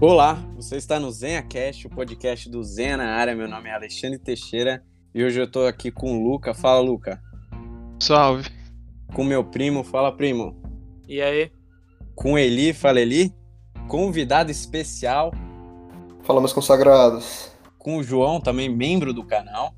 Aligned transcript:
Olá, 0.00 0.38
você 0.54 0.76
está 0.76 1.00
no 1.00 1.10
ZenhaCast, 1.10 1.88
o 1.88 1.90
podcast 1.90 2.48
do 2.48 2.62
Zenha 2.62 2.96
na 2.96 3.16
área. 3.16 3.34
Meu 3.34 3.48
nome 3.48 3.68
é 3.68 3.74
Alexandre 3.74 4.16
Teixeira 4.16 4.80
e 5.12 5.24
hoje 5.24 5.40
eu 5.40 5.44
estou 5.44 5.66
aqui 5.66 5.90
com 5.90 6.16
o 6.16 6.22
Luca. 6.22 6.54
Fala, 6.54 6.78
Luca. 6.78 7.20
Salve. 7.98 8.48
Com 9.12 9.24
meu 9.24 9.42
primo. 9.42 9.82
Fala, 9.82 10.12
primo. 10.12 10.54
E 11.08 11.20
aí? 11.20 11.50
Com 12.14 12.38
Eli. 12.38 12.72
Fala, 12.72 13.00
Eli. 13.00 13.34
Convidado 13.88 14.52
especial. 14.52 15.32
Fala, 16.22 16.40
meus 16.40 16.52
consagrados. 16.52 17.50
Com 17.76 17.96
o 17.96 18.02
João, 18.04 18.40
também 18.40 18.68
membro 18.68 19.12
do 19.12 19.24
canal. 19.24 19.74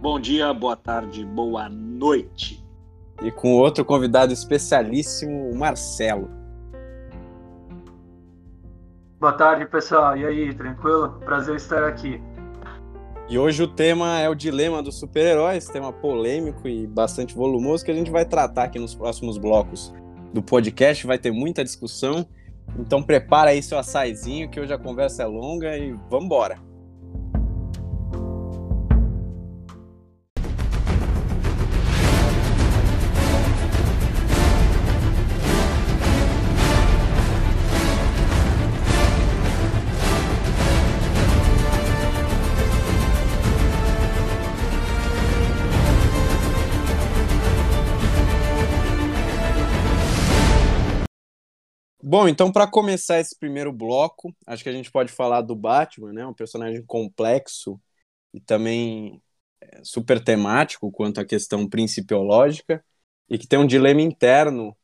Bom 0.00 0.18
dia, 0.18 0.54
boa 0.54 0.74
tarde, 0.74 1.26
boa 1.26 1.68
noite. 1.68 2.64
E 3.22 3.30
com 3.30 3.52
outro 3.52 3.84
convidado 3.84 4.32
especialíssimo, 4.32 5.50
o 5.50 5.54
Marcelo. 5.54 6.37
Boa 9.20 9.32
tarde, 9.32 9.66
pessoal. 9.66 10.16
E 10.16 10.24
aí, 10.24 10.54
tranquilo? 10.54 11.18
Prazer 11.24 11.56
estar 11.56 11.82
aqui. 11.88 12.22
E 13.28 13.36
hoje 13.36 13.60
o 13.64 13.66
tema 13.66 14.20
é 14.20 14.28
o 14.28 14.34
dilema 14.34 14.80
dos 14.80 14.96
super-heróis, 14.96 15.66
tema 15.66 15.92
polêmico 15.92 16.68
e 16.68 16.86
bastante 16.86 17.34
volumoso 17.34 17.84
que 17.84 17.90
a 17.90 17.94
gente 17.94 18.12
vai 18.12 18.24
tratar 18.24 18.64
aqui 18.64 18.78
nos 18.78 18.94
próximos 18.94 19.36
blocos 19.36 19.92
do 20.32 20.40
podcast. 20.40 21.04
Vai 21.04 21.18
ter 21.18 21.32
muita 21.32 21.64
discussão. 21.64 22.24
Então 22.78 23.02
prepara 23.02 23.50
aí 23.50 23.60
seu 23.60 23.76
açaizinho 23.76 24.48
que 24.48 24.60
hoje 24.60 24.72
a 24.72 24.78
conversa 24.78 25.24
é 25.24 25.26
longa 25.26 25.76
e 25.76 25.90
vamos 26.08 26.26
embora. 26.26 26.67
Bom, 52.10 52.26
então 52.26 52.50
para 52.50 52.66
começar 52.66 53.20
esse 53.20 53.38
primeiro 53.38 53.70
bloco, 53.70 54.34
acho 54.46 54.62
que 54.62 54.70
a 54.70 54.72
gente 54.72 54.90
pode 54.90 55.12
falar 55.12 55.42
do 55.42 55.54
Batman, 55.54 56.10
né? 56.10 56.26
Um 56.26 56.32
personagem 56.32 56.82
complexo 56.86 57.78
e 58.32 58.40
também 58.40 59.22
é, 59.60 59.82
super 59.84 60.22
temático 60.24 60.90
quanto 60.90 61.20
à 61.20 61.24
questão 61.26 61.68
principiológica 61.68 62.82
e 63.28 63.36
que 63.38 63.46
tem 63.46 63.58
um 63.58 63.66
dilema 63.66 64.00
interno 64.00 64.74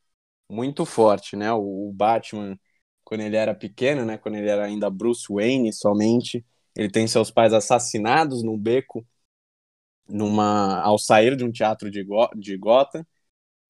muito 0.51 0.85
forte, 0.87 1.37
né? 1.37 1.53
O 1.53 1.93
Batman, 1.95 2.59
quando 3.05 3.23
ele 3.23 3.37
era 3.37 3.55
pequeno, 3.55 4.05
né? 4.05 4.19
Quando 4.19 4.37
ele 4.37 4.51
era 4.51 4.67
ainda 4.67 4.91
Bruce 4.91 5.27
Wayne 5.33 5.73
somente, 5.73 6.45
ele 6.77 6.91
tem 6.91 7.07
seus 7.09 7.31
pais 7.31 7.55
assassinados 7.55 8.43
num 8.43 8.59
beco, 8.59 9.07
numa 10.09 10.81
ao 10.83 10.99
sair 10.99 11.37
de 11.37 11.45
um 11.45 11.53
teatro 11.53 11.91
de, 11.91 12.05
Go 12.05 12.29
de 12.37 12.57
Gotham 12.57 13.07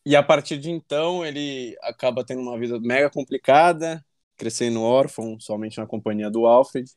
e 0.04 0.14
a 0.16 0.22
partir 0.22 0.58
de 0.58 0.70
então, 0.70 1.24
ele 1.24 1.76
acaba 1.82 2.24
tendo 2.24 2.42
uma 2.42 2.58
vida 2.58 2.78
mega 2.80 3.08
complicada, 3.10 4.04
crescendo 4.36 4.82
órfão, 4.82 5.38
somente 5.40 5.78
na 5.78 5.86
companhia 5.86 6.30
do 6.30 6.46
Alfred. 6.46 6.90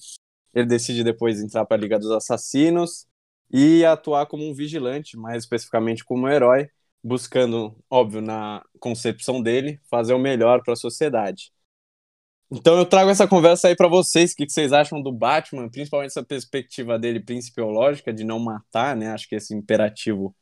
Ele 0.53 0.65
decide 0.65 1.03
depois 1.03 1.41
entrar 1.41 1.65
para 1.65 1.77
a 1.77 1.79
Liga 1.79 1.99
dos 1.99 2.11
Assassinos 2.11 3.05
e 3.51 3.85
atuar 3.85 4.25
como 4.25 4.43
um 4.49 4.53
vigilante, 4.53 5.17
mais 5.17 5.43
especificamente 5.43 6.03
como 6.03 6.25
um 6.25 6.29
herói, 6.29 6.69
buscando, 7.03 7.75
óbvio, 7.89 8.21
na 8.21 8.63
concepção 8.79 9.41
dele, 9.41 9.79
fazer 9.89 10.13
o 10.13 10.19
melhor 10.19 10.61
para 10.63 10.73
a 10.73 10.77
sociedade. 10.77 11.51
Então 12.49 12.77
eu 12.77 12.85
trago 12.85 13.09
essa 13.09 13.27
conversa 13.27 13.67
aí 13.67 13.75
para 13.75 13.89
vocês, 13.89 14.31
o 14.31 14.35
que 14.35 14.49
vocês 14.49 14.71
acham 14.71 15.01
do 15.01 15.11
Batman, 15.11 15.69
principalmente 15.69 16.11
essa 16.11 16.23
perspectiva 16.23 16.97
dele 16.97 17.19
principiológica 17.19 18.13
de 18.13 18.23
não 18.23 18.39
matar, 18.39 18.95
né? 18.95 19.11
Acho 19.11 19.27
que 19.27 19.35
esse 19.35 19.53
imperativo 19.53 20.33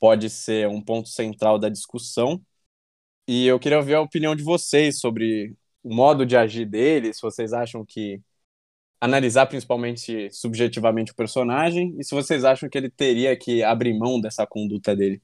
pode 0.00 0.30
ser 0.30 0.68
um 0.68 0.82
ponto 0.82 1.08
central 1.08 1.58
da 1.58 1.68
discussão. 1.68 2.40
E 3.26 3.46
eu 3.46 3.58
queria 3.58 3.78
ouvir 3.78 3.94
a 3.94 4.00
opinião 4.00 4.34
de 4.34 4.42
vocês 4.42 5.00
sobre 5.00 5.54
o 5.82 5.94
modo 5.94 6.24
de 6.26 6.36
agir 6.36 6.66
dele, 6.66 7.12
se 7.12 7.20
vocês 7.22 7.52
acham 7.52 7.84
que 7.84 8.20
analisar 9.00 9.46
principalmente 9.46 10.30
subjetivamente 10.32 11.12
o 11.12 11.14
personagem 11.14 11.94
e 11.98 12.04
se 12.04 12.14
vocês 12.14 12.44
acham 12.44 12.68
que 12.68 12.76
ele 12.76 12.90
teria 12.90 13.36
que 13.36 13.62
abrir 13.62 13.96
mão 13.96 14.20
dessa 14.20 14.46
conduta 14.46 14.94
dele. 14.96 15.22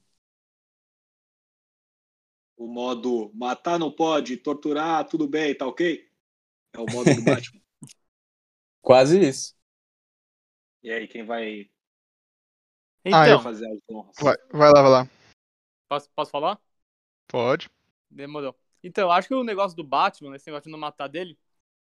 O 2.56 2.66
modo 2.66 3.32
matar 3.34 3.78
não 3.78 3.90
pode, 3.90 4.36
torturar 4.36 5.06
tudo 5.08 5.26
bem, 5.26 5.54
tá 5.54 5.66
ok? 5.66 6.08
É 6.72 6.78
o 6.78 6.86
modo 6.90 7.14
do 7.14 7.22
Batman. 7.24 7.60
Quase 8.80 9.18
isso. 9.20 9.54
E 10.82 10.90
aí, 10.90 11.08
quem 11.08 11.24
vai 11.24 11.70
então, 13.04 13.20
ah, 13.20 13.28
eu... 13.28 13.38
honras. 13.38 13.60
Vai, 14.20 14.36
vai 14.50 14.72
lá, 14.72 14.82
vai 14.82 14.90
lá. 14.90 15.08
Posso, 15.88 16.10
posso 16.10 16.30
falar? 16.30 16.58
Pode. 17.28 17.68
Demorou. 18.10 18.56
Então, 18.82 19.10
acho 19.10 19.28
que 19.28 19.34
o 19.34 19.44
negócio 19.44 19.76
do 19.76 19.84
Batman, 19.84 20.36
esse 20.36 20.46
negócio 20.46 20.64
de 20.64 20.72
não 20.72 20.78
matar 20.78 21.08
dele, 21.08 21.38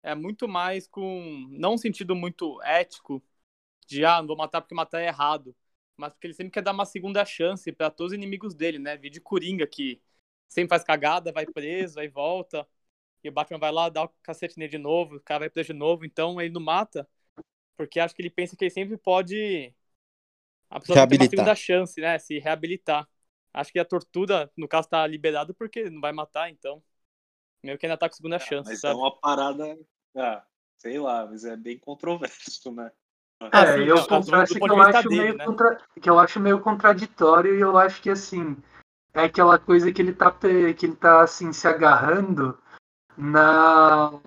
é 0.03 0.13
muito 0.13 0.47
mais 0.47 0.87
com. 0.87 1.47
Não 1.51 1.73
um 1.73 1.77
sentido 1.77 2.15
muito 2.15 2.61
ético, 2.63 3.23
de 3.87 4.05
ah, 4.05 4.19
não 4.19 4.27
vou 4.27 4.37
matar 4.37 4.61
porque 4.61 4.75
matar 4.75 5.01
é 5.01 5.07
errado. 5.07 5.55
Mas 5.97 6.13
porque 6.13 6.27
ele 6.27 6.33
sempre 6.33 6.51
quer 6.51 6.61
dar 6.61 6.73
uma 6.73 6.85
segunda 6.85 7.23
chance 7.25 7.71
para 7.71 7.89
todos 7.89 8.11
os 8.11 8.17
inimigos 8.17 8.53
dele, 8.53 8.79
né? 8.79 8.97
Vídeo 8.97 9.21
Coringa, 9.21 9.65
que 9.65 10.01
sempre 10.49 10.69
faz 10.69 10.83
cagada, 10.83 11.31
vai 11.31 11.45
preso, 11.45 11.99
aí 11.99 12.07
volta. 12.07 12.67
E 13.23 13.29
o 13.29 13.31
Batman 13.31 13.59
vai 13.59 13.71
lá, 13.71 13.89
dá 13.89 14.03
o 14.03 14.09
cacete 14.21 14.57
nele 14.59 14.71
de 14.71 14.77
novo, 14.77 15.15
o 15.15 15.21
cara 15.21 15.39
vai 15.39 15.49
preso 15.49 15.67
de 15.67 15.79
novo. 15.79 16.05
Então 16.05 16.39
ele 16.41 16.53
não 16.53 16.61
mata, 16.61 17.07
porque 17.77 17.99
acho 17.99 18.15
que 18.15 18.21
ele 18.21 18.29
pensa 18.29 18.55
que 18.55 18.65
ele 18.65 18.71
sempre 18.71 18.97
pode 18.97 19.73
a 20.69 20.79
pessoa 20.79 20.95
reabilitar. 20.95 21.29
tem 21.29 21.39
uma 21.39 21.43
segunda 21.43 21.55
chance, 21.55 22.01
né? 22.01 22.19
Se 22.19 22.39
reabilitar. 22.39 23.07
Acho 23.53 23.71
que 23.71 23.79
a 23.79 23.85
tortura, 23.85 24.51
no 24.57 24.67
caso, 24.67 24.89
tá 24.89 25.05
liberado 25.07 25.53
porque 25.53 25.89
não 25.89 26.01
vai 26.01 26.11
matar, 26.11 26.49
então. 26.49 26.83
Meio 27.63 27.77
que 27.77 27.85
ainda 27.85 27.97
tá 27.97 28.09
com 28.09 28.15
segunda 28.15 28.35
é, 28.35 28.39
chance, 28.39 28.69
mas 28.69 28.81
sabe? 28.81 28.93
é 28.93 28.97
uma 28.97 29.19
parada. 29.19 29.77
Ah, 30.15 30.43
sei 30.77 30.99
lá, 30.99 31.25
mas 31.25 31.45
é 31.45 31.55
bem 31.55 31.79
controverso, 31.79 32.71
né? 32.71 32.91
É, 33.41 33.49
ah, 33.51 33.73
sim, 33.73 33.83
eu 33.83 33.95
não, 33.97 34.07
confesso 34.07 34.55
que 34.55 34.63
eu, 34.63 34.81
acho 34.81 35.09
dele, 35.09 35.21
meio 35.21 35.37
né? 35.37 35.45
contra... 35.45 35.77
que 36.01 36.09
eu 36.09 36.17
acho 36.17 36.39
meio 36.39 36.61
contraditório 36.61 37.53
e 37.53 37.59
eu 37.59 37.77
acho 37.77 38.01
que 38.01 38.09
assim 38.09 38.55
é 39.13 39.25
aquela 39.25 39.59
coisa 39.59 39.91
que 39.91 40.01
ele 40.01 40.13
tá 40.13 40.31
que 40.31 40.85
ele 40.85 40.95
tá 40.95 41.21
assim 41.21 41.51
se 41.51 41.67
agarrando 41.67 42.57
na 43.17 44.17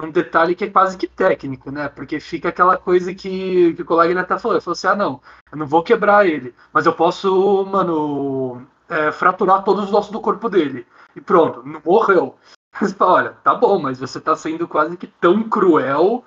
um 0.00 0.10
detalhe 0.10 0.54
que 0.54 0.64
é 0.64 0.70
quase 0.70 0.96
que 0.96 1.06
técnico, 1.06 1.70
né? 1.70 1.88
Porque 1.88 2.18
fica 2.20 2.48
aquela 2.48 2.76
coisa 2.76 3.14
que, 3.14 3.74
que 3.74 3.82
o 3.82 3.84
colega 3.84 4.20
até 4.20 4.38
falou. 4.38 4.56
Ele 4.56 4.64
falou 4.64 4.72
assim: 4.72 4.86
ah, 4.86 4.96
não, 4.96 5.20
eu 5.50 5.58
não 5.58 5.66
vou 5.66 5.82
quebrar 5.82 6.26
ele, 6.26 6.54
mas 6.72 6.86
eu 6.86 6.92
posso, 6.92 7.64
mano, 7.66 8.66
é, 8.88 9.12
fraturar 9.12 9.64
todos 9.64 9.84
os 9.84 9.92
ossos 9.92 10.12
do 10.12 10.20
corpo 10.20 10.48
dele. 10.48 10.86
E 11.14 11.20
pronto, 11.20 11.62
não 11.66 11.80
morreu. 11.84 12.36
Mas, 12.80 12.96
olha, 12.98 13.32
tá 13.44 13.54
bom, 13.54 13.78
mas 13.78 14.00
você 14.00 14.18
tá 14.18 14.34
sendo 14.34 14.66
quase 14.66 14.96
que 14.96 15.06
tão 15.06 15.46
cruel 15.46 16.24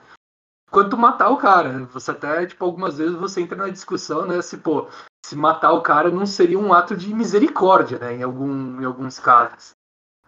quanto 0.70 0.96
matar 0.96 1.32
o 1.32 1.38
cara. 1.38 1.86
Você 1.86 2.12
até, 2.12 2.46
tipo, 2.46 2.64
algumas 2.64 3.00
vezes 3.00 3.16
você 3.16 3.42
entra 3.42 3.58
na 3.58 3.70
discussão, 3.70 4.28
né? 4.28 4.40
Se, 4.44 4.58
pô, 4.58 4.88
se 5.26 5.36
matar 5.36 5.72
o 5.72 5.82
cara 5.82 6.12
não 6.12 6.24
seria 6.24 6.60
um 6.60 6.72
ato 6.72 6.96
de 6.96 7.12
misericórdia, 7.12 7.98
né? 7.98 8.18
Em, 8.18 8.22
algum, 8.22 8.80
em 8.80 8.86
alguns 8.86 9.18
casos. 9.18 9.72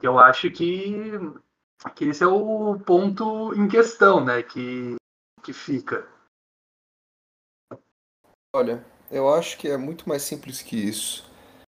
Eu 0.01 0.17
acho 0.17 0.49
que 0.49 1.19
que 1.95 2.05
esse 2.05 2.23
é 2.23 2.27
o 2.27 2.79
ponto 2.79 3.53
em 3.53 3.67
questão, 3.67 4.23
né, 4.23 4.43
que, 4.43 4.95
que 5.43 5.53
fica. 5.53 6.07
Olha, 8.55 8.83
eu 9.11 9.33
acho 9.33 9.57
que 9.57 9.67
é 9.67 9.77
muito 9.77 10.07
mais 10.07 10.23
simples 10.23 10.61
que 10.61 10.75
isso. 10.75 11.29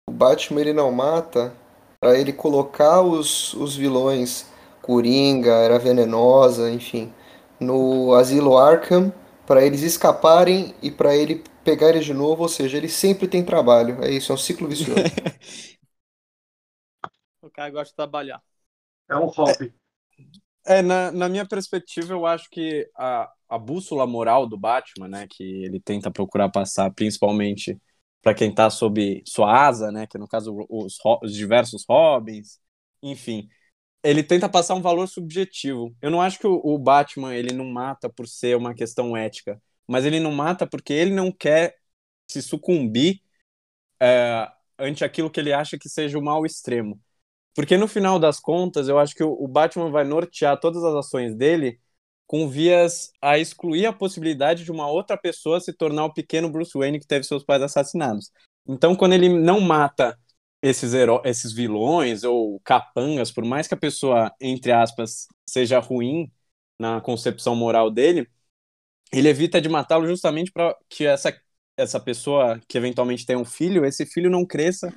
O 0.08 0.12
Batman 0.12 0.60
ele 0.60 0.72
não 0.72 0.90
mata 0.90 1.54
para 2.00 2.18
ele 2.18 2.32
colocar 2.32 3.02
os, 3.02 3.52
os 3.54 3.76
vilões 3.76 4.50
Coringa, 4.80 5.52
Era 5.52 5.78
Venenosa, 5.78 6.70
enfim, 6.70 7.12
no 7.60 8.14
asilo 8.14 8.56
Arkham 8.56 9.12
para 9.46 9.64
eles 9.64 9.82
escaparem 9.82 10.74
e 10.82 10.90
para 10.90 11.14
ele 11.14 11.44
pegar 11.64 11.90
eles 11.90 12.04
de 12.04 12.14
novo, 12.14 12.42
ou 12.42 12.48
seja, 12.48 12.76
ele 12.76 12.88
sempre 12.88 13.28
tem 13.28 13.44
trabalho. 13.44 14.02
É 14.02 14.10
isso, 14.10 14.32
é 14.32 14.34
um 14.34 14.38
ciclo 14.38 14.66
vicioso. 14.66 15.00
o 17.42 17.50
cara 17.50 17.70
gosta 17.70 17.90
de 17.90 17.96
trabalhar. 17.96 18.42
É 19.08 19.16
um 19.16 19.26
hobby. 19.26 19.74
É, 20.66 20.82
na, 20.82 21.10
na 21.10 21.28
minha 21.28 21.46
perspectiva, 21.46 22.12
eu 22.12 22.26
acho 22.26 22.48
que 22.50 22.88
a, 22.96 23.30
a 23.48 23.58
bússola 23.58 24.06
moral 24.06 24.46
do 24.46 24.58
Batman, 24.58 25.08
né, 25.08 25.26
que 25.28 25.42
ele 25.42 25.80
tenta 25.80 26.10
procurar 26.10 26.48
passar, 26.50 26.92
principalmente 26.92 27.78
para 28.22 28.34
quem 28.34 28.50
está 28.50 28.68
sob 28.70 29.22
sua 29.26 29.66
asa, 29.66 29.90
né, 29.90 30.06
que 30.06 30.18
no 30.18 30.28
caso 30.28 30.54
os, 30.68 30.98
os 31.22 31.34
diversos 31.34 31.84
Robins, 31.88 32.60
enfim, 33.02 33.48
ele 34.02 34.22
tenta 34.22 34.48
passar 34.48 34.74
um 34.74 34.82
valor 34.82 35.06
subjetivo. 35.08 35.94
Eu 36.00 36.10
não 36.10 36.20
acho 36.22 36.38
que 36.38 36.46
o, 36.46 36.60
o, 36.62 36.78
Batman 36.78 37.34
ele 37.34 37.52
não 37.54 37.66
mata 37.66 38.08
por 38.08 38.26
ser 38.28 38.56
uma 38.56 38.74
questão 38.74 39.16
ética, 39.16 39.60
mas 39.86 40.04
ele 40.04 40.20
não 40.20 40.32
mata 40.32 40.66
porque 40.66 40.92
ele 40.92 41.12
não 41.14 41.32
quer 41.32 41.76
se 42.30 42.42
sucumbir 42.42 43.22
é, 44.00 44.50
ante 44.78 45.04
aquilo 45.04 45.30
que 45.30 45.40
ele 45.40 45.52
acha 45.52 45.78
que 45.78 45.88
seja 45.88 46.18
o 46.18 46.22
mal 46.22 46.46
extremo. 46.46 47.00
Porque 47.60 47.76
no 47.76 47.86
final 47.86 48.18
das 48.18 48.40
contas, 48.40 48.88
eu 48.88 48.98
acho 48.98 49.14
que 49.14 49.22
o 49.22 49.46
Batman 49.46 49.90
vai 49.90 50.02
nortear 50.02 50.58
todas 50.58 50.82
as 50.82 50.94
ações 50.94 51.34
dele 51.34 51.78
com 52.26 52.48
vias 52.48 53.12
a 53.20 53.38
excluir 53.38 53.84
a 53.84 53.92
possibilidade 53.92 54.64
de 54.64 54.72
uma 54.72 54.88
outra 54.88 55.14
pessoa 55.14 55.60
se 55.60 55.70
tornar 55.74 56.06
o 56.06 56.14
pequeno 56.14 56.48
Bruce 56.48 56.72
Wayne 56.74 56.98
que 56.98 57.06
teve 57.06 57.22
seus 57.22 57.44
pais 57.44 57.60
assassinados. 57.60 58.32
Então, 58.66 58.96
quando 58.96 59.12
ele 59.12 59.28
não 59.28 59.60
mata 59.60 60.18
esses, 60.62 60.94
esses 61.22 61.52
vilões 61.52 62.24
ou 62.24 62.58
capangas, 62.60 63.30
por 63.30 63.44
mais 63.44 63.68
que 63.68 63.74
a 63.74 63.76
pessoa, 63.76 64.32
entre 64.40 64.72
aspas, 64.72 65.26
seja 65.46 65.78
ruim 65.80 66.32
na 66.78 66.98
concepção 67.02 67.54
moral 67.54 67.90
dele, 67.90 68.26
ele 69.12 69.28
evita 69.28 69.60
de 69.60 69.68
matá-lo 69.68 70.06
justamente 70.06 70.50
para 70.50 70.74
que 70.88 71.04
essa, 71.04 71.38
essa 71.76 72.00
pessoa 72.00 72.58
que 72.66 72.78
eventualmente 72.78 73.26
tem 73.26 73.36
um 73.36 73.44
filho, 73.44 73.84
esse 73.84 74.06
filho 74.06 74.30
não 74.30 74.46
cresça 74.46 74.90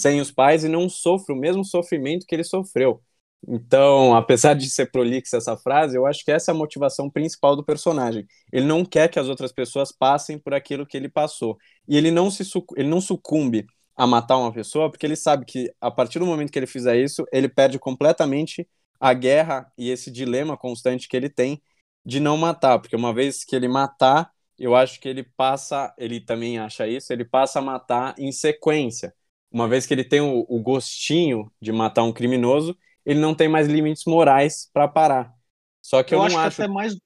sem 0.00 0.20
os 0.20 0.30
pais 0.30 0.64
e 0.64 0.68
não 0.68 0.88
sofra 0.88 1.34
o 1.34 1.38
mesmo 1.38 1.64
sofrimento 1.64 2.26
que 2.26 2.34
ele 2.34 2.44
sofreu. 2.44 3.02
Então, 3.48 4.14
apesar 4.14 4.54
de 4.54 4.68
ser 4.68 4.90
prolixa 4.90 5.38
essa 5.38 5.56
frase, 5.56 5.96
eu 5.96 6.06
acho 6.06 6.24
que 6.24 6.30
essa 6.30 6.50
é 6.50 6.54
a 6.54 6.56
motivação 6.56 7.08
principal 7.10 7.56
do 7.56 7.64
personagem. 7.64 8.26
Ele 8.52 8.66
não 8.66 8.84
quer 8.84 9.08
que 9.08 9.18
as 9.18 9.28
outras 9.28 9.50
pessoas 9.52 9.90
passem 9.92 10.38
por 10.38 10.52
aquilo 10.52 10.86
que 10.86 10.96
ele 10.96 11.08
passou. 11.08 11.56
E 11.88 11.96
ele 11.96 12.10
não, 12.10 12.30
se, 12.30 12.42
ele 12.76 12.88
não 12.88 13.00
sucumbe 13.00 13.66
a 13.96 14.06
matar 14.06 14.36
uma 14.38 14.52
pessoa, 14.52 14.90
porque 14.90 15.06
ele 15.06 15.16
sabe 15.16 15.44
que 15.46 15.72
a 15.80 15.90
partir 15.90 16.18
do 16.18 16.26
momento 16.26 16.50
que 16.52 16.58
ele 16.58 16.66
fizer 16.66 16.98
isso, 16.98 17.24
ele 17.32 17.48
perde 17.48 17.78
completamente 17.78 18.68
a 18.98 19.14
guerra 19.14 19.72
e 19.76 19.90
esse 19.90 20.10
dilema 20.10 20.56
constante 20.56 21.08
que 21.08 21.16
ele 21.16 21.30
tem 21.30 21.62
de 22.04 22.20
não 22.20 22.36
matar. 22.36 22.78
Porque 22.78 22.96
uma 22.96 23.12
vez 23.14 23.44
que 23.44 23.56
ele 23.56 23.68
matar, 23.68 24.30
eu 24.58 24.74
acho 24.74 25.00
que 25.00 25.08
ele 25.08 25.24
passa, 25.36 25.94
ele 25.98 26.20
também 26.20 26.58
acha 26.58 26.86
isso, 26.86 27.12
ele 27.12 27.24
passa 27.24 27.58
a 27.58 27.62
matar 27.62 28.14
em 28.18 28.30
sequência. 28.32 29.14
Uma 29.50 29.68
vez 29.68 29.86
que 29.86 29.94
ele 29.94 30.04
tem 30.04 30.20
o, 30.20 30.46
o 30.48 30.60
gostinho 30.60 31.50
de 31.60 31.72
matar 31.72 32.04
um 32.04 32.12
criminoso, 32.12 32.76
ele 33.04 33.18
não 33.18 33.34
tem 33.34 33.48
mais 33.48 33.66
limites 33.66 34.04
morais 34.04 34.70
para 34.72 34.86
parar. 34.86 35.34
Só 35.82 36.02
que 36.02 36.14
eu, 36.14 36.18
eu 36.18 36.24
acho 36.24 36.36
não 36.36 36.42
acho. 36.42 36.56
Que 36.56 36.62
até 36.62 36.72
mais, 36.72 36.96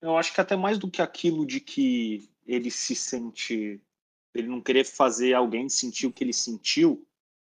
eu 0.00 0.16
acho 0.16 0.32
que 0.32 0.40
até 0.40 0.56
mais 0.56 0.78
do 0.78 0.90
que 0.90 1.02
aquilo 1.02 1.46
de 1.46 1.60
que 1.60 2.28
ele 2.46 2.70
se 2.70 2.94
sente. 2.94 3.80
Ele 4.34 4.48
não 4.48 4.62
querer 4.62 4.84
fazer 4.84 5.34
alguém 5.34 5.68
sentir 5.68 6.06
o 6.06 6.12
que 6.12 6.24
ele 6.24 6.32
sentiu, 6.32 7.06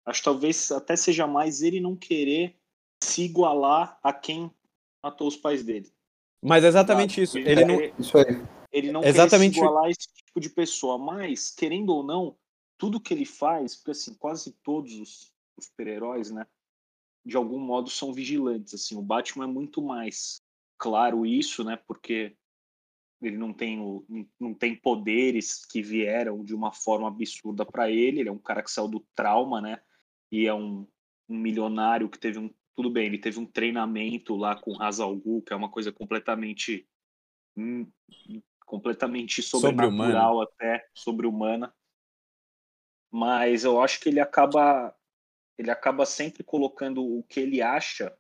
acho 0.06 0.20
que 0.20 0.26
talvez 0.26 0.72
até 0.72 0.96
seja 0.96 1.26
mais 1.26 1.64
ele 1.64 1.80
não 1.80 1.96
querer 1.96 2.56
se 3.04 3.24
igualar 3.24 3.98
a 4.04 4.14
quem 4.14 4.52
matou 5.04 5.28
os 5.28 5.36
pais 5.36 5.64
dele. 5.64 5.92
Mas 6.42 6.64
é 6.64 6.68
exatamente 6.68 7.22
isso. 7.22 7.38
Ele, 7.38 7.66
não. 7.66 7.82
Isso 7.98 8.18
aí. 8.18 8.42
Ele 8.72 8.92
não 8.92 9.04
exatamente... 9.04 9.56
quer 9.56 9.60
se 9.60 9.66
igualar 9.66 9.86
a 9.86 9.90
esse 9.90 10.08
tipo 10.14 10.40
de 10.40 10.50
pessoa, 10.50 10.98
mas, 10.98 11.50
querendo 11.50 11.90
ou 11.90 12.04
não, 12.04 12.36
tudo 12.78 13.00
que 13.00 13.14
ele 13.14 13.26
faz, 13.26 13.76
porque 13.76 13.92
assim, 13.92 14.14
quase 14.14 14.52
todos 14.64 14.94
os, 14.94 15.34
os 15.58 15.66
super-heróis, 15.66 16.32
né? 16.32 16.46
de 17.28 17.36
algum 17.36 17.60
modo 17.60 17.90
são 17.90 18.14
vigilantes. 18.14 18.74
Assim, 18.74 18.96
o 18.96 19.02
Batman 19.02 19.44
é 19.44 19.48
muito 19.48 19.82
mais 19.82 20.42
claro 20.78 21.26
isso, 21.26 21.62
né? 21.64 21.76
Porque 21.76 22.36
ele 23.22 23.38
não 23.38 23.52
tem, 23.52 23.82
o, 23.82 24.06
não 24.40 24.54
tem 24.54 24.76
poderes 24.76 25.66
que 25.66 25.82
vieram 25.82 26.44
de 26.44 26.56
uma 26.56 26.72
forma 26.72 27.10
absurda 27.10 27.66
para 27.66 27.92
ele. 27.92 28.22
Ele 28.22 28.30
é 28.30 28.32
um 28.32 28.40
cara 28.40 28.64
que 28.64 28.72
saiu 28.72 28.88
do 28.88 29.06
trauma, 29.14 29.60
né? 29.60 29.82
E 30.32 30.48
é 30.48 30.54
um, 30.54 30.88
um 31.28 31.38
milionário 31.38 32.10
que 32.10 32.18
teve 32.18 32.40
um 32.40 32.50
tudo 32.74 32.92
bem, 32.92 33.08
ele 33.08 33.18
teve 33.18 33.40
um 33.40 33.46
treinamento 33.46 34.36
lá 34.36 34.56
com 34.56 34.80
Hazal 34.80 35.16
Ghul, 35.16 35.42
que 35.42 35.52
é 35.52 35.56
uma 35.56 35.68
coisa 35.68 35.92
completamente 35.92 36.88
hum, 37.58 37.92
completamente 38.68 39.42
sobrenatural 39.42 40.36
sobre 40.36 40.54
até 40.54 40.88
sobre-humana. 40.94 41.74
Mas 43.18 43.64
eu 43.64 43.82
acho 43.82 44.00
que 44.00 44.10
ele 44.10 44.20
acaba 44.20 44.96
ele 45.58 45.72
acaba 45.72 46.06
sempre 46.06 46.44
colocando 46.44 47.04
o 47.04 47.24
que 47.24 47.40
ele 47.40 47.64
acha 47.64 48.16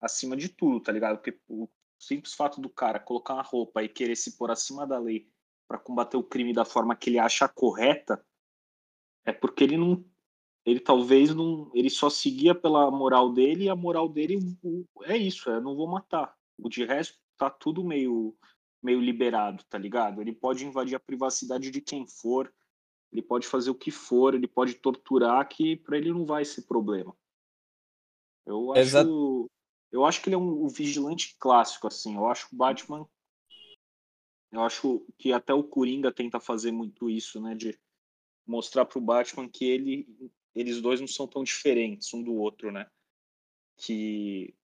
acima 0.00 0.36
de 0.36 0.48
tudo, 0.48 0.80
tá 0.80 0.92
ligado? 0.92 1.16
Porque 1.16 1.40
o 1.48 1.68
simples 1.98 2.32
fato 2.32 2.60
do 2.60 2.70
cara 2.70 3.00
colocar 3.00 3.34
uma 3.34 3.42
roupa 3.42 3.82
e 3.82 3.88
querer 3.88 4.14
se 4.14 4.38
pôr 4.38 4.48
acima 4.52 4.86
da 4.86 4.96
lei 4.96 5.28
para 5.66 5.76
combater 5.76 6.16
o 6.16 6.22
crime 6.22 6.52
da 6.52 6.64
forma 6.64 6.94
que 6.94 7.10
ele 7.10 7.18
acha 7.18 7.48
correta 7.48 8.24
é 9.24 9.32
porque 9.32 9.64
ele 9.64 9.76
não 9.76 10.04
ele 10.64 10.78
talvez 10.78 11.34
não 11.34 11.68
ele 11.74 11.90
só 11.90 12.08
seguia 12.08 12.54
pela 12.54 12.92
moral 12.92 13.32
dele 13.32 13.64
e 13.64 13.68
a 13.68 13.74
moral 13.74 14.08
dele 14.08 14.38
é 15.02 15.16
isso, 15.16 15.50
é 15.50 15.60
não 15.60 15.74
vou 15.74 15.88
matar. 15.88 16.32
O 16.56 16.68
de 16.68 16.84
resto 16.84 17.18
tá 17.36 17.50
tudo 17.50 17.82
meio 17.82 18.36
meio 18.80 19.00
liberado, 19.00 19.64
tá 19.64 19.76
ligado? 19.78 20.20
Ele 20.20 20.32
pode 20.32 20.64
invadir 20.64 20.94
a 20.94 21.00
privacidade 21.00 21.72
de 21.72 21.80
quem 21.80 22.06
for, 22.06 22.52
ele 23.12 23.22
pode 23.22 23.46
fazer 23.46 23.70
o 23.70 23.74
que 23.74 23.90
for, 23.90 24.34
ele 24.34 24.48
pode 24.48 24.74
torturar, 24.74 25.46
que 25.46 25.76
para 25.76 25.98
ele 25.98 26.10
não 26.10 26.24
vai 26.24 26.44
ser 26.44 26.62
problema. 26.62 27.14
Eu 28.46 28.72
acho, 28.72 28.80
Exato. 28.80 29.50
eu 29.92 30.04
acho 30.04 30.22
que 30.22 30.28
ele 30.28 30.34
é 30.34 30.38
um, 30.38 30.64
um, 30.64 30.68
vigilante 30.68 31.36
clássico, 31.38 31.86
assim. 31.86 32.16
Eu 32.16 32.26
acho 32.26 32.48
que 32.48 32.54
o 32.54 32.58
Batman. 32.58 33.06
Eu 34.50 34.62
acho 34.62 35.06
que 35.18 35.32
até 35.32 35.52
o 35.52 35.62
Coringa 35.62 36.10
tenta 36.10 36.40
fazer 36.40 36.72
muito 36.72 37.08
isso, 37.08 37.40
né? 37.40 37.54
De 37.54 37.78
mostrar 38.46 38.86
para 38.86 38.98
o 38.98 39.02
Batman 39.02 39.48
que 39.48 39.64
ele, 39.64 40.08
eles 40.54 40.80
dois 40.80 40.98
não 40.98 41.06
são 41.06 41.26
tão 41.28 41.44
diferentes 41.44 42.12
um 42.12 42.22
do 42.22 42.34
outro, 42.34 42.72
né? 42.72 42.90
Que, 43.76 44.54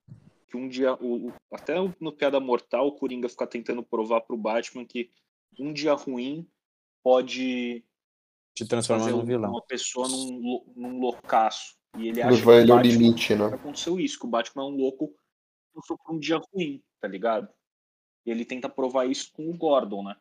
que 0.47 0.57
um 0.57 0.69
dia. 0.69 0.95
O, 0.95 1.33
até 1.53 1.75
no 2.01 2.13
Piada 2.13 2.41
Mortal, 2.41 2.89
o 2.89 2.93
Coringa 2.93 3.29
fica 3.29 3.47
tentando 3.47 3.83
provar 3.83 4.23
para 4.23 4.35
o 4.35 4.39
Batman 4.39 4.87
que 4.87 5.11
um 5.59 5.73
dia 5.73 5.93
ruim 5.93 6.49
pode 7.03 7.85
te 8.59 8.67
transformar 8.67 9.11
num 9.11 9.25
vilão. 9.25 9.51
Uma 9.51 9.63
pessoa 9.63 10.09
num, 10.09 10.65
num 10.75 10.99
loucaço. 10.99 11.77
E 11.97 12.09
ele 12.09 12.21
acha 12.21 12.31
Levar 12.37 12.53
que 12.53 12.59
ele 12.63 12.73
ao 12.73 12.81
limite, 12.81 13.35
né? 13.35 13.47
Aconteceu 13.47 13.99
isso, 13.99 14.19
que 14.19 14.27
o 14.27 14.29
Batman 14.29 14.65
é 14.65 14.67
um 14.67 14.77
louco 14.77 15.15
passou 15.75 15.97
por 15.97 16.15
um 16.15 16.19
dia 16.19 16.41
ruim, 16.53 16.83
tá 17.01 17.07
ligado? 17.07 17.49
E 18.27 18.31
ele 18.31 18.45
tenta 18.45 18.69
provar 18.69 19.07
isso 19.07 19.31
com 19.33 19.49
o 19.49 19.57
Gordon, 19.57 20.03
né? 20.03 20.17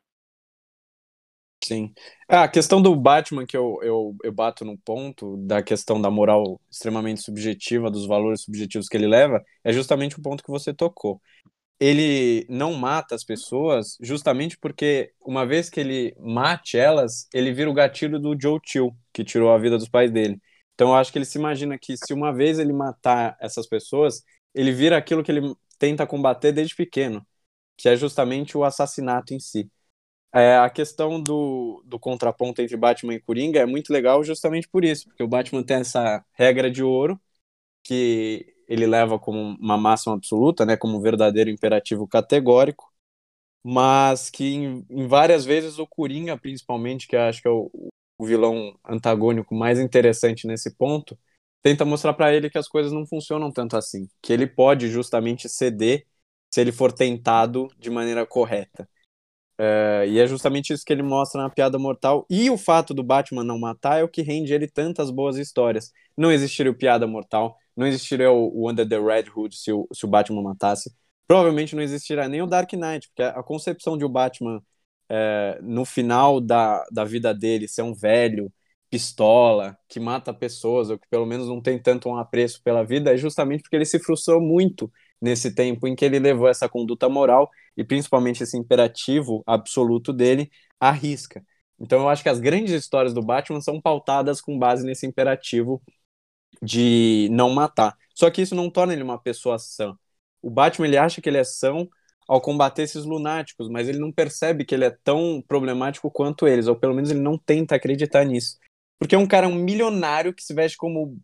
Sim. 1.64 1.92
Ah, 2.30 2.44
a 2.44 2.48
questão 2.48 2.82
do 2.82 2.96
Batman 2.96 3.46
que 3.46 3.58
eu, 3.58 3.80
eu, 3.82 4.16
eu 4.24 4.32
bato 4.32 4.64
no 4.64 4.78
ponto, 4.78 5.36
da 5.38 5.62
questão 5.64 6.00
da 6.00 6.10
moral 6.10 6.62
extremamente 6.70 7.22
subjetiva, 7.22 7.90
dos 7.90 8.06
valores 8.06 8.44
subjetivos 8.44 8.88
que 8.88 8.96
ele 8.96 9.08
leva, 9.08 9.44
é 9.64 9.74
justamente 9.74 10.18
o 10.18 10.22
ponto 10.22 10.44
que 10.44 10.52
você 10.52 10.74
tocou 10.74 11.20
ele 11.80 12.46
não 12.50 12.74
mata 12.74 13.16
as 13.16 13.24
pessoas 13.24 13.98
justamente 14.02 14.58
porque 14.58 15.14
uma 15.22 15.46
vez 15.46 15.70
que 15.70 15.80
ele 15.80 16.16
mate 16.20 16.78
elas, 16.78 17.28
ele 17.34 17.52
vira 17.54 17.70
o 17.70 17.74
gatilho 17.74 18.20
do 18.20 18.36
Joe 18.40 18.60
Chill, 18.66 18.96
que 19.14 19.24
tirou 19.24 19.52
a 19.52 19.58
vida 19.58 19.78
dos 19.78 19.90
pais 19.90 20.12
dele. 20.12 20.42
Então 20.74 20.90
eu 20.90 20.96
acho 20.96 21.12
que 21.12 21.18
ele 21.18 21.26
se 21.26 21.38
imagina 21.38 21.78
que 21.78 21.96
se 21.98 22.14
uma 22.14 22.34
vez 22.34 22.60
ele 22.60 22.74
matar 22.74 23.38
essas 23.40 23.68
pessoas, 23.68 24.24
ele 24.54 24.72
vira 24.72 24.98
aquilo 24.98 25.24
que 25.24 25.32
ele 25.32 25.56
tenta 25.80 26.08
combater 26.08 26.52
desde 26.52 26.76
pequeno, 26.76 27.26
que 27.78 27.90
é 27.90 27.96
justamente 27.96 28.58
o 28.58 28.64
assassinato 28.64 29.34
em 29.34 29.40
si. 29.40 29.72
É, 30.34 30.58
a 30.58 30.70
questão 30.70 31.22
do, 31.22 31.82
do 31.86 32.00
contraponto 32.00 32.62
entre 32.62 32.78
Batman 32.78 33.16
e 33.16 33.22
Coringa 33.22 33.60
é 33.62 33.66
muito 33.66 33.92
legal 33.94 34.24
justamente 34.24 34.68
por 34.70 34.84
isso, 34.86 35.06
porque 35.08 35.24
o 35.24 35.28
Batman 35.28 35.64
tem 35.64 35.78
essa 35.78 36.24
regra 36.34 36.70
de 36.70 36.84
ouro 36.84 37.20
que 37.84 38.54
ele 38.68 38.86
leva 38.88 39.20
como 39.20 39.40
uma 39.60 39.78
máxima 39.78 40.16
absoluta, 40.16 40.66
né, 40.66 40.78
como 40.78 40.98
um 40.98 41.02
verdadeiro 41.02 41.50
imperativo 41.50 42.08
categórico, 42.08 42.92
mas 43.64 44.30
que 44.30 44.46
em, 44.56 44.86
em 44.90 45.08
várias 45.08 45.46
vezes 45.46 45.80
o 45.80 45.88
Coringa, 45.88 46.38
principalmente, 46.38 47.08
que 47.08 47.16
acho 47.16 47.42
que 47.42 47.48
é 47.48 47.52
o, 47.52 47.70
o 48.18 48.26
vilão 48.26 48.78
antagônico 48.88 49.54
mais 49.56 49.80
interessante 49.80 50.48
nesse 50.48 50.76
ponto, 50.76 51.18
tenta 51.62 51.86
mostrar 51.86 52.14
para 52.14 52.34
ele 52.34 52.50
que 52.50 52.58
as 52.58 52.68
coisas 52.68 52.92
não 52.92 53.06
funcionam 53.06 53.52
tanto 53.52 53.76
assim, 53.78 54.08
que 54.22 54.32
ele 54.34 54.48
pode 54.48 54.90
justamente 54.90 55.50
ceder 55.50 56.06
se 56.52 56.62
ele 56.62 56.72
for 56.72 56.92
tentado 56.94 57.68
de 57.78 57.90
maneira 57.90 58.26
correta. 58.26 58.88
É, 59.60 60.06
e 60.08 60.20
é 60.20 60.28
justamente 60.28 60.72
isso 60.74 60.86
que 60.86 60.94
ele 60.94 61.04
mostra 61.04 61.42
na 61.42 61.50
Piada 61.50 61.80
Mortal. 61.80 62.26
E 62.30 62.50
o 62.50 62.58
fato 62.58 62.94
do 62.94 63.04
Batman 63.04 63.44
não 63.44 63.60
matar 63.60 64.00
é 64.00 64.04
o 64.04 64.10
que 64.10 64.22
rende 64.22 64.54
ele 64.54 64.68
tantas 64.68 65.10
boas 65.12 65.38
histórias. 65.38 65.92
Não 66.16 66.32
existiria 66.32 66.72
o 66.72 66.76
Piada 66.78 67.08
Mortal, 67.08 67.58
não 67.78 67.88
existiria 67.88 68.32
o, 68.32 68.70
Under 68.70 68.88
the 68.88 69.00
Red 69.00 69.26
Hood 69.36 69.56
se 69.56 69.72
o, 69.72 69.88
se 69.94 70.06
o 70.06 70.08
Batman 70.10 70.42
matasse. 70.42 70.92
Provavelmente 71.28 71.76
não 71.76 71.84
existirá 71.84 72.28
nem 72.28 72.42
o 72.42 72.48
Dark 72.48 72.74
Knight, 72.74 73.08
porque 73.10 73.22
a, 73.24 73.44
concepção 73.44 73.98
de 73.98 74.04
o 74.04 74.10
Batman 74.10 74.62
é, 75.10 75.60
no 75.62 75.86
final 75.86 76.42
da, 76.42 76.84
da 76.92 77.04
vida 77.04 77.34
dele 77.34 77.68
ser 77.68 77.84
um 77.84 77.94
velho, 77.94 78.52
pistola, 78.90 79.78
que 79.88 80.00
mata 80.00 80.34
pessoas, 80.34 80.90
ou 80.90 80.98
que 80.98 81.08
pelo 81.10 81.26
menos 81.26 81.48
não 81.48 81.62
tem 81.62 81.78
tanto 81.82 82.10
um 82.10 82.18
apreço 82.18 82.62
pela 82.64 82.84
vida, 82.84 83.14
é 83.14 83.18
justamente 83.18 83.62
porque 83.62 83.76
ele 83.76 83.86
se 83.86 84.00
frustrou 84.00 84.42
muito 84.42 84.92
nesse 85.22 85.54
tempo 85.54 85.88
em 85.88 85.96
que 85.96 86.06
ele 86.06 86.20
levou 86.20 86.48
essa 86.48 86.70
conduta 86.70 87.10
moral 87.10 87.50
e 87.76 87.84
principalmente 87.84 88.44
esse 88.44 88.58
imperativo 88.58 89.44
absoluto 89.46 90.14
dele 90.14 90.50
à 90.80 90.92
risca. 90.92 91.44
Então 91.80 92.02
eu 92.02 92.10
acho 92.10 92.24
que 92.24 92.30
as 92.30 92.40
grandes 92.40 92.74
histórias 92.74 93.14
do 93.14 93.22
Batman 93.22 93.62
são 93.62 93.80
pautadas 93.82 94.42
com 94.42 94.58
base 94.58 94.86
nesse 94.86 95.06
imperativo 95.06 95.82
de 96.62 97.28
não 97.32 97.50
matar. 97.50 97.96
Só 98.14 98.30
que 98.30 98.42
isso 98.42 98.56
não 98.56 98.70
torna 98.70 98.94
ele 98.94 99.04
uma 99.04 99.20
pessoa 99.20 99.60
sã. 99.60 99.96
O 100.42 100.50
Batman 100.50 100.88
ele 100.88 100.98
acha 100.98 101.22
que 101.22 101.30
ele 101.30 101.38
é 101.38 101.44
são 101.44 101.88
ao 102.28 102.42
combater 102.42 102.84
esses 102.84 103.06
lunáticos, 103.06 103.70
mas 103.70 103.88
ele 103.88 104.00
não 104.00 104.12
percebe 104.12 104.66
que 104.66 104.76
ele 104.76 104.86
é 104.86 104.90
tão 104.90 105.42
problemático 105.48 106.12
quanto 106.12 106.48
eles, 106.48 106.68
ou 106.68 106.76
pelo 106.76 106.94
menos 106.94 107.10
ele 107.10 107.22
não 107.22 107.38
tenta 107.38 107.76
acreditar 107.76 108.26
nisso. 108.26 108.58
Porque 109.00 109.16
é 109.16 109.18
um 109.18 109.28
cara 109.28 109.48
um 109.48 109.56
milionário 109.56 110.34
que 110.34 110.44
se 110.44 110.54
veste 110.54 110.78
como 110.78 111.18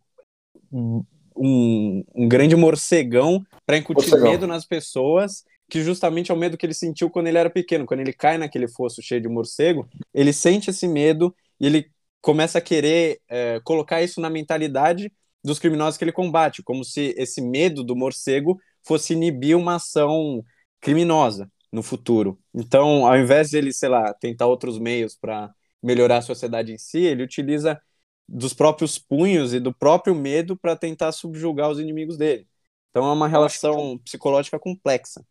um, 1.36 2.04
um 2.14 2.28
grande 2.28 2.56
morcegão 2.56 3.44
para 3.66 3.76
incutir 3.76 4.08
morcegão. 4.08 4.30
medo 4.30 4.46
nas 4.46 4.64
pessoas 4.64 5.44
que 5.68 5.82
justamente 5.82 6.30
é 6.30 6.34
o 6.34 6.36
medo 6.36 6.56
que 6.56 6.64
ele 6.64 6.74
sentiu 6.74 7.10
quando 7.10 7.26
ele 7.26 7.38
era 7.38 7.50
pequeno. 7.50 7.86
Quando 7.86 8.00
ele 8.00 8.12
cai 8.12 8.38
naquele 8.38 8.68
fosso 8.68 9.02
cheio 9.02 9.20
de 9.20 9.28
morcego, 9.28 9.88
ele 10.12 10.32
sente 10.32 10.70
esse 10.70 10.86
medo 10.86 11.34
e 11.58 11.66
ele 11.66 11.90
começa 12.20 12.58
a 12.58 12.60
querer 12.60 13.20
é, 13.28 13.60
colocar 13.64 14.02
isso 14.02 14.20
na 14.20 14.30
mentalidade 14.30 15.12
dos 15.44 15.58
criminosos 15.58 15.98
que 15.98 16.04
ele 16.04 16.12
combate, 16.12 16.62
como 16.62 16.84
se 16.84 17.14
esse 17.18 17.42
medo 17.42 17.84
do 17.84 17.94
morcego 17.94 18.58
fosse 18.82 19.12
inibir 19.12 19.56
uma 19.56 19.76
ação 19.76 20.42
criminosa 20.80 21.50
no 21.70 21.82
futuro. 21.82 22.38
Então, 22.54 23.06
ao 23.06 23.16
invés 23.18 23.50
de 23.50 23.58
ele, 23.58 23.72
sei 23.72 23.88
lá, 23.88 24.14
tentar 24.14 24.46
outros 24.46 24.78
meios 24.78 25.16
para 25.16 25.52
melhorar 25.82 26.18
a 26.18 26.22
sociedade 26.22 26.72
em 26.72 26.78
si, 26.78 27.00
ele 27.00 27.22
utiliza 27.22 27.80
dos 28.26 28.54
próprios 28.54 28.98
punhos 28.98 29.52
e 29.52 29.60
do 29.60 29.74
próprio 29.74 30.14
medo 30.14 30.56
para 30.56 30.74
tentar 30.74 31.12
subjugar 31.12 31.70
os 31.70 31.78
inimigos 31.78 32.16
dele. 32.16 32.48
Então 32.90 33.06
é 33.06 33.12
uma 33.12 33.28
relação 33.28 33.98
que... 33.98 34.04
psicológica 34.04 34.58
complexa. 34.58 35.24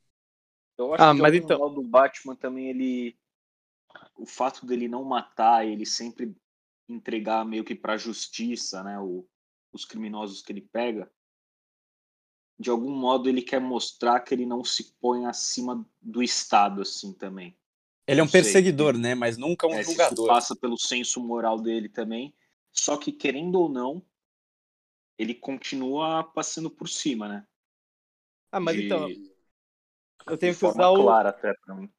Eu 0.78 0.94
acho 0.94 1.04
ah, 1.04 1.16
que 1.16 1.22
mas 1.22 1.34
então... 1.34 1.74
do 1.74 1.82
Batman 1.82 2.36
também 2.36 2.70
ele 2.70 3.18
o 4.16 4.26
fato 4.26 4.66
dele 4.66 4.88
não 4.88 5.04
matar, 5.04 5.66
ele 5.66 5.86
sempre 5.86 6.36
entregar 6.88 7.46
meio 7.46 7.64
que 7.64 7.74
para 7.74 7.94
a 7.94 7.98
justiça, 7.98 8.84
né, 8.84 9.00
o, 9.00 9.26
os 9.74 9.84
criminosos 9.84 10.42
que 10.42 10.52
ele 10.52 10.62
pega, 10.62 11.12
de 12.58 12.70
algum 12.70 12.92
modo 12.92 13.28
ele 13.28 13.42
quer 13.42 13.60
mostrar 13.60 14.20
que 14.20 14.34
ele 14.34 14.46
não 14.46 14.64
se 14.64 14.94
põe 15.02 15.26
acima 15.26 15.86
do 16.02 16.22
Estado 16.22 16.82
assim 16.82 17.12
também. 17.12 17.58
Ele 18.06 18.22
é 18.22 18.24
um 18.24 18.30
perseguidor, 18.30 18.98
né? 18.98 19.16
Mas 19.16 19.38
nunca 19.38 19.66
um 19.66 19.74
é, 19.74 19.84
julgador. 19.84 20.28
passa 20.28 20.56
pelo 20.56 20.78
senso 20.78 21.22
moral 21.22 21.60
dele 21.60 21.90
também. 21.90 22.34
Só 22.72 22.98
que, 22.98 23.12
querendo 23.12 23.56
ou 23.56 23.70
não, 23.70 24.06
ele 25.18 25.34
continua 25.34 26.24
passando 26.24 26.70
por 26.70 26.90
cima, 26.90 27.28
né? 27.28 27.48
Ah, 28.52 28.60
mas 28.60 28.76
de... 28.76 28.86
então. 28.86 29.08
Eu 30.28 30.38
tenho 30.38 30.56
que 30.56 30.66
usar 30.66 30.90
o. 30.90 31.04
Clara 31.04 31.30
até 31.30 31.54
pra 31.66 31.76
mim. 31.76 31.90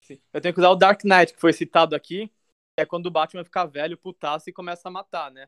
Sim. 0.00 0.20
Eu 0.32 0.40
tenho 0.40 0.54
que 0.54 0.60
usar 0.60 0.70
o 0.70 0.76
Dark 0.76 1.04
Knight, 1.04 1.34
que 1.34 1.40
foi 1.40 1.52
citado 1.52 1.94
aqui. 1.94 2.30
É 2.76 2.86
quando 2.86 3.06
o 3.06 3.10
Batman 3.10 3.44
fica 3.44 3.66
velho, 3.66 3.98
putaço 3.98 4.48
e 4.48 4.52
começa 4.52 4.88
a 4.88 4.90
matar, 4.90 5.30
né? 5.30 5.46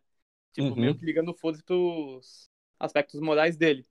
Tipo, 0.52 0.68
uhum. 0.68 0.76
meio 0.76 0.98
que 0.98 1.04
ligando 1.04 1.34
foda-se 1.34 1.62
pros 1.62 2.50
aspectos 2.78 3.20
morais 3.20 3.56
dele. 3.56 3.86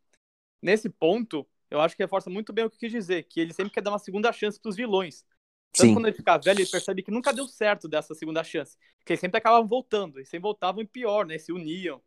Nesse 0.61 0.89
ponto, 0.89 1.47
eu 1.69 1.79
acho 1.81 1.95
que 1.95 2.03
reforça 2.03 2.29
muito 2.29 2.53
bem 2.53 2.65
o 2.65 2.69
que 2.69 2.75
eu 2.75 2.79
quis 2.79 2.91
dizer, 2.91 3.23
que 3.23 3.39
ele 3.39 3.53
sempre 3.53 3.71
quer 3.71 3.81
dar 3.81 3.91
uma 3.91 3.99
segunda 3.99 4.31
chance 4.31 4.59
pros 4.59 4.75
vilões. 4.75 5.25
Tanto 5.73 5.87
Sim. 5.87 5.93
quando 5.93 6.07
ele 6.07 6.15
ficar 6.15 6.37
velho, 6.37 6.59
ele 6.59 6.69
percebe 6.69 7.01
que 7.01 7.11
nunca 7.11 7.33
deu 7.33 7.47
certo 7.47 7.87
dessa 7.87 8.13
segunda 8.13 8.43
chance. 8.43 8.77
Porque 8.97 9.13
eles 9.13 9.21
sempre 9.21 9.37
acabavam 9.37 9.67
voltando, 9.67 10.19
e 10.19 10.25
sempre 10.25 10.43
voltavam 10.43 10.81
e 10.81 10.85
pior, 10.85 11.25
né? 11.25 11.37
Se 11.37 11.51
uniam 11.51 12.01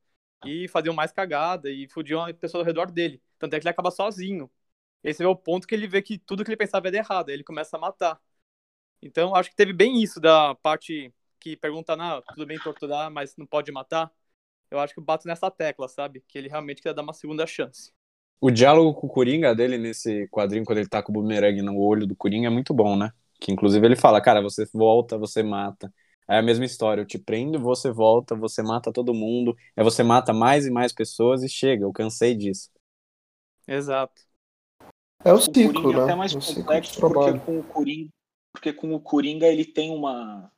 e 0.44 0.68
faziam 0.68 0.94
mais 0.94 1.10
cagada 1.10 1.70
e 1.70 1.88
fudiam 1.88 2.24
a 2.24 2.34
pessoa 2.34 2.60
ao 2.60 2.66
redor 2.66 2.90
dele. 2.90 3.22
Tanto 3.38 3.54
é 3.54 3.58
que 3.58 3.64
ele 3.64 3.70
acaba 3.70 3.90
sozinho. 3.90 4.50
Esse 5.02 5.22
é 5.22 5.26
o 5.26 5.34
ponto 5.34 5.66
que 5.66 5.74
ele 5.74 5.86
vê 5.86 6.02
que 6.02 6.18
tudo 6.18 6.44
que 6.44 6.50
ele 6.50 6.56
pensava 6.56 6.88
era 6.88 6.98
errado, 6.98 7.28
aí 7.28 7.34
ele 7.34 7.44
começa 7.44 7.76
a 7.76 7.80
matar. 7.80 8.20
Então, 9.02 9.34
acho 9.34 9.50
que 9.50 9.56
teve 9.56 9.72
bem 9.72 10.02
isso 10.02 10.20
da 10.20 10.54
parte 10.56 11.12
que 11.38 11.56
pergunta, 11.56 11.94
não, 11.94 12.22
tudo 12.22 12.46
bem 12.46 12.58
torturar, 12.58 13.10
mas 13.10 13.36
não 13.36 13.46
pode 13.46 13.70
matar. 13.70 14.10
Eu 14.70 14.78
acho 14.78 14.94
que 14.94 15.00
bato 15.00 15.26
nessa 15.26 15.50
tecla, 15.50 15.88
sabe? 15.88 16.22
Que 16.26 16.38
ele 16.38 16.48
realmente 16.48 16.82
quer 16.82 16.94
dar 16.94 17.02
uma 17.02 17.12
segunda 17.12 17.46
chance. 17.46 17.92
O 18.40 18.50
diálogo 18.50 18.94
com 18.94 19.06
o 19.06 19.10
Coringa 19.10 19.54
dele 19.54 19.78
nesse 19.78 20.28
quadrinho, 20.28 20.64
quando 20.64 20.78
ele 20.78 20.88
tá 20.88 21.02
com 21.02 21.10
o 21.10 21.14
bumerangue 21.14 21.62
no 21.62 21.78
olho 21.78 22.06
do 22.06 22.16
Coringa, 22.16 22.48
é 22.48 22.50
muito 22.50 22.74
bom, 22.74 22.96
né? 22.96 23.10
Que 23.40 23.52
inclusive 23.52 23.86
ele 23.86 23.96
fala, 23.96 24.20
cara, 24.20 24.42
você 24.42 24.66
volta, 24.72 25.16
você 25.16 25.42
mata. 25.42 25.92
É 26.28 26.38
a 26.38 26.42
mesma 26.42 26.64
história, 26.64 27.02
eu 27.02 27.06
te 27.06 27.18
prendo, 27.18 27.58
você 27.58 27.90
volta, 27.90 28.34
você 28.34 28.62
mata 28.62 28.92
todo 28.92 29.12
mundo, 29.12 29.54
é 29.76 29.82
você 29.82 30.02
mata 30.02 30.32
mais 30.32 30.66
e 30.66 30.70
mais 30.70 30.92
pessoas 30.92 31.42
e 31.42 31.48
chega, 31.48 31.84
eu 31.84 31.92
cansei 31.92 32.34
disso. 32.34 32.70
Exato. 33.66 34.22
É 35.24 35.32
o 35.32 35.40
ciclo, 35.40 35.88
o 35.88 35.92
né? 35.92 36.00
É 36.00 36.02
até 36.02 36.14
mais 36.14 36.34
o 36.34 36.54
complexo 36.54 37.00
porque 37.00 37.38
com 37.40 37.58
o 37.58 37.64
Coringa, 37.64 38.10
porque 38.52 38.72
com 38.72 38.94
o 38.94 39.00
Coringa 39.00 39.46
ele 39.46 39.64
tem 39.64 39.90
uma 39.90 40.50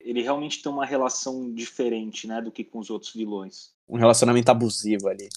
ele 0.00 0.22
realmente 0.22 0.62
tem 0.62 0.70
uma 0.70 0.86
relação 0.86 1.52
diferente, 1.52 2.26
né, 2.26 2.40
do 2.40 2.52
que 2.52 2.64
com 2.64 2.78
os 2.78 2.90
outros 2.90 3.12
vilões. 3.12 3.72
Um 3.88 3.96
relacionamento 3.96 4.50
abusivo 4.50 5.08
ali. 5.08 5.28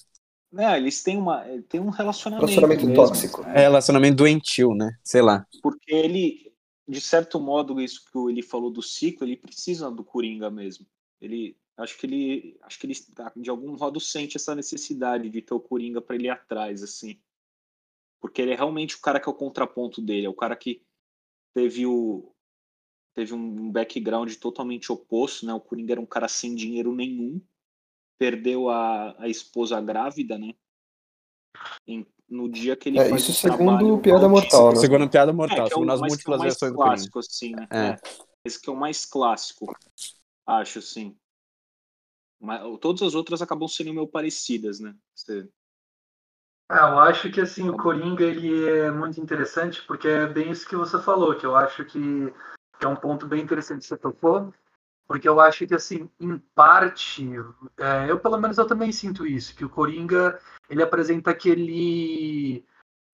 É, 0.58 0.77
eles 0.77 1.01
têm 1.01 1.18
uma 1.18 1.46
tem 1.70 1.80
um 1.80 1.89
relacionamento, 1.89 2.46
relacionamento 2.46 2.86
mesmo, 2.86 2.96
tóxico. 2.96 3.41
É 3.44 3.62
relacionamento 3.62 4.18
doentio, 4.18 4.74
né? 4.74 4.91
Sei 5.01 5.22
lá. 5.22 5.48
Porque 5.62 5.94
ele 5.94 6.51
de 6.88 7.00
certo 7.00 7.39
modo, 7.39 7.80
isso 7.80 8.03
que 8.12 8.18
ele 8.30 8.41
falou 8.41 8.70
do 8.70 8.82
ciclo, 8.82 9.25
ele 9.25 9.38
precisa 9.38 9.89
do 9.89 10.03
Coringa 10.03 10.51
mesmo. 10.51 10.86
Ele 11.22 11.58
acho 11.77 11.98
que 11.98 12.06
ele 12.06 12.58
acho 12.63 12.77
que 12.77 12.86
ele 12.86 12.94
de 13.38 13.50
algum 13.50 13.77
modo 13.77 14.00
sente 14.00 14.36
essa 14.36 14.53
necessidade 14.53 15.30
de 15.30 15.41
ter 15.41 15.53
o 15.53 15.60
Coringa 15.60 16.01
para 16.01 16.15
ele 16.15 16.27
ir 16.27 16.32
atrás 16.32 16.84
assim. 16.84 17.18
Porque 18.20 18.41
ele 18.41 18.51
é 18.51 18.56
realmente 18.56 18.96
o 18.96 19.01
cara 19.01 19.20
que 19.20 19.30
é 19.30 19.32
o 19.32 19.36
contraponto 19.36 20.01
dele, 20.01 20.25
é 20.25 20.30
o 20.30 20.34
cara 20.34 20.56
que 20.56 20.84
teve 21.53 21.86
o 21.86 22.31
teve 23.13 23.34
um 23.34 23.72
background 23.72 24.34
totalmente 24.36 24.91
oposto, 24.91 25.46
né? 25.46 25.53
O 25.53 25.60
Coringa 25.60 25.94
era 25.94 26.01
um 26.01 26.06
cara 26.06 26.27
sem 26.27 26.56
dinheiro 26.56 26.94
nenhum, 26.94 27.41
perdeu 28.18 28.70
a, 28.70 29.15
a 29.20 29.27
esposa 29.27 29.80
grávida, 29.82 30.38
né? 30.38 30.53
Em, 31.88 32.06
no 32.30 32.50
dia 32.50 32.75
que 32.75 32.89
ele 32.89 33.00
é, 33.00 33.13
isso 33.13 33.34
segundo 33.34 34.00
Piada 34.00 34.30
Mortal, 34.30 34.70
né? 34.70 34.75
Segundo 34.77 35.10
Piada 35.10 35.34
Mortal, 35.34 35.65
é, 35.65 35.70
segundo 35.70 35.91
é 35.91 35.94
as 35.94 36.01
múltiplas 36.01 36.39
é 36.39 36.44
versões 36.44 36.72
do 36.72 36.77
clássico, 36.77 37.20
assim, 37.20 37.51
né? 37.51 37.68
É. 37.72 37.98
Esse 38.46 38.60
que 38.60 38.70
é 38.70 38.74
o 38.74 38.75
mais 38.75 39.06
clássico, 39.06 39.75
acho, 40.48 40.80
assim. 40.80 41.15
Mas, 42.39 42.62
todas 42.80 43.01
as 43.03 43.13
outras 43.13 43.41
acabam 43.41 43.68
sendo 43.68 43.94
meio 43.94 44.08
parecidas, 44.08 44.80
né? 44.80 44.96
Você... 45.13 45.48
É, 46.72 46.75
eu 46.75 47.00
acho 47.00 47.30
que 47.30 47.41
assim 47.41 47.70
o 47.70 47.75
Coringa 47.75 48.24
ele 48.24 48.70
é 48.80 48.89
muito 48.89 49.20
interessante 49.20 49.86
porque 49.86 50.08
é 50.08 50.25
bem 50.25 50.51
isso 50.51 50.68
que 50.68 50.75
você 50.75 50.98
falou, 51.00 51.36
que 51.36 51.46
eu 51.46 51.56
acho 51.56 51.84
que, 51.86 52.00
que 52.82 52.88
é 52.88 52.90
um 52.90 52.96
ponto 52.96 53.28
bem 53.28 53.44
interessante 53.44 53.82
que 53.82 53.86
você 53.86 53.96
tocou, 53.96 54.52
porque 55.08 55.30
eu 55.30 55.40
acho 55.40 55.68
que 55.68 55.76
assim, 55.76 56.10
em 56.20 56.40
parte, 56.56 57.30
é, 57.78 58.10
eu 58.10 58.20
pelo 58.20 58.40
menos 58.40 58.58
eu 58.58 58.66
também 58.66 58.92
sinto 58.92 59.26
isso, 59.26 59.56
que 59.56 59.64
o 59.64 59.70
Coringa 59.70 60.40
ele 60.68 60.82
apresenta 60.82 61.30
aquele 61.30 62.66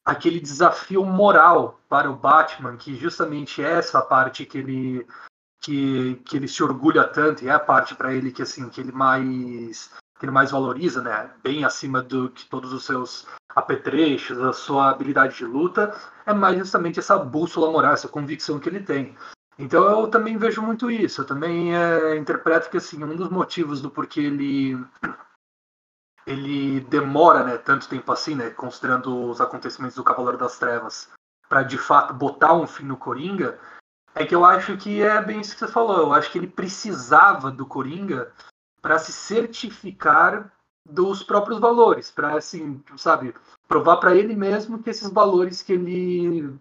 aquele 0.06 0.40
desafio 0.40 1.04
moral 1.04 1.82
para 1.90 2.10
o 2.10 2.16
Batman, 2.16 2.78
que 2.78 2.96
justamente 2.96 3.62
é 3.62 3.74
essa 3.74 4.02
parte 4.02 4.46
que 4.46 4.58
ele 4.58 5.06
que, 5.60 6.16
que 6.24 6.38
ele 6.38 6.48
se 6.48 6.64
orgulha 6.64 7.04
tanto 7.04 7.44
e 7.44 7.50
é 7.50 7.52
a 7.52 7.60
parte 7.60 7.94
para 7.94 8.14
ele 8.14 8.32
que 8.32 8.42
assim 8.42 8.70
que 8.70 8.80
ele 8.80 8.94
mais 8.94 9.92
que 10.18 10.26
ele 10.26 10.32
mais 10.32 10.52
valoriza, 10.52 11.02
né? 11.02 11.30
Bem 11.44 11.66
acima 11.66 12.02
do 12.02 12.30
que 12.30 12.48
todos 12.48 12.72
os 12.72 12.86
seus 12.86 13.28
apetrechos, 13.54 14.40
a 14.40 14.54
sua 14.54 14.92
habilidade 14.92 15.36
de 15.36 15.46
luta, 15.46 15.94
é 16.26 16.34
mais 16.34 16.58
justamente 16.58 17.00
essa 17.00 17.18
bússola 17.18 17.70
moral, 17.70 17.94
essa 17.94 18.08
convicção 18.08 18.60
que 18.60 18.70
ele 18.70 18.80
tem. 18.80 19.16
Então 19.58 19.84
eu 19.90 20.08
também 20.08 20.38
vejo 20.38 20.62
muito 20.62 20.90
isso. 20.92 21.22
Eu 21.22 21.26
também 21.26 21.76
é, 21.76 22.16
interpreto 22.16 22.70
que 22.70 22.78
assim 22.78 23.04
um 23.04 23.16
dos 23.16 23.30
motivos 23.30 23.82
do 23.82 23.90
porquê 23.90 24.22
ele 24.22 24.78
ele 26.26 26.82
demora, 26.82 27.42
né, 27.42 27.58
tanto 27.58 27.88
tempo 27.88 28.12
assim, 28.12 28.36
né, 28.36 28.50
considerando 28.50 29.30
os 29.30 29.40
acontecimentos 29.40 29.96
do 29.96 30.04
Cavaleiro 30.04 30.38
das 30.38 30.60
Trevas, 30.60 31.10
para 31.48 31.64
de 31.64 31.78
fato 31.78 32.14
botar 32.14 32.54
um 32.54 32.68
fim 32.68 32.84
no 32.84 32.98
Coringa, 32.98 33.58
é 34.14 34.26
que 34.26 34.36
eu 34.36 34.44
acho 34.44 34.76
que 34.76 35.02
é 35.02 35.22
bem 35.22 35.40
isso 35.40 35.54
que 35.54 35.60
você 35.60 35.68
falou. 35.68 35.98
Eu 35.98 36.14
acho 36.14 36.30
que 36.30 36.38
ele 36.38 36.48
precisava 36.48 37.50
do 37.50 37.66
Coringa 37.66 38.34
para 38.82 39.00
se 39.00 39.14
certificar 39.14 40.52
dos 40.86 41.24
próprios 41.24 41.60
valores, 41.60 42.12
para 42.12 42.36
assim, 42.36 42.84
sabe, 42.98 43.34
provar 43.68 43.98
para 43.98 44.16
ele 44.16 44.36
mesmo 44.36 44.82
que 44.82 44.90
esses 44.90 45.10
valores 45.10 45.62
que 45.62 45.74
ele 45.74 46.58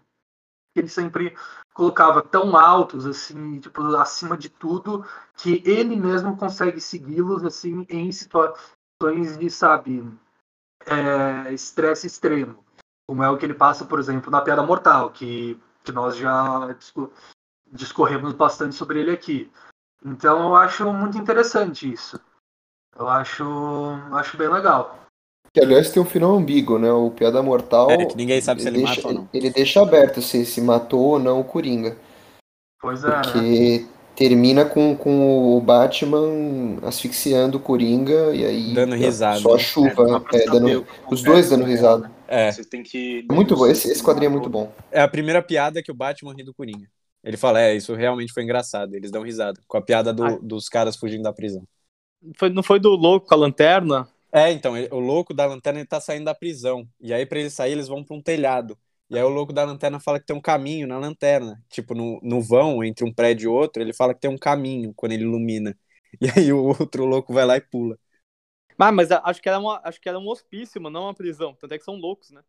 que 0.76 0.80
ele 0.80 0.88
sempre 0.88 1.34
colocava 1.72 2.20
tão 2.20 2.54
altos, 2.54 3.06
assim, 3.06 3.58
tipo, 3.58 3.82
acima 3.96 4.36
de 4.36 4.50
tudo, 4.50 5.06
que 5.34 5.62
ele 5.64 5.96
mesmo 5.96 6.36
consegue 6.36 6.82
segui-los, 6.82 7.42
assim, 7.42 7.86
em 7.88 8.12
situações 8.12 9.38
de, 9.38 9.48
sabe, 9.48 10.06
é, 10.84 11.54
estresse 11.54 12.06
extremo. 12.06 12.62
Como 13.08 13.22
é 13.22 13.30
o 13.30 13.38
que 13.38 13.46
ele 13.46 13.54
passa, 13.54 13.86
por 13.86 13.98
exemplo, 13.98 14.30
na 14.30 14.42
Piada 14.42 14.62
Mortal, 14.62 15.10
que, 15.10 15.58
que 15.82 15.92
nós 15.92 16.14
já 16.14 16.76
discorremos 17.72 18.34
bastante 18.34 18.74
sobre 18.74 19.00
ele 19.00 19.12
aqui. 19.12 19.50
Então 20.04 20.48
eu 20.48 20.56
acho 20.56 20.92
muito 20.92 21.16
interessante 21.16 21.90
isso. 21.90 22.20
Eu 22.94 23.08
acho, 23.08 23.44
acho 24.12 24.36
bem 24.36 24.48
legal. 24.48 25.05
Que 25.56 25.64
aliás 25.64 25.90
tem 25.90 26.02
um 26.02 26.04
final 26.04 26.34
ambíguo, 26.34 26.78
né? 26.78 26.92
O 26.92 27.10
Piada 27.10 27.42
Mortal. 27.42 27.90
É, 27.90 28.04
que 28.04 28.14
ninguém 28.14 28.42
sabe 28.42 28.60
se 28.60 28.68
ele 28.68 28.76
deixa, 28.76 28.96
mata 28.96 29.08
ou 29.08 29.14
não. 29.14 29.28
Ele 29.32 29.48
deixa 29.48 29.80
aberto 29.80 30.20
se, 30.20 30.44
se 30.44 30.60
matou 30.60 31.00
ou 31.00 31.18
não 31.18 31.40
o 31.40 31.44
Coringa. 31.44 31.96
Pois 32.78 33.02
é. 33.02 33.10
Porque 33.10 33.78
né? 33.78 33.88
termina 34.14 34.66
com, 34.66 34.94
com 34.94 35.56
o 35.56 35.60
Batman 35.62 36.76
asfixiando 36.82 37.56
o 37.56 37.60
Coringa 37.60 38.34
e 38.34 38.44
aí. 38.44 38.74
Dando 38.74 38.96
risada. 38.96 39.40
Só 39.40 39.54
a 39.54 39.58
chuva. 39.58 40.22
É, 40.30 40.36
é, 40.36 40.44
dando, 40.44 40.86
os 41.10 41.22
dois 41.22 41.48
dando 41.48 41.64
risada. 41.64 42.12
É. 42.28 42.52
Você 42.52 42.62
tem 42.62 42.82
que. 42.82 43.24
Muito 43.32 43.56
bom. 43.56 43.66
Esse, 43.66 43.90
esse 43.90 44.04
quadrinho 44.04 44.28
é 44.28 44.32
muito 44.32 44.50
bom. 44.50 44.70
É 44.92 45.00
a 45.00 45.08
primeira 45.08 45.40
piada 45.40 45.82
que 45.82 45.90
o 45.90 45.94
Batman 45.94 46.34
ri 46.34 46.44
do 46.44 46.52
Coringa. 46.52 46.86
Ele 47.24 47.38
fala, 47.38 47.62
é, 47.62 47.74
isso 47.74 47.94
realmente 47.94 48.30
foi 48.30 48.42
engraçado. 48.42 48.94
Eles 48.94 49.10
dão 49.10 49.22
risada. 49.22 49.58
Com 49.66 49.78
a 49.78 49.82
piada 49.82 50.12
do, 50.12 50.22
ah. 50.22 50.38
dos 50.42 50.68
caras 50.68 50.96
fugindo 50.96 51.22
da 51.22 51.32
prisão. 51.32 51.62
Foi, 52.36 52.50
não 52.50 52.62
foi 52.62 52.78
do 52.78 52.90
louco 52.90 53.26
com 53.26 53.34
a 53.34 53.38
lanterna? 53.38 54.06
É, 54.32 54.50
então, 54.52 54.76
ele, 54.76 54.88
o 54.92 54.98
louco 54.98 55.32
da 55.32 55.46
lanterna 55.46 55.80
ele 55.80 55.88
tá 55.88 56.00
saindo 56.00 56.24
da 56.24 56.34
prisão. 56.34 56.88
E 57.00 57.12
aí, 57.12 57.24
para 57.24 57.38
ele 57.38 57.50
sair, 57.50 57.72
eles 57.72 57.88
vão 57.88 58.04
para 58.04 58.16
um 58.16 58.22
telhado. 58.22 58.78
E 59.08 59.16
aí 59.16 59.22
o 59.22 59.28
louco 59.28 59.52
da 59.52 59.64
lanterna 59.64 60.00
fala 60.00 60.18
que 60.18 60.26
tem 60.26 60.34
um 60.34 60.40
caminho 60.40 60.86
na 60.86 60.98
lanterna. 60.98 61.62
Tipo, 61.68 61.94
no, 61.94 62.20
no 62.22 62.42
vão, 62.42 62.82
entre 62.82 63.04
um 63.04 63.12
prédio 63.12 63.44
e 63.44 63.48
outro, 63.48 63.80
ele 63.80 63.92
fala 63.92 64.12
que 64.12 64.20
tem 64.20 64.30
um 64.30 64.38
caminho 64.38 64.92
quando 64.94 65.12
ele 65.12 65.24
ilumina. 65.24 65.76
E 66.18 66.30
aí 66.34 66.50
o 66.50 66.68
outro 66.68 67.04
louco 67.04 67.34
vai 67.34 67.44
lá 67.44 67.58
e 67.58 67.60
pula. 67.60 67.98
Mas, 68.78 68.94
mas 68.94 69.10
acho 69.10 69.42
que 69.42 69.48
era 69.50 69.58
uma, 69.58 69.82
acho 69.84 70.00
que 70.00 70.08
era 70.08 70.18
um 70.18 70.26
hospício, 70.28 70.80
mano, 70.80 70.98
não 70.98 71.06
uma 71.08 71.14
prisão. 71.14 71.54
Tanto 71.54 71.74
é 71.74 71.78
que 71.78 71.84
são 71.84 71.96
loucos, 71.96 72.30
né? 72.30 72.42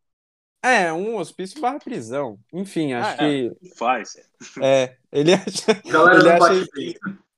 É, 0.63 0.93
um 0.93 1.17
hospício 1.17 1.59
barra 1.59 1.77
prisão. 1.77 2.39
Enfim, 2.53 2.93
acho 2.93 3.09
ah, 3.09 3.17
que. 3.17 3.51
É, 3.61 3.75
faz. 3.75 4.15
É, 4.61 4.97
ele 5.11 5.33
acha. 5.33 5.81
ele 5.83 6.29
acha 6.29 6.53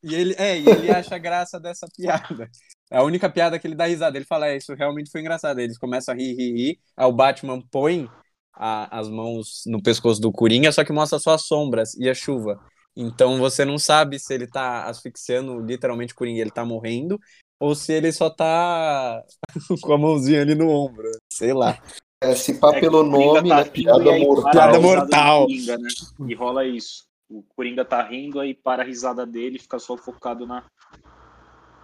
e 0.04 0.16
ele, 0.16 0.36
é, 0.38 0.58
e 0.58 0.70
ele 0.70 0.92
acha 0.92 1.18
graça 1.18 1.60
dessa 1.60 1.88
piada. 1.88 2.50
É 2.92 2.98
a 2.98 3.04
única 3.04 3.30
piada 3.30 3.60
que 3.60 3.68
ele 3.68 3.76
dá 3.76 3.86
risada. 3.86 4.18
Ele 4.18 4.26
fala, 4.26 4.48
é, 4.48 4.58
isso 4.58 4.74
realmente 4.74 5.12
foi 5.12 5.22
engraçado. 5.22 5.60
Eles 5.60 5.78
começam 5.78 6.14
a 6.14 6.18
rir, 6.18 6.34
rir, 6.34 6.54
rir. 6.54 6.80
Aí 6.98 7.06
o 7.06 7.12
Batman 7.12 7.62
põe 7.72 8.10
a, 8.54 9.00
as 9.00 9.10
mãos 9.10 9.64
no 9.68 9.82
pescoço 9.82 10.20
do 10.20 10.32
Coringa, 10.32 10.72
só 10.72 10.84
que 10.84 10.92
mostra 10.92 11.20
só 11.20 11.34
as 11.34 11.44
sombras 11.44 11.94
e 11.96 12.10
a 12.10 12.14
chuva. 12.14 12.60
Então 12.96 13.38
você 13.38 13.64
não 13.64 13.78
sabe 13.78 14.20
se 14.20 14.34
ele 14.34 14.48
tá 14.48 14.86
asfixiando 14.86 15.60
literalmente 15.60 16.14
o 16.14 16.16
Coringa, 16.16 16.42
ele 16.42 16.52
tá 16.52 16.66
morrendo, 16.66 17.20
ou 17.60 17.76
se 17.76 17.94
ele 17.94 18.12
só 18.12 18.30
tá 18.30 19.24
com 19.82 19.94
a 19.94 19.98
mãozinha 19.98 20.42
ali 20.42 20.56
no 20.56 20.70
ombro. 20.70 21.10
Sei 21.32 21.54
lá. 21.54 21.82
É, 22.22 22.36
se 22.36 22.60
pá 22.60 22.76
é 22.76 22.82
pelo 22.82 23.04
nome, 23.04 23.50
tá 23.50 23.64
né? 23.64 23.64
Piada 23.66 24.20
mortal. 24.20 24.52
Piada 24.52 24.80
mortal. 24.80 25.46
Coringa, 25.46 25.78
né? 25.78 25.90
E 26.28 26.34
rola 26.34 26.66
isso. 26.66 27.08
O 27.30 27.44
Coringa 27.44 27.86
tá 27.86 28.02
rindo, 28.02 28.40
aí 28.40 28.54
para 28.54 28.82
a 28.82 28.86
risada 28.86 29.26
dele 29.26 29.58
e 29.58 29.62
fica 29.62 29.78
só 29.78 29.96
focado 29.96 30.48
na, 30.48 30.66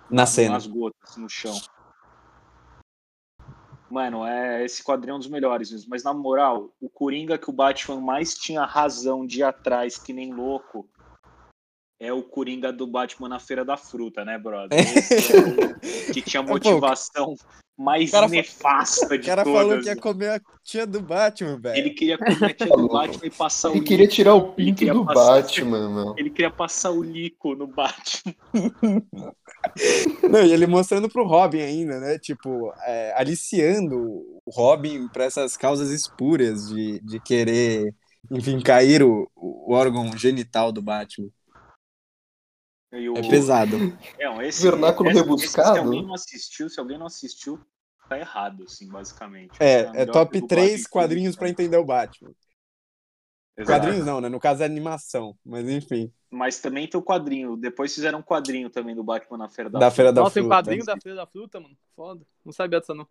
na 0.10 0.26
cena. 0.26 0.54
Nas 0.54 0.68
gotas, 0.68 1.18
no 1.18 1.30
chão. 1.30 1.58
Mano, 3.90 4.26
é, 4.26 4.66
esse 4.66 4.84
quadrinho 4.84 5.14
é 5.14 5.16
um 5.16 5.20
dos 5.20 5.30
melhores 5.30 5.72
mesmo. 5.72 5.90
Mas 5.90 6.04
na 6.04 6.14
moral, 6.14 6.74
o 6.82 6.90
Coringa 6.90 7.38
que 7.38 7.50
o 7.50 7.54
Batman 7.54 8.02
mais 8.02 8.34
tinha 8.34 8.66
razão 8.66 9.26
de 9.26 9.40
ir 9.40 9.44
atrás, 9.44 9.98
que 9.98 10.12
nem 10.12 10.34
louco, 10.34 10.90
é 12.00 12.12
o 12.12 12.24
Coringa 12.24 12.74
do 12.74 12.88
Batman 12.88 13.30
na 13.30 13.40
Feira 13.40 13.64
da 13.64 13.78
Fruta, 13.78 14.26
né, 14.26 14.38
brother? 14.38 14.78
É 16.10 16.12
que 16.12 16.22
tinha 16.22 16.42
motivação 16.42 17.36
mais 17.78 18.12
cara, 18.12 18.28
nefasta 18.28 19.18
de 19.18 19.26
todas. 19.26 19.26
O 19.26 19.28
cara 19.28 19.44
todas. 19.44 19.62
falou 19.62 19.82
que 19.82 19.90
ia 19.90 19.96
comer 19.96 20.30
a 20.30 20.42
tia 20.64 20.88
do 20.88 21.02
Batman, 21.02 21.60
velho. 21.60 21.78
Ele 21.78 21.90
queria 21.90 22.18
comer 22.18 22.46
a 22.46 22.54
tia 22.54 22.68
do 22.68 22.88
Batman 22.88 23.26
e 23.26 23.30
passar 23.30 23.70
ele 23.70 23.78
o 23.78 23.80
Ele 23.80 23.86
queria 23.86 24.08
tirar 24.08 24.34
o 24.34 24.54
pinto 24.54 24.86
do 24.86 25.06
passar... 25.06 25.42
Batman, 25.42 25.90
meu. 25.94 26.16
Ele 26.18 26.30
queria 26.30 26.52
passar 26.52 26.92
o 26.92 27.04
lico 27.04 27.56
no 27.56 27.68
Batman. 27.68 28.34
Não, 30.30 30.42
e 30.42 30.54
ele 30.54 30.68
mostrando 30.68 31.10
pro 31.10 31.28
Robin 31.28 31.62
ainda, 31.62 32.00
né? 32.00 32.18
Tipo, 32.18 32.72
é, 32.86 33.14
aliciando 33.18 33.98
o 33.98 34.42
Robin 34.48 35.08
para 35.08 35.26
essas 35.26 35.58
causas 35.58 35.90
espúrias 35.90 36.70
de, 36.70 37.00
de 37.02 37.20
querer, 37.20 37.94
enfim, 38.32 38.60
cair 38.62 39.04
o, 39.04 39.30
o 39.36 39.74
órgão 39.74 40.16
genital 40.18 40.72
do 40.72 40.82
Batman. 40.82 41.30
O... 42.96 43.18
É 43.18 43.30
pesado. 43.30 43.76
É, 44.18 44.48
esse, 44.48 44.64
Vernáculo 44.64 45.10
esse, 45.10 45.20
rebuscado. 45.20 45.70
Esse, 45.70 45.74
se 45.74 45.86
alguém 45.86 46.04
não 46.06 46.14
assistiu, 46.14 46.70
se 46.70 46.80
alguém 46.80 46.98
não 46.98 47.06
assistiu, 47.06 47.60
tá 48.08 48.18
errado, 48.18 48.64
assim, 48.64 48.88
basicamente. 48.88 49.52
É, 49.60 49.82
é, 49.82 49.92
é 50.02 50.06
top 50.06 50.48
3 50.48 50.88
quadrinhos 50.88 51.36
para 51.36 51.50
entender 51.50 51.78
o 51.78 51.86
Batman. 51.86 52.32
Exato. 53.58 53.80
Quadrinhos 53.80 54.06
não, 54.06 54.20
né? 54.20 54.28
No 54.28 54.40
caso 54.40 54.64
é 54.64 54.66
animação, 54.66 55.36
mas 55.46 55.68
enfim. 55.70 56.12
Mas 56.30 56.60
também 56.60 56.88
tem 56.88 57.00
o 57.00 57.04
quadrinho. 57.04 57.56
Depois 57.56 57.96
fizeram 57.96 58.20
um 58.20 58.24
quadrinho 58.24 58.70
também 58.70 58.94
do 58.94 59.04
Batman 59.04 59.38
na 59.38 59.50
Feira 59.50 59.70
da, 59.70 59.80
da 59.80 59.92
Feira 59.92 60.12
da 60.12 60.22
Nossa, 60.22 60.34
Fruta. 60.34 60.50
tem 60.50 60.58
quadrinho 60.58 60.86
da 60.86 60.98
Feira 61.02 61.16
da 61.16 61.26
Fruta, 61.26 61.60
mano. 61.60 61.76
Foda. 61.96 62.26
Não 62.44 62.52
sabia 62.52 62.80
dessa, 62.80 62.94
não. 62.94 63.08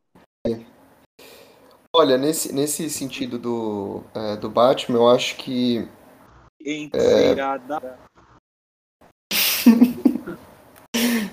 Olha, 1.96 2.18
nesse, 2.18 2.52
nesse 2.52 2.90
sentido 2.90 3.38
do, 3.38 4.04
é, 4.14 4.36
do 4.36 4.50
Batman, 4.50 4.98
eu 4.98 5.08
acho 5.08 5.36
que. 5.36 5.88
Encerada. 6.60 7.98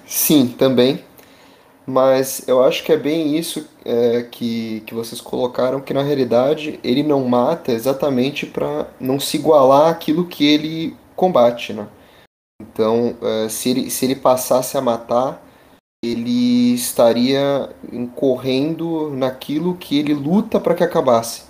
Sim, 0.06 0.48
também. 0.48 1.04
Mas 1.86 2.48
eu 2.48 2.64
acho 2.64 2.84
que 2.84 2.92
é 2.92 2.98
bem 2.98 3.36
isso 3.38 3.68
é, 3.84 4.24
que, 4.24 4.82
que 4.82 4.94
vocês 4.94 5.20
colocaram, 5.20 5.82
que 5.82 5.94
na 5.94 6.04
realidade 6.04 6.80
ele 6.84 7.04
não 7.04 7.28
mata 7.28 7.72
exatamente 7.72 8.46
para 8.46 8.88
não 9.00 9.20
se 9.20 9.38
igualar 9.38 9.90
àquilo 9.90 10.28
que 10.28 10.46
ele 10.46 10.96
combate, 11.16 11.74
né? 11.74 11.88
Então, 12.62 13.18
é, 13.22 13.50
se, 13.50 13.70
ele, 13.70 13.90
se 13.90 14.06
ele 14.06 14.16
passasse 14.16 14.78
a 14.78 14.82
matar, 14.82 15.44
ele 16.04 16.74
estaria 16.74 17.70
incorrendo 17.92 19.10
naquilo 19.12 19.76
que 19.76 19.98
ele 19.98 20.14
luta 20.14 20.60
para 20.60 20.76
que 20.76 20.84
acabasse. 20.84 21.44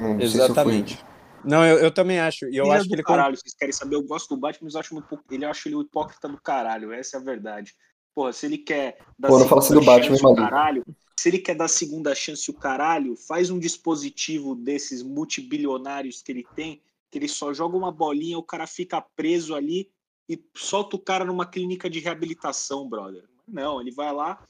Não 0.00 0.20
Exatamente. 0.20 1.05
Não, 1.44 1.64
eu, 1.64 1.78
eu 1.78 1.90
também 1.90 2.18
acho. 2.18 2.46
E 2.46 2.56
eu 2.56 2.70
acho 2.70 2.88
que 2.88 2.94
ele. 2.94 3.02
Caralho, 3.02 3.36
vocês 3.36 3.54
querem 3.54 3.72
saber? 3.72 3.96
Eu 3.96 4.02
gosto 4.02 4.34
do 4.34 4.40
Batman, 4.40 4.66
mas 4.66 4.74
eu 4.74 4.80
acho 4.80 4.94
muito. 4.94 5.20
Ele 5.30 5.44
acho 5.44 5.68
ele 5.68 5.76
o 5.76 5.82
hipócrita 5.82 6.28
do 6.28 6.40
caralho. 6.40 6.92
Essa 6.92 7.16
é 7.16 7.20
a 7.20 7.22
verdade. 7.22 7.74
Porra, 8.14 8.32
se 8.32 8.46
ele 8.46 8.58
quer 8.58 8.98
dar 9.18 9.28
não 9.28 9.58
assim 9.58 9.74
do 9.74 9.82
Batman, 9.82 10.16
o 10.16 10.34
caralho, 10.34 10.82
se 11.18 11.28
ele 11.28 11.38
quer 11.38 11.54
dar 11.54 11.68
segunda 11.68 12.14
chance 12.14 12.50
o 12.50 12.54
caralho, 12.54 13.14
faz 13.14 13.50
um 13.50 13.58
dispositivo 13.58 14.54
desses 14.54 15.02
multibilionários 15.02 16.22
que 16.22 16.32
ele 16.32 16.46
tem, 16.54 16.80
que 17.10 17.18
ele 17.18 17.28
só 17.28 17.52
joga 17.52 17.76
uma 17.76 17.92
bolinha, 17.92 18.38
o 18.38 18.42
cara 18.42 18.66
fica 18.66 19.02
preso 19.02 19.54
ali 19.54 19.90
e 20.28 20.42
solta 20.56 20.96
o 20.96 20.98
cara 20.98 21.26
numa 21.26 21.44
clínica 21.44 21.90
de 21.90 22.00
reabilitação, 22.00 22.88
brother. 22.88 23.24
Não, 23.46 23.80
ele 23.80 23.90
vai 23.90 24.12
lá, 24.12 24.42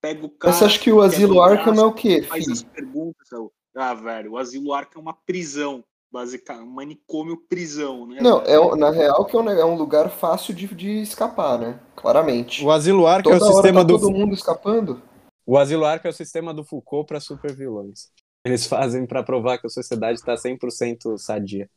pega 0.00 0.24
o 0.24 0.28
cara. 0.28 0.52
Mas 0.52 0.58
você 0.58 0.64
acha 0.66 0.78
que 0.78 0.92
o 0.92 1.00
Asilo 1.00 1.40
Arkham 1.40 1.74
é 1.74 1.84
o 1.84 1.92
quê? 1.92 2.22
Faz 2.22 2.44
filho? 2.44 2.52
as 2.52 2.62
perguntas. 2.62 3.28
Ah, 3.74 3.94
velho, 3.94 4.32
o 4.32 4.38
Asilo 4.38 4.72
Arkham 4.72 5.00
é 5.00 5.02
uma 5.02 5.14
prisão 5.14 5.82
basicamente, 6.10 6.64
um 6.64 6.72
manicômio 6.72 7.36
prisão, 7.48 8.06
né? 8.06 8.18
Não, 8.20 8.40
é, 8.42 8.76
na 8.76 8.90
real 8.90 9.24
que 9.24 9.36
é 9.36 9.40
um, 9.40 9.50
é 9.50 9.64
um 9.64 9.76
lugar 9.76 10.10
fácil 10.10 10.54
de, 10.54 10.66
de 10.74 11.02
escapar, 11.02 11.58
né? 11.58 11.80
Claramente. 11.94 12.64
O 12.64 12.70
Asilo 12.70 13.06
Arca 13.06 13.30
é 13.30 13.36
o 13.36 13.40
sistema 13.40 13.80
tá 13.80 13.86
do 13.86 13.98
todo 13.98 14.10
mundo 14.10 14.34
escapando. 14.34 15.02
O 15.44 15.56
Asilo 15.56 15.84
Arca 15.84 16.08
é 16.08 16.10
o 16.10 16.14
sistema 16.14 16.52
do 16.52 16.64
Foucault 16.64 17.06
para 17.06 17.20
supervilões. 17.20 18.10
Eles 18.44 18.66
fazem 18.66 19.06
para 19.06 19.22
provar 19.22 19.58
que 19.58 19.66
a 19.66 19.70
sociedade 19.70 20.22
tá 20.22 20.34
100% 20.34 21.18
sadia. 21.18 21.70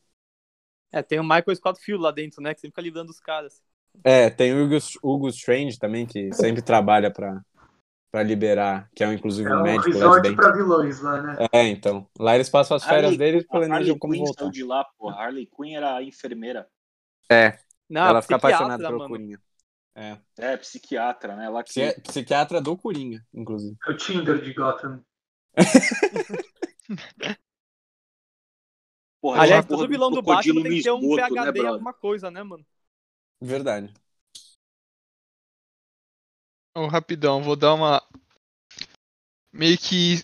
É, 0.92 1.02
tem 1.02 1.20
o 1.20 1.22
Michael 1.22 1.54
Scott 1.54 1.80
Field 1.80 2.02
lá 2.02 2.10
dentro, 2.10 2.42
né, 2.42 2.52
que 2.52 2.60
sempre 2.60 2.72
fica 2.72 2.82
lidando 2.82 3.10
os 3.10 3.20
caras. 3.20 3.62
É, 4.02 4.30
tem 4.30 4.52
o 4.54 4.64
Hugo, 4.64 4.76
Hugo 5.02 5.28
Strange 5.28 5.78
também, 5.78 6.06
que 6.06 6.32
sempre 6.32 6.62
trabalha 6.62 7.12
para 7.12 7.40
para 8.10 8.22
liberar, 8.22 8.90
que 8.94 9.04
é 9.04 9.12
inclusive 9.12 9.48
é 9.48 9.54
um 9.54 9.62
médico 9.62 9.96
lá 9.98 10.18
de 10.18 10.34
pra 10.34 10.50
vilões 10.50 11.00
lá, 11.00 11.22
né? 11.22 11.46
É, 11.52 11.68
então. 11.68 12.08
Lá 12.18 12.34
eles 12.34 12.48
passam 12.48 12.76
as 12.76 12.84
férias 12.84 13.12
Harley, 13.12 13.18
deles 13.18 13.44
e 13.44 13.46
planejam 13.46 13.98
como 13.98 14.14
Quinn 14.14 14.24
voltar. 14.24 14.50
de 14.50 14.64
lá, 14.64 14.84
pô. 14.98 15.08
Harley 15.08 15.46
Quinn 15.46 15.76
era 15.76 15.96
a 15.96 16.02
enfermeira. 16.02 16.68
É. 17.30 17.58
Não, 17.88 18.08
Ela 18.08 18.20
fica 18.22 18.36
apaixonada 18.36 18.82
pelo 18.82 18.98
mano. 18.98 19.10
Coringa. 19.10 19.40
É. 19.94 20.18
é, 20.38 20.56
psiquiatra, 20.56 21.36
né? 21.36 21.46
Ela 21.46 21.62
que... 21.62 22.00
Psiquiatra 22.02 22.60
do 22.60 22.76
Coringa, 22.76 23.24
inclusive. 23.32 23.76
É 23.86 23.90
o 23.90 23.96
Tinder 23.96 24.40
de 24.40 24.54
Gotham. 24.54 25.04
porra, 29.20 29.42
Aliás, 29.42 29.66
todo 29.66 29.88
vilão 29.88 30.10
do 30.10 30.22
Batman 30.22 30.62
tem 30.62 30.72
que 30.72 30.82
ter 30.82 30.92
um 30.92 31.00
PHD 31.00 31.60
né, 31.60 31.66
em 31.66 31.66
alguma 31.66 31.92
coisa, 31.92 32.30
né, 32.30 32.42
mano? 32.42 32.64
Verdade. 33.40 33.92
Oh, 36.74 36.86
rapidão, 36.86 37.42
vou 37.42 37.56
dar 37.56 37.74
uma. 37.74 38.02
Meio 39.52 39.76
que. 39.76 40.22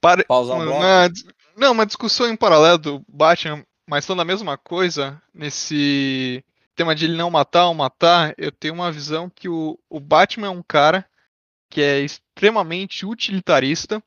Para... 0.00 0.24
Pausa 0.24 0.54
uma... 0.54 1.08
Não, 1.56 1.72
uma 1.72 1.86
discussão 1.86 2.28
em 2.28 2.36
paralelo 2.36 2.78
do 2.78 3.04
Batman, 3.08 3.64
mas 3.88 4.06
falando 4.06 4.20
a 4.20 4.24
mesma 4.24 4.56
coisa, 4.56 5.20
nesse 5.34 6.44
tema 6.76 6.94
de 6.94 7.06
ele 7.06 7.16
não 7.16 7.30
matar 7.30 7.66
ou 7.66 7.74
matar, 7.74 8.32
eu 8.38 8.52
tenho 8.52 8.74
uma 8.74 8.92
visão 8.92 9.28
que 9.28 9.48
o, 9.48 9.76
o 9.90 9.98
Batman 9.98 10.46
é 10.46 10.50
um 10.50 10.62
cara 10.62 11.04
que 11.68 11.80
é 11.80 12.00
extremamente 12.00 13.04
utilitarista, 13.04 14.02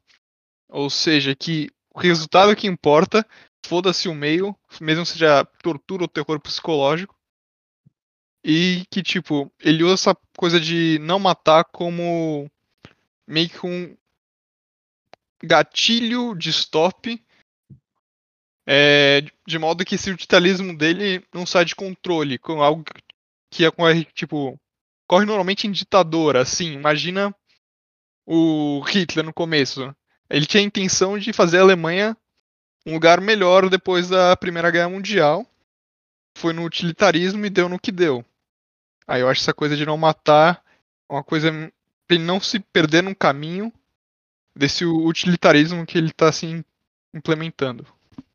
ou 0.70 0.90
seja, 0.90 1.36
que 1.36 1.70
o 1.94 2.00
resultado 2.00 2.56
que 2.56 2.68
importa, 2.68 3.28
foda-se 3.66 4.08
o 4.08 4.16
meio, 4.16 4.56
mesmo 4.80 5.06
seja 5.06 5.46
tortura 5.62 6.04
ou 6.04 6.08
terror 6.08 6.40
psicológico. 6.40 7.16
E 8.44 8.86
que, 8.90 9.04
tipo, 9.04 9.52
ele 9.60 9.84
usa 9.84 9.94
essa 9.94 10.18
coisa 10.36 10.60
de 10.60 10.98
não 11.00 11.20
matar 11.20 11.64
como 11.66 12.50
meio 13.28 13.50
que 13.50 13.66
um 13.66 13.96
gatilho 15.44 16.36
de 16.36 16.50
stop. 16.50 17.24
É, 18.66 19.22
de 19.48 19.60
modo 19.60 19.84
que 19.84 19.96
esse 19.96 20.10
utilitarismo 20.10 20.78
dele 20.78 21.26
não 21.34 21.46
sai 21.46 21.66
de 21.66 21.76
controle, 21.76 22.38
com 22.38 22.62
algo 22.62 22.84
que 23.50 23.66
é 23.66 23.72
tipo, 24.14 24.58
corre 25.08 25.26
normalmente 25.26 25.68
em 25.68 25.72
ditadora, 25.72 26.42
assim, 26.42 26.72
imagina 26.72 27.36
o 28.26 28.82
Hitler 28.82 29.26
no 29.26 29.34
começo. 29.34 29.94
Ele 30.30 30.46
tinha 30.46 30.64
a 30.64 30.66
intenção 30.66 31.18
de 31.18 31.34
fazer 31.34 31.58
a 31.58 31.62
Alemanha 31.62 32.16
um 32.86 32.94
lugar 32.94 33.20
melhor 33.20 33.70
depois 33.70 34.08
da 34.08 34.38
Primeira 34.38 34.72
Guerra 34.72 34.90
Mundial. 34.90 35.46
Foi 36.38 36.54
no 36.54 36.64
utilitarismo 36.64 37.46
e 37.46 37.50
deu 37.50 37.68
no 37.68 37.80
que 37.80 37.92
deu. 37.92 38.24
Aí 39.08 39.22
eu 39.22 39.30
acho 39.30 39.42
essa 39.42 39.54
coisa 39.54 39.76
de 39.76 39.86
não 39.86 39.98
matar 39.98 40.64
uma 41.10 41.24
coisa 41.24 41.52
pra 42.08 42.16
ele 42.16 42.24
não 42.24 42.40
se 42.40 42.60
perder 42.60 43.04
num 43.04 43.14
caminho 43.14 43.72
desse 44.56 44.86
utilitarismo 44.86 45.86
que 45.86 45.98
ele 45.98 46.12
tá 46.12 46.30
assim 46.30 46.64
implementando. 47.14 47.86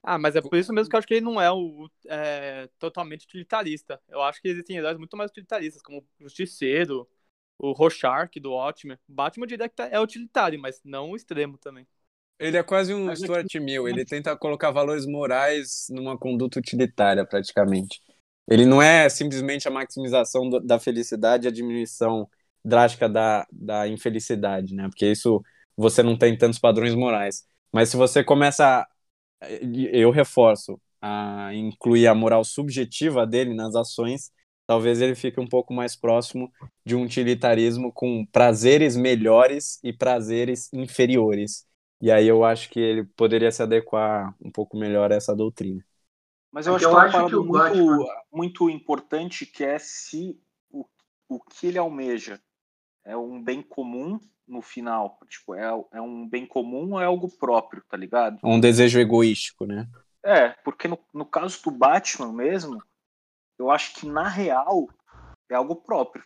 Ah, 0.02 0.18
mas 0.18 0.36
é 0.36 0.40
por 0.40 0.56
isso 0.56 0.72
mesmo 0.72 0.88
que 0.88 0.94
eu 0.94 0.98
acho 0.98 1.06
que 1.06 1.14
ele 1.14 1.24
não 1.24 1.40
é 1.40 1.50
o 1.50 1.90
é, 2.06 2.68
totalmente 2.78 3.24
utilitarista. 3.24 4.00
Eu 4.08 4.22
acho 4.22 4.40
que 4.40 4.48
existem 4.48 4.76
heróis 4.76 4.96
muito 4.96 5.16
mais 5.16 5.30
utilitaristas, 5.30 5.82
como 5.82 5.98
o 5.98 6.04
Justiceiro, 6.20 7.08
o 7.58 7.72
Rorschach 7.72 8.38
do 8.40 8.52
Watchmen. 8.52 8.98
Batman 9.08 9.46
diria 9.46 9.68
que 9.68 9.82
é 9.82 9.98
utilitário, 9.98 10.60
mas 10.60 10.80
não 10.84 11.10
o 11.10 11.16
extremo 11.16 11.58
também. 11.58 11.86
Ele 12.38 12.56
é 12.56 12.62
quase 12.62 12.92
um 12.94 13.06
mas 13.06 13.18
Stuart. 13.18 13.52
Mill, 13.56 13.88
ele 13.88 14.04
tenta 14.04 14.36
colocar 14.36 14.70
valores 14.70 15.06
morais 15.06 15.86
numa 15.90 16.18
conduta 16.18 16.58
utilitária, 16.58 17.24
praticamente. 17.24 18.00
Ele 18.48 18.64
não 18.66 18.80
é 18.80 19.08
simplesmente 19.08 19.66
a 19.68 19.70
maximização 19.70 20.48
da 20.64 20.78
felicidade 20.78 21.46
e 21.46 21.48
a 21.48 21.52
diminuição 21.52 22.28
drástica 22.64 23.08
da, 23.08 23.46
da 23.50 23.88
infelicidade, 23.88 24.74
né? 24.74 24.88
Porque 24.88 25.06
isso 25.10 25.42
você 25.76 26.02
não 26.02 26.16
tem 26.16 26.36
tantos 26.36 26.58
padrões 26.58 26.94
morais. 26.94 27.44
Mas 27.72 27.88
se 27.90 27.96
você 27.96 28.22
começa, 28.24 28.86
eu 29.92 30.10
reforço, 30.10 30.80
a 31.00 31.50
incluir 31.54 32.06
a 32.06 32.14
moral 32.14 32.44
subjetiva 32.44 33.26
dele 33.26 33.54
nas 33.54 33.74
ações, 33.74 34.30
talvez 34.66 35.00
ele 35.00 35.14
fique 35.14 35.38
um 35.40 35.46
pouco 35.46 35.72
mais 35.74 35.94
próximo 35.96 36.50
de 36.84 36.96
um 36.96 37.02
utilitarismo 37.04 37.92
com 37.92 38.24
prazeres 38.26 38.96
melhores 38.96 39.78
e 39.84 39.92
prazeres 39.92 40.72
inferiores. 40.72 41.66
E 42.00 42.10
aí 42.10 42.26
eu 42.26 42.44
acho 42.44 42.70
que 42.70 42.80
ele 42.80 43.04
poderia 43.04 43.50
se 43.52 43.62
adequar 43.62 44.34
um 44.42 44.50
pouco 44.50 44.76
melhor 44.76 45.12
a 45.12 45.16
essa 45.16 45.34
doutrina. 45.34 45.84
Mas 46.52 46.66
eu 46.66 46.74
é 46.74 46.76
acho 46.76 46.86
que 46.86 46.92
é 46.92 46.96
uma 46.96 47.10
parada 47.10 47.36
muito, 47.36 47.52
Batman... 47.52 48.06
muito 48.32 48.70
importante 48.70 49.46
que 49.46 49.64
é 49.64 49.78
se 49.78 50.40
o, 50.70 50.84
o 51.28 51.40
que 51.40 51.66
ele 51.66 51.78
almeja 51.78 52.40
é 53.04 53.16
um 53.16 53.42
bem 53.42 53.62
comum 53.62 54.18
no 54.46 54.62
final. 54.62 55.18
Tipo, 55.28 55.54
é, 55.54 55.66
é 55.92 56.00
um 56.00 56.28
bem 56.28 56.46
comum 56.46 56.92
ou 56.92 57.00
é 57.00 57.04
algo 57.04 57.28
próprio, 57.38 57.82
tá 57.88 57.96
ligado? 57.96 58.38
Um 58.42 58.60
desejo 58.60 58.98
egoístico, 58.98 59.66
né? 59.66 59.88
É, 60.24 60.50
porque 60.64 60.88
no, 60.88 60.98
no 61.12 61.24
caso 61.24 61.62
do 61.62 61.70
Batman 61.70 62.32
mesmo, 62.32 62.82
eu 63.58 63.70
acho 63.70 63.94
que 63.94 64.06
na 64.06 64.28
real 64.28 64.88
é 65.48 65.54
algo 65.54 65.76
próprio. 65.76 66.24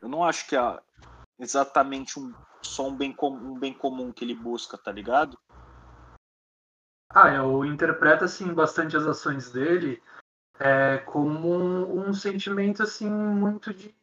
Eu 0.00 0.08
não 0.08 0.24
acho 0.24 0.46
que 0.46 0.56
é 0.56 0.78
exatamente 1.38 2.18
um, 2.18 2.32
só 2.62 2.88
um 2.88 2.96
bem, 2.96 3.12
com, 3.12 3.30
um 3.30 3.58
bem 3.58 3.72
comum 3.72 4.12
que 4.12 4.24
ele 4.24 4.34
busca, 4.34 4.78
tá 4.78 4.92
ligado? 4.92 5.38
Ah, 7.12 7.34
eu 7.34 7.64
interpreto 7.64 8.24
assim 8.24 8.54
bastante 8.54 8.96
as 8.96 9.04
ações 9.04 9.50
dele 9.50 10.00
é, 10.60 10.98
como 10.98 11.52
um, 11.52 12.08
um, 12.08 12.14
sentimento 12.14 12.82
assim 12.82 13.10
muito 13.10 13.74
de, 13.74 13.94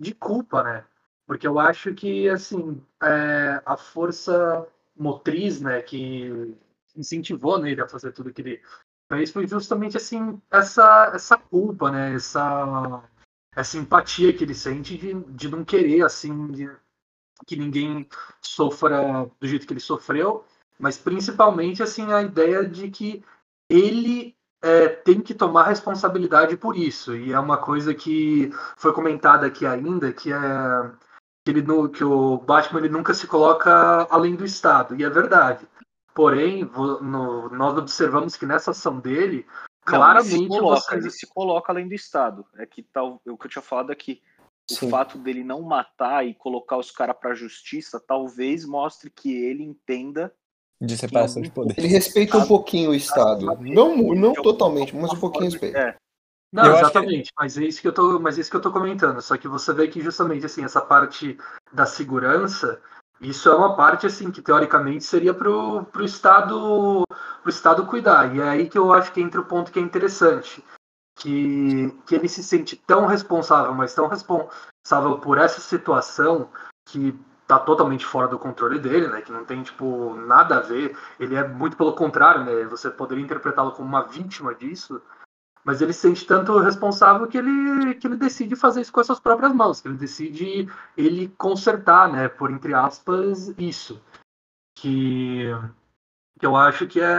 de 0.00 0.14
culpa, 0.14 0.62
né? 0.64 0.84
Porque 1.26 1.46
eu 1.46 1.60
acho 1.60 1.94
que 1.94 2.28
assim 2.28 2.82
é, 3.00 3.62
a 3.64 3.76
força 3.76 4.66
motriz, 4.96 5.60
né, 5.60 5.80
que 5.82 6.56
incentivou 6.96 7.58
nele 7.58 7.80
a 7.80 7.88
fazer 7.88 8.12
tudo 8.12 8.32
que 8.32 8.42
ele 8.42 8.62
fez 9.10 9.30
foi 9.30 9.46
justamente 9.46 9.96
assim 9.96 10.40
essa 10.50 11.12
essa 11.14 11.38
culpa, 11.38 11.92
né? 11.92 12.14
Essa 12.14 13.04
essa 13.54 13.78
empatia 13.78 14.32
que 14.32 14.42
ele 14.44 14.54
sente 14.54 14.96
de, 14.98 15.14
de 15.14 15.48
não 15.48 15.64
querer 15.64 16.04
assim 16.04 16.48
de, 16.48 16.68
que 17.46 17.56
ninguém 17.56 18.08
sofra 18.40 19.30
do 19.38 19.46
jeito 19.46 19.66
que 19.66 19.72
ele 19.72 19.80
sofreu, 19.80 20.44
mas 20.82 20.98
principalmente 20.98 21.80
assim 21.80 22.12
a 22.12 22.20
ideia 22.22 22.68
de 22.68 22.90
que 22.90 23.24
ele 23.70 24.36
é, 24.60 24.88
tem 24.88 25.20
que 25.20 25.32
tomar 25.32 25.68
responsabilidade 25.68 26.56
por 26.56 26.76
isso. 26.76 27.16
E 27.16 27.32
é 27.32 27.38
uma 27.38 27.56
coisa 27.56 27.94
que 27.94 28.50
foi 28.76 28.92
comentada 28.92 29.46
aqui 29.46 29.64
ainda 29.64 30.12
que 30.12 30.32
é 30.32 30.36
que, 31.44 31.52
ele, 31.52 31.62
que 31.90 32.02
o 32.02 32.36
Batman 32.38 32.80
ele 32.80 32.88
nunca 32.88 33.14
se 33.14 33.28
coloca 33.28 34.08
além 34.10 34.34
do 34.34 34.44
Estado. 34.44 34.96
E 34.96 35.04
é 35.04 35.08
verdade. 35.08 35.68
Porém 36.12 36.64
no, 36.64 37.48
nós 37.50 37.78
observamos 37.78 38.34
que 38.34 38.44
nessa 38.44 38.72
ação 38.72 38.98
dele 38.98 39.46
claramente 39.84 40.34
ele 40.34 40.42
se, 40.42 40.48
coloca, 40.48 40.80
você... 40.80 40.94
ele 40.96 41.10
se 41.10 41.26
coloca 41.28 41.72
além 41.72 41.86
do 41.86 41.94
Estado. 41.94 42.44
É 42.56 42.66
que 42.66 42.82
tal 42.82 43.22
o 43.24 43.38
que 43.38 43.46
eu 43.46 43.50
tinha 43.50 43.62
falado 43.62 43.92
aqui. 43.92 44.20
O 44.68 44.74
Sim. 44.74 44.90
fato 44.90 45.16
dele 45.16 45.44
não 45.44 45.62
matar 45.62 46.26
e 46.26 46.34
colocar 46.34 46.76
os 46.76 46.90
caras 46.90 47.16
para 47.16 47.30
a 47.30 47.34
justiça 47.36 48.00
talvez 48.00 48.64
mostre 48.64 49.10
que 49.10 49.32
ele 49.32 49.62
entenda 49.62 50.34
de 50.86 50.96
separação 50.96 51.40
de 51.40 51.50
poder. 51.50 51.74
Ele 51.78 51.86
respeita 51.86 52.36
um 52.36 52.46
pouquinho 52.46 52.90
o 52.90 52.94
Estado. 52.94 53.46
Não, 53.60 53.96
não 53.96 54.32
totalmente, 54.32 54.94
mas 54.94 55.12
um 55.12 55.20
pouquinho 55.20 55.44
respeita. 55.44 55.78
É. 55.78 55.96
Não, 56.52 56.66
eu 56.66 56.76
exatamente, 56.76 57.30
que... 57.30 57.34
mas 57.38 57.56
é 57.56 57.64
isso 57.64 57.80
que 57.80 57.88
eu 57.88 57.92
tô, 57.92 58.18
mas 58.20 58.36
é 58.36 58.42
isso 58.42 58.50
que 58.50 58.56
eu 58.56 58.60
tô 58.60 58.70
comentando. 58.70 59.22
Só 59.22 59.36
que 59.38 59.48
você 59.48 59.72
vê 59.72 59.88
que 59.88 60.02
justamente 60.02 60.44
assim, 60.44 60.64
essa 60.64 60.80
parte 60.80 61.38
da 61.72 61.86
segurança, 61.86 62.78
isso 63.20 63.48
é 63.48 63.54
uma 63.54 63.74
parte 63.74 64.06
assim 64.06 64.30
que 64.30 64.42
teoricamente 64.42 65.04
seria 65.04 65.32
pro, 65.32 65.84
pro 65.84 66.04
Estado 66.04 67.04
pro 67.40 67.50
Estado 67.50 67.86
cuidar. 67.86 68.34
E 68.36 68.40
é 68.40 68.48
aí 68.48 68.68
que 68.68 68.76
eu 68.76 68.92
acho 68.92 69.12
que 69.12 69.20
entra 69.20 69.40
o 69.40 69.46
ponto 69.46 69.72
que 69.72 69.78
é 69.78 69.82
interessante 69.82 70.62
que, 71.16 71.90
que 72.06 72.14
ele 72.14 72.28
se 72.28 72.42
sente 72.42 72.76
tão 72.76 73.06
responsável, 73.06 73.72
mas 73.74 73.94
tão 73.94 74.08
responsável 74.08 75.18
por 75.20 75.38
essa 75.38 75.60
situação 75.60 76.50
que 76.86 77.18
tá 77.58 77.64
totalmente 77.64 78.06
fora 78.06 78.28
do 78.28 78.38
controle 78.38 78.78
dele, 78.78 79.08
né? 79.08 79.20
Que 79.20 79.32
não 79.32 79.44
tem 79.44 79.62
tipo 79.62 80.14
nada 80.14 80.56
a 80.56 80.60
ver. 80.60 80.96
Ele 81.18 81.34
é 81.34 81.46
muito 81.46 81.76
pelo 81.76 81.94
contrário, 81.94 82.44
né? 82.44 82.64
Você 82.64 82.90
poderia 82.90 83.24
interpretá-lo 83.24 83.72
como 83.72 83.88
uma 83.88 84.02
vítima 84.02 84.54
disso, 84.54 85.00
mas 85.64 85.80
ele 85.80 85.92
se 85.92 86.00
sente 86.00 86.26
tanto 86.26 86.58
responsável 86.58 87.26
que 87.26 87.38
ele 87.38 87.94
que 87.94 88.06
ele 88.06 88.16
decide 88.16 88.56
fazer 88.56 88.80
isso 88.80 88.92
com 88.92 89.00
as 89.00 89.06
suas 89.06 89.20
próprias 89.20 89.52
mãos, 89.52 89.80
que 89.80 89.88
ele 89.88 89.96
decide 89.96 90.68
ele 90.96 91.28
consertar, 91.38 92.10
né? 92.10 92.28
Por 92.28 92.50
entre 92.50 92.74
aspas 92.74 93.54
isso 93.58 94.00
que 94.76 95.46
que 96.38 96.46
eu 96.46 96.56
acho 96.56 96.86
que 96.86 97.00
é 97.00 97.18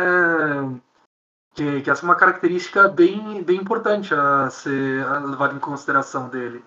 que, 1.54 1.82
que 1.82 1.90
essa 1.90 2.04
é 2.04 2.06
uma 2.06 2.16
característica 2.16 2.88
bem, 2.90 3.44
bem 3.44 3.60
importante 3.62 4.14
a 4.14 4.50
ser 4.50 5.06
a 5.06 5.20
levar 5.20 5.56
em 5.56 5.60
consideração 5.60 6.28
dele. 6.28 6.64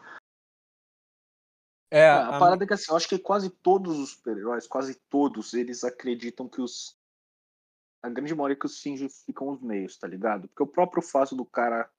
É, 1.91 2.01
é 2.01 2.09
a, 2.09 2.37
a 2.37 2.39
parada 2.39 2.65
é 2.65 2.67
que 2.67 2.75
assim, 2.75 2.91
eu 2.91 2.97
acho 2.97 3.09
que 3.09 3.19
quase 3.19 3.51
todos 3.51 3.99
os 3.99 4.11
super-heróis, 4.11 4.67
quase 4.67 4.95
todos, 5.09 5.55
eles 5.55 5.85
acreditam 5.85 6.49
que 6.49 6.61
os. 6.61 6.99
A 8.03 8.09
grande 8.09 8.35
maioria 8.35 8.55
é 8.55 8.59
que 8.59 8.67
os 8.67 8.81
fins 8.81 9.01
justificam 9.01 9.49
os 9.49 9.61
meios, 9.61 9.97
tá 9.97 10.07
ligado? 10.07 10.49
Porque 10.49 10.63
o 10.63 10.67
próprio 10.67 11.03
fato 11.03 11.35
do 11.35 11.45
cara 11.45 11.91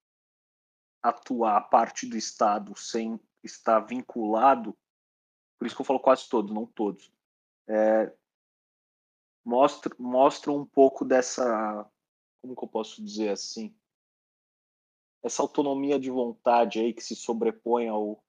atuar 1.02 1.58
a 1.58 1.62
parte 1.62 2.08
do 2.08 2.18
Estado 2.18 2.76
sem 2.78 3.20
estar 3.44 3.80
vinculado, 3.82 4.78
por 5.58 5.66
isso 5.66 5.76
que 5.76 5.82
eu 5.82 5.86
falo 5.86 6.00
quase 6.00 6.28
todos, 6.30 6.54
não 6.54 6.66
todos, 6.66 7.12
é, 7.68 8.14
mostra, 9.46 9.94
mostra 10.00 10.52
um 10.52 10.66
pouco 10.66 11.06
dessa 11.06 11.90
como 12.42 12.56
que 12.56 12.64
eu 12.64 12.70
posso 12.70 13.04
dizer 13.04 13.30
assim? 13.30 13.76
Essa 15.24 15.42
autonomia 15.42 16.00
de 16.00 16.10
vontade 16.10 16.80
aí 16.80 16.94
que 16.94 17.04
se 17.04 17.16
sobrepõe 17.16 17.88
ao, 17.88 18.24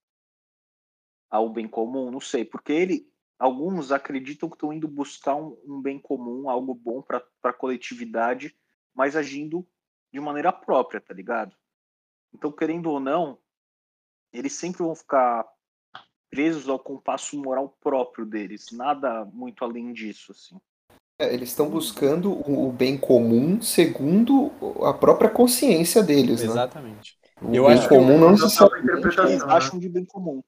ao 1.31 1.49
bem 1.49 1.69
comum, 1.69 2.11
não 2.11 2.21
sei, 2.21 2.45
porque 2.45 2.73
ele, 2.73 3.07
alguns 3.39 3.93
acreditam 3.93 4.49
que 4.49 4.57
estão 4.57 4.73
indo 4.73 4.89
buscar 4.89 5.35
um, 5.35 5.57
um 5.67 5.81
bem 5.81 5.99
comum, 5.99 6.49
algo 6.49 6.75
bom 6.75 7.03
para 7.03 7.23
a 7.43 7.53
coletividade, 7.53 8.57
mas 8.95 9.17
agindo 9.17 9.67
de 10.13 10.21
maneira 10.21 10.53
própria, 10.53 11.01
tá 11.01 11.13
ligado? 11.13 11.55
Então, 12.33 12.51
querendo 12.51 12.91
ou 12.91 13.01
não, 13.01 13.39
eles 14.33 14.53
sempre 14.53 14.83
vão 14.83 14.95
ficar 14.95 15.47
presos 16.31 16.69
ao 16.69 16.79
compasso 16.79 17.41
moral 17.41 17.77
próprio 17.81 18.27
deles, 18.27 18.67
nada 18.73 19.25
muito 19.27 19.65
além 19.65 19.93
disso, 19.93 20.33
assim. 20.33 20.59
É, 21.21 21.35
eles 21.35 21.49
estão 21.49 21.69
buscando 21.69 22.33
o, 22.33 22.71
bem 22.71 22.97
comum 22.97 23.61
segundo 23.61 24.53
a 24.85 24.95
própria 24.95 25.29
consciência 25.29 26.03
deles, 26.03 26.43
né? 26.43 26.47
Exatamente. 26.47 27.19
O 27.43 27.53
eu 27.53 27.67
bem 27.67 27.75
acho 27.75 27.89
comum 27.89 28.15
que... 28.15 28.21
não 28.21 28.31
necessariamente 28.31 29.21
eles 29.21 29.43
acham 29.43 29.79
de 29.79 29.89
bem 29.89 30.05
comum. 30.05 30.43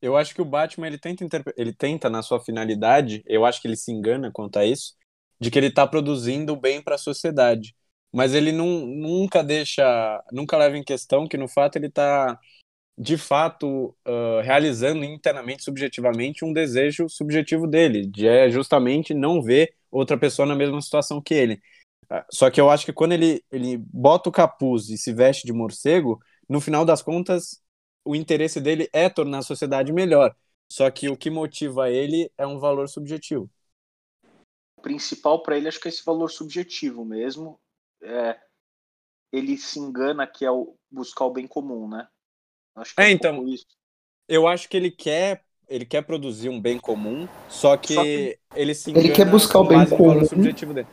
Eu 0.00 0.16
acho 0.16 0.34
que 0.34 0.42
o 0.42 0.44
Batman 0.44 0.86
ele 0.86 0.98
tenta, 0.98 1.42
ele 1.56 1.72
tenta 1.72 2.08
na 2.08 2.22
sua 2.22 2.40
finalidade, 2.40 3.22
eu 3.26 3.44
acho 3.44 3.60
que 3.60 3.68
ele 3.68 3.76
se 3.76 3.92
engana 3.92 4.30
quanto 4.32 4.58
a 4.58 4.64
isso, 4.64 4.94
de 5.38 5.50
que 5.50 5.58
ele 5.58 5.68
está 5.68 5.86
produzindo 5.86 6.56
bem 6.56 6.82
para 6.82 6.94
a 6.94 6.98
sociedade. 6.98 7.74
Mas 8.12 8.34
ele 8.34 8.52
não, 8.52 8.66
nunca 8.86 9.42
deixa, 9.42 10.22
nunca 10.32 10.56
leva 10.56 10.76
em 10.76 10.82
questão 10.82 11.28
que 11.28 11.36
no 11.36 11.48
fato 11.48 11.76
ele 11.76 11.86
está 11.86 12.38
de 12.98 13.16
fato 13.16 13.96
uh, 14.06 14.42
realizando 14.42 15.04
internamente, 15.04 15.64
subjetivamente, 15.64 16.44
um 16.44 16.52
desejo 16.52 17.08
subjetivo 17.08 17.66
dele, 17.66 18.06
de 18.06 18.26
é 18.28 18.50
justamente 18.50 19.14
não 19.14 19.42
ver 19.42 19.74
outra 19.90 20.18
pessoa 20.18 20.46
na 20.46 20.54
mesma 20.54 20.80
situação 20.82 21.20
que 21.22 21.32
ele. 21.32 21.62
Ah, 22.10 22.26
só 22.30 22.50
que 22.50 22.60
eu 22.60 22.68
acho 22.68 22.84
que 22.84 22.92
quando 22.92 23.12
ele, 23.12 23.42
ele 23.50 23.78
bota 23.78 24.28
o 24.28 24.32
capuz 24.32 24.90
e 24.90 24.98
se 24.98 25.12
veste 25.14 25.46
de 25.46 25.52
morcego, 25.52 26.20
no 26.48 26.60
final 26.60 26.84
das 26.84 27.00
contas, 27.02 27.62
o 28.04 28.14
interesse 28.14 28.60
dele 28.60 28.88
é 28.92 29.08
tornar 29.08 29.38
a 29.38 29.42
sociedade 29.42 29.92
melhor. 29.92 30.34
Só 30.70 30.90
que 30.90 31.08
o 31.08 31.16
que 31.16 31.30
motiva 31.30 31.90
ele 31.90 32.30
é 32.38 32.46
um 32.46 32.58
valor 32.58 32.88
subjetivo. 32.88 33.50
O 34.78 34.82
principal 34.82 35.42
para 35.42 35.56
ele 35.56 35.68
acho 35.68 35.80
que 35.80 35.88
é 35.88 35.90
esse 35.90 36.04
valor 36.04 36.28
subjetivo 36.30 37.04
mesmo. 37.04 37.60
É, 38.02 38.40
ele 39.32 39.56
se 39.56 39.78
engana 39.78 40.26
que 40.26 40.44
é 40.44 40.50
o 40.50 40.76
buscar 40.90 41.24
o 41.24 41.32
bem 41.32 41.46
comum, 41.46 41.88
né? 41.88 42.08
Acho 42.76 42.94
que 42.94 43.00
é, 43.00 43.04
é 43.04 43.08
um 43.08 43.10
então. 43.10 43.46
Eu 44.28 44.46
acho 44.46 44.68
que 44.68 44.76
ele 44.76 44.90
quer 44.90 45.44
ele 45.68 45.84
quer 45.84 46.02
produzir 46.02 46.48
um 46.48 46.60
bem 46.60 46.78
comum, 46.78 47.28
só 47.48 47.76
que, 47.76 47.94
só 47.94 48.02
que 48.02 48.38
ele 48.56 48.74
se 48.74 48.90
Ele 48.90 49.12
quer 49.12 49.30
buscar 49.30 49.60
o 49.60 49.64
bem 49.64 49.88
comum. 49.88 50.24
subjetivo 50.24 50.74
dele. 50.74 50.88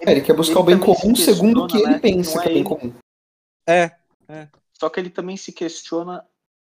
Ele, 0.00 0.12
ele 0.12 0.20
quer 0.20 0.36
buscar 0.36 0.52
ele 0.52 0.60
o 0.60 0.64
bem 0.64 0.78
comum 0.78 1.16
se 1.16 1.24
segundo 1.24 1.64
o 1.64 1.66
que 1.66 1.78
ele 1.78 1.86
né? 1.86 1.98
pensa 1.98 2.40
que 2.40 2.48
é, 2.48 2.50
é 2.50 2.54
bem 2.54 2.64
comum. 2.64 2.94
É, 3.68 3.96
é. 4.28 4.48
Só 4.78 4.88
que 4.88 5.00
ele 5.00 5.10
também 5.10 5.36
se 5.36 5.52
questiona 5.52 6.26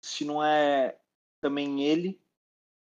se 0.01 0.25
não 0.25 0.43
é 0.43 0.97
também 1.39 1.83
ele 1.83 2.19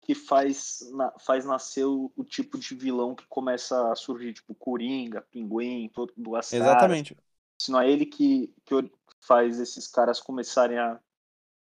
que 0.02 0.14
faz, 0.14 0.80
na, 0.92 1.12
faz 1.20 1.44
nascer 1.44 1.84
o, 1.84 2.10
o, 2.16 2.24
tipo 2.24 2.58
de 2.58 2.74
vilão 2.74 3.14
que 3.14 3.24
começa 3.28 3.92
a 3.92 3.94
surgir, 3.94 4.32
tipo 4.32 4.54
Coringa, 4.54 5.22
Pinguim, 5.30 5.88
todo 5.88 6.12
do 6.16 6.36
Exatamente. 6.36 7.16
Se 7.56 7.70
não 7.70 7.80
é 7.80 7.88
ele 7.88 8.04
que, 8.04 8.52
que 8.64 8.90
faz 9.20 9.60
esses 9.60 9.86
caras 9.86 10.20
começarem 10.20 10.76
a, 10.76 10.98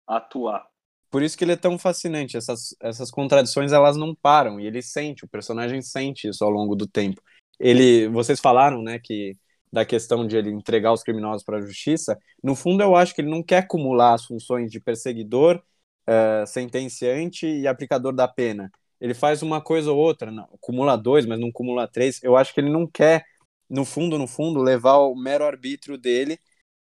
a 0.06 0.18
atuar. 0.18 0.68
Por 1.10 1.24
isso 1.24 1.38
que 1.38 1.46
ele 1.46 1.54
é 1.54 1.58
tão 1.58 1.80
fascinante. 1.80 2.36
Essas, 2.36 2.76
essas 2.82 3.10
contradições 3.10 3.72
elas 3.72 3.96
não 3.96 4.14
param 4.14 4.60
e 4.60 4.68
ele 4.68 4.82
sente, 4.82 5.24
o 5.24 5.30
personagem 5.30 5.82
sente 5.82 6.28
isso 6.28 6.44
ao 6.44 6.50
longo 6.50 6.76
do 6.76 6.86
tempo. 6.86 7.22
Ele, 7.58 8.10
vocês 8.10 8.42
falaram, 8.42 8.82
né, 8.82 9.00
que 9.00 9.38
da 9.76 9.86
questão 9.86 10.26
de 10.26 10.38
ele 10.38 10.50
entregar 10.50 10.94
os 10.94 11.04
criminosos 11.04 11.44
para 11.44 11.58
a 11.58 11.62
justiça. 11.62 12.18
No 12.42 12.56
fundo, 12.56 12.82
eu 12.82 12.96
acho 12.96 13.14
que 13.14 13.20
ele 13.20 13.30
não 13.30 13.44
quer 13.44 13.58
acumular 13.58 14.14
as 14.14 14.26
funções 14.26 14.72
de 14.72 14.80
perseguidor, 14.80 15.62
uh, 16.08 16.48
sentenciante 16.48 17.46
e 17.46 17.68
aplicador 17.68 18.14
da 18.14 18.26
pena. 18.26 18.72
Ele 19.02 19.14
faz 19.14 19.42
uma 19.42 19.60
coisa 19.60 19.92
ou 19.92 19.98
outra, 19.98 20.32
não, 20.32 20.46
acumula 20.46 20.98
dois, 20.98 21.26
mas 21.26 21.38
não 21.38 21.50
acumula 21.50 21.90
três. 21.90 22.24
Eu 22.24 22.38
acho 22.38 22.54
que 22.54 22.62
ele 22.62 22.70
não 22.70 22.88
quer, 22.88 23.26
no 23.70 23.84
fundo, 23.84 24.18
no 24.18 24.28
fundo, 24.28 24.62
levar 24.62 24.98
o 25.00 25.14
mero 25.14 25.44
arbítrio 25.44 25.98
dele 25.98 26.40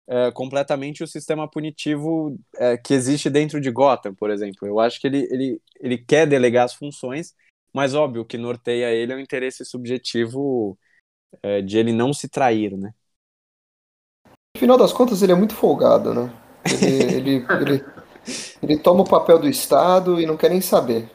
uh, 0.07 0.31
completamente 0.31 1.03
o 1.03 1.07
sistema 1.07 1.49
punitivo 1.49 2.37
uh, 2.57 2.81
que 2.85 2.93
existe 2.93 3.27
dentro 3.27 3.59
de 3.59 3.71
Gotham, 3.71 4.13
por 4.13 4.29
exemplo. 4.29 4.67
Eu 4.67 4.79
acho 4.79 5.01
que 5.01 5.07
ele, 5.07 5.27
ele, 5.31 5.61
ele 5.79 5.97
quer 5.97 6.27
delegar 6.27 6.65
as 6.65 6.75
funções, 6.75 7.33
mas 7.73 7.95
óbvio, 7.95 8.23
que 8.23 8.37
norteia 8.37 8.91
ele 8.91 9.13
é 9.13 9.15
o 9.15 9.19
interesse 9.19 9.65
subjetivo 9.65 10.77
é, 11.41 11.61
de 11.61 11.77
ele 11.77 11.91
não 11.91 12.13
se 12.13 12.27
trair, 12.27 12.77
né? 12.77 12.93
No 14.55 14.59
final 14.59 14.77
das 14.77 14.93
contas, 14.93 15.21
ele 15.21 15.31
é 15.31 15.35
muito 15.35 15.55
folgado, 15.55 16.13
né? 16.13 16.31
Ele, 16.65 16.85
ele, 17.15 17.45
ele, 17.61 17.85
ele, 18.61 18.77
toma 18.77 19.01
o 19.01 19.09
papel 19.09 19.39
do 19.39 19.49
Estado 19.49 20.21
e 20.21 20.25
não 20.25 20.37
quer 20.37 20.49
nem 20.49 20.61
saber. 20.61 21.09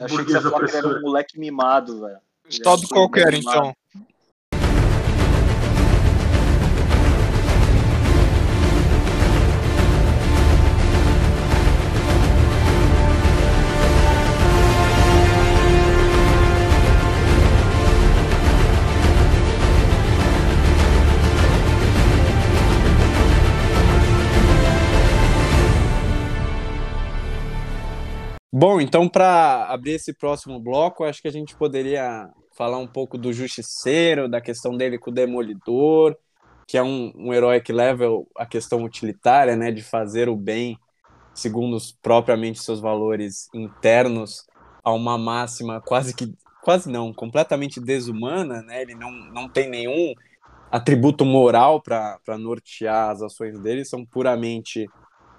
Achei 0.00 0.24
que 0.24 0.32
você 0.32 0.40
falou 0.40 0.66
que 0.66 0.76
era 0.76 0.88
um 0.88 1.00
moleque 1.00 1.38
mimado, 1.38 2.00
velho. 2.00 2.18
Estado 2.48 2.88
qualquer, 2.88 3.32
então. 3.34 3.74
Bom, 28.56 28.80
então 28.80 29.08
para 29.08 29.66
abrir 29.68 29.94
esse 29.94 30.12
próximo 30.12 30.60
bloco, 30.60 31.02
acho 31.02 31.20
que 31.20 31.26
a 31.26 31.32
gente 31.32 31.56
poderia 31.56 32.30
falar 32.56 32.78
um 32.78 32.86
pouco 32.86 33.18
do 33.18 33.32
Justiceiro, 33.32 34.28
da 34.28 34.40
questão 34.40 34.76
dele 34.76 34.96
com 34.96 35.10
o 35.10 35.12
Demolidor, 35.12 36.16
que 36.64 36.78
é 36.78 36.82
um, 36.84 37.12
um 37.16 37.34
herói 37.34 37.60
que 37.60 37.72
leva 37.72 38.06
a 38.36 38.46
questão 38.46 38.84
utilitária, 38.84 39.56
né, 39.56 39.72
de 39.72 39.82
fazer 39.82 40.28
o 40.28 40.36
bem 40.36 40.78
segundo 41.34 41.74
os, 41.74 41.90
propriamente 42.00 42.62
seus 42.62 42.78
valores 42.78 43.48
internos 43.52 44.46
a 44.84 44.92
uma 44.92 45.18
máxima 45.18 45.80
quase 45.80 46.14
que 46.14 46.32
quase 46.62 46.88
não, 46.88 47.12
completamente 47.12 47.80
desumana, 47.80 48.62
né? 48.62 48.82
Ele 48.82 48.94
não, 48.94 49.10
não 49.10 49.48
tem 49.48 49.68
nenhum 49.68 50.14
atributo 50.70 51.24
moral 51.24 51.82
para 51.82 52.38
nortear 52.38 53.10
as 53.10 53.20
ações 53.20 53.58
dele, 53.58 53.84
são 53.84 54.06
puramente 54.06 54.88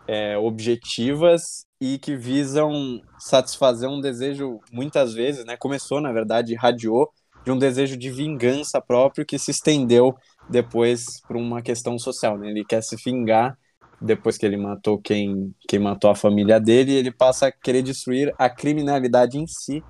é, 0.05 0.37
objetivas 0.37 1.65
e 1.85 1.99
que 1.99 2.15
visam 2.15 2.99
satisfazer 3.19 3.87
um 3.87 4.01
desejo, 4.01 4.59
muitas 4.71 5.13
vezes, 5.13 5.45
né? 5.45 5.55
Começou, 5.55 6.01
na 6.01 6.11
verdade, 6.11 6.55
radiou 6.55 7.13
de 7.43 7.51
um 7.51 7.59
desejo 7.59 7.95
de 7.95 8.09
vingança 8.09 8.81
próprio 8.81 9.23
que 9.23 9.37
se 9.37 9.51
estendeu 9.51 10.15
depois 10.49 11.21
para 11.27 11.37
uma 11.37 11.61
questão 11.61 11.99
social. 11.99 12.39
Né? 12.39 12.49
Ele 12.49 12.65
quer 12.65 12.81
se 12.81 12.95
vingar 12.95 13.55
depois 14.01 14.35
que 14.35 14.47
ele 14.47 14.57
matou 14.57 14.99
quem, 14.99 15.53
quem 15.67 15.77
matou 15.77 16.09
a 16.09 16.15
família 16.15 16.59
dele, 16.59 16.91
e 16.91 16.95
ele 16.95 17.11
passa 17.11 17.47
a 17.47 17.51
querer 17.51 17.83
destruir 17.83 18.33
a 18.37 18.49
criminalidade 18.49 19.37
em 19.37 19.45
si 19.45 19.83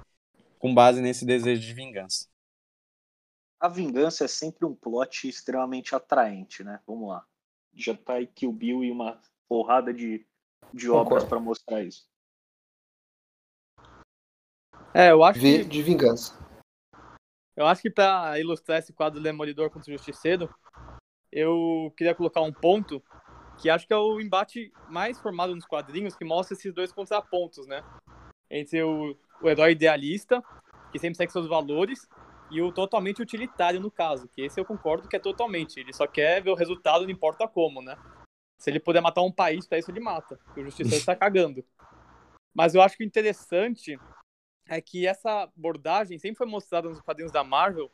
com 0.60 0.73
base 0.73 1.01
nesse 1.01 1.25
desejo 1.25 1.62
de 1.62 1.73
vingança. 1.73 2.27
A 3.58 3.69
vingança 3.69 4.25
é 4.25 4.27
sempre 4.27 4.65
um 4.65 4.75
plot 4.75 5.29
extremamente 5.29 5.95
atraente, 5.95 6.62
né? 6.62 6.81
Vamos 6.86 7.08
lá. 7.08 7.25
Já 7.73 7.95
tá 7.95 8.15
aí 8.15 8.27
Kill 8.27 8.51
Bill 8.51 8.84
e 8.84 8.91
uma 8.91 9.19
porrada 9.47 9.93
de, 9.93 10.25
de 10.73 10.89
obras 10.89 11.23
para 11.23 11.39
mostrar 11.39 11.84
isso. 11.84 12.06
É, 14.93 15.12
eu 15.12 15.23
acho 15.23 15.39
v 15.39 15.60
que... 15.60 15.65
de 15.65 15.82
vingança. 15.82 16.34
Eu 17.56 17.65
acho 17.65 17.82
que 17.82 17.89
para 17.89 18.39
ilustrar 18.39 18.80
esse 18.80 18.93
quadro 18.93 19.21
Demolidor 19.21 19.69
contra 19.69 19.89
o 19.89 19.97
Justiceiro, 19.97 20.54
eu 21.32 21.93
queria 21.95 22.15
colocar 22.15 22.41
um 22.41 22.51
ponto 22.51 23.01
que 23.58 23.69
acho 23.69 23.88
que 23.88 23.93
é 23.93 23.97
o 23.97 24.19
embate 24.19 24.71
mais 24.89 25.19
formado 25.19 25.56
nos 25.56 25.65
quadrinhos 25.65 26.15
que 26.15 26.25
mostra 26.25 26.56
esses 26.56 26.73
dois 26.73 26.91
contrapontos, 26.91 27.65
né? 27.67 27.84
Entre 28.49 28.84
o, 28.84 29.17
o 29.41 29.49
herói 29.49 29.71
idealista, 29.71 30.43
que 30.91 30.99
sempre 30.99 31.15
segue 31.15 31.32
seus 31.32 31.47
valores, 31.47 32.08
e 32.51 32.62
o 32.62 32.71
totalmente 32.71 33.21
utilitário 33.21 33.80
no 33.80 33.89
caso, 33.89 34.28
que 34.28 34.41
esse 34.41 34.60
eu 34.60 34.65
concordo 34.65 35.08
que 35.08 35.15
é 35.15 35.19
totalmente, 35.19 35.80
ele 35.80 35.93
só 35.93 36.06
quer 36.06 36.43
ver 36.43 36.51
o 36.51 36.56
resultado, 36.56 37.04
não 37.04 37.12
importa 37.12 37.47
como, 37.47 37.82
né? 37.82 37.97
Se 38.57 38.69
ele 38.69 38.79
puder 38.79 39.01
matar 39.01 39.21
um 39.21 39.31
país, 39.31 39.67
pra 39.67 39.77
isso 39.77 39.91
ele 39.91 39.99
mata. 39.99 40.39
O 40.55 40.63
Justiceiro 40.63 40.97
está 40.97 41.15
cagando. 41.15 41.63
Mas 42.53 42.73
eu 42.73 42.81
acho 42.81 42.97
que 42.97 43.03
o 43.03 43.05
interessante 43.05 43.99
é 44.67 44.81
que 44.81 45.05
essa 45.05 45.43
abordagem 45.43 46.17
sempre 46.17 46.37
foi 46.37 46.47
mostrada 46.47 46.89
nos 46.89 47.01
quadrinhos 47.01 47.31
da 47.31 47.43
Marvel 47.43 47.91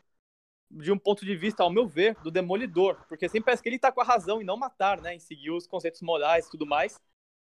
de 0.69 0.91
um 0.91 0.97
ponto 0.97 1.25
de 1.25 1.35
vista, 1.35 1.63
ao 1.63 1.69
meu 1.69 1.85
ver, 1.87 2.15
do 2.21 2.31
Demolidor. 2.31 3.05
Porque 3.09 3.27
sempre 3.27 3.45
parece 3.45 3.61
que 3.61 3.67
ele 3.67 3.79
tá 3.79 3.91
com 3.91 3.99
a 3.99 4.05
razão 4.05 4.41
em 4.41 4.45
não 4.45 4.55
matar, 4.55 5.01
né? 5.01 5.15
Em 5.15 5.19
seguir 5.19 5.51
os 5.51 5.67
conceitos 5.67 6.01
morais 6.01 6.47
e 6.47 6.51
tudo 6.51 6.65
mais. 6.65 7.01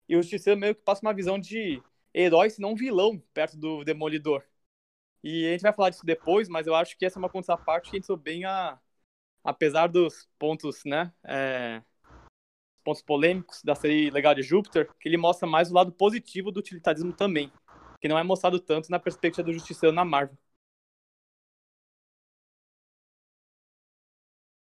E 0.08 0.16
o 0.16 0.22
Justiceiro 0.22 0.58
meio 0.58 0.74
que 0.74 0.82
passa 0.82 1.02
uma 1.02 1.14
visão 1.14 1.38
de 1.38 1.80
herói, 2.12 2.50
se 2.50 2.60
não 2.60 2.74
vilão, 2.74 3.22
perto 3.32 3.56
do 3.56 3.84
Demolidor. 3.84 4.42
E 5.22 5.46
a 5.46 5.52
gente 5.52 5.62
vai 5.62 5.72
falar 5.72 5.90
disso 5.90 6.04
depois, 6.04 6.48
mas 6.48 6.66
eu 6.66 6.74
acho 6.74 6.98
que 6.98 7.06
essa 7.06 7.18
é 7.18 7.20
uma 7.20 7.28
contraparte 7.28 7.90
que 7.90 7.96
entrou 7.98 8.16
bem 8.16 8.44
a... 8.44 8.80
Apesar 9.44 9.86
dos 9.86 10.28
pontos, 10.38 10.84
né? 10.84 11.12
É 11.22 11.82
pontos 12.82 13.02
polêmicos 13.02 13.62
da 13.62 13.74
série 13.74 14.10
Legal 14.10 14.34
de 14.34 14.42
Júpiter, 14.42 14.88
que 15.00 15.08
ele 15.08 15.16
mostra 15.16 15.48
mais 15.48 15.70
o 15.70 15.74
lado 15.74 15.92
positivo 15.92 16.50
do 16.50 16.60
utilitarismo 16.60 17.12
também, 17.12 17.52
que 18.00 18.08
não 18.08 18.18
é 18.18 18.22
mostrado 18.22 18.58
tanto 18.60 18.90
na 18.90 18.98
perspectiva 18.98 19.44
do 19.46 19.52
Justiceiro 19.52 19.94
na 19.94 20.04
Marvel. 20.04 20.36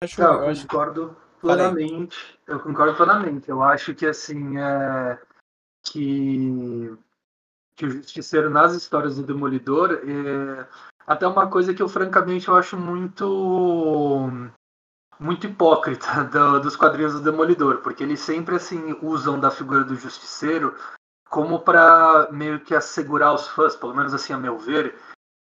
Acho, 0.02 0.20
não, 0.20 0.44
eu 0.44 0.56
concordo 0.62 1.16
plenamente. 1.40 2.16
Eu 2.46 2.60
concordo 2.60 2.94
plenamente. 2.96 3.48
Eu 3.48 3.62
acho 3.62 3.94
que 3.94 4.06
assim 4.06 4.58
é 4.58 5.18
que 5.82 6.96
que 7.76 7.84
o 7.84 7.90
Justiceiro 7.90 8.48
nas 8.48 8.72
histórias 8.74 9.16
do 9.16 9.22
Demolidor 9.22 9.92
é 9.92 10.66
até 11.06 11.26
uma 11.26 11.48
coisa 11.48 11.74
que 11.74 11.82
eu 11.82 11.88
francamente 11.88 12.48
eu 12.48 12.56
acho 12.56 12.76
muito 12.76 14.30
muito 15.18 15.46
hipócrita 15.46 16.24
do, 16.30 16.60
dos 16.60 16.76
quadrinhos 16.76 17.14
do 17.14 17.20
Demolidor, 17.20 17.78
porque 17.78 18.02
eles 18.02 18.20
sempre 18.20 18.56
assim 18.56 18.96
usam 19.02 19.38
da 19.38 19.50
figura 19.50 19.84
do 19.84 19.96
justiceiro 19.96 20.74
como 21.28 21.60
para 21.60 22.28
meio 22.30 22.60
que 22.60 22.74
assegurar 22.74 23.34
os 23.34 23.48
fãs, 23.48 23.74
pelo 23.74 23.94
menos 23.94 24.14
assim 24.14 24.32
a 24.32 24.38
meu 24.38 24.58
ver, 24.58 24.94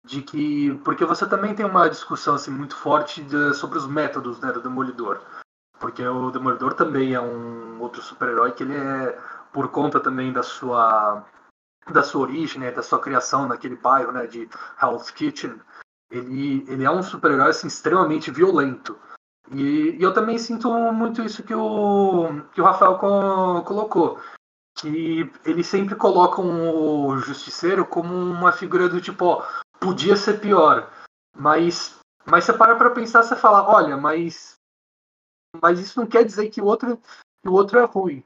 de 0.05 0.23
que 0.23 0.75
porque 0.85 1.05
você 1.05 1.27
também 1.27 1.55
tem 1.55 1.65
uma 1.65 1.89
discussão 1.89 2.35
assim 2.35 2.51
muito 2.51 2.77
forte 2.77 3.23
de, 3.23 3.55
sobre 3.55 3.79
os 3.79 3.87
métodos 3.87 4.41
né, 4.41 4.53
do 4.53 4.61
Demolidor, 4.61 5.21
porque 5.79 6.07
o 6.07 6.31
Demolidor 6.31 6.75
também 6.75 7.15
é 7.15 7.21
um 7.21 7.81
outro 7.81 8.03
super-herói 8.03 8.53
que 8.53 8.63
ele 8.63 8.77
é 8.77 9.19
por 9.53 9.69
conta 9.69 9.99
também 9.99 10.33
da 10.33 10.43
sua 10.43 11.25
da 11.91 12.03
sua 12.03 12.23
origem, 12.23 12.61
né, 12.61 12.71
da 12.71 12.83
sua 12.83 13.01
criação 13.01 13.49
naquele 13.49 13.75
bairro, 13.75 14.13
né, 14.13 14.27
de 14.27 14.49
Hell's 14.81 15.11
Kitchen, 15.11 15.59
ele 16.11 16.65
ele 16.69 16.85
é 16.85 16.91
um 16.91 17.03
super-herói 17.03 17.51
assim, 17.51 17.67
extremamente 17.67 18.31
violento. 18.31 18.99
E, 19.53 19.97
e, 19.99 20.03
eu 20.03 20.13
também 20.13 20.39
sinto 20.39 20.71
muito 20.93 21.23
isso 21.23 21.43
que 21.43 21.55
o, 21.55 22.43
que 22.53 22.61
o 22.61 22.65
Rafael 22.65 22.99
co 22.99 23.63
colocou. 23.65 24.21
Que 24.79 25.31
eles 25.45 25.67
sempre 25.67 25.95
colocam 25.95 26.45
o 26.75 27.19
Justiceiro 27.19 27.85
como 27.85 28.15
uma 28.15 28.53
figura 28.53 28.89
do 28.89 29.01
tipo, 29.01 29.25
ó, 29.25 29.47
podia 29.81 30.17
ser 30.17 30.41
pior. 30.41 30.91
Mas, 31.37 31.99
mas 32.25 32.45
você 32.45 32.53
para 32.53 32.77
pra 32.77 32.91
pensar, 32.91 33.23
você 33.23 33.37
fala, 33.37 33.69
olha, 33.69 33.97
mas, 33.97 34.55
mas 35.61 35.81
isso 35.81 35.99
não 36.01 36.07
quer 36.07 36.25
dizer 36.25 36.49
que 36.51 36.61
o 36.61 36.67
outro, 36.67 36.97
que 37.43 37.49
o 37.49 37.53
outro 37.53 37.79
é 37.79 37.85
ruim. 37.85 38.25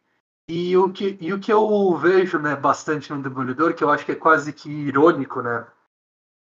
E 0.49 0.77
o 0.77 0.93
que, 0.93 1.17
e 1.21 1.33
o 1.33 1.41
que 1.41 1.51
eu 1.51 1.97
vejo 1.97 2.39
né, 2.39 2.55
bastante 2.55 3.11
no 3.11 3.23
Demolidor, 3.23 3.75
que 3.75 3.83
eu 3.83 3.91
acho 3.91 4.05
que 4.05 4.13
é 4.13 4.17
quase 4.17 4.53
que 4.53 4.71
irônico 4.71 5.41
né, 5.41 5.67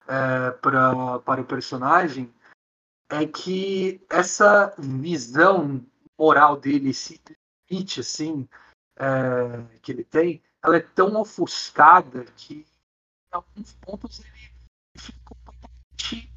é, 0.08 0.51
pra, 0.51 1.19
para 1.19 1.41
o 1.41 1.45
personagem, 1.45 2.34
é 3.09 3.25
que 3.25 4.01
essa 4.09 4.73
visão 4.77 5.85
moral 6.17 6.57
dele, 6.57 6.89
esse 6.89 7.21
limite 7.69 7.99
assim, 7.99 8.47
é, 8.97 9.79
que 9.81 9.91
ele 9.91 10.03
tem, 10.03 10.41
ela 10.63 10.77
é 10.77 10.81
tão 10.81 11.15
ofuscada 11.19 12.25
que 12.35 12.65
em 13.31 13.35
alguns 13.35 13.73
pontos 13.73 14.19
ele 14.19 14.51
fica 14.97 15.19
completamente 15.25 16.31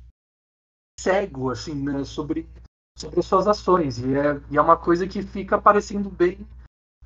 cego 1.00 1.50
assim, 1.50 1.74
né, 1.74 2.04
sobre, 2.04 2.48
sobre 2.98 3.20
as 3.20 3.26
suas 3.26 3.46
ações. 3.46 3.98
E 3.98 4.14
é, 4.14 4.40
e 4.50 4.56
é 4.56 4.60
uma 4.60 4.76
coisa 4.76 5.06
que 5.06 5.22
fica 5.22 5.60
parecendo 5.60 6.10
bem 6.10 6.46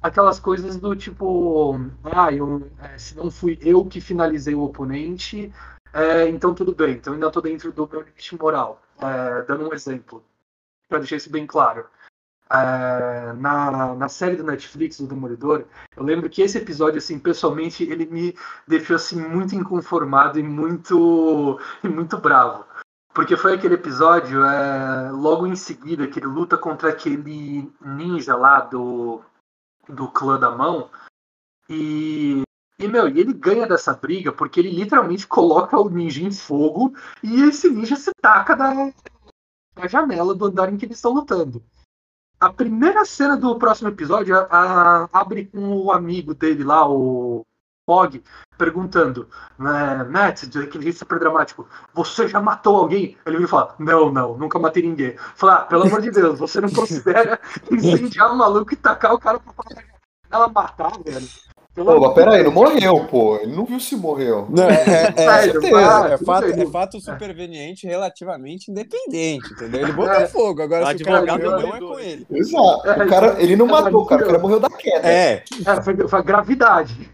aquelas 0.03 0.41
coisas 0.41 0.77
do 0.77 0.97
tipo, 0.97 1.75
ah, 2.05 2.33
eu, 2.33 2.69
é, 2.81 2.99
se 2.99 3.17
não 3.17 3.31
fui 3.31 3.57
eu 3.63 3.85
que 3.87 4.01
finalizei 4.01 4.55
o 4.55 4.63
oponente, 4.63 5.53
é, 5.93 6.29
então 6.29 6.55
tudo 6.55 6.75
bem, 6.75 6.95
então 6.95 7.13
ainda 7.13 7.29
estou 7.29 7.43
dentro 7.43 7.73
do 7.73 7.89
meu 7.89 8.01
limite 8.01 8.37
moral. 8.37 8.83
É, 9.03 9.43
dando 9.43 9.69
um 9.69 9.75
exemplo, 9.75 10.25
para 10.89 10.99
deixar 10.99 11.17
isso 11.17 11.31
bem 11.31 11.47
claro. 11.47 11.87
É, 12.51 13.33
na, 13.33 13.95
na 13.95 14.09
série 14.09 14.37
do 14.37 14.45
Netflix, 14.45 15.01
do 15.01 15.07
Demolidor, 15.07 15.65
eu 15.97 16.03
lembro 16.05 16.29
que 16.29 16.43
esse 16.43 16.59
episódio, 16.59 16.99
assim, 16.99 17.19
pessoalmente, 17.19 17.83
ele 17.83 18.07
me 18.07 18.37
deixou 18.69 18.97
assim, 18.97 19.21
muito 19.21 19.55
inconformado 19.55 20.39
e 20.39 20.43
muito, 20.43 21.59
e 21.83 21.89
muito 21.89 22.19
bravo. 22.19 22.67
Porque 23.15 23.37
foi 23.37 23.55
aquele 23.55 23.75
episódio, 23.75 24.45
é, 24.45 25.11
logo 25.11 25.47
em 25.47 25.57
seguida, 25.57 26.07
que 26.07 26.19
ele 26.19 26.27
luta 26.27 26.57
contra 26.57 26.91
aquele 26.91 27.71
ninja 27.81 28.37
lá 28.37 28.61
do, 28.61 29.23
do 29.89 30.09
clã 30.09 30.39
da 30.39 30.51
mão. 30.51 30.91
E, 31.69 32.43
e, 32.83 32.89
meu, 32.89 33.09
e 33.09 33.21
ele 33.21 33.33
ganha 33.33 33.67
dessa 33.67 33.95
briga 33.95 34.33
porque 34.33 34.61
ele 34.61 34.71
literalmente 34.71 35.27
coloca 35.27 35.79
o 35.79 35.89
ninja 35.89 36.23
em 36.23 36.33
fogo 36.33 36.95
e 37.23 37.43
esse 37.43 37.69
ninja 37.69 37.97
se 37.97 38.11
taca 38.21 38.57
da, 38.57 38.93
da 39.75 39.87
janela 39.87 40.35
do 40.35 40.47
andar 40.47 40.73
em 40.73 40.77
que 40.77 40.85
eles 40.85 40.99
estão 40.99 41.13
lutando. 41.13 41.63
A 42.41 42.53
primeira 42.53 43.05
cena 43.05 43.37
do 43.37 43.57
próximo 43.57 43.89
episódio 43.89 44.37
a, 44.37 44.47
a, 44.51 45.09
abre 45.13 45.47
com 45.47 45.77
o 45.77 45.93
amigo 45.93 46.35
dele 46.35 46.65
lá, 46.65 46.89
o 46.89 47.47
Fog, 47.89 48.23
perguntando, 48.59 49.29
né, 49.59 50.05
Matt, 50.05 50.45
aquele 50.45 50.85
jeito 50.85 50.99
super 50.99 51.19
dramático, 51.19 51.69
você 51.95 52.27
já 52.27 52.41
matou 52.41 52.77
alguém? 52.77 53.17
Ele 53.27 53.39
me 53.39 53.47
fala, 53.47 53.75
não, 53.79 54.13
não, 54.13 54.37
nunca 54.37 54.59
matei 54.59 54.83
ninguém. 54.83 55.17
Fala, 55.37 55.55
ah, 55.55 55.65
pelo 55.67 55.85
amor 55.85 56.01
de 56.01 56.11
Deus, 56.11 56.39
você 56.39 56.61
não 56.61 56.71
considera 56.75 57.41
incendiar 57.71 58.33
um 58.33 58.37
maluco 58.37 58.73
e 58.73 58.77
tacar 58.77 59.15
o 59.15 59.19
cara 59.19 59.39
pra 59.39 59.53
ela 60.31 60.49
matar, 60.49 60.93
velho? 61.05 61.29
Pô, 61.75 61.99
mas 61.99 62.15
pera 62.15 62.33
aí, 62.33 62.43
não 62.43 62.53
morreu, 62.53 63.07
pô. 63.07 63.37
Ele 63.37 63.57
não 63.57 63.65
viu 63.65 63.81
se 63.81 63.97
morreu. 63.97 64.47
Não, 64.51 64.65
é, 64.65 64.75
é, 64.75 65.15
é, 65.17 66.13
é, 66.13 66.19
fato, 66.19 66.47
é 66.47 66.67
fato 66.67 67.01
superveniente 67.01 67.87
relativamente 67.87 68.71
independente, 68.71 69.51
entendeu? 69.53 69.81
Ele 69.81 69.93
botou 69.93 70.13
é. 70.13 70.27
fogo, 70.27 70.63
agora 70.63 70.95
se 70.95 71.03
o 71.03 71.07
cara 71.07 71.25
morreu, 71.25 71.51
não 71.51 71.75
é 71.75 71.81
com 71.81 71.99
ele. 71.99 72.27
Exato. 72.31 72.91
O 72.91 73.09
cara, 73.09 73.43
ele 73.43 73.57
não 73.57 73.67
matou, 73.67 74.03
o 74.03 74.07
cara, 74.07 74.23
o 74.23 74.27
cara 74.27 74.39
morreu 74.39 74.61
da 74.61 74.69
queda. 74.69 75.09
É. 75.09 75.43
é 75.67 75.83
foi, 75.83 75.97
foi 76.07 76.23
gravidade. 76.23 77.11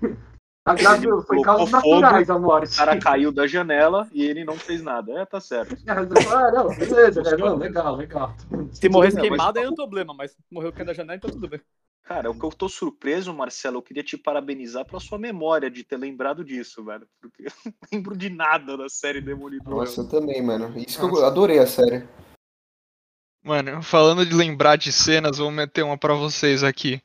A 0.64 0.74
gravi... 0.74 1.06
Foi 1.26 1.40
causas 1.40 1.70
naturais 1.70 2.28
a 2.28 2.38
morte. 2.38 2.74
O 2.74 2.76
cara 2.76 2.98
caiu 2.98 3.32
da 3.32 3.46
janela 3.46 4.06
e 4.12 4.22
ele 4.22 4.44
não 4.44 4.54
fez 4.54 4.82
nada. 4.82 5.12
É, 5.12 5.24
tá 5.24 5.40
certo. 5.40 5.76
Ah, 5.86 6.50
não, 6.52 6.68
beleza, 6.68 7.22
né? 7.22 7.30
Não, 7.38 7.56
legal, 7.56 7.96
legal. 7.96 8.34
Se 8.72 8.88
morresse 8.88 9.18
queimado, 9.18 9.58
aí 9.58 9.64
é 9.64 9.68
um 9.68 9.74
problema, 9.74 10.12
mas 10.12 10.36
morreu 10.50 10.72
caindo 10.72 10.88
da 10.88 10.92
janela, 10.92 11.16
então 11.16 11.30
tudo 11.30 11.48
bem. 11.48 11.60
Cara, 12.04 12.30
o 12.30 12.38
que 12.38 12.44
eu 12.44 12.50
tô 12.50 12.68
surpreso, 12.68 13.34
Marcelo, 13.34 13.76
eu 13.78 13.82
queria 13.82 14.02
te 14.02 14.16
parabenizar 14.16 14.84
pela 14.86 14.98
sua 14.98 15.18
memória 15.18 15.70
de 15.70 15.84
ter 15.84 15.98
lembrado 15.98 16.42
disso, 16.42 16.82
velho. 16.82 17.06
Porque 17.20 17.44
eu 17.44 17.52
não 17.64 17.72
lembro 17.92 18.16
de 18.16 18.30
nada 18.30 18.76
da 18.76 18.88
série 18.88 19.20
Demolidor. 19.20 19.76
Nossa, 19.76 20.00
eu 20.00 20.08
também, 20.08 20.40
mano. 20.42 20.72
Isso 20.78 21.00
Nossa. 21.00 21.12
que 21.12 21.20
eu 21.20 21.26
adorei 21.26 21.58
a 21.58 21.66
série. 21.66 22.08
Mano, 23.44 23.82
falando 23.82 24.26
de 24.26 24.34
lembrar 24.34 24.76
de 24.76 24.90
cenas, 24.90 25.38
vou 25.38 25.50
meter 25.50 25.82
uma 25.82 25.96
para 25.98 26.14
vocês 26.14 26.64
aqui. 26.64 27.00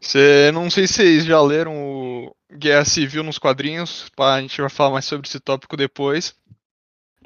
Cê, 0.00 0.50
não 0.52 0.68
sei 0.68 0.86
se 0.86 0.94
vocês 0.94 1.24
já 1.24 1.40
leram 1.40 1.76
o 1.76 2.36
Guerra 2.52 2.84
Civil 2.84 3.22
nos 3.22 3.38
quadrinhos, 3.38 4.10
a 4.18 4.40
gente 4.40 4.60
vai 4.60 4.70
falar 4.70 4.90
mais 4.90 5.04
sobre 5.04 5.28
esse 5.28 5.38
tópico 5.38 5.76
depois. 5.76 6.34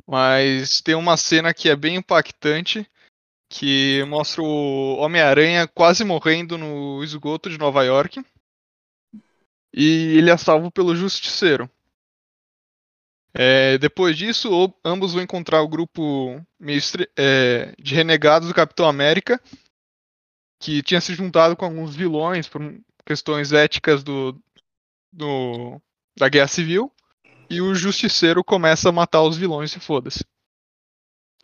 Mas 0.07 0.81
tem 0.83 0.95
uma 0.95 1.17
cena 1.17 1.55
que 1.55 1.69
é 1.69 1.77
bem 1.77 1.97
impactante, 1.97 2.87
que 3.49 4.05
mostra 4.05 4.43
o 4.43 4.97
Homem-Aranha 4.97 5.69
quase 5.69 6.05
morrendo 6.05 6.59
no 6.59 7.03
esgoto 7.03 7.49
de 7.49 7.59
Nova 7.59 7.85
York. 7.85 8.25
E 9.73 10.17
ele 10.17 10.31
é 10.31 10.37
salvo 10.37 10.71
pelo 10.71 10.97
Justiceiro. 10.97 11.71
É, 13.39 13.77
depois 13.77 14.17
disso, 14.17 14.75
ambos 14.83 15.13
vão 15.13 15.23
encontrar 15.23 15.61
o 15.61 15.69
grupo 15.69 16.43
é, 17.19 17.75
de 17.79 17.95
renegados 17.95 18.49
do 18.49 18.55
Capitão 18.55 18.89
América, 18.89 19.39
que 20.59 20.83
tinha 20.83 21.03
se 21.03 21.15
juntado 21.15 21.55
com 21.55 21.67
alguns 21.67 21.95
vilões 21.95 22.49
por 22.49 22.63
questões 23.05 23.53
éticas 23.53 24.03
do, 24.03 24.41
do 25.13 25.81
da 26.19 26.31
Guerra 26.31 26.49
Civil. 26.49 26.91
E 27.51 27.61
o 27.61 27.75
Justiceiro 27.75 28.43
começa 28.43 28.89
a 28.89 28.93
matar 28.93 29.23
os 29.23 29.37
vilões 29.37 29.77
e 29.77 29.81
foda-se. 29.81 30.25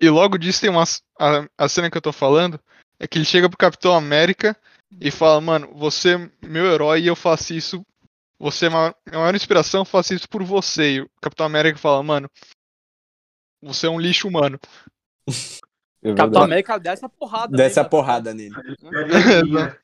E 0.01 0.09
logo 0.09 0.39
disso 0.39 0.61
tem 0.61 0.71
uma. 0.71 0.85
A, 1.19 1.47
a 1.57 1.69
cena 1.69 1.91
que 1.91 1.97
eu 1.97 2.03
tô 2.03 2.13
falando 2.13 2.61
é 2.99 3.07
que 3.07 3.19
ele 3.19 3.25
chega 3.25 3.49
pro 3.49 3.59
Capitão 3.59 3.95
América 3.95 4.57
e 5.01 5.11
fala, 5.11 5.41
mano, 5.41 5.73
você 5.75 6.15
é 6.15 6.47
meu 6.47 6.67
herói 6.67 7.03
e 7.03 7.07
eu 7.07 7.17
faço 7.17 7.55
isso. 7.55 7.85
Você 8.39 8.67
é 8.67 8.69
uma, 8.69 8.95
é 9.07 9.17
maior 9.17 9.35
inspiração, 9.35 9.83
eu 9.83 9.85
faço 9.85 10.15
isso 10.15 10.29
por 10.29 10.43
você. 10.43 10.97
E 10.97 11.01
o 11.01 11.11
Capitão 11.21 11.47
América 11.47 11.79
fala, 11.79 12.03
mano, 12.03 12.29
você 13.63 13.87
é 13.87 13.91
um 13.91 14.01
lixo 14.01 14.29
humano. 14.29 14.59
É 16.05 16.13
Capitão 16.15 16.43
América 16.43 16.79
desce 16.79 17.05
a 17.05 17.09
porrada. 17.09 17.57
Desce 17.57 17.79
a 17.79 17.85
porrada 17.85 18.35
nele. 18.35 18.57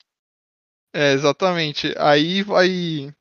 é, 0.93 1.13
exatamente. 1.13 1.95
Aí 1.97 2.43
vai. 2.43 3.15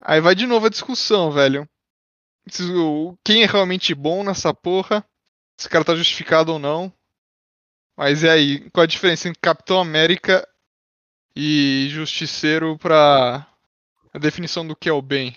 Aí 0.00 0.20
vai 0.20 0.36
de 0.36 0.46
novo 0.46 0.66
a 0.66 0.70
discussão, 0.70 1.32
velho. 1.32 1.68
Quem 3.24 3.42
é 3.42 3.46
realmente 3.46 3.92
bom 3.96 4.22
nessa 4.22 4.54
porra? 4.54 5.04
Se 5.56 5.66
o 5.66 5.70
cara 5.70 5.84
tá 5.84 5.94
justificado 5.94 6.52
ou 6.52 6.58
não. 6.58 6.92
Mas 7.96 8.22
e 8.22 8.28
aí, 8.28 8.70
qual 8.70 8.84
a 8.84 8.86
diferença 8.86 9.28
entre 9.28 9.40
Capitão 9.40 9.80
América 9.80 10.46
e 11.34 11.88
Justiceiro 11.90 12.76
pra 12.76 13.46
a 14.12 14.18
definição 14.18 14.66
do 14.66 14.76
que 14.76 14.88
é 14.88 14.92
o 14.92 15.00
bem? 15.00 15.34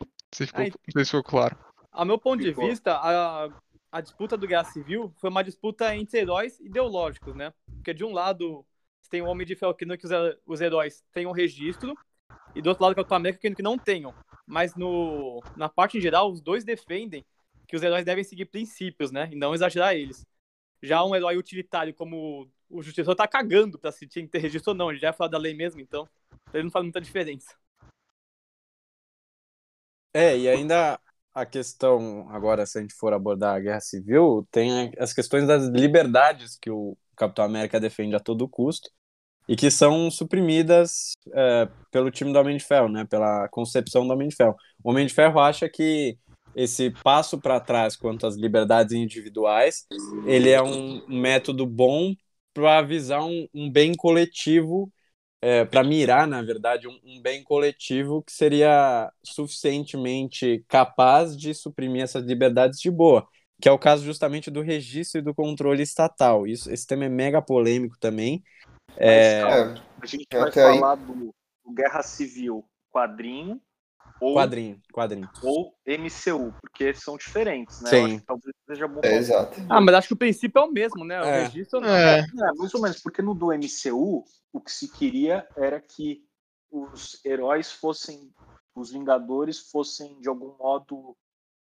Não 0.00 0.08
sei 0.32 0.46
se 0.46 0.52
ficou, 0.52 0.64
não 0.64 0.92
sei 0.92 1.04
se 1.04 1.10
ficou 1.10 1.22
claro. 1.22 1.56
A 1.92 2.04
meu 2.04 2.18
ponto 2.18 2.42
de 2.42 2.52
vista, 2.52 2.94
a, 2.94 3.48
a 3.92 4.00
disputa 4.00 4.36
do 4.36 4.46
Guerra 4.46 4.64
Civil 4.64 5.12
foi 5.18 5.30
uma 5.30 5.44
disputa 5.44 5.94
entre 5.94 6.18
heróis 6.18 6.58
ideológicos, 6.58 7.36
né? 7.36 7.52
Porque 7.66 7.94
de 7.94 8.04
um 8.04 8.12
lado, 8.12 8.64
você 9.00 9.10
tem 9.10 9.22
o 9.22 9.26
Homem 9.26 9.46
de 9.46 9.54
Ferro 9.54 9.74
que, 9.74 9.84
os, 9.84 10.10
os 10.46 10.60
heróis 10.60 11.04
têm 11.12 11.26
um 11.26 11.32
registro, 11.32 11.94
e 12.54 12.62
do 12.62 12.68
outro 12.70 12.82
lado, 12.82 12.92
o 12.92 12.96
Capitão 12.96 13.16
América 13.16 13.54
que 13.54 13.62
não 13.62 13.78
tenham. 13.78 14.14
Mas 14.46 14.74
no, 14.74 15.42
na 15.56 15.68
parte 15.68 15.98
em 15.98 16.00
geral, 16.00 16.30
os 16.30 16.40
dois 16.40 16.64
defendem 16.64 17.24
que 17.72 17.76
os 17.76 17.82
heróis 17.82 18.04
devem 18.04 18.22
seguir 18.22 18.44
princípios, 18.44 19.10
né? 19.10 19.30
E 19.32 19.34
não 19.34 19.54
exagerar 19.54 19.94
eles. 19.94 20.26
Já 20.82 21.02
um 21.02 21.16
herói 21.16 21.38
utilitário 21.38 21.94
como 21.94 22.46
o 22.68 22.82
Justiceiro 22.82 23.14
tá 23.14 23.26
cagando 23.26 23.78
pra 23.78 23.90
se 23.90 24.06
tinha 24.06 24.22
que 24.26 24.30
ter 24.30 24.40
registro 24.40 24.72
ou 24.72 24.76
não. 24.76 24.90
Ele 24.90 25.00
já 25.00 25.08
é 25.08 25.12
falar 25.14 25.30
da 25.30 25.38
lei 25.38 25.54
mesmo, 25.54 25.80
então 25.80 26.06
ele 26.52 26.64
não 26.64 26.70
faz 26.70 26.84
muita 26.84 27.00
diferença. 27.00 27.56
É, 30.12 30.36
e 30.36 30.50
ainda 30.50 31.00
a 31.32 31.46
questão, 31.46 32.28
agora 32.28 32.66
se 32.66 32.76
a 32.76 32.82
gente 32.82 32.92
for 32.92 33.14
abordar 33.14 33.56
a 33.56 33.60
guerra 33.60 33.80
civil, 33.80 34.46
tem 34.50 34.92
as 34.98 35.14
questões 35.14 35.46
das 35.46 35.64
liberdades 35.68 36.58
que 36.60 36.68
o 36.68 36.94
Capitão 37.16 37.46
América 37.46 37.80
defende 37.80 38.14
a 38.14 38.20
todo 38.20 38.46
custo 38.46 38.90
e 39.48 39.56
que 39.56 39.70
são 39.70 40.10
suprimidas 40.10 41.14
é, 41.32 41.66
pelo 41.90 42.10
time 42.10 42.34
do 42.34 42.38
Homem 42.38 42.58
de 42.58 42.64
Ferro, 42.64 42.90
né? 42.90 43.06
Pela 43.06 43.48
concepção 43.48 44.06
do 44.06 44.12
Homem 44.12 44.28
de 44.28 44.36
Ferro. 44.36 44.54
O 44.84 44.90
Homem 44.90 45.06
de 45.06 45.14
Ferro 45.14 45.40
acha 45.40 45.70
que 45.70 46.18
esse 46.54 46.90
passo 47.02 47.38
para 47.38 47.60
trás 47.60 47.96
quanto 47.96 48.26
às 48.26 48.36
liberdades 48.36 48.92
individuais, 48.92 49.86
ele 50.26 50.50
é 50.50 50.62
um 50.62 51.06
método 51.08 51.66
bom 51.66 52.14
para 52.52 52.78
avisar 52.78 53.22
um, 53.22 53.48
um, 53.54 53.70
bem 53.70 53.94
coletivo, 53.94 54.92
é, 55.40 55.64
para 55.64 55.82
mirar, 55.82 56.26
na 56.26 56.42
verdade, 56.42 56.86
um, 56.86 56.98
um, 57.04 57.20
bem 57.20 57.42
coletivo 57.42 58.22
que 58.22 58.32
seria 58.32 59.10
suficientemente 59.24 60.64
capaz 60.68 61.36
de 61.36 61.54
suprimir 61.54 62.02
essas 62.02 62.24
liberdades 62.24 62.78
de 62.78 62.90
boa, 62.90 63.26
que 63.60 63.68
é 63.68 63.72
o 63.72 63.78
caso 63.78 64.04
justamente 64.04 64.50
do 64.50 64.60
registro 64.60 65.20
e 65.20 65.22
do 65.22 65.34
controle 65.34 65.82
estatal. 65.82 66.46
Isso, 66.46 66.70
esse 66.70 66.86
tema 66.86 67.06
é 67.06 67.08
mega 67.08 67.40
polêmico 67.40 67.96
também. 67.98 68.42
É... 68.96 69.42
a 69.42 70.06
gente 70.06 70.26
vai 70.30 70.52
falar 70.52 70.98
aí... 70.98 71.06
do, 71.06 71.34
do 71.64 71.72
Guerra 71.72 72.02
Civil 72.02 72.64
quadrinho 72.90 73.60
ou, 74.22 74.34
quadrinho, 74.34 74.80
quadrinho. 74.92 75.28
Ou 75.42 75.74
MCU, 75.84 76.54
porque 76.60 76.94
são 76.94 77.16
diferentes, 77.16 77.80
né? 77.80 77.90
Sim. 77.90 78.18
talvez 78.20 78.54
seja 78.68 78.86
bom. 78.86 79.00
É, 79.02 79.16
exato. 79.16 79.60
Ah, 79.68 79.80
mas 79.80 79.96
acho 79.96 80.08
que 80.08 80.14
o 80.14 80.16
princípio 80.16 80.60
é 80.60 80.64
o 80.64 80.70
mesmo, 80.70 81.04
né? 81.04 81.20
O 81.20 81.24
é. 81.24 81.42
registro 81.42 81.80
não. 81.80 81.88
É. 81.88 82.20
é, 82.20 82.52
mais 82.56 82.72
ou 82.72 82.80
menos, 82.80 83.00
porque 83.00 83.20
no 83.20 83.34
do 83.34 83.48
MCU, 83.48 84.24
o 84.52 84.60
que 84.60 84.70
se 84.70 84.88
queria 84.92 85.44
era 85.56 85.80
que 85.80 86.24
os 86.70 87.20
heróis 87.24 87.72
fossem, 87.72 88.32
os 88.76 88.92
Vingadores 88.92 89.58
fossem 89.58 90.20
de 90.20 90.28
algum 90.28 90.56
modo 90.56 91.16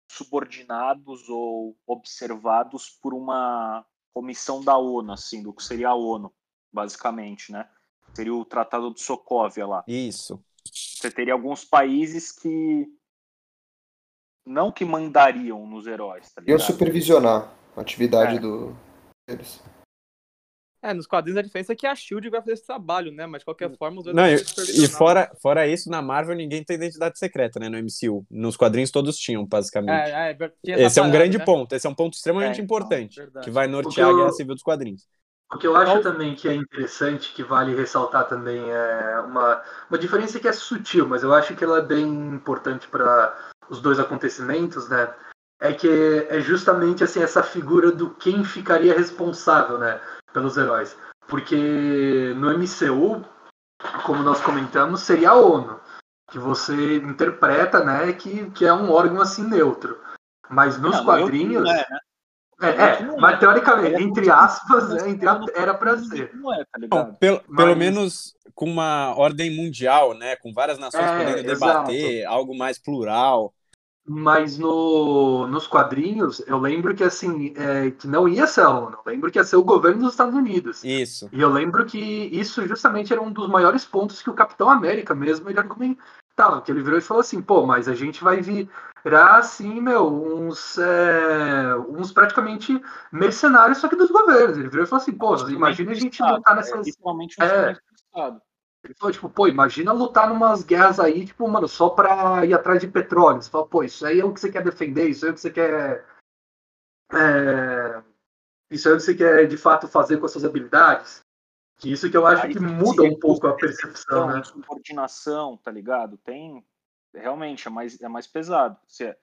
subordinados 0.08 1.28
ou 1.28 1.76
observados 1.84 2.90
por 3.02 3.12
uma 3.12 3.84
comissão 4.14 4.62
da 4.62 4.78
ONU, 4.78 5.12
assim, 5.12 5.42
do 5.42 5.52
que 5.52 5.64
seria 5.64 5.88
a 5.88 5.94
ONU, 5.96 6.32
basicamente, 6.72 7.50
né? 7.50 7.68
Seria 8.14 8.32
o 8.32 8.44
Tratado 8.44 8.94
de 8.94 9.00
Sokovia 9.02 9.66
lá. 9.66 9.84
Isso. 9.88 10.40
Você 10.76 11.10
teria 11.10 11.32
alguns 11.32 11.64
países 11.64 12.30
que 12.30 12.86
não 14.44 14.70
que 14.70 14.84
mandariam 14.84 15.66
nos 15.66 15.86
heróis, 15.86 16.30
tá 16.32 16.42
Iam 16.46 16.58
supervisionar 16.58 17.52
a 17.76 17.80
atividade 17.80 18.36
é. 18.36 18.38
do 18.38 18.76
deles. 19.26 19.62
É, 20.82 20.94
nos 20.94 21.06
quadrinhos 21.06 21.38
a 21.38 21.42
diferença 21.42 21.72
é 21.72 21.76
que 21.76 21.86
a 21.86 21.94
Shield 21.96 22.28
vai 22.28 22.40
fazer 22.40 22.52
esse 22.52 22.64
trabalho, 22.64 23.10
né? 23.10 23.26
Mas 23.26 23.40
de 23.40 23.44
qualquer 23.44 23.74
forma, 23.76 23.98
os 23.98 24.04
dois 24.04 24.14
Não, 24.14 24.28
e, 24.28 24.36
e 24.36 24.86
fora, 24.86 25.32
fora 25.42 25.66
isso, 25.66 25.90
na 25.90 26.00
Marvel 26.00 26.36
ninguém 26.36 26.62
tem 26.62 26.76
identidade 26.76 27.18
secreta, 27.18 27.58
né? 27.58 27.68
No 27.68 27.78
MCU. 27.78 28.24
Nos 28.30 28.56
quadrinhos 28.56 28.92
todos 28.92 29.18
tinham, 29.18 29.44
basicamente. 29.44 30.10
É, 30.10 30.30
é, 30.30 30.84
esse 30.84 31.00
é 31.00 31.02
um 31.02 31.10
grande 31.10 31.38
né? 31.38 31.44
ponto, 31.44 31.74
esse 31.74 31.86
é 31.86 31.90
um 31.90 31.94
ponto 31.94 32.14
extremamente 32.14 32.60
é, 32.60 32.62
importante, 32.62 33.20
então, 33.20 33.42
que 33.42 33.50
vai 33.50 33.66
nortear 33.66 34.08
eu, 34.08 34.14
a 34.14 34.18
Guerra 34.18 34.32
Civil 34.32 34.54
dos 34.54 34.62
quadrinhos. 34.62 35.08
O 35.52 35.58
que 35.58 35.66
eu 35.66 35.76
acho 35.76 36.02
também 36.02 36.34
que 36.34 36.48
é 36.48 36.54
interessante, 36.54 37.32
que 37.32 37.42
vale 37.42 37.74
ressaltar 37.74 38.26
também, 38.26 38.68
é 38.70 39.20
uma, 39.20 39.62
uma 39.88 39.98
diferença 39.98 40.40
que 40.40 40.48
é 40.48 40.52
sutil, 40.52 41.06
mas 41.06 41.22
eu 41.22 41.32
acho 41.32 41.54
que 41.54 41.62
ela 41.62 41.78
é 41.78 41.82
bem 41.82 42.04
importante 42.04 42.88
para 42.88 43.36
os 43.68 43.80
dois 43.80 44.00
acontecimentos, 44.00 44.88
né? 44.88 45.14
É 45.60 45.72
que 45.72 45.88
é 46.28 46.40
justamente 46.40 47.04
assim 47.04 47.22
essa 47.22 47.42
figura 47.42 47.90
do 47.90 48.10
quem 48.10 48.44
ficaria 48.44 48.94
responsável, 48.94 49.78
né? 49.78 50.00
pelos 50.36 50.58
heróis. 50.58 50.94
Porque 51.26 52.34
no 52.36 52.50
MCU, 52.50 53.24
como 54.04 54.22
nós 54.22 54.38
comentamos, 54.42 55.00
seria 55.00 55.30
a 55.30 55.34
ONU, 55.34 55.80
que 56.30 56.38
você 56.38 56.96
interpreta, 56.96 57.82
né, 57.82 58.12
que, 58.12 58.50
que 58.50 58.66
é 58.66 58.72
um 58.72 58.92
órgão 58.92 59.22
assim 59.22 59.42
neutro. 59.42 59.98
Mas 60.50 60.78
nos 60.78 60.96
não, 60.96 61.04
quadrinhos. 61.04 61.68
É, 61.68 61.90
né? 61.90 61.98
É, 62.60 62.68
é, 62.68 63.16
mas 63.20 63.38
teoricamente, 63.38 64.02
entre 64.02 64.30
aspas, 64.30 65.04
é, 65.04 65.10
entre 65.10 65.28
a, 65.28 65.40
era 65.54 65.74
para 65.74 65.98
ser. 65.98 66.34
Não 66.34 66.54
é, 66.54 66.64
tá 66.64 66.78
ligado? 66.78 67.14
pelo, 67.18 67.42
mas... 67.46 67.56
pelo 67.56 67.76
menos 67.76 68.34
com 68.54 68.64
uma 68.64 69.14
ordem 69.14 69.54
mundial, 69.54 70.14
né? 70.14 70.36
Com 70.36 70.52
várias 70.54 70.78
nações 70.78 71.04
é, 71.04 71.18
podendo 71.18 71.46
debater, 71.46 72.20
exato. 72.20 72.34
algo 72.34 72.56
mais 72.56 72.78
plural. 72.78 73.52
Mas 74.08 74.56
no, 74.56 75.48
nos 75.48 75.66
quadrinhos, 75.66 76.40
eu 76.46 76.58
lembro 76.58 76.94
que 76.94 77.02
assim, 77.02 77.52
é, 77.56 77.90
que 77.90 78.06
não 78.06 78.28
ia 78.28 78.46
ser 78.46 78.60
a 78.60 78.70
ONU, 78.70 78.98
eu 79.04 79.12
lembro 79.12 79.32
que 79.32 79.38
ia 79.38 79.44
ser 79.44 79.56
o 79.56 79.64
governo 79.64 80.02
dos 80.02 80.12
Estados 80.12 80.34
Unidos. 80.34 80.84
Isso. 80.84 81.28
E 81.32 81.40
eu 81.40 81.50
lembro 81.50 81.84
que 81.84 81.98
isso 81.98 82.66
justamente 82.68 83.12
era 83.12 83.20
um 83.20 83.32
dos 83.32 83.48
maiores 83.48 83.84
pontos 83.84 84.22
que 84.22 84.30
o 84.30 84.34
Capitão 84.34 84.70
América 84.70 85.12
mesmo 85.12 85.50
ele 85.50 85.58
argumentava, 86.36 86.62
que 86.62 86.70
ele 86.70 86.82
virou 86.82 86.98
e 86.98 87.02
falou 87.02 87.22
assim, 87.22 87.40
pô, 87.40 87.66
mas 87.66 87.88
a 87.88 87.94
gente 87.94 88.22
vai 88.22 88.40
virar 88.40 89.36
assim, 89.38 89.80
meu, 89.80 90.06
uns, 90.06 90.78
é, 90.78 91.74
uns 91.88 92.12
praticamente 92.12 92.80
mercenários 93.10 93.78
só 93.78 93.88
que 93.88 93.96
dos 93.96 94.10
governos. 94.10 94.58
Ele 94.58 94.68
virou 94.68 94.84
e 94.84 94.88
falou 94.88 95.02
assim, 95.02 95.12
pô, 95.12 95.36
imagina 95.48 95.92
a 95.92 95.94
gente 95.94 96.22
lutar 96.22 96.54
nessas. 96.54 96.74
É, 96.74 96.82
principalmente 96.82 97.42
é, 97.42 97.76
ele 98.84 98.94
falou, 98.94 99.12
tipo, 99.12 99.28
pô, 99.28 99.48
imagina 99.48 99.92
lutar 99.92 100.28
numas 100.28 100.62
guerras 100.62 101.00
aí, 101.00 101.26
tipo, 101.26 101.48
mano, 101.48 101.66
só 101.66 101.88
pra 101.88 102.46
ir 102.46 102.54
atrás 102.54 102.80
de 102.80 102.86
petróleo. 102.86 103.42
Você 103.42 103.50
fala, 103.50 103.66
pô, 103.66 103.82
isso 103.82 104.06
aí 104.06 104.20
é 104.20 104.24
o 104.24 104.32
que 104.32 104.38
você 104.38 104.52
quer 104.52 104.62
defender, 104.62 105.08
isso 105.08 105.24
aí 105.24 105.30
é 105.30 105.32
o 105.32 105.34
que 105.34 105.40
você 105.40 105.50
quer. 105.50 106.06
É... 107.12 108.02
Isso 108.70 108.86
aí 108.86 108.94
é 108.94 108.96
o 108.96 108.98
que 108.98 109.04
você 109.04 109.14
quer 109.14 109.46
de 109.48 109.56
fato 109.56 109.88
fazer 109.88 110.18
com 110.18 110.26
as 110.26 110.30
suas 110.30 110.44
habilidades. 110.44 111.25
Isso 111.84 112.10
que 112.10 112.16
eu 112.16 112.26
acho 112.26 112.46
aí, 112.46 112.52
que 112.52 112.60
muda 112.60 113.02
um 113.02 113.18
pouco 113.18 113.46
a 113.46 113.54
percepção, 113.54 114.28
né? 114.28 114.42
Subordinação, 114.42 115.56
tá 115.56 115.70
ligado? 115.70 116.16
Tem. 116.18 116.64
Realmente, 117.14 117.68
é 117.68 117.70
mais, 117.70 118.00
é 118.00 118.08
mais 118.08 118.26
pesado. 118.26 118.78
Se, 118.86 119.16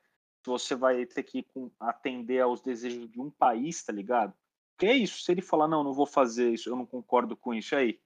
você 0.46 0.76
vai 0.76 1.06
ter 1.06 1.24
que 1.24 1.46
atender 1.80 2.42
aos 2.42 2.62
desejos 2.62 3.10
de 3.10 3.20
um 3.20 3.30
país, 3.30 3.84
tá 3.84 3.94
ligado? 3.94 4.34
Que 4.78 4.88
é 4.88 4.94
isso? 4.94 5.24
Se 5.24 5.32
ele 5.32 5.42
falar, 5.42 5.68
não, 5.68 5.84
não 5.84 5.94
vou 5.94 6.06
fazer 6.06 6.52
isso, 6.52 6.70
eu 6.70 6.76
não 6.76 6.86
concordo 6.86 7.38
com 7.38 7.54
isso 7.54 7.76
aí 7.76 8.00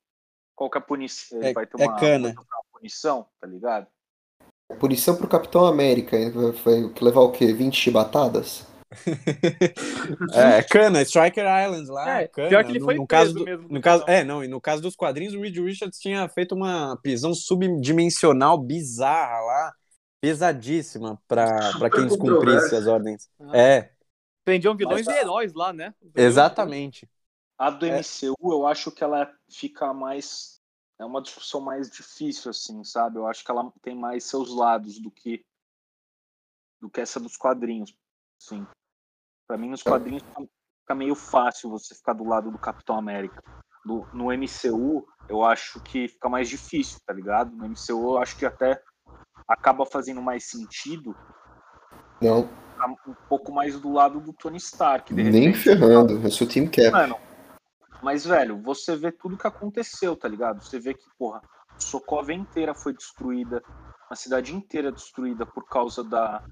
qual 0.57 0.71
que 0.71 0.77
é 0.77 0.81
a 0.81 0.83
punição? 0.83 1.37
Ele 1.37 1.49
é, 1.49 1.53
vai 1.53 1.67
ter 1.67 1.79
é 1.79 1.85
uma, 1.85 1.95
cana. 1.95 2.29
uma 2.29 2.63
punição, 2.73 3.27
tá 3.39 3.47
ligado? 3.47 3.87
Punição 4.79 5.15
pro 5.15 5.27
Capitão 5.27 5.65
América, 5.65 6.17
foi 6.63 6.91
levar 6.99 7.21
o 7.21 7.31
quê? 7.31 7.53
20 7.53 7.75
chibatadas? 7.75 8.65
É, 10.33 10.63
cana, 10.63 11.01
Striker 11.01 11.45
Islands 11.45 11.89
lá, 11.89 12.21
é, 12.21 12.27
cana. 12.27 12.49
Pior 12.49 12.63
que 12.63 12.71
ele 12.71 12.79
foi 12.79 12.93
no, 12.95 13.01
no 13.01 13.07
caso 13.07 13.33
do, 13.33 13.43
mesmo, 13.43 13.67
no 13.69 13.81
caso, 13.81 14.03
é, 14.07 14.23
não, 14.23 14.43
e 14.43 14.47
no 14.47 14.61
caso 14.61 14.81
dos 14.81 14.95
quadrinhos, 14.95 15.33
o 15.33 15.41
Reed 15.41 15.57
Richards 15.57 15.99
tinha 15.99 16.27
feito 16.29 16.55
uma 16.55 16.97
prisão 17.01 17.33
subdimensional 17.33 18.57
bizarra 18.57 19.39
lá, 19.41 19.73
pesadíssima 20.21 21.21
para 21.27 21.89
quem 21.91 22.07
descumprisse 22.07 22.75
as 22.75 22.87
ordens. 22.87 23.29
Ah. 23.39 23.57
É. 23.57 23.91
Prendiam 24.45 24.77
vilões 24.77 25.05
Mas, 25.05 25.15
e 25.15 25.19
heróis 25.19 25.53
lá, 25.53 25.73
né? 25.73 25.93
Exatamente. 26.15 27.09
A 27.57 27.69
do 27.69 27.85
é. 27.85 27.99
MCU, 27.99 28.35
eu 28.53 28.65
acho 28.65 28.91
que 28.91 29.03
ela 29.03 29.29
fica 29.49 29.93
mais. 29.93 30.61
É 30.99 31.05
uma 31.05 31.21
discussão 31.21 31.59
mais 31.59 31.89
difícil, 31.91 32.49
assim, 32.51 32.83
sabe? 32.83 33.17
Eu 33.17 33.27
acho 33.27 33.43
que 33.43 33.51
ela 33.51 33.71
tem 33.81 33.95
mais 33.95 34.23
seus 34.23 34.49
lados 34.55 34.99
do 34.99 35.11
que 35.11 35.45
do 36.79 36.89
que 36.89 37.01
essa 37.01 37.19
dos 37.19 37.35
quadrinhos. 37.35 37.95
Sim. 38.39 38.65
Para 39.47 39.57
mim, 39.57 39.69
nos 39.69 39.81
quadrinhos 39.81 40.23
fica 40.81 40.95
meio 40.95 41.15
fácil 41.15 41.69
você 41.69 41.95
ficar 41.95 42.13
do 42.13 42.25
lado 42.25 42.51
do 42.51 42.57
Capitão 42.57 42.97
América. 42.97 43.41
Do, 43.85 44.05
no 44.13 44.25
MCU, 44.25 45.05
eu 45.29 45.43
acho 45.43 45.79
que 45.81 46.07
fica 46.07 46.27
mais 46.27 46.49
difícil, 46.49 46.99
tá 47.05 47.13
ligado? 47.13 47.55
No 47.55 47.65
MCU, 47.65 48.15
eu 48.15 48.17
acho 48.17 48.37
que 48.37 48.45
até 48.45 48.81
acaba 49.47 49.85
fazendo 49.85 50.21
mais 50.21 50.49
sentido. 50.49 51.15
Não. 52.21 52.49
Um 53.07 53.13
pouco 53.29 53.51
mais 53.51 53.79
do 53.79 53.91
lado 53.91 54.19
do 54.19 54.33
Tony 54.33 54.57
Stark. 54.57 55.13
Nem 55.13 55.53
ferrando, 55.53 56.21
eu 56.21 56.29
sou 56.29 56.45
o 56.45 56.49
Team 56.49 56.67
Cap. 56.67 56.91
Mano, 56.91 57.17
mas, 58.01 58.25
velho, 58.25 58.61
você 58.61 58.95
vê 58.95 59.11
tudo 59.11 59.37
que 59.37 59.47
aconteceu, 59.47 60.15
tá 60.15 60.27
ligado? 60.27 60.63
Você 60.63 60.79
vê 60.79 60.93
que, 60.93 61.05
porra, 61.17 61.41
Sokovia 61.79 62.35
inteira 62.35 62.73
foi 62.73 62.93
destruída, 62.93 63.63
a 64.09 64.15
cidade 64.15 64.55
inteira 64.55 64.91
destruída 64.91 65.45
por 65.45 65.67
causa 65.67 66.03
da 66.03 66.43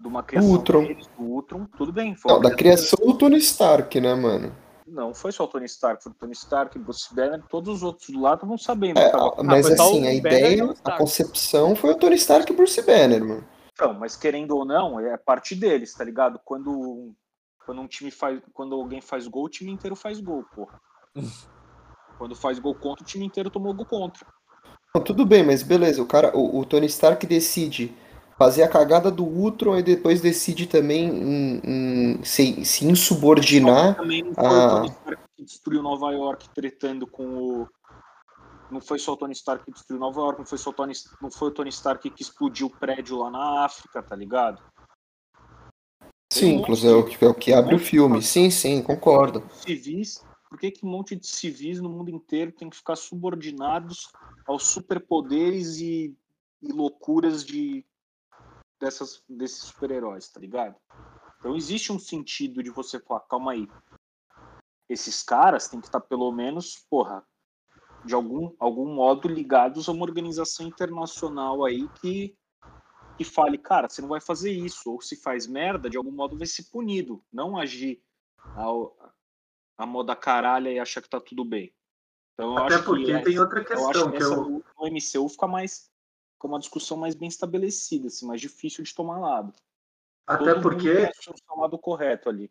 de 0.00 0.06
uma 0.06 0.22
criação 0.22 0.50
Ultron. 0.50 0.84
Deles, 0.84 1.06
do 1.18 1.24
Ultron. 1.24 1.66
Tudo 1.76 1.92
bem. 1.92 2.16
Não, 2.26 2.40
da 2.40 2.54
criação 2.54 2.98
do 3.04 3.16
Tony 3.16 3.38
Stark, 3.38 4.00
né, 4.00 4.14
mano? 4.14 4.54
Não, 4.86 5.14
foi 5.14 5.32
só 5.32 5.44
o 5.44 5.48
Tony 5.48 5.64
Stark, 5.64 6.02
foi 6.02 6.12
o 6.12 6.14
Tony 6.14 6.32
Stark, 6.32 6.78
Bruce 6.78 7.14
Banner, 7.14 7.42
todos 7.48 7.76
os 7.76 7.82
outros 7.82 8.10
do 8.10 8.20
lado 8.20 8.34
estavam 8.34 8.58
sabendo. 8.58 8.98
É, 8.98 9.08
tava... 9.08 9.42
Mas 9.42 9.66
ah, 9.66 9.74
assim, 9.74 10.06
a 10.06 10.12
ideia, 10.12 10.74
a 10.84 10.92
concepção 10.92 11.74
foi 11.74 11.90
o 11.90 11.96
Tony 11.96 12.16
Stark 12.16 12.52
e 12.52 12.54
Bruce 12.54 12.80
Banner, 12.82 13.24
mano. 13.24 13.44
Então, 13.72 13.94
mas 13.94 14.14
querendo 14.14 14.56
ou 14.56 14.64
não, 14.64 15.00
é 15.00 15.16
parte 15.16 15.54
deles, 15.54 15.94
tá 15.94 16.04
ligado? 16.04 16.38
Quando 16.44 17.14
quando 17.64 17.80
um 17.80 17.88
time 17.88 18.10
faz. 18.10 18.40
Quando 18.52 18.74
alguém 18.74 19.00
faz 19.00 19.26
gol, 19.26 19.44
o 19.44 19.48
time 19.48 19.72
inteiro 19.72 19.96
faz 19.96 20.20
gol, 20.20 20.44
porra. 20.54 20.80
quando 22.18 22.36
faz 22.36 22.58
gol 22.58 22.74
contra, 22.74 23.02
o 23.02 23.06
time 23.06 23.24
inteiro 23.24 23.50
tomou 23.50 23.74
gol 23.74 23.86
contra. 23.86 24.26
Não, 24.94 25.02
tudo 25.02 25.26
bem, 25.26 25.42
mas 25.42 25.62
beleza, 25.62 26.00
o 26.00 26.06
cara, 26.06 26.36
o, 26.36 26.60
o, 26.60 26.64
Tony 26.64 26.86
Stark 26.86 27.26
decide 27.26 27.92
fazer 28.36 28.62
a 28.62 28.68
cagada 28.68 29.10
do 29.10 29.24
Ultron 29.24 29.78
e 29.78 29.82
depois 29.82 30.20
decide 30.20 30.66
também 30.66 31.08
em, 31.08 31.60
em, 31.64 32.24
se, 32.24 32.64
se 32.64 32.84
insubordinar. 32.86 33.96
Também 33.96 34.22
não 34.22 34.34
foi 34.34 34.44
a... 34.44 34.48
o 34.48 34.70
Tony 34.70 34.88
Stark 34.88 35.22
que 35.36 35.44
destruiu 35.44 35.82
Nova 35.82 36.12
York 36.12 36.48
tretando 36.54 37.06
com 37.06 37.24
o. 37.24 37.68
Não 38.70 38.80
foi 38.80 38.98
só 38.98 39.12
o 39.12 39.16
Tony 39.16 39.32
Stark 39.32 39.64
que 39.64 39.72
destruiu 39.72 40.00
Nova 40.00 40.20
York, 40.20 40.38
não 40.38 40.46
foi 40.46 40.58
só 40.58 40.70
o 40.70 40.72
Tony, 40.72 40.94
não 41.20 41.30
foi 41.30 41.48
o 41.48 41.52
Tony 41.52 41.70
Stark 41.70 42.10
que 42.10 42.22
explodiu 42.22 42.66
o 42.66 42.70
prédio 42.70 43.18
lá 43.18 43.30
na 43.30 43.64
África, 43.64 44.02
tá 44.02 44.16
ligado? 44.16 44.62
Sim, 46.32 46.54
inclusive 46.54 46.92
é 46.92 46.96
o 46.96 47.04
que, 47.04 47.24
é 47.24 47.28
o 47.28 47.34
que 47.34 47.52
abre 47.52 47.76
o 47.76 47.78
filme. 47.78 48.20
Sim, 48.20 48.50
sim, 48.50 48.82
concordo. 48.82 49.44
Civis, 49.52 50.24
por 50.48 50.58
que, 50.58 50.72
que 50.72 50.84
um 50.84 50.88
monte 50.90 51.14
de 51.14 51.26
civis 51.26 51.80
no 51.80 51.88
mundo 51.88 52.10
inteiro 52.10 52.50
tem 52.50 52.68
que 52.68 52.76
ficar 52.76 52.96
subordinados 52.96 54.08
aos 54.44 54.64
superpoderes 54.66 55.76
e, 55.76 56.12
e 56.60 56.72
loucuras 56.72 57.44
de 57.44 57.84
dessas, 58.84 59.22
desses 59.28 59.62
super-heróis, 59.62 60.28
tá 60.28 60.38
ligado? 60.38 60.76
Então 61.38 61.56
existe 61.56 61.92
um 61.92 61.98
sentido 61.98 62.62
de 62.62 62.70
você 62.70 63.00
falar, 63.00 63.20
calma 63.20 63.52
aí. 63.52 63.66
Esses 64.88 65.22
caras 65.22 65.68
têm 65.68 65.80
que 65.80 65.86
estar 65.86 66.00
pelo 66.00 66.30
menos, 66.30 66.86
porra, 66.90 67.26
de 68.04 68.14
algum, 68.14 68.54
algum 68.58 68.86
modo 68.94 69.26
ligados 69.26 69.88
a 69.88 69.92
uma 69.92 70.04
organização 70.04 70.66
internacional 70.66 71.64
aí 71.64 71.88
que 72.00 72.36
que 73.16 73.22
fale, 73.22 73.56
cara, 73.56 73.88
você 73.88 74.02
não 74.02 74.08
vai 74.08 74.20
fazer 74.20 74.50
isso, 74.50 74.90
ou 74.90 75.00
se 75.00 75.14
faz 75.14 75.46
merda, 75.46 75.88
de 75.88 75.96
algum 75.96 76.10
modo 76.10 76.36
vai 76.36 76.48
ser 76.48 76.64
punido, 76.64 77.22
não 77.32 77.56
agir 77.56 78.02
ao, 78.56 78.96
a 79.78 79.86
moda 79.86 80.16
caralha 80.16 80.68
e 80.68 80.80
achar 80.80 81.00
que 81.00 81.08
tá 81.08 81.20
tudo 81.20 81.44
bem. 81.44 81.72
Então, 82.32 82.58
Até 82.58 82.78
porque 82.78 83.12
essa, 83.12 83.24
tem 83.24 83.38
outra 83.38 83.64
questão. 83.64 83.84
Eu 83.84 83.88
acho 83.90 84.10
que, 84.10 84.16
que 84.16 84.24
eu... 84.24 84.64
no 84.76 84.86
MCU 84.90 85.28
fica 85.28 85.46
mais 85.46 85.88
com 86.44 86.48
uma 86.48 86.58
discussão 86.58 86.98
mais 86.98 87.14
bem 87.14 87.26
estabelecida, 87.26 88.08
assim, 88.08 88.26
mais 88.26 88.38
difícil 88.38 88.84
de 88.84 88.94
tomar 88.94 89.18
lado. 89.18 89.50
Até 90.26 90.52
Todo 90.52 90.60
porque 90.60 91.10
o 91.50 91.60
lado 91.60 91.78
correto 91.78 92.28
ali. 92.28 92.50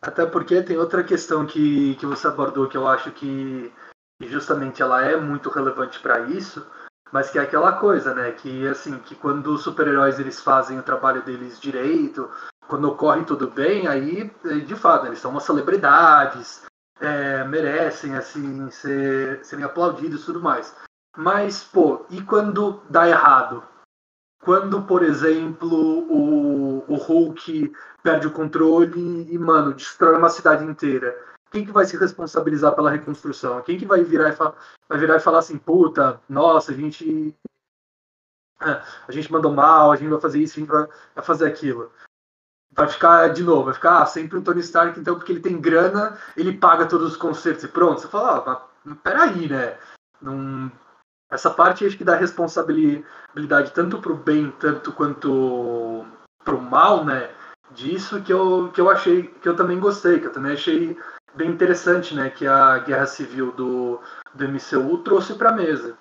Até 0.00 0.24
porque 0.24 0.62
tem 0.62 0.76
outra 0.76 1.02
questão 1.02 1.44
que, 1.44 1.96
que 1.96 2.06
você 2.06 2.28
abordou 2.28 2.68
que 2.68 2.76
eu 2.76 2.86
acho 2.86 3.10
que 3.10 3.72
justamente 4.20 4.80
ela 4.80 5.02
é 5.02 5.16
muito 5.16 5.50
relevante 5.50 5.98
para 5.98 6.20
isso, 6.20 6.64
mas 7.10 7.28
que 7.28 7.36
é 7.36 7.42
aquela 7.42 7.72
coisa, 7.72 8.14
né? 8.14 8.30
Que 8.30 8.64
assim, 8.68 8.96
que 9.00 9.16
quando 9.16 9.48
os 9.48 9.64
super-heróis 9.64 10.20
eles 10.20 10.40
fazem 10.40 10.78
o 10.78 10.84
trabalho 10.84 11.24
deles 11.24 11.58
direito, 11.58 12.30
quando 12.68 12.88
ocorre 12.88 13.24
tudo 13.24 13.50
bem, 13.50 13.88
aí 13.88 14.30
de 14.64 14.76
fato 14.76 15.06
eles 15.06 15.18
são 15.18 15.32
umas 15.32 15.42
celebridades, 15.42 16.64
é, 17.00 17.42
merecem 17.42 18.14
assim 18.14 18.70
ser, 18.70 19.44
serem 19.44 19.64
aplaudidos 19.64 20.22
e 20.22 20.26
tudo 20.26 20.40
mais. 20.40 20.72
Mas 21.16 21.62
pô, 21.64 22.04
e 22.10 22.20
quando 22.22 22.80
dá 22.90 23.08
errado? 23.08 23.62
Quando, 24.42 24.82
por 24.82 25.02
exemplo, 25.02 25.68
o, 25.68 26.84
o 26.86 26.94
Hulk 26.94 27.72
perde 28.02 28.26
o 28.26 28.32
controle 28.32 29.26
e, 29.32 29.38
mano, 29.38 29.74
destrói 29.74 30.16
uma 30.16 30.28
cidade 30.28 30.64
inteira 30.64 31.16
quem 31.56 31.64
que 31.64 31.72
vai 31.72 31.86
se 31.86 31.96
responsabilizar 31.96 32.74
pela 32.74 32.90
reconstrução? 32.90 33.62
Quem 33.62 33.78
que 33.78 33.86
vai 33.86 34.02
virar 34.02 34.28
e, 34.28 34.36
vai 34.88 34.98
virar 34.98 35.16
e 35.16 35.20
falar 35.20 35.38
assim, 35.38 35.56
puta, 35.56 36.20
nossa, 36.28 36.72
a 36.72 36.74
gente 36.74 37.34
é, 38.60 38.82
a 39.08 39.12
gente 39.12 39.32
mandou 39.32 39.52
mal, 39.52 39.90
a 39.90 39.96
gente 39.96 40.10
vai 40.10 40.20
fazer 40.20 40.40
isso, 40.40 40.58
a 40.58 40.60
gente 40.60 40.68
vai, 40.68 40.86
vai 41.14 41.24
fazer 41.24 41.46
aquilo. 41.46 41.90
Vai 42.72 42.88
ficar, 42.88 43.28
de 43.28 43.42
novo, 43.42 43.64
vai 43.64 43.74
ficar 43.74 44.02
ah, 44.02 44.06
sempre 44.06 44.36
o 44.36 44.42
Tony 44.42 44.60
Stark, 44.60 45.00
então, 45.00 45.14
porque 45.14 45.32
ele 45.32 45.40
tem 45.40 45.58
grana, 45.58 46.18
ele 46.36 46.58
paga 46.58 46.86
todos 46.86 47.12
os 47.12 47.16
concertos 47.16 47.64
e 47.64 47.68
pronto. 47.68 48.02
Você 48.02 48.08
fala, 48.08 48.44
ah, 48.46 48.66
mas 48.84 48.98
peraí, 48.98 49.48
né? 49.48 49.78
Não... 50.20 50.70
Essa 51.30 51.50
parte 51.50 51.84
acho 51.84 51.96
que 51.96 52.04
dá 52.04 52.16
responsabilidade 52.16 53.72
tanto 53.74 54.00
pro 54.00 54.16
bem, 54.16 54.50
tanto 54.60 54.92
quanto 54.92 56.06
pro 56.44 56.60
mal, 56.60 57.04
né? 57.04 57.30
Disso 57.72 58.22
que 58.22 58.32
eu, 58.32 58.70
que 58.72 58.80
eu 58.80 58.88
achei, 58.88 59.24
que 59.24 59.48
eu 59.48 59.56
também 59.56 59.80
gostei, 59.80 60.20
que 60.20 60.26
eu 60.26 60.32
também 60.32 60.52
achei 60.52 60.96
bem 61.34 61.50
interessante, 61.50 62.14
né, 62.14 62.30
que 62.30 62.46
a 62.46 62.78
guerra 62.78 63.06
civil 63.06 63.52
do, 63.52 64.00
do 64.34 64.48
MCU 64.48 64.98
trouxe 65.04 65.34
para 65.34 65.50
a 65.50 65.52
mesa. 65.52 65.98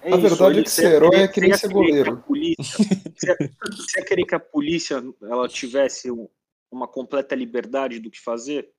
É 0.00 0.12
a 0.12 0.16
verdade 0.16 0.60
é 0.60 0.62
que 0.62 0.70
ser 0.70 0.92
herói 0.94 1.16
é 1.16 1.28
que 1.28 1.40
nem 1.40 1.52
ser 1.54 1.68
goleiro. 1.68 2.22
Você 2.28 3.98
ia 3.98 4.04
querer 4.04 4.24
que 4.24 4.34
a 4.34 4.40
polícia 4.40 5.02
ela 5.22 5.48
tivesse 5.48 6.08
uma 6.70 6.86
completa 6.86 7.34
liberdade 7.34 7.98
do 7.98 8.10
que 8.10 8.20
fazer? 8.20 8.70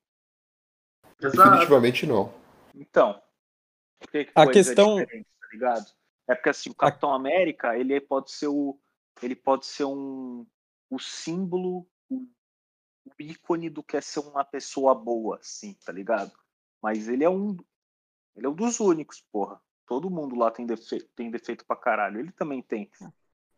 Definitivamente 1.20 2.06
não. 2.06 2.34
Então, 2.74 3.22
que 4.08 4.26
que 4.26 4.32
a 4.36 4.48
questão 4.48 4.98
tá 4.98 5.48
ligado? 5.52 5.86
É 6.28 6.36
porque 6.36 6.50
assim, 6.50 6.70
o 6.70 6.76
Capitão 6.76 7.12
a... 7.12 7.16
América, 7.16 7.78
ele 7.78 8.00
pode 8.00 8.32
ser 8.32 8.48
o 8.48 8.80
ele 9.22 9.36
pode 9.36 9.66
ser 9.66 9.86
um 9.86 10.46
o 10.90 11.00
símbolo, 11.00 11.88
o 12.10 12.28
o 13.18 13.22
ícone 13.22 13.70
do 13.70 13.84
que 13.84 13.98
é 13.98 14.02
ser 14.02 14.20
uma 14.20 14.44
pessoa 14.44 14.94
boa, 14.94 15.38
assim, 15.38 15.74
tá 15.86 15.92
ligado? 15.92 16.32
Mas 16.82 17.08
ele 17.08 17.24
é 17.24 17.30
um. 17.30 17.58
Ele 18.36 18.46
é 18.46 18.50
um 18.50 18.54
dos 18.54 18.80
únicos, 18.80 19.24
porra. 19.32 19.60
Todo 19.86 20.10
mundo 20.10 20.36
lá 20.36 20.52
tem 20.52 20.66
defeito, 20.66 21.10
tem 21.16 21.32
defeito 21.32 21.66
pra 21.66 21.76
caralho. 21.76 22.20
Ele 22.20 22.32
também 22.32 22.62
tem. 22.62 22.90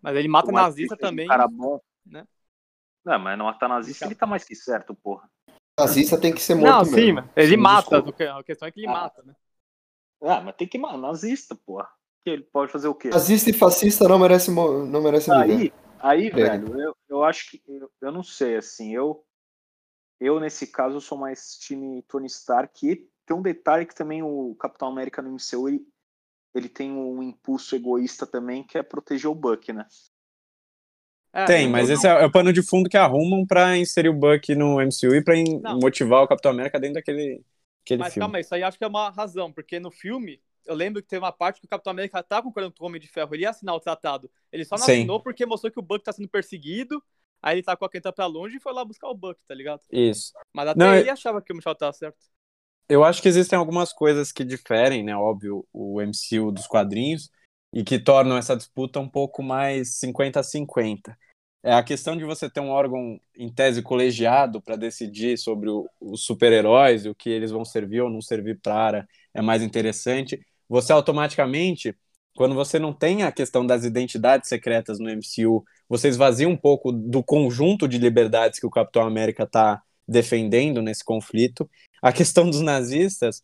Mas 0.02 0.16
ele 0.16 0.28
mata 0.28 0.52
nazista 0.52 0.96
também. 0.98 1.28
Cara 1.28 1.48
bom. 1.48 1.80
Né? 2.06 2.26
Não, 3.04 3.20
mas 3.20 3.38
não 3.38 3.46
matar 3.46 3.68
nazista, 3.68 4.06
ele 4.06 4.16
tá 4.16 4.26
mais 4.26 4.44
que 4.44 4.56
certo, 4.56 4.96
porra. 4.96 5.30
Nazista 5.78 6.20
tem 6.20 6.34
que 6.34 6.42
ser 6.42 6.56
morto. 6.56 6.72
Não, 6.72 6.86
sim, 6.86 7.14
mesmo. 7.14 7.30
ele 7.36 7.58
mata. 7.58 7.98
A 8.00 8.44
questão 8.44 8.68
é 8.68 8.72
que 8.72 8.80
ele 8.80 8.88
ah. 8.88 8.92
mata, 8.92 9.24
né? 9.24 9.36
Ah, 10.22 10.42
mas 10.42 10.56
tem 10.56 10.68
que 10.68 10.78
matar. 10.78 10.98
Nazista, 10.98 11.56
porra. 11.56 11.90
Ele 12.26 12.44
pode 12.44 12.72
fazer 12.72 12.88
o 12.88 12.94
quê? 12.94 13.10
Nazista 13.10 13.50
e 13.50 13.54
fascista 13.54 14.08
não 14.08 14.20
merece, 14.20 14.52
não 14.52 15.02
merece 15.02 15.32
Aí, 15.32 15.74
aí 16.00 16.30
velho, 16.30 16.80
eu, 16.80 16.96
eu 17.10 17.24
acho 17.24 17.50
que. 17.50 17.62
Eu, 17.68 17.90
eu 18.00 18.12
não 18.12 18.22
sei, 18.22 18.58
assim. 18.58 18.94
Eu, 18.94 19.26
eu, 20.20 20.40
nesse 20.40 20.68
caso, 20.68 21.02
sou 21.02 21.18
mais 21.18 21.58
time 21.58 22.04
Tony 22.04 22.28
Stark. 22.28 22.88
E 22.88 23.10
tem 23.26 23.36
um 23.36 23.42
detalhe 23.42 23.86
que 23.86 23.96
também 23.96 24.22
o 24.22 24.56
Capitão 24.56 24.88
América 24.88 25.22
no 25.22 25.32
MCU, 25.32 25.68
ele, 25.68 25.82
ele 26.54 26.70
tem 26.70 26.92
um 26.92 27.24
impulso 27.24 27.76
egoísta 27.76 28.28
também, 28.28 28.64
que 28.64 28.78
é 28.78 28.84
proteger 28.84 29.30
o 29.30 29.36
Buck, 29.36 29.74
né? 29.74 29.88
É, 31.34 31.46
tem, 31.46 31.70
mas 31.70 31.88
não... 31.88 31.96
esse 31.96 32.06
é, 32.06 32.10
é, 32.10 32.26
o 32.26 32.32
pano 32.32 32.52
de 32.52 32.62
fundo 32.62 32.90
que 32.90 32.98
arrumam 32.98 33.46
para 33.48 33.78
inserir 33.78 34.10
o 34.10 34.14
Buck 34.14 34.54
no 34.54 34.82
MCU 34.82 35.16
e 35.16 35.24
para 35.24 35.36
motivar 35.82 36.22
o 36.22 36.28
Capitão 36.28 36.52
América 36.52 36.80
dentro 36.80 36.96
daquele, 36.96 37.42
aquele 37.84 38.00
mas 38.00 38.14
filme. 38.14 38.26
calma, 38.26 38.40
isso 38.40 38.54
aí 38.54 38.64
acho 38.64 38.78
que 38.78 38.84
é 38.84 38.88
uma 38.88 39.10
razão, 39.10 39.52
porque 39.52 39.80
no 39.80 39.92
filme 39.92 40.42
eu 40.66 40.76
lembro 40.76 41.02
que 41.02 41.08
teve 41.08 41.24
uma 41.24 41.32
parte 41.32 41.60
que 41.60 41.66
o 41.66 41.70
Capitão 41.70 41.92
América 41.92 42.22
tá 42.22 42.42
concordando 42.42 42.74
com 42.78 42.84
o 42.84 42.88
Homem 42.88 43.02
de 43.02 43.08
Ferro, 43.08 43.34
ele 43.34 43.44
ia 43.44 43.50
assinar 43.50 43.76
o 43.76 43.80
tratado. 43.80 44.30
Ele 44.52 44.64
só 44.64 44.78
não 44.78 44.86
Sim. 44.86 44.92
assinou 44.92 45.20
porque 45.20 45.46
mostrou 45.46 45.72
que 45.72 45.80
o 45.80 45.82
Buck 45.82 46.04
tá 46.04 46.14
sendo 46.14 46.30
perseguido, 46.30 47.02
Aí 47.42 47.56
ele 47.56 47.64
tacou 47.64 47.86
a 47.86 47.90
caneta 47.90 48.14
pra 48.14 48.28
longe 48.28 48.58
e 48.58 48.60
foi 48.60 48.72
lá 48.72 48.86
buscar 48.86 49.10
o 49.10 49.16
Buck, 49.16 49.42
tá 49.48 49.56
ligado? 49.56 49.82
Isso. 49.92 50.32
Mas 50.54 50.70
até 50.70 50.80
Não, 50.80 50.94
ele 50.94 51.10
eu... 51.10 51.14
achava 51.14 51.42
que 51.42 51.52
o 51.52 51.56
Michel 51.56 51.76
tava 51.76 51.92
certo. 51.92 52.18
Eu 52.88 53.04
acho 53.04 53.22
que 53.22 53.28
existem 53.28 53.58
algumas 53.58 53.92
coisas 53.92 54.32
que 54.32 54.44
diferem, 54.44 55.04
né? 55.04 55.16
Óbvio, 55.16 55.66
o 55.74 56.00
MCU 56.02 56.52
dos 56.52 56.68
quadrinhos 56.68 57.32
e 57.74 57.84
que 57.84 57.98
tornam 57.98 58.38
essa 58.38 58.56
disputa 58.56 59.00
um 59.00 59.10
pouco 59.10 59.42
mais 59.42 59.98
50-50. 60.00 61.16
É 61.64 61.74
a 61.74 61.84
questão 61.84 62.18
de 62.18 62.24
você 62.24 62.50
ter 62.50 62.60
um 62.60 62.70
órgão 62.70 63.20
em 63.36 63.52
tese 63.52 63.82
colegiado 63.82 64.62
para 64.62 64.76
decidir 64.76 65.38
sobre 65.38 65.70
o, 65.70 65.88
os 66.00 66.24
super-heróis 66.24 67.06
e 67.06 67.10
o 67.10 67.16
que 67.16 67.30
eles 67.30 67.52
vão 67.52 67.64
servir 67.64 68.02
ou 68.02 68.10
não 68.10 68.22
servir 68.22 68.60
para 68.60 69.08
é 69.34 69.42
mais 69.42 69.62
interessante. 69.62 70.40
Você 70.68 70.92
automaticamente 70.92 71.96
quando 72.36 72.56
você 72.56 72.80
não 72.80 72.94
tem 72.94 73.24
a 73.24 73.32
questão 73.32 73.66
das 73.66 73.84
identidades 73.84 74.48
secretas 74.48 75.00
no 75.00 75.10
MCU, 75.10 75.64
você 75.88 76.08
esvazia 76.08 76.48
um 76.48 76.56
pouco 76.56 76.92
do 76.92 77.24
conjunto 77.24 77.88
de 77.88 77.98
liberdades 77.98 78.60
que 78.60 78.66
o 78.66 78.72
Capitão 78.72 79.04
América 79.04 79.44
está 79.44 79.82
defendendo 80.08 80.82
nesse 80.82 81.04
conflito. 81.04 81.70
A 82.02 82.12
questão 82.12 82.50
dos 82.50 82.62
nazistas, 82.62 83.44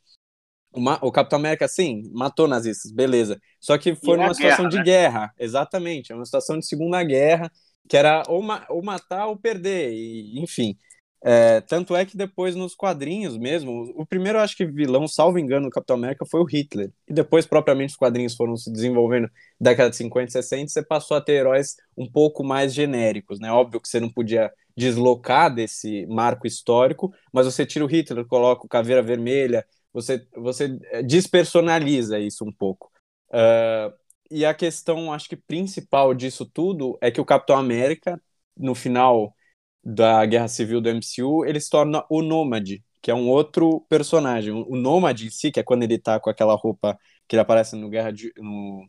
o 1.01 1.11
Capitão 1.11 1.39
América, 1.39 1.67
sim, 1.67 2.03
matou 2.13 2.47
nazistas, 2.47 2.91
beleza. 2.91 3.39
Só 3.59 3.77
que 3.77 3.95
foi 3.95 4.17
uma 4.17 4.33
situação 4.33 4.65
guerra, 4.65 4.69
de 4.69 4.77
né? 4.77 4.83
guerra, 4.83 5.33
exatamente. 5.37 6.11
É 6.11 6.15
uma 6.15 6.25
situação 6.25 6.57
de 6.57 6.65
Segunda 6.65 7.03
Guerra, 7.03 7.51
que 7.87 7.97
era 7.97 8.23
ou, 8.27 8.41
ma 8.41 8.65
ou 8.69 8.83
matar 8.83 9.27
ou 9.27 9.37
perder, 9.37 9.91
e, 9.93 10.39
enfim. 10.41 10.77
É, 11.23 11.61
tanto 11.61 11.95
é 11.95 12.05
que 12.05 12.15
depois 12.15 12.55
nos 12.55 12.75
quadrinhos 12.75 13.37
mesmo, 13.37 13.91
o 13.95 14.05
primeiro 14.05 14.39
acho 14.39 14.55
que 14.55 14.65
vilão, 14.65 15.07
salvo 15.07 15.39
engano, 15.39 15.65
do 15.65 15.71
Capitão 15.71 15.95
América 15.95 16.25
foi 16.29 16.39
o 16.39 16.45
Hitler. 16.45 16.91
E 17.07 17.13
depois, 17.13 17.45
propriamente, 17.45 17.91
os 17.91 17.97
quadrinhos 17.97 18.35
foram 18.35 18.55
se 18.55 18.71
desenvolvendo 18.71 19.29
década 19.59 19.89
de 19.89 19.95
50 19.95 20.29
e 20.29 20.31
60, 20.31 20.71
você 20.71 20.83
passou 20.83 21.17
a 21.17 21.21
ter 21.21 21.33
heróis 21.33 21.75
um 21.97 22.09
pouco 22.09 22.43
mais 22.43 22.73
genéricos, 22.73 23.39
né? 23.39 23.51
Óbvio 23.51 23.81
que 23.81 23.89
você 23.89 23.99
não 23.99 24.09
podia 24.09 24.51
deslocar 24.75 25.53
desse 25.53 26.05
marco 26.05 26.45
histórico, 26.45 27.11
mas 27.33 27.45
você 27.47 27.65
tira 27.65 27.83
o 27.83 27.87
Hitler, 27.87 28.25
coloca 28.25 28.65
o 28.65 28.69
Caveira 28.69 29.01
Vermelha, 29.01 29.65
você, 29.91 30.23
você 30.35 30.77
é, 30.91 31.01
despersonaliza 31.01 32.19
isso 32.19 32.45
um 32.45 32.51
pouco. 32.51 32.91
Uh, 33.29 33.91
e 34.31 34.45
a 34.45 34.53
questão, 34.53 35.11
acho 35.13 35.29
que 35.29 35.35
principal 35.35 36.13
disso 36.13 36.45
tudo 36.45 36.97
é 37.01 37.11
que 37.11 37.21
o 37.21 37.25
Capitão 37.25 37.57
América, 37.57 38.21
no 38.55 38.75
final 38.75 39.35
da 39.83 40.25
Guerra 40.25 40.47
Civil 40.47 40.81
do 40.81 40.89
MCU, 40.89 41.45
ele 41.45 41.59
se 41.59 41.69
torna 41.69 42.03
o 42.09 42.21
Nômade, 42.21 42.83
que 43.01 43.11
é 43.11 43.15
um 43.15 43.29
outro 43.29 43.81
personagem. 43.89 44.51
O 44.53 44.75
Nômade 44.75 45.27
em 45.27 45.29
si, 45.29 45.51
que 45.51 45.59
é 45.59 45.63
quando 45.63 45.83
ele 45.83 45.97
tá 45.99 46.19
com 46.19 46.29
aquela 46.29 46.55
roupa 46.55 46.97
que 47.27 47.35
ele 47.35 47.41
aparece 47.41 47.75
no 47.75 47.89
Guerra, 47.89 48.11
de, 48.11 48.33
no, 48.37 48.87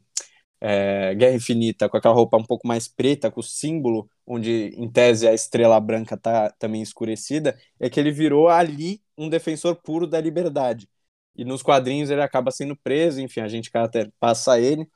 é, 0.61 1.15
Guerra 1.15 1.35
Infinita, 1.37 1.89
com 1.89 1.97
aquela 1.97 2.15
roupa 2.15 2.37
um 2.37 2.45
pouco 2.45 2.67
mais 2.67 2.89
preta, 2.89 3.31
com 3.31 3.41
o 3.41 3.43
símbolo, 3.43 4.11
onde 4.27 4.71
em 4.77 4.91
tese 4.91 5.27
a 5.29 5.35
estrela 5.35 5.79
branca 5.81 6.17
tá 6.17 6.51
também 6.59 6.83
escurecida, 6.83 7.59
é 7.79 7.89
que 7.91 7.99
ele 8.01 8.11
virou 8.11 8.49
ali 8.49 9.03
um 9.17 9.29
defensor 9.29 9.77
puro 9.77 10.07
da 10.07 10.21
liberdade. 10.21 10.89
E 11.37 11.45
nos 11.45 11.63
quadrinhos 11.63 12.11
ele 12.11 12.23
acaba 12.23 12.51
sendo 12.51 12.77
preso, 12.77 13.21
enfim, 13.21 13.41
a 13.41 13.49
gente 13.49 13.71
até 13.75 14.11
passa 14.19 14.59
ele. 14.61 14.89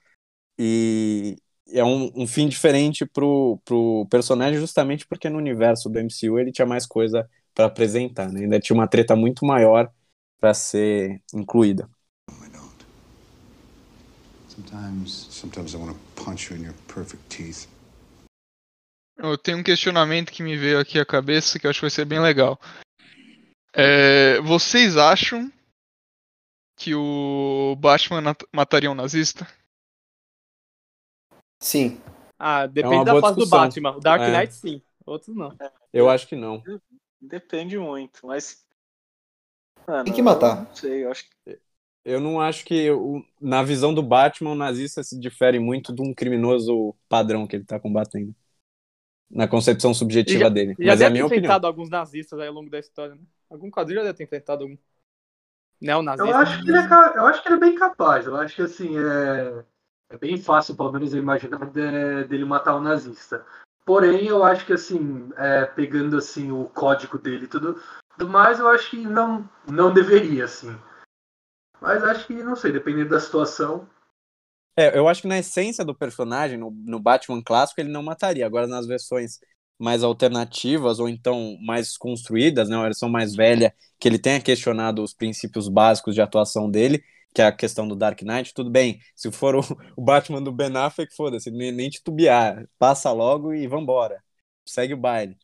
E, 0.59 1.37
é 1.69 1.85
um, 1.85 2.13
um 2.15 2.27
fim 2.27 2.49
diferente 2.49 3.07
pro, 3.07 3.59
pro 3.65 4.07
personagem, 4.11 4.61
justamente 4.61 5.07
porque 5.07 5.29
no 5.29 5.39
universo 5.39 5.89
do 5.89 5.99
MCU 5.99 6.39
ele 6.39 6.53
tinha 6.53 6.67
mais 6.67 6.87
coisa 6.87 7.29
para 7.55 7.67
apresentar, 7.67 8.31
né? 8.31 8.41
Ainda 8.41 8.61
tinha 8.61 8.75
uma 8.75 8.89
treta 8.89 9.17
muito 9.17 9.45
maior 9.45 9.91
para 10.41 10.55
ser 10.55 11.21
incluída. 11.35 11.89
Sometimes, 14.49 15.29
sometimes 15.31 15.73
I 15.73 15.77
want 15.79 15.97
to 15.97 16.23
punch 16.23 16.51
you 16.51 16.59
in 16.59 16.65
your 16.65 16.75
perfect 16.87 17.23
teeth. 17.29 17.69
Eu 19.17 19.39
tenho 19.39 19.59
um 19.59 19.63
questionamento 19.63 20.31
que 20.31 20.43
me 20.43 20.57
veio 20.57 20.79
aqui 20.79 20.99
à 20.99 21.07
cabeça 21.07 21.59
que 21.59 21.67
eu 21.67 21.71
acho 21.71 21.79
que 21.79 21.85
vai 21.85 21.91
ser 21.91 22.05
bem 22.05 22.21
legal. 22.21 22.59
É, 23.75 24.41
vocês 24.41 24.97
acham 24.97 25.51
que 26.77 26.95
o 26.95 27.77
Batman 27.79 28.37
mataria 28.53 28.91
um 28.91 28.95
nazista? 28.95 29.47
Sim. 31.63 32.01
Ah, 32.37 32.67
depende 32.67 33.03
é 33.03 33.05
da 33.05 33.21
fase 33.21 33.37
discussão. 33.37 33.45
do 33.45 33.65
Batman. 33.65 33.97
O 33.97 34.01
Dark 34.01 34.21
é. 34.21 34.37
Knight, 34.37 34.49
é. 34.49 34.51
sim. 34.51 34.83
Outros 35.07 35.35
não. 35.35 35.57
Eu 35.93 36.11
acho 36.11 36.27
que 36.27 36.35
não. 36.35 36.63
Depende 37.21 37.79
muito, 37.79 38.27
mas. 38.27 38.67
Mano, 39.87 40.05
Tem 40.05 40.13
que 40.13 40.23
matar. 40.23 40.65
Não 40.65 40.75
sei, 40.75 41.05
eu 41.05 41.11
acho 41.11 41.25
que. 41.25 41.61
Eu 42.05 42.19
não 42.19 42.41
acho 42.41 42.65
que, 42.65 42.75
eu, 42.75 43.25
na 43.41 43.63
visão 43.63 43.95
do 43.95 44.03
Batman, 44.03 44.51
o 44.51 44.57
nazista 44.57 45.05
se 45.05 45.17
difere 45.17 45.61
muito 45.61 45.95
de 45.95 46.03
um 46.03 46.13
criminoso 46.13 46.97
padrão 47.09 47.47
que 47.47 47.55
ele 47.55 47.65
tá 47.65 47.79
combatendo. 47.79 48.35
Na 49.31 49.47
concepção 49.47 49.95
subjetiva 49.95 50.41
já, 50.41 50.49
dele. 50.49 50.75
Já 50.81 50.87
Mas 50.87 51.01
é 51.01 51.07
a 51.07 51.11
minha 51.11 51.25
opinião. 51.25 51.45
enfrentado 51.45 51.67
alguns 51.69 51.89
nazistas 51.89 52.41
aí 52.41 52.49
ao 52.49 52.55
longo 52.55 52.69
da 52.69 52.81
história, 52.81 53.15
né? 53.15 53.23
Algum 53.49 53.71
quadrilho 53.71 54.01
já 54.01 54.07
deve 54.07 54.19
ter 54.19 54.25
enfrentado 54.25 54.65
algum. 54.65 54.77
Neonazista. 55.81 56.29
Eu 56.29 56.37
acho, 56.37 56.65
que 56.65 56.71
ele 56.71 56.79
é, 56.79 56.83
eu 56.83 57.27
acho 57.27 57.43
que 57.43 57.49
ele 57.49 57.57
é 57.57 57.61
bem 57.61 57.75
capaz. 57.77 58.27
Eu 58.27 58.37
acho 58.37 58.57
que, 58.57 58.63
assim, 58.63 58.99
é 58.99 59.65
É 60.13 60.19
bem 60.19 60.37
fácil, 60.37 60.77
pelo 60.77 60.93
menos, 60.93 61.15
eu 61.15 61.23
imaginar 61.23 61.65
de, 61.71 62.25
dele 62.25 62.45
matar 62.45 62.77
um 62.77 62.83
nazista. 62.83 63.47
Porém, 63.83 64.27
eu 64.27 64.45
acho 64.45 64.67
que 64.67 64.75
assim, 64.75 65.31
é, 65.39 65.65
pegando 65.65 66.19
assim 66.19 66.53
o 66.53 66.67
código 66.67 67.19
dele 67.19 67.47
e 67.47 67.49
tudo, 67.49 67.81
mais, 68.29 68.59
eu 68.59 68.69
acho 68.69 68.91
que 68.91 68.99
não, 68.99 69.49
não 69.67 69.93
deveria, 69.93 70.45
assim. 70.45 70.79
Mas 71.81 72.05
acho 72.05 72.27
que, 72.27 72.35
não 72.35 72.55
sei, 72.55 72.73
dependendo 72.73 73.09
da 73.09 73.19
situação. 73.19 73.89
É, 74.77 74.97
eu 74.97 75.09
acho 75.09 75.23
que 75.23 75.29
na 75.29 75.39
essência 75.39 75.83
do 75.83 75.95
personagem, 75.95 76.59
no, 76.59 76.71
no 76.71 77.01
Batman 77.01 77.43
clássico, 77.43 77.81
ele 77.81 77.91
não 77.91 78.03
mataria. 78.03 78.45
Agora, 78.45 78.67
nas 78.67 78.87
versões 78.87 79.41
mais 79.79 80.05
alternativas 80.05 81.01
ou 81.01 81.09
então 81.09 81.57
mais 81.61 81.97
construídas, 81.97 82.69
né, 82.69 82.77
uma 82.77 82.85
versão 82.85 83.09
mais 83.09 83.35
velha, 83.35 83.75
que 83.99 84.07
ele 84.07 84.19
tenha 84.19 84.41
questionado 84.41 85.03
os 85.03 85.15
princípios 85.15 85.69
básicos 85.69 86.15
de 86.15 86.21
atuação 86.21 86.71
dele, 86.71 87.03
que 87.33 87.41
é 87.41 87.47
a 87.47 87.53
questão 87.53 87.89
do 87.89 87.97
Dark 87.97 88.21
Knight, 88.23 88.53
tudo 88.53 88.71
bem. 88.71 89.01
Se 89.15 89.31
for 89.31 89.57
o, 89.57 89.61
o 89.97 90.03
Batman 90.03 90.43
do 90.43 90.53
Ben 90.53 90.77
Affleck, 90.77 91.15
foda-se, 91.15 91.51
nem, 91.51 91.73
nem 91.73 91.89
titubear, 91.89 92.69
passa 92.79 93.11
logo 93.13 93.53
e 93.53 93.67
vambora. 93.67 94.23
Segue 94.67 94.95
o 94.95 94.99
baile. 94.99 95.37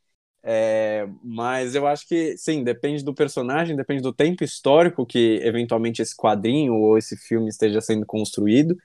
É, 0.43 1.07
mas 1.23 1.75
eu 1.75 1.87
acho 1.87 2.07
que, 2.07 2.37
sim, 2.37 2.63
depende 2.63 3.05
do 3.05 3.15
personagem, 3.15 3.77
depende 3.77 4.03
do 4.03 4.13
tempo 4.13 4.45
histórico 4.45 5.05
que 5.05 5.41
eventualmente 5.43 6.01
esse 6.01 6.17
quadrinho 6.17 6.75
ou 6.75 6.97
esse 6.97 7.17
filme 7.17 7.49
esteja 7.49 7.81
sendo 7.81 8.07
construído. 8.07 8.77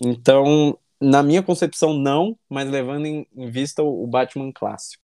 Então, 0.00 0.78
na 1.00 1.22
minha 1.22 1.42
concepção, 1.42 1.92
não, 1.92 2.38
mas 2.48 2.70
levando 2.70 3.06
em, 3.06 3.26
em 3.34 3.50
vista 3.50 3.82
o, 3.82 4.04
o, 4.04 4.06
Batman 4.06 4.52
clássico. 4.52 5.02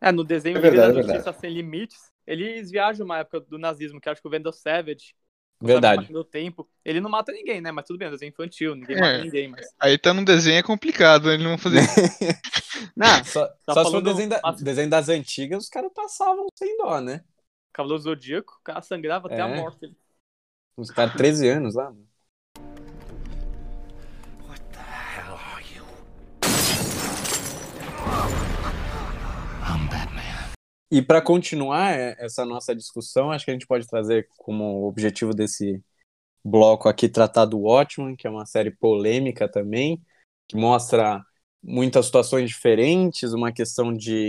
É, 0.00 0.12
no 0.12 0.22
desenho 0.22 0.58
é 0.58 0.60
verdade, 0.60 0.94
da 0.94 1.02
Justiça 1.02 1.30
é 1.30 1.32
Sem 1.32 1.52
Limites, 1.52 2.12
eles 2.26 2.70
viajam 2.70 3.06
uma 3.06 3.18
época 3.18 3.40
do 3.40 3.58
nazismo, 3.58 4.00
que 4.00 4.08
acho 4.08 4.20
que 4.20 4.28
o 4.28 4.30
Vendel 4.30 4.52
Savage 4.52 5.14
Verdade. 5.60 6.12
No 6.12 6.22
tempo. 6.22 6.68
Ele 6.84 7.00
não 7.00 7.10
mata 7.10 7.32
ninguém, 7.32 7.60
né? 7.60 7.72
Mas 7.72 7.84
tudo 7.84 7.98
bem, 7.98 8.08
é 8.08 8.10
desenho 8.10 8.30
infantil, 8.30 8.74
ninguém 8.74 8.96
é. 8.96 9.00
mata 9.00 9.24
ninguém. 9.24 9.48
Mas... 9.48 9.66
Aí 9.78 9.98
tá 9.98 10.14
no 10.14 10.24
desenho 10.24 10.58
é 10.58 10.62
complicado, 10.62 11.30
ele 11.30 11.42
não 11.42 11.58
fazer. 11.58 11.80
não, 12.96 13.24
só, 13.24 13.46
tá 13.66 13.74
só 13.74 13.84
se 13.84 13.90
for 13.90 14.00
desenho, 14.02 14.28
da, 14.28 14.40
desenho 14.52 14.90
das 14.90 15.08
antigas, 15.08 15.64
os 15.64 15.68
caras 15.68 15.92
passavam 15.92 16.46
sem 16.54 16.76
dó, 16.76 17.00
né? 17.00 17.24
Cavaleiro 17.72 18.02
Zodíaco, 18.02 18.56
o 18.60 18.62
cara 18.62 18.80
sangrava 18.80 19.28
é. 19.28 19.32
até 19.32 19.42
a 19.42 19.48
é. 19.48 19.56
morte. 19.56 19.96
Os 20.76 20.90
caras 20.90 21.14
13 21.14 21.48
anos 21.48 21.74
lá. 21.74 21.92
E 30.90 31.02
para 31.02 31.20
continuar 31.20 31.92
é, 31.92 32.16
essa 32.18 32.44
nossa 32.44 32.74
discussão, 32.74 33.30
acho 33.30 33.44
que 33.44 33.50
a 33.50 33.54
gente 33.54 33.66
pode 33.66 33.86
trazer 33.86 34.28
como 34.38 34.86
objetivo 34.86 35.34
desse 35.34 35.82
bloco 36.44 36.88
aqui 36.88 37.08
tratar 37.08 37.46
do 37.46 37.60
Watchmen, 37.60 38.16
que 38.16 38.26
é 38.26 38.30
uma 38.30 38.46
série 38.46 38.70
polêmica 38.70 39.48
também, 39.50 40.02
que 40.48 40.56
mostra 40.56 41.22
muitas 41.62 42.06
situações 42.06 42.48
diferentes, 42.50 43.32
uma 43.32 43.52
questão 43.52 43.94
de 43.94 44.28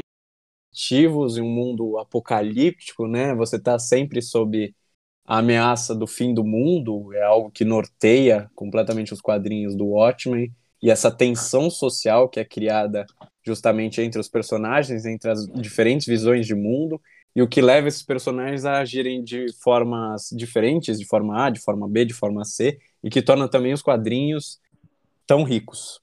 ativos 0.74 1.38
em 1.38 1.41
um 1.41 1.49
mundo 1.49 1.97
apocalíptico, 1.99 3.07
né? 3.07 3.36
Você 3.36 3.57
está 3.57 3.80
sempre 3.80 4.22
sob 4.22 4.74
a 5.26 5.39
ameaça 5.39 5.95
do 5.95 6.07
fim 6.07 6.34
do 6.34 6.43
mundo, 6.43 7.14
é 7.14 7.24
algo 7.24 7.51
que 7.51 7.66
norteia 7.66 8.49
completamente 8.55 9.14
os 9.14 9.22
quadrinhos 9.22 9.76
do 9.76 9.88
Watchmen 9.88 10.53
e 10.82 10.89
essa 10.89 11.12
tensão 11.12 11.70
social 11.70 12.30
que 12.30 12.39
é 12.39 12.45
criada 12.45 13.05
justamente 13.46 14.02
entre 14.02 14.20
os 14.20 14.28
personagens, 14.28 15.06
entre 15.06 15.30
as 15.30 15.46
diferentes 15.48 16.06
visões 16.06 16.46
de 16.46 16.56
mundo, 16.56 17.02
e 17.36 17.42
o 17.42 17.48
que 17.48 17.62
leva 17.62 17.88
esses 17.88 18.04
personagens 18.04 18.66
a 18.66 18.80
agirem 18.80 19.24
de 19.24 19.46
formas 19.62 20.30
diferentes, 20.32 21.00
de 21.00 21.06
forma 21.06 21.46
A, 21.46 21.50
de 21.50 21.60
forma 21.60 21.88
B, 21.88 22.06
de 22.06 22.14
forma 22.14 22.44
C, 22.44 22.80
e 23.04 23.10
que 23.10 23.22
torna 23.22 23.48
também 23.48 23.74
os 23.74 23.82
quadrinhos 23.82 24.60
tão 25.26 25.44
ricos. 25.44 26.02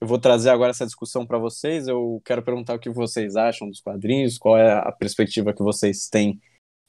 Eu 0.00 0.08
vou 0.08 0.18
trazer 0.18 0.50
agora 0.50 0.72
essa 0.72 0.84
discussão 0.84 1.24
para 1.24 1.38
vocês. 1.38 1.86
Eu 1.86 2.20
quero 2.24 2.42
perguntar 2.42 2.74
o 2.74 2.78
que 2.78 2.90
vocês 2.90 3.36
acham 3.36 3.68
dos 3.68 3.80
quadrinhos, 3.80 4.36
qual 4.36 4.58
é 4.58 4.72
a 4.72 4.90
perspectiva 4.90 5.54
que 5.54 5.62
vocês 5.62 6.08
têm 6.08 6.40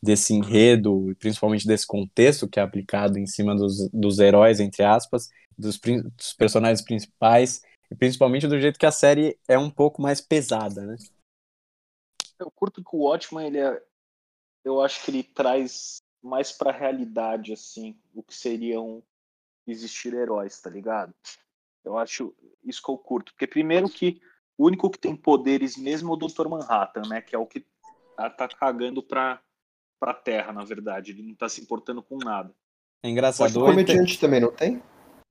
desse 0.02 0.34
enredo, 0.34 1.16
principalmente 1.20 1.68
desse 1.68 1.86
contexto 1.86 2.50
que 2.50 2.60
é 2.60 2.64
aplicado 2.64 3.20
em 3.20 3.28
cima 3.28 3.56
dos, 3.56 3.88
dos 3.94 4.18
heróis, 4.18 4.60
entre 4.60 4.84
aspas, 4.84 5.30
dos, 5.58 5.80
dos, 5.80 6.34
personagens 6.34 6.82
principais, 6.82 7.62
e 7.90 7.96
principalmente 7.96 8.48
do 8.48 8.60
jeito 8.60 8.80
que 8.80 8.86
a 8.86 8.92
série 8.92 9.38
é 9.48 9.58
um 9.58 9.70
pouco 9.70 10.02
mais 10.02 10.22
pesada, 10.22 10.86
né? 10.86 10.96
Eu 12.40 12.52
curto 12.52 12.84
que 12.84 12.96
o 12.96 13.00
Watchmen, 13.00 13.48
ele 13.48 13.60
é, 13.60 13.82
eu 14.64 14.82
acho 14.82 15.04
que 15.04 15.12
ele 15.12 15.24
traz 15.24 16.02
mais 16.22 16.52
para 16.52 16.72
a 16.72 16.78
realidade, 16.78 17.54
assim, 17.54 17.98
o 18.14 18.24
que 18.24 18.34
seriam 18.34 19.04
existir 19.68 20.14
heróis, 20.14 20.60
tá 20.60 20.70
ligado? 20.70 21.14
Eu 21.84 21.98
acho 21.98 22.34
isso 22.64 22.82
que 22.82 22.90
eu 22.90 22.98
curto, 22.98 23.34
porque 23.34 23.48
primeiro 23.48 23.90
que 23.90 24.22
o 24.58 24.66
único 24.66 24.90
que 24.90 25.00
tem 25.00 25.16
poderes 25.16 25.78
mesmo 25.78 26.12
é 26.12 26.16
o 26.16 26.18
Dr. 26.18 26.48
Manhattan, 26.48 27.02
né, 27.08 27.22
que 27.22 27.36
é 27.36 27.38
o 27.38 27.46
que 27.46 27.66
tá, 28.16 28.30
tá 28.30 28.48
cagando 28.48 29.04
pra 29.04 29.42
para 30.04 30.12
a 30.12 30.16
Terra, 30.16 30.52
na 30.52 30.66
verdade. 30.66 31.12
Ele 31.12 31.24
não 31.24 31.32
está 31.32 31.48
se 31.48 31.62
importando 31.62 32.04
com 32.04 32.18
nada. 32.18 32.54
É 33.02 33.10
engraçado. 33.10 33.56
O 33.62 33.66
comediante 33.66 34.20
também 34.20 34.42
não 34.42 34.52
tem? 34.52 34.84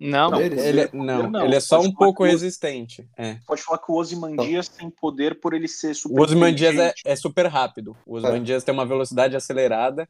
Não, 0.03 0.31
não, 0.31 0.41
ele, 0.41 0.61
ele, 0.61 0.91
não, 0.93 1.31
não, 1.31 1.45
ele 1.45 1.55
é 1.55 1.61
só 1.61 1.81
um 1.81 1.93
pouco 1.93 2.25
resistente. 2.25 3.09
É. 3.17 3.39
Pode 3.47 3.63
falar 3.63 3.79
que 3.79 3.91
o 3.91 3.95
Ozymandias 3.95 4.69
tem 4.69 4.91
poder 4.91 5.41
por 5.41 5.55
ele 5.55 5.69
ser 5.69 5.95
super 5.95 6.19
O 6.19 6.23
Ozymandias 6.23 6.77
é, 6.77 6.93
é, 7.05 7.17
super 7.17 7.47
rápido. 7.47 7.97
O 8.07 8.17
Ozymandias 8.17 8.63
é. 8.63 8.67
tem 8.67 8.75
uma 8.75 8.87
velocidade 8.87 9.37
acelerada. 9.37 10.09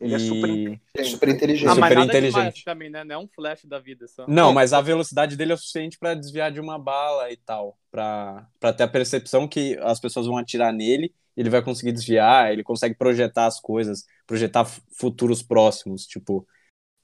Ele 0.00 0.14
é 0.14 0.18
e... 0.18 0.22
é 0.22 0.26
super 0.26 0.48
inteligente. 0.48 1.10
Super 1.10 1.28
inteligente. 1.28 1.68
Ah, 1.68 1.74
super 1.74 1.98
inteligente. 1.98 2.64
também, 2.64 2.90
né? 2.90 3.04
Não 3.04 3.14
é 3.14 3.18
um 3.18 3.28
flash 3.28 3.64
da 3.64 3.78
vida 3.78 4.06
só. 4.06 4.26
Não, 4.26 4.52
mas 4.52 4.72
a 4.72 4.80
velocidade 4.80 5.36
dele 5.36 5.52
é 5.52 5.54
o 5.54 5.58
suficiente 5.58 5.98
para 5.98 6.14
desviar 6.14 6.50
de 6.50 6.60
uma 6.60 6.78
bala 6.78 7.30
e 7.30 7.36
tal. 7.36 7.78
para 7.90 8.72
ter 8.76 8.84
a 8.84 8.88
percepção 8.88 9.46
que 9.48 9.78
as 9.82 10.00
pessoas 10.00 10.26
vão 10.26 10.36
atirar 10.36 10.72
nele 10.72 11.12
ele 11.36 11.50
vai 11.50 11.62
conseguir 11.62 11.92
desviar, 11.92 12.52
ele 12.52 12.62
consegue 12.62 12.94
projetar 12.94 13.46
as 13.46 13.58
coisas, 13.58 14.04
projetar 14.26 14.64
futuros 14.64 15.42
próximos, 15.42 16.06
tipo, 16.06 16.46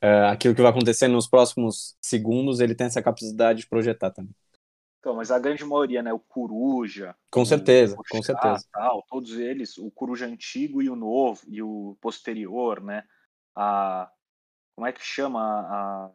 uh, 0.03 0.30
aquilo 0.30 0.55
que 0.55 0.62
vai 0.62 0.70
acontecer 0.70 1.09
nos 1.09 1.28
próximos 1.28 1.96
segundos, 2.01 2.61
ele 2.61 2.74
tem 2.74 2.86
essa 2.86 3.03
capacidade 3.03 3.61
de 3.61 3.68
projetar 3.68 4.11
também. 4.11 4.34
Então, 5.01 5.14
mas 5.14 5.30
a 5.30 5.38
grande 5.38 5.64
maioria, 5.64 6.03
né, 6.03 6.12
o 6.12 6.18
Coruja, 6.18 7.14
com 7.30 7.44
certeza, 7.44 7.94
o 7.94 8.03
com 8.11 8.22
certeza, 8.22 8.66
tal, 8.72 9.05
todos 9.09 9.38
eles, 9.38 9.78
o 9.78 9.90
Coruja 9.90 10.26
antigo 10.26 10.82
e 10.82 10.90
o 10.90 10.96
novo 10.96 11.40
e 11.46 11.62
o 11.62 11.96
posterior, 12.01 12.82
né, 12.82 13.05
a 13.55 14.11
como 14.74 14.86
é 14.86 14.92
que 14.92 15.05
chama 15.05 15.40
a, 15.40 16.07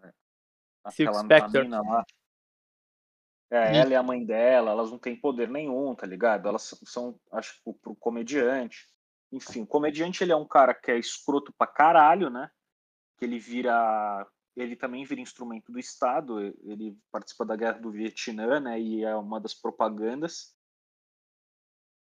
a 0.85 0.89
aquela 0.89 1.21
menina 1.21 1.81
lá? 1.81 2.05
É, 3.51 3.71
hum. 3.71 3.75
ela 3.75 3.89
e 3.91 3.95
a 3.95 4.01
mãe 4.01 4.25
dela, 4.25 4.71
elas 4.71 4.89
não 4.89 4.97
têm 4.97 5.15
poder 5.15 5.49
nenhum, 5.49 5.93
tá 5.93 6.07
ligado? 6.07 6.47
Elas 6.47 6.73
são, 6.85 7.19
acho 7.33 7.61
que, 7.61 7.73
pro 7.73 7.93
comediante. 7.95 8.87
Enfim, 9.31 9.63
o 9.63 9.67
comediante 9.67 10.23
ele 10.23 10.31
é 10.31 10.35
um 10.35 10.47
cara 10.47 10.73
que 10.73 10.89
é 10.89 10.97
escroto 10.97 11.53
pra 11.57 11.67
caralho, 11.67 12.29
né? 12.29 12.49
Que 13.17 13.25
ele 13.25 13.39
vira. 13.39 14.27
Ele 14.55 14.75
também 14.75 15.03
vira 15.03 15.19
instrumento 15.19 15.71
do 15.71 15.79
Estado, 15.79 16.39
ele 16.39 16.95
participa 17.11 17.43
da 17.43 17.55
guerra 17.55 17.79
do 17.79 17.89
Vietnã, 17.89 18.59
né? 18.59 18.79
E 18.79 19.03
é 19.03 19.15
uma 19.15 19.39
das 19.39 19.53
propagandas. 19.53 20.55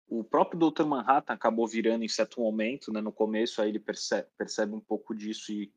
O 0.06 0.22
próprio 0.22 0.70
Dr. 0.70 0.84
Manhattan 0.84 1.32
acabou 1.32 1.66
virando 1.66 2.04
em 2.04 2.08
certo 2.08 2.42
momento, 2.42 2.92
né? 2.92 3.00
No 3.00 3.10
começo, 3.10 3.62
aí 3.62 3.70
ele 3.70 3.80
percebe, 3.80 4.28
percebe 4.36 4.74
um 4.74 4.80
pouco 4.80 5.14
disso 5.14 5.50
e, 5.50 5.72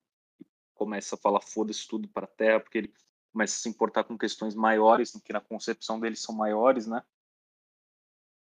começa 0.76 1.16
a 1.16 1.18
falar 1.18 1.42
foda-se 1.42 1.88
tudo 1.88 2.08
pra 2.10 2.28
terra, 2.28 2.60
porque 2.60 2.78
ele 2.78 2.94
começa 3.32 3.56
a 3.56 3.60
se 3.60 3.70
importar 3.70 4.04
com 4.04 4.18
questões 4.18 4.54
maiores, 4.54 5.12
que 5.24 5.34
na 5.34 5.42
concepção 5.42 6.00
deles 6.00 6.22
são 6.22 6.36
maiores, 6.36 6.86
né? 6.86 7.02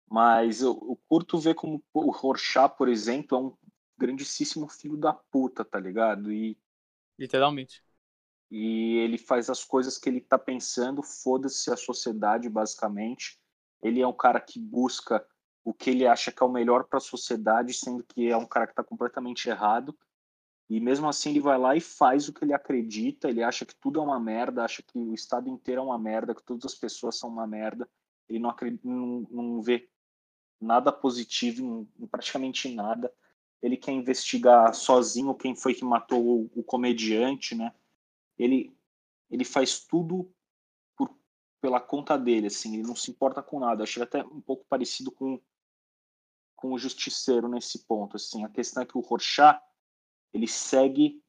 Mas 0.08 0.62
eu, 0.62 0.72
eu 0.72 1.00
curto 1.08 1.40
ver 1.40 1.56
como 1.56 1.84
o 1.94 2.12
Rorschach, 2.12 2.78
por 2.78 2.88
exemplo, 2.88 3.38
é 3.38 3.42
um 3.42 3.58
grandíssimo 3.98 4.68
filho 4.68 4.98
da 4.98 5.14
puta, 5.14 5.66
tá 5.66 5.80
ligado? 5.80 6.32
E 6.32 6.58
literalmente. 7.18 7.84
E 8.52 8.98
ele 8.98 9.18
faz 9.18 9.50
as 9.50 9.64
coisas 9.64 9.98
que 9.98 10.08
ele 10.08 10.22
tá 10.22 10.38
pensando, 10.38 11.02
foda-se 11.02 11.72
a 11.72 11.78
sociedade, 11.78 12.50
basicamente. 12.50 13.40
Ele 13.82 14.02
é 14.02 14.08
um 14.08 14.14
cara 14.14 14.40
que 14.40 14.60
busca 14.60 15.26
o 15.64 15.74
que 15.74 15.90
ele 15.90 16.06
acha 16.06 16.32
que 16.32 16.42
é 16.44 16.46
o 16.46 16.52
melhor 16.52 16.86
para 16.86 16.98
a 16.98 17.02
sociedade, 17.02 17.74
sendo 17.74 18.04
que 18.04 18.30
é 18.30 18.38
um 18.38 18.46
cara 18.46 18.68
que 18.68 18.74
está 18.74 18.84
completamente 18.84 19.50
errado. 19.50 19.98
E 20.70 20.80
mesmo 20.80 21.08
assim 21.08 21.32
ele 21.32 21.40
vai 21.40 21.58
lá 21.58 21.76
e 21.76 21.82
faz 21.82 22.28
o 22.28 22.34
que 22.34 22.44
ele 22.44 22.54
acredita, 22.54 23.30
ele 23.30 23.44
acha 23.44 23.66
que 23.66 23.76
tudo 23.76 24.00
é 24.00 24.04
uma 24.04 24.20
merda, 24.20 24.64
acha 24.64 24.82
que 24.82 24.98
o 24.98 25.14
estado 25.14 25.50
inteiro 25.50 25.82
é 25.82 25.84
uma 25.84 25.98
merda, 25.98 26.34
que 26.34 26.44
todas 26.44 26.66
as 26.66 26.76
pessoas 26.76 27.18
são 27.18 27.30
uma 27.30 27.46
merda. 27.46 27.90
Ele 28.28 28.40
não, 28.40 28.50
acredita, 28.50 28.88
não, 28.88 29.28
não 29.30 29.62
vê 29.62 29.90
nada 30.60 30.92
positivo 30.92 31.62
em, 32.00 32.04
em, 32.04 32.08
praticamente 32.08 32.74
nada. 32.74 33.12
Ele 33.66 33.78
quer 33.78 33.94
investigar 33.94 34.76
sozinho 34.76 35.34
quem 35.34 35.56
foi 35.56 35.74
que 35.74 35.84
matou 35.84 36.48
o, 36.56 36.64
comediante, 36.64 37.56
né? 37.56 37.74
Ele, 38.38 38.78
ele 39.28 39.44
faz 39.44 39.80
tudo 39.80 40.32
por, 40.96 41.18
pela 41.60 41.82
conta 41.82 42.16
dele, 42.16 42.46
assim, 42.46 42.76
ele 42.76 42.84
não 42.84 42.96
se 42.96 43.10
importa 43.10 43.42
com 43.42 43.60
nada. 43.60 43.82
Achei 43.82 44.04
até 44.04 44.24
um 44.24 44.40
pouco 44.40 44.68
parecido 44.70 45.12
com, 45.12 45.42
com 46.56 46.74
o 46.74 46.78
Justiceiro 46.78 47.48
nesse 47.48 47.86
ponto, 47.86 48.18
assim. 48.18 48.44
A 48.44 48.50
questão 48.50 48.84
é 48.84 48.86
que 48.86 49.00
o 49.00 49.02
Rorschach 49.02 49.60
ele 50.32 50.48
segue 50.48 51.20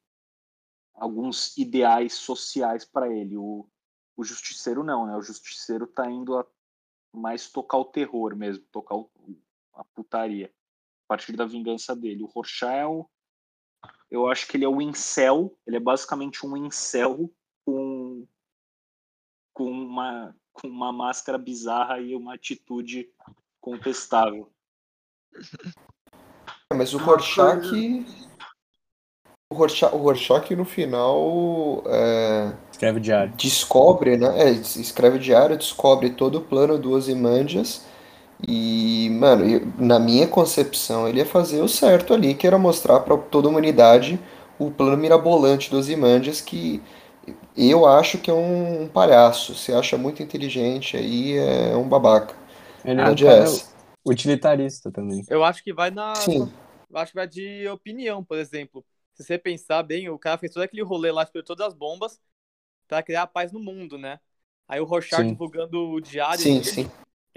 alguns 0.93 1.57
ideais 1.57 2.13
sociais 2.13 2.85
para 2.85 3.11
ele. 3.11 3.35
O, 3.35 3.67
o 4.15 4.23
Justiceiro 4.23 4.83
não, 4.83 5.07
né? 5.07 5.17
O 5.17 5.23
Justiceiro 5.23 5.87
tá 5.87 6.07
indo 6.07 6.37
a 6.37 6.45
mais 7.11 7.49
tocar 7.49 7.79
o 7.79 7.85
terror 7.85 8.35
mesmo, 8.35 8.63
tocar 8.71 8.95
o, 8.95 9.09
a 9.73 9.83
putaria. 9.83 10.53
A 11.07 11.15
partir 11.15 11.35
da 11.35 11.45
vingança 11.45 11.95
dele. 11.95 12.23
O 12.23 12.27
Rorschach 12.27 12.71
é 12.71 12.85
o, 12.85 13.09
eu 14.09 14.27
acho 14.27 14.47
que 14.47 14.57
ele 14.57 14.65
é 14.65 14.69
o 14.69 14.81
incel, 14.81 15.57
ele 15.65 15.77
é 15.77 15.79
basicamente 15.79 16.45
um 16.45 16.55
incel 16.57 17.31
com, 17.65 18.25
com, 19.53 19.71
uma, 19.71 20.35
com 20.53 20.67
uma 20.67 20.91
máscara 20.91 21.37
bizarra 21.37 21.99
e 21.99 22.15
uma 22.15 22.35
atitude 22.35 23.09
contestável. 23.59 24.51
É, 26.71 26.75
mas 26.75 26.93
o 26.93 26.97
Rorschach 26.97 27.71
o 29.49 29.55
Rorschach, 29.55 29.93
o 29.93 29.97
Rorschach 29.97 30.55
no 30.55 30.65
final 30.65 31.81
é, 31.85 32.53
escreve 32.69 32.99
diário. 32.99 33.33
Descobre, 33.37 34.17
né? 34.17 34.41
É, 34.41 34.51
escreve 34.51 35.19
diário, 35.19 35.57
descobre 35.57 36.09
todo 36.09 36.39
o 36.39 36.41
plano 36.41 36.77
do 36.77 36.91
Ozymandias 36.91 37.85
e, 38.45 39.09
mano, 39.11 39.73
na 39.77 39.99
minha 39.99 40.27
concepção, 40.27 41.07
ele 41.07 41.19
ia 41.19 41.25
fazer 41.25 41.61
o 41.61 41.67
certo 41.67 42.13
ali, 42.13 42.35
que 42.35 42.45
era 42.45 42.57
mostrar 42.57 42.99
para 42.99 43.17
toda 43.17 43.47
a 43.47 43.51
humanidade 43.51 44.19
o 44.59 44.69
plano 44.71 44.97
mirabolante 44.97 45.69
dos 45.69 45.79
Ozymandias 45.81 46.41
que 46.41 46.81
eu 47.55 47.85
acho 47.85 48.17
que 48.19 48.29
é 48.29 48.33
um 48.33 48.87
palhaço. 48.87 49.55
Você 49.55 49.73
acha 49.73 49.97
muito 49.97 50.21
inteligente 50.23 50.95
aí, 50.97 51.37
é 51.37 51.75
um 51.75 51.87
babaca. 51.87 52.35
Ele 52.85 53.01
é 53.01 53.03
um 53.03 53.15
cara 53.15 53.45
utilitarista 54.05 54.91
também. 54.91 55.25
Eu 55.29 55.43
acho 55.43 55.63
que 55.63 55.73
vai 55.73 55.91
na. 55.91 56.13
Sim. 56.13 56.49
Eu 56.89 56.97
acho 56.97 57.11
que 57.11 57.17
vai 57.17 57.27
de 57.27 57.67
opinião, 57.67 58.23
por 58.23 58.37
exemplo 58.37 58.85
se 59.17 59.23
você 59.23 59.37
pensar 59.37 59.81
bem, 59.81 60.07
o 60.09 60.19
cara 60.19 60.37
fez 60.37 60.53
todo 60.53 60.61
aquele 60.61 60.83
rolê 60.83 61.11
lá, 61.11 61.23
explodiu 61.23 61.43
todas 61.43 61.67
as 61.67 61.73
bombas 61.73 62.21
para 62.87 63.01
criar 63.01 63.23
a 63.23 63.27
paz 63.27 63.51
no 63.51 63.59
mundo, 63.59 63.97
né? 63.97 64.19
Aí 64.67 64.79
o 64.79 64.85
Rochard 64.85 65.27
divulgando 65.27 65.89
o 65.89 65.99
diário, 65.99 66.43
sim, 66.43 66.63
ele, 66.63 66.75
sim. 66.75 66.87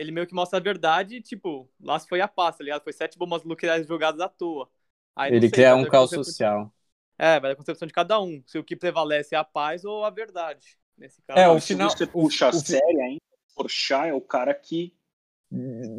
Ele 0.00 0.12
meio 0.12 0.26
que 0.26 0.34
mostra 0.34 0.58
a 0.58 0.62
verdade, 0.62 1.20
tipo, 1.20 1.68
lá 1.78 1.98
se 1.98 2.08
foi 2.08 2.22
a 2.22 2.28
paz, 2.28 2.56
tá 2.56 2.64
ligado? 2.64 2.82
Foi 2.82 2.92
sete 2.92 3.18
bombas 3.18 3.44
nucleares 3.44 3.86
jogadas 3.86 4.20
à 4.20 4.28
toa. 4.28 4.68
Aí, 5.14 5.30
ele 5.30 5.40
sei, 5.42 5.50
cria 5.50 5.74
um 5.74 5.84
caos 5.84 6.10
social. 6.10 6.72
É, 7.18 7.38
vai 7.38 7.50
da 7.50 7.56
concepção 7.56 7.86
de 7.86 7.92
cada 7.92 8.18
um. 8.18 8.42
Se 8.46 8.58
o 8.58 8.64
que 8.64 8.74
prevalece 8.74 9.34
é 9.34 9.38
a 9.38 9.44
paz 9.44 9.84
ou 9.84 10.04
a 10.04 10.10
verdade. 10.10 10.78
Nesse 10.96 11.20
caso. 11.20 11.38
É, 11.38 11.48
o 11.48 11.60
final. 11.60 11.90
Se 11.90 11.98
você 11.98 12.06
puxa 12.06 12.48
a 12.48 12.52
série 12.52 13.00
ainda, 13.02 13.20
o 13.54 13.62
Rorschach 13.62 14.08
é 14.08 14.14
o 14.14 14.22
cara 14.22 14.54
que. 14.54 14.94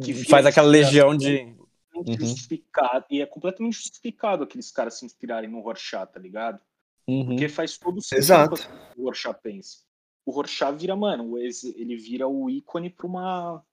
que 0.04 0.14
faz 0.24 0.46
aquela 0.46 0.66
legião 0.66 1.16
de 1.16 1.54
uhum. 1.94 2.16
justificado. 2.18 3.06
E 3.08 3.22
é 3.22 3.26
completamente 3.26 3.74
justificado 3.74 4.42
aqueles 4.42 4.72
caras 4.72 4.98
se 4.98 5.06
inspirarem 5.06 5.48
no 5.48 5.60
Rorschach, 5.60 6.12
tá 6.12 6.18
ligado? 6.18 6.60
Uhum. 7.06 7.26
Porque 7.26 7.48
faz 7.48 7.78
todo 7.78 8.00
sentido 8.00 8.18
Exato. 8.18 8.68
o 8.96 9.04
Rorschach 9.04 9.38
pensa. 9.40 9.78
O 10.24 10.32
Rorschach 10.32 10.76
vira, 10.76 10.96
mano, 10.96 11.38
ele 11.38 11.96
vira 11.96 12.26
o 12.26 12.50
ícone 12.50 12.90
pra 12.90 13.06
uma, 13.06 13.64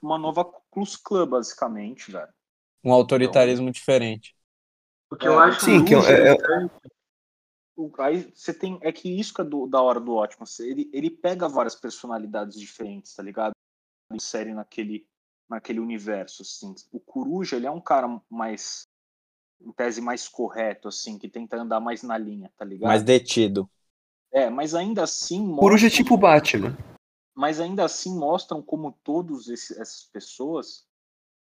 uma 0.00 0.18
nova 0.18 0.44
Klux 0.70 0.96
Klan, 0.96 1.28
basicamente, 1.28 2.10
velho. 2.10 2.32
Um 2.82 2.92
autoritarismo 2.92 3.64
então, 3.64 3.72
diferente. 3.72 4.36
O 5.10 5.16
que 5.16 5.26
eu 5.26 5.40
é, 5.40 5.44
acho 5.44 5.64
sim, 5.64 5.84
que 5.84 5.94
é, 5.94 6.32
é... 6.32 6.36
Aí 7.98 8.30
você 8.34 8.54
tem. 8.54 8.78
É 8.82 8.92
que 8.92 9.08
isso 9.08 9.34
que 9.34 9.40
é 9.40 9.44
do, 9.44 9.66
da 9.66 9.80
hora 9.82 9.98
do 9.98 10.14
ótimo. 10.14 10.44
Ele, 10.60 10.88
ele 10.92 11.10
pega 11.10 11.48
várias 11.48 11.74
personalidades 11.74 12.58
diferentes, 12.58 13.14
tá 13.14 13.22
ligado? 13.22 13.52
Série 14.20 14.54
naquele 14.54 15.06
naquele 15.48 15.80
universo, 15.80 16.42
assim. 16.42 16.74
O 16.92 17.00
Coruja, 17.00 17.56
ele 17.56 17.66
é 17.66 17.70
um 17.70 17.80
cara 17.80 18.20
mais, 18.30 18.86
em 19.60 19.72
tese, 19.72 20.00
mais 20.00 20.28
correto, 20.28 20.88
assim, 20.88 21.18
que 21.18 21.28
tenta 21.28 21.56
andar 21.56 21.80
mais 21.80 22.02
na 22.02 22.16
linha, 22.18 22.50
tá 22.56 22.64
ligado? 22.64 22.88
Mais 22.88 23.02
detido. 23.02 23.68
É, 24.32 24.50
mas 24.50 24.74
ainda 24.74 25.04
assim... 25.04 25.54
Coruja 25.56 25.86
é 25.86 25.90
tipo 25.90 26.16
Batman. 26.16 26.76
Mas 27.34 27.60
ainda 27.60 27.84
assim 27.84 28.16
mostram 28.16 28.62
como 28.62 28.98
todas 29.02 29.48
essas 29.48 30.08
pessoas 30.12 30.86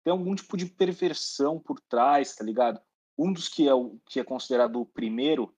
têm 0.05 0.12
algum 0.12 0.35
tipo 0.35 0.57
de 0.57 0.66
perversão 0.66 1.59
por 1.59 1.81
trás, 1.81 2.37
tá 2.37 2.45
ligado? 2.45 2.81
Um 3.18 3.33
dos 3.33 3.49
que 3.49 3.68
é, 3.68 3.75
o, 3.75 3.99
que 4.07 4.20
é 4.20 4.25
considerado 4.25 4.81
o 4.81 4.87
primeiro 4.87 5.55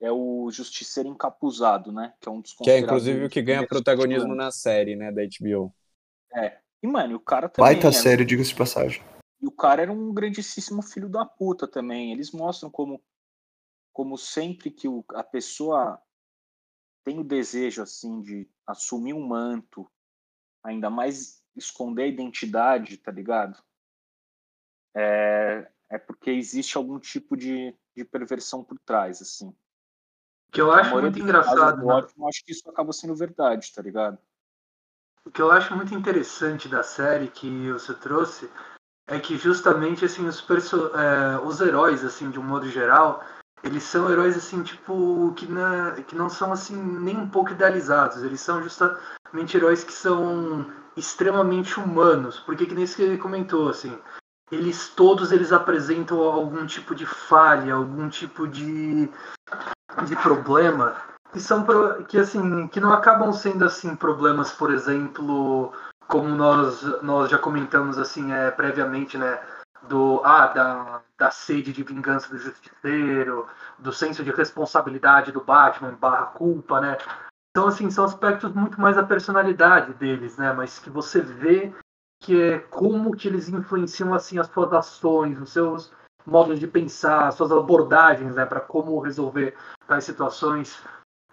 é 0.00 0.10
o 0.10 0.50
Justiceiro 0.50 1.08
Encapuzado, 1.08 1.92
né? 1.92 2.14
Que 2.20 2.28
é 2.28 2.32
um 2.32 2.40
dos 2.40 2.54
Que 2.54 2.70
é 2.70 2.78
inclusive 2.78 3.26
o 3.26 3.30
que 3.30 3.42
ganha 3.42 3.66
protagonismo 3.66 4.34
na 4.34 4.50
série, 4.50 4.96
né, 4.96 5.12
da 5.12 5.22
HBO. 5.22 5.72
É, 6.34 6.58
e, 6.82 6.86
mano, 6.86 7.16
o 7.16 7.20
cara 7.20 7.48
também. 7.48 7.74
Baita 7.74 7.92
sério, 7.92 8.24
diga-se 8.24 8.50
de 8.50 8.56
passagem. 8.56 9.02
E 9.40 9.46
o 9.46 9.52
cara 9.52 9.82
era 9.82 9.92
um 9.92 10.12
grandíssimo 10.12 10.82
filho 10.82 11.08
da 11.08 11.24
puta 11.24 11.68
também. 11.68 12.12
Eles 12.12 12.32
mostram 12.32 12.70
como, 12.70 13.02
como 13.92 14.18
sempre 14.18 14.70
que 14.70 14.88
o, 14.88 15.04
a 15.10 15.22
pessoa 15.22 16.00
tem 17.04 17.18
o 17.18 17.24
desejo, 17.24 17.82
assim, 17.82 18.20
de 18.20 18.48
assumir 18.66 19.14
um 19.14 19.26
manto, 19.26 19.90
ainda 20.62 20.88
mais 20.88 21.42
esconder 21.56 22.04
a 22.04 22.08
identidade, 22.08 22.96
tá 22.96 23.10
ligado? 23.10 23.62
É, 24.94 25.70
é 25.90 25.98
porque 25.98 26.30
existe 26.30 26.76
algum 26.76 26.98
tipo 26.98 27.36
de, 27.36 27.74
de 27.96 28.04
perversão 28.04 28.62
por 28.64 28.78
trás, 28.78 29.20
assim. 29.20 29.54
Que 30.50 30.60
eu 30.60 30.70
acho 30.70 30.92
muito 31.00 31.18
engraçado. 31.18 31.84
Né? 31.84 31.92
Ótimo, 31.92 32.28
acho 32.28 32.44
que 32.44 32.52
isso 32.52 32.68
acaba 32.68 32.92
sendo 32.92 33.14
verdade, 33.14 33.72
tá 33.72 33.80
ligado? 33.80 34.18
O 35.24 35.30
que 35.30 35.40
eu 35.40 35.50
acho 35.50 35.74
muito 35.74 35.94
interessante 35.94 36.68
da 36.68 36.82
série 36.82 37.28
que 37.28 37.70
você 37.72 37.94
trouxe 37.94 38.50
é 39.06 39.18
que 39.18 39.36
justamente 39.36 40.04
assim 40.04 40.26
os, 40.26 40.40
perso 40.40 40.90
é, 40.96 41.38
os 41.40 41.60
heróis 41.60 42.04
assim 42.04 42.30
de 42.30 42.38
um 42.38 42.42
modo 42.42 42.68
geral 42.68 43.24
eles 43.62 43.82
são 43.82 44.10
heróis 44.10 44.36
assim 44.36 44.62
tipo 44.62 45.32
que 45.36 45.46
não, 45.46 45.94
que 46.02 46.16
não 46.16 46.28
são 46.28 46.52
assim 46.52 46.76
nem 46.76 47.16
um 47.16 47.28
pouco 47.28 47.52
idealizados. 47.52 48.22
Eles 48.22 48.40
são 48.40 48.62
justamente 48.62 49.56
heróis 49.56 49.84
que 49.84 49.92
são 49.92 50.66
extremamente 50.96 51.78
humanos. 51.78 52.40
Porque 52.40 52.66
que 52.66 52.74
nem 52.74 52.84
isso 52.84 52.96
que 52.96 53.02
ele 53.02 53.18
comentou 53.18 53.68
assim 53.68 53.96
eles 54.52 54.90
todos 54.90 55.32
eles 55.32 55.50
apresentam 55.50 56.20
algum 56.20 56.66
tipo 56.66 56.94
de 56.94 57.06
falha 57.06 57.74
algum 57.74 58.08
tipo 58.08 58.46
de 58.46 59.08
de 60.06 60.16
problema. 60.16 60.94
Que 61.32 61.40
são 61.40 61.64
que 62.06 62.18
assim 62.18 62.68
que 62.68 62.78
não 62.78 62.92
acabam 62.92 63.32
sendo 63.32 63.64
assim 63.64 63.96
problemas 63.96 64.52
por 64.52 64.70
exemplo 64.70 65.72
como 66.06 66.28
nós 66.28 66.82
nós 67.02 67.30
já 67.30 67.38
comentamos 67.38 67.96
assim 67.96 68.32
é, 68.32 68.50
previamente 68.50 69.16
né 69.16 69.40
do 69.88 70.20
ah 70.24 70.46
da, 70.48 71.02
da 71.18 71.30
sede 71.30 71.72
de 71.72 71.82
vingança 71.82 72.28
do 72.28 72.38
justiceiro 72.38 73.46
do 73.78 73.92
senso 73.92 74.22
de 74.22 74.30
responsabilidade 74.30 75.32
do 75.32 75.42
Batman 75.42 75.96
barra 76.00 76.26
culpa 76.26 76.80
né? 76.80 76.98
Então 77.50 77.68
assim 77.68 77.90
são 77.90 78.04
aspectos 78.04 78.52
muito 78.52 78.80
mais 78.80 78.96
da 78.96 79.02
personalidade 79.02 79.92
deles 79.94 80.36
né? 80.36 80.52
Mas 80.52 80.78
que 80.78 80.90
você 80.90 81.20
vê 81.20 81.72
que 82.22 82.40
é 82.40 82.58
como 82.58 83.16
que 83.16 83.28
eles 83.28 83.48
influenciam 83.48 84.14
assim 84.14 84.38
as 84.38 84.46
suas 84.48 84.72
ações 84.72 85.40
os 85.40 85.50
seus 85.50 85.92
modos 86.24 86.60
de 86.60 86.68
pensar 86.68 87.28
as 87.28 87.34
suas 87.34 87.50
abordagens 87.50 88.34
né? 88.34 88.46
Para 88.46 88.60
como 88.60 89.00
resolver 89.00 89.56
tais 89.86 90.04
situações. 90.04 90.80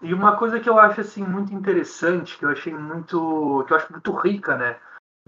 E 0.02 0.14
uma 0.14 0.38
coisa 0.38 0.60
que 0.60 0.70
eu 0.70 0.80
acho 0.80 1.02
assim 1.02 1.24
muito 1.24 1.54
interessante, 1.54 2.38
que 2.38 2.45
eu 2.45 2.50
achei 2.50 2.74
muito, 2.74 3.66
que 3.68 3.74
eu 3.74 3.78
acho 3.78 3.91
muito 3.91 4.12
rica, 4.14 4.56
né, 4.56 4.78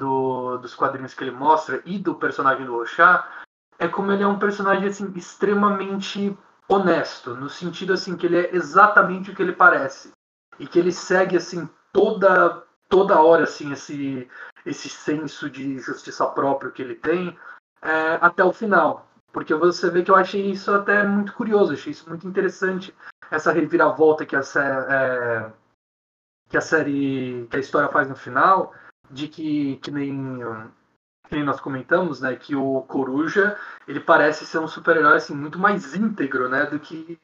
do, 0.02 0.58
dos 0.58 0.74
quadrinhos 0.74 1.14
que 1.14 1.24
ele 1.24 1.30
mostra 1.30 1.80
e 1.86 2.00
do 2.00 2.16
personagem 2.16 2.66
do 2.66 2.76
Oxá, 2.76 3.30
é 3.78 3.88
como 3.88 4.12
ele 4.12 4.24
é 4.24 4.28
um 4.28 4.40
personagem 4.40 4.88
assim 4.88 5.14
extremamente 5.16 6.36
honesto, 6.68 7.36
no 7.36 7.48
sentido 7.48 7.94
assim 7.94 8.18
que 8.18 8.26
ele 8.26 8.40
é 8.40 8.56
exatamente 8.56 9.30
o 9.30 9.36
que 9.36 9.44
ele 9.44 9.54
parece. 9.54 10.12
E 10.58 10.66
que 10.66 10.80
ele 10.80 10.92
segue 10.92 11.38
assim 11.38 11.70
toda 11.94 12.64
toda 12.90 13.22
hora 13.22 13.44
assim 13.44 13.72
esse 13.72 14.28
esse 14.66 14.90
senso 14.90 15.50
de 15.50 15.80
justiça 15.80 16.26
próprio 16.28 16.72
que 16.72 16.82
ele 16.82 16.96
tem 16.96 17.38
é, 17.82 18.18
até 18.22 18.44
o 18.44 18.52
final, 18.52 19.08
porque 19.32 19.54
você 19.54 19.90
vê 19.90 20.04
que 20.04 20.12
eu 20.12 20.16
achei 20.16 20.52
isso 20.52 20.74
até 20.74 21.04
muito 21.04 21.34
curioso, 21.34 21.74
achei 21.74 21.92
isso 21.92 22.08
muito 22.10 22.28
interessante 22.28 22.94
essa 23.32 23.52
reviravolta 23.52 24.26
que 24.26 24.36
a, 24.36 24.42
é, 24.42 25.52
que 26.50 26.58
a 26.58 26.62
série, 26.62 27.48
que 27.50 27.58
a 27.58 27.60
história 27.60 27.90
faz 27.90 28.10
no 28.10 28.16
final, 28.16 28.74
de 29.12 29.28
que, 29.28 29.78
que 29.78 29.92
nem, 29.92 30.40
que 31.28 31.36
nem 31.36 31.44
nós 31.44 31.60
comentamos, 31.60 32.22
né, 32.22 32.36
que 32.36 32.56
o 32.56 32.82
Coruja, 32.82 33.58
ele 33.88 34.00
parece 34.00 34.46
ser 34.46 34.60
um 34.60 34.68
super-herói 34.68 35.18
assim, 35.18 35.36
muito 35.36 35.60
mais 35.60 35.96
íntegro, 35.96 36.50
né, 36.50 36.66
do 36.66 36.80
que, 36.80 37.20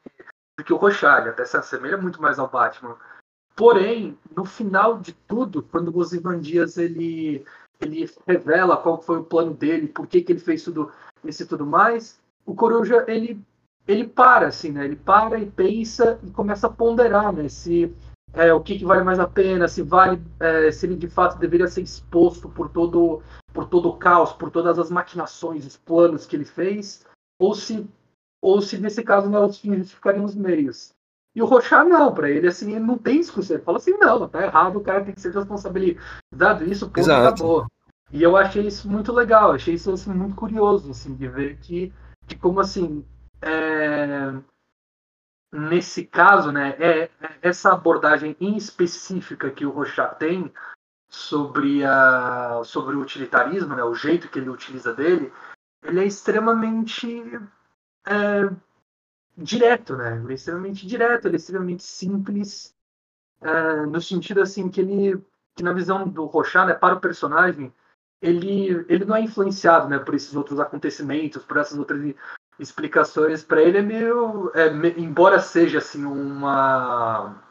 do 0.58 0.64
que 0.64 0.74
o 0.74 0.78
Rorschach, 0.78 1.28
até 1.28 1.46
se 1.46 1.58
assemelha 1.58 1.98
muito 1.98 2.22
mais 2.22 2.40
ao 2.40 2.50
Batman. 2.50 2.98
Porém, 3.56 4.18
no 4.36 4.46
final 4.46 5.00
de 5.00 5.14
tudo, 5.14 5.64
quando 5.64 5.90
o 5.90 6.00
Ozymandias 6.00 6.78
ele 6.78 7.44
ele 7.80 8.10
revela 8.26 8.78
qual 8.78 9.00
foi 9.02 9.20
o 9.20 9.24
plano 9.24 9.54
dele, 9.54 9.88
por 9.88 10.08
que, 10.08 10.22
que 10.22 10.32
ele 10.32 10.40
fez 10.40 10.64
tudo 10.64 10.92
isso 11.24 11.44
e 11.44 11.46
tudo 11.46 11.66
mais, 11.66 12.20
o 12.46 12.56
Coruja 12.56 13.06
ele 13.08 13.40
ele 13.88 14.06
para, 14.06 14.48
assim, 14.48 14.72
né? 14.72 14.84
Ele 14.84 14.98
para 14.98 15.40
e 15.40 15.50
pensa 15.50 16.20
e 16.24 16.30
começa 16.32 16.68
a 16.68 16.72
ponderar, 16.72 17.32
né? 17.32 17.48
Se 17.48 17.96
é, 18.34 18.53
o 18.53 18.61
que, 18.61 18.78
que, 18.78 18.86
vale 18.86 19.03
mais 19.03 19.19
a 19.19 19.28
pena, 19.28 19.67
se 19.67 19.82
vale, 19.82 20.21
é, 20.39 20.71
se 20.71 20.86
ele 20.86 20.95
de 20.95 21.07
fato 21.07 21.39
deveria 21.39 21.67
ser 21.67 21.82
exposto 21.82 22.49
por 22.49 22.69
todo, 22.69 23.21
por 23.53 23.67
todo 23.67 23.89
o 23.89 23.97
caos, 23.97 24.34
por 24.34 24.51
todas 24.51 24.78
as 24.78 24.91
maquinações, 24.91 25.65
os 25.65 25.78
planos 25.78 26.25
que 26.25 26.36
ele 26.36 26.45
fez, 26.45 27.05
ou 27.39 27.53
se, 27.53 27.88
ou 28.41 28.61
se 28.61 28.78
nesse 28.78 29.03
caso 29.03 29.30
né, 29.30 29.39
os 29.39 29.57
fins 29.57 29.78
justificariam 29.78 30.25
os 30.25 30.36
meios. 30.36 30.91
E 31.36 31.41
o 31.41 31.45
Rochá 31.45 31.84
não, 31.84 32.13
para 32.13 32.30
ele 32.30 32.47
assim, 32.47 32.71
ele 32.71 32.80
não 32.86 32.97
tem 32.97 33.19
discussão. 33.19 33.57
Ele 33.57 33.63
fala 33.63 33.78
assim, 33.78 33.91
não, 33.91 34.28
tá 34.28 34.43
errado, 34.43 34.78
o 34.78 34.82
cara 34.82 35.03
tem 35.03 35.13
que 35.13 35.21
ser 35.21 35.34
responsabilizado 35.34 36.63
isso, 36.65 36.88
ponto, 36.88 36.99
Exato. 36.99 37.28
acabou. 37.28 37.67
E 38.11 38.23
eu 38.23 38.38
achei 38.38 38.65
isso 38.65 38.89
muito 38.89 39.11
legal, 39.11 39.51
achei 39.51 39.75
isso 39.75 39.91
assim, 39.91 40.11
muito 40.11 40.36
curioso, 40.36 40.91
assim, 40.91 41.13
de 41.13 41.28
ver 41.28 41.57
que, 41.57 41.93
de 42.25 42.36
como 42.36 42.59
assim, 42.59 43.05
é... 43.41 44.34
nesse 45.52 46.06
caso, 46.06 46.52
né, 46.52 46.76
é, 46.80 47.00
é 47.04 47.10
essa 47.41 47.72
abordagem 47.72 48.36
em 48.39 48.58
específica 48.58 49.50
que 49.50 49.66
o 49.66 49.72
Rochá 49.72 50.08
tem 50.08 50.52
sobre, 51.10 51.84
a, 51.86 52.62
sobre 52.66 52.95
o 52.95 53.02
utilitarismo, 53.02 53.76
né, 53.76 53.84
o 53.84 53.95
jeito 53.95 54.30
que 54.30 54.39
ele 54.39 54.50
utiliza 54.50 54.93
dele, 54.93 55.32
ele 55.84 56.02
é 56.02 56.06
extremamente 56.06 57.24
é, 58.06 58.50
direto, 59.38 59.95
né? 59.95 60.18
Ele 60.18 60.32
é 60.32 60.36
extremamente 60.36 60.88
direto, 60.88 61.28
ele 61.28 61.36
é 61.36 61.38
extremamente 61.38 61.84
simples, 61.84 62.76
é, 63.41 63.86
no 63.86 64.02
sentido 64.02 64.41
assim 64.41 64.70
que 64.70 64.82
ele, 64.82 65.22
que 65.56 65.64
na 65.64 65.74
visão 65.74 66.08
do 66.08 66.26
Rochat, 66.26 66.68
né, 66.68 66.74
para 66.74 66.95
o 66.95 67.00
personagem, 67.00 67.74
ele, 68.22 68.86
ele 68.89 69.06
não 69.06 69.16
é 69.16 69.22
influenciado, 69.22 69.88
né, 69.88 70.00
por 70.00 70.16
esses 70.16 70.36
outros 70.36 70.60
acontecimentos, 70.60 71.43
por 71.43 71.58
essas 71.58 71.78
outras 71.78 72.02
explicações. 72.60 73.43
Para 73.43 73.62
ele 73.62 73.80
é 73.80 73.82
meio, 73.82 74.51
é, 74.53 74.70
me, 74.70 74.91
embora 74.97 75.39
seja 75.39 75.80
assim 75.80 76.05
uma 76.05 77.43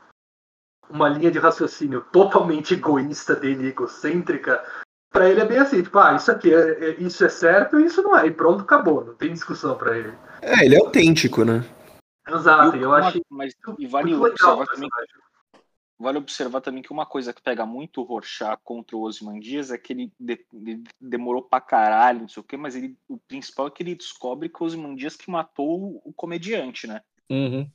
uma 0.89 1.09
linha 1.09 1.31
de 1.31 1.39
raciocínio 1.39 2.01
totalmente 2.13 2.75
egoísta 2.75 3.35
dele, 3.35 3.69
egocêntrica, 3.69 4.65
para 5.11 5.29
ele 5.29 5.41
é 5.41 5.45
bem 5.45 5.59
assim, 5.59 5.83
tipo, 5.83 5.99
ah, 5.99 6.15
isso 6.15 6.31
aqui 6.31 6.55
é, 6.55 6.59
é, 6.59 6.91
isso 7.01 7.25
é 7.25 7.29
certo 7.29 7.81
e 7.81 7.87
isso 7.87 8.03
não 8.03 8.17
é, 8.17 8.27
e 8.27 8.31
pronto, 8.31 8.63
acabou, 8.63 9.05
não 9.05 9.15
tem 9.15 9.33
discussão 9.33 9.77
para 9.77 9.97
ele. 9.99 10.13
É, 10.43 10.65
ele 10.65 10.77
é 10.77 10.79
autêntico, 10.79 11.45
né? 11.45 11.65
Exato, 12.29 12.77
eu 12.77 12.93
acho. 12.93 13.21
Mas 13.31 13.55
e 13.79 13.87
vale 13.87 14.15
observar 14.15 14.67
também, 14.67 14.89
vale 15.99 16.19
observar 16.19 16.61
também 16.61 16.83
que 16.83 16.93
uma 16.93 17.07
coisa 17.07 17.33
que 17.33 17.43
pega 17.43 17.65
muito 17.65 18.01
o 18.01 18.05
Rorschach 18.05 18.61
contra 18.63 18.97
o 18.97 19.03
Osman 19.03 19.41
Dias 19.41 19.71
é 19.71 19.79
que 19.79 19.93
ele, 19.93 20.13
de, 20.19 20.47
ele, 20.53 20.85
demorou 21.01 21.43
pra 21.43 21.61
caralho, 21.61 22.21
não 22.21 22.29
sei 22.29 22.41
o 22.41 22.45
quê, 22.45 22.57
mas 22.57 22.77
ele, 22.77 22.97
o 23.09 23.19
principal 23.19 23.69
é 23.69 23.71
que 23.71 23.83
ele 23.83 23.95
descobre 23.95 24.49
que 24.49 24.63
o 24.63 24.67
Osman 24.67 24.95
Dias 24.95 25.17
que 25.17 25.31
matou 25.31 26.01
o, 26.05 26.13
comediante, 26.13 26.87
né? 26.87 27.03
Uhum. 27.31 27.71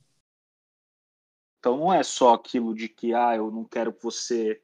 Então 1.58 1.76
não 1.76 1.92
é 1.92 2.02
só 2.02 2.34
aquilo 2.34 2.74
de 2.74 2.88
que, 2.88 3.14
ah, 3.14 3.36
eu 3.36 3.50
não 3.50 3.64
quero 3.64 3.92
que 3.92 4.02
você 4.02 4.62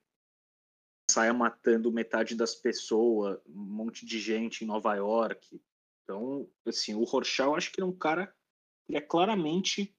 saia 1.10 1.32
matando 1.32 1.92
metade 1.92 2.34
das 2.34 2.54
pessoas, 2.54 3.40
um 3.46 3.64
monte 3.64 4.04
de 4.04 4.20
gente 4.20 4.62
em 4.62 4.66
Nova 4.66 4.94
York. 4.94 5.60
Então, 6.04 6.48
assim, 6.66 6.94
o 6.94 7.04
Rorschach 7.04 7.46
eu 7.46 7.54
acho 7.54 7.72
que 7.72 7.80
ele 7.80 7.86
é 7.86 7.90
um 7.90 7.96
cara 7.96 8.32
ele 8.88 8.98
é 8.98 9.00
claramente 9.00 9.94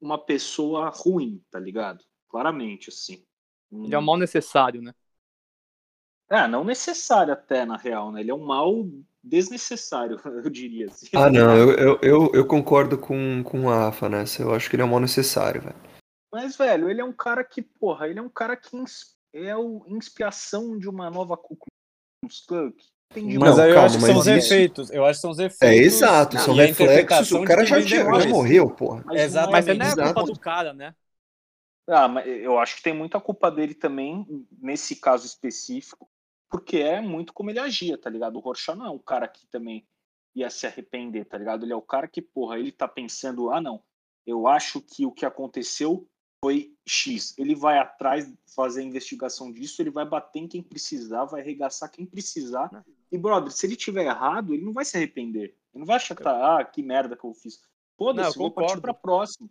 uma 0.00 0.18
pessoa 0.18 0.88
ruim, 0.88 1.44
tá 1.50 1.60
ligado? 1.60 2.04
Claramente, 2.28 2.90
assim. 2.90 3.24
Ele 3.72 3.94
é 3.94 3.98
um 3.98 4.02
mal 4.02 4.16
necessário, 4.16 4.82
né? 4.82 4.94
É, 6.28 6.46
não 6.48 6.64
necessário 6.64 7.32
até, 7.32 7.64
na 7.64 7.76
real, 7.76 8.10
né? 8.10 8.20
Ele 8.20 8.30
é 8.30 8.34
um 8.34 8.44
mal 8.44 8.84
desnecessário, 9.22 10.20
eu 10.44 10.50
diria. 10.50 10.86
Assim. 10.86 11.06
Ah, 11.14 11.30
não, 11.30 11.56
eu, 11.56 11.72
eu, 11.72 11.98
eu, 12.02 12.30
eu, 12.34 12.46
concordo 12.46 12.98
com, 12.98 13.42
com 13.44 13.68
a 13.68 13.88
AFA 13.88 14.08
nessa. 14.08 14.42
Eu 14.42 14.54
acho 14.54 14.68
que 14.68 14.76
ele 14.76 14.82
é 14.82 14.84
um 14.84 14.88
mal 14.88 15.00
necessário, 15.00 15.62
velho. 15.62 15.76
Mas, 16.32 16.56
velho, 16.56 16.90
ele 16.90 17.00
é 17.00 17.04
um 17.04 17.12
cara 17.12 17.44
que, 17.44 17.62
porra, 17.62 18.08
ele 18.08 18.18
é 18.18 18.22
um 18.22 18.28
cara 18.28 18.56
que 18.56 18.70
é 19.32 19.56
o 19.56 19.84
inspiração 19.88 20.78
de 20.78 20.88
uma 20.88 21.10
nova 21.10 21.36
Ku 21.36 21.56
Entendi. 23.12 23.38
Mas 23.38 23.56
não, 23.56 23.62
aí 23.62 23.70
eu 23.70 23.74
calma, 23.74 23.86
acho 23.86 23.98
que 23.98 24.04
são 24.04 24.18
os 24.18 24.26
efeitos. 24.26 24.90
Eu 24.90 25.04
acho 25.04 25.18
que 25.18 25.20
são 25.20 25.30
os 25.30 25.38
efeitos. 25.38 25.62
É 25.62 25.76
exato, 25.76 26.38
são 26.38 26.54
reflexos. 26.54 27.32
O 27.32 27.44
cara 27.44 27.64
já, 27.64 27.80
já 27.80 28.28
morreu, 28.28 28.68
porra. 28.68 29.02
Mas, 29.06 29.20
Exato, 29.22 29.52
mas 29.52 29.66
não 29.66 29.74
é 29.74 29.90
a 29.90 30.12
culpa 30.12 30.24
do 30.24 30.38
cara, 30.38 30.72
né? 30.74 30.92
Ah, 31.88 32.08
mas 32.08 32.26
eu 32.26 32.58
acho 32.58 32.76
que 32.76 32.82
tem 32.82 32.92
muita 32.92 33.20
culpa 33.20 33.50
dele 33.50 33.74
também, 33.74 34.26
nesse 34.60 34.96
caso 34.96 35.24
específico, 35.24 36.08
porque 36.50 36.78
é 36.78 37.00
muito 37.00 37.32
como 37.32 37.50
ele 37.50 37.58
agia, 37.58 37.96
tá 37.96 38.10
ligado? 38.10 38.36
O 38.36 38.40
Rorschach 38.40 38.76
não 38.76 38.86
é 38.86 38.90
um 38.90 38.98
cara 38.98 39.28
que 39.28 39.46
também 39.46 39.86
ia 40.34 40.50
se 40.50 40.66
arrepender, 40.66 41.24
tá 41.24 41.38
ligado? 41.38 41.64
Ele 41.64 41.72
é 41.72 41.76
o 41.76 41.82
cara 41.82 42.08
que, 42.08 42.20
porra, 42.20 42.58
ele 42.58 42.72
tá 42.72 42.86
pensando, 42.88 43.50
ah, 43.50 43.60
não, 43.60 43.82
eu 44.26 44.46
acho 44.46 44.80
que 44.80 45.06
o 45.06 45.12
que 45.12 45.24
aconteceu 45.24 46.08
foi 46.42 46.74
X. 46.86 47.34
Ele 47.38 47.54
vai 47.54 47.78
atrás 47.78 48.32
fazer 48.54 48.80
a 48.80 48.84
investigação 48.84 49.52
disso, 49.52 49.80
ele 49.80 49.90
vai 49.90 50.04
bater 50.04 50.40
em 50.40 50.48
quem 50.48 50.62
precisar, 50.62 51.24
vai 51.24 51.40
arregaçar 51.40 51.90
quem 51.90 52.04
precisar. 52.04 52.70
Né? 52.72 52.84
E, 53.10 53.16
brother, 53.16 53.50
se 53.50 53.66
ele 53.66 53.76
tiver 53.76 54.04
errado, 54.04 54.52
ele 54.52 54.64
não 54.64 54.72
vai 54.72 54.84
se 54.84 54.96
arrepender. 54.96 55.56
Ele 55.72 55.80
não 55.80 55.86
vai 55.86 55.96
achar 55.96 56.14
que 56.14 56.22
tá, 56.22 56.58
ah, 56.58 56.64
que 56.64 56.82
merda 56.82 57.16
que 57.16 57.24
eu 57.24 57.32
fiz. 57.32 57.60
Foda-se, 57.96 58.36
vou 58.36 58.50
partir 58.50 58.80
pra 58.80 58.92
próxima. 58.92 59.48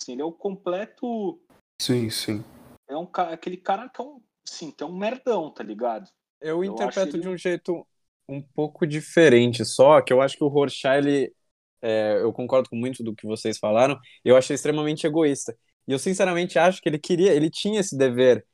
Assim, 0.00 0.12
ele 0.12 0.22
é 0.22 0.24
o 0.24 0.32
completo. 0.32 1.40
Sim, 1.80 2.08
sim. 2.10 2.44
É 2.88 2.96
um 2.96 3.08
aquele 3.12 3.56
cara 3.56 3.88
que 3.88 4.00
é 4.00 4.04
um, 4.04 4.20
sim, 4.44 4.70
que 4.70 4.82
é 4.82 4.86
um 4.86 4.96
merdão, 4.96 5.52
tá 5.52 5.62
ligado? 5.62 6.08
Eu, 6.40 6.62
eu 6.62 6.64
interpreto 6.64 7.16
ele... 7.16 7.22
de 7.22 7.28
um 7.28 7.36
jeito 7.36 7.86
um 8.28 8.42
pouco 8.42 8.86
diferente, 8.86 9.64
só 9.64 10.00
que 10.00 10.12
eu 10.12 10.20
acho 10.20 10.36
que 10.36 10.44
o 10.44 10.48
Rorschach, 10.48 10.98
ele, 10.98 11.32
é, 11.80 12.18
eu 12.20 12.32
concordo 12.32 12.68
com 12.68 12.76
muito 12.76 13.02
do 13.02 13.14
que 13.14 13.26
vocês 13.26 13.58
falaram, 13.58 13.98
eu 14.24 14.36
achei 14.36 14.54
extremamente 14.54 15.06
egoísta. 15.06 15.56
E 15.86 15.92
eu 15.92 15.98
sinceramente 15.98 16.58
acho 16.58 16.80
que 16.80 16.88
ele 16.88 16.98
queria, 16.98 17.32
ele 17.32 17.48
tinha 17.48 17.80
esse 17.80 17.96
dever 17.96 18.44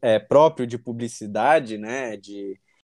é, 0.00 0.18
próprio 0.18 0.66
de 0.66 0.78
publicidade, 0.78 1.76
né, 1.76 2.16
de 2.16 2.58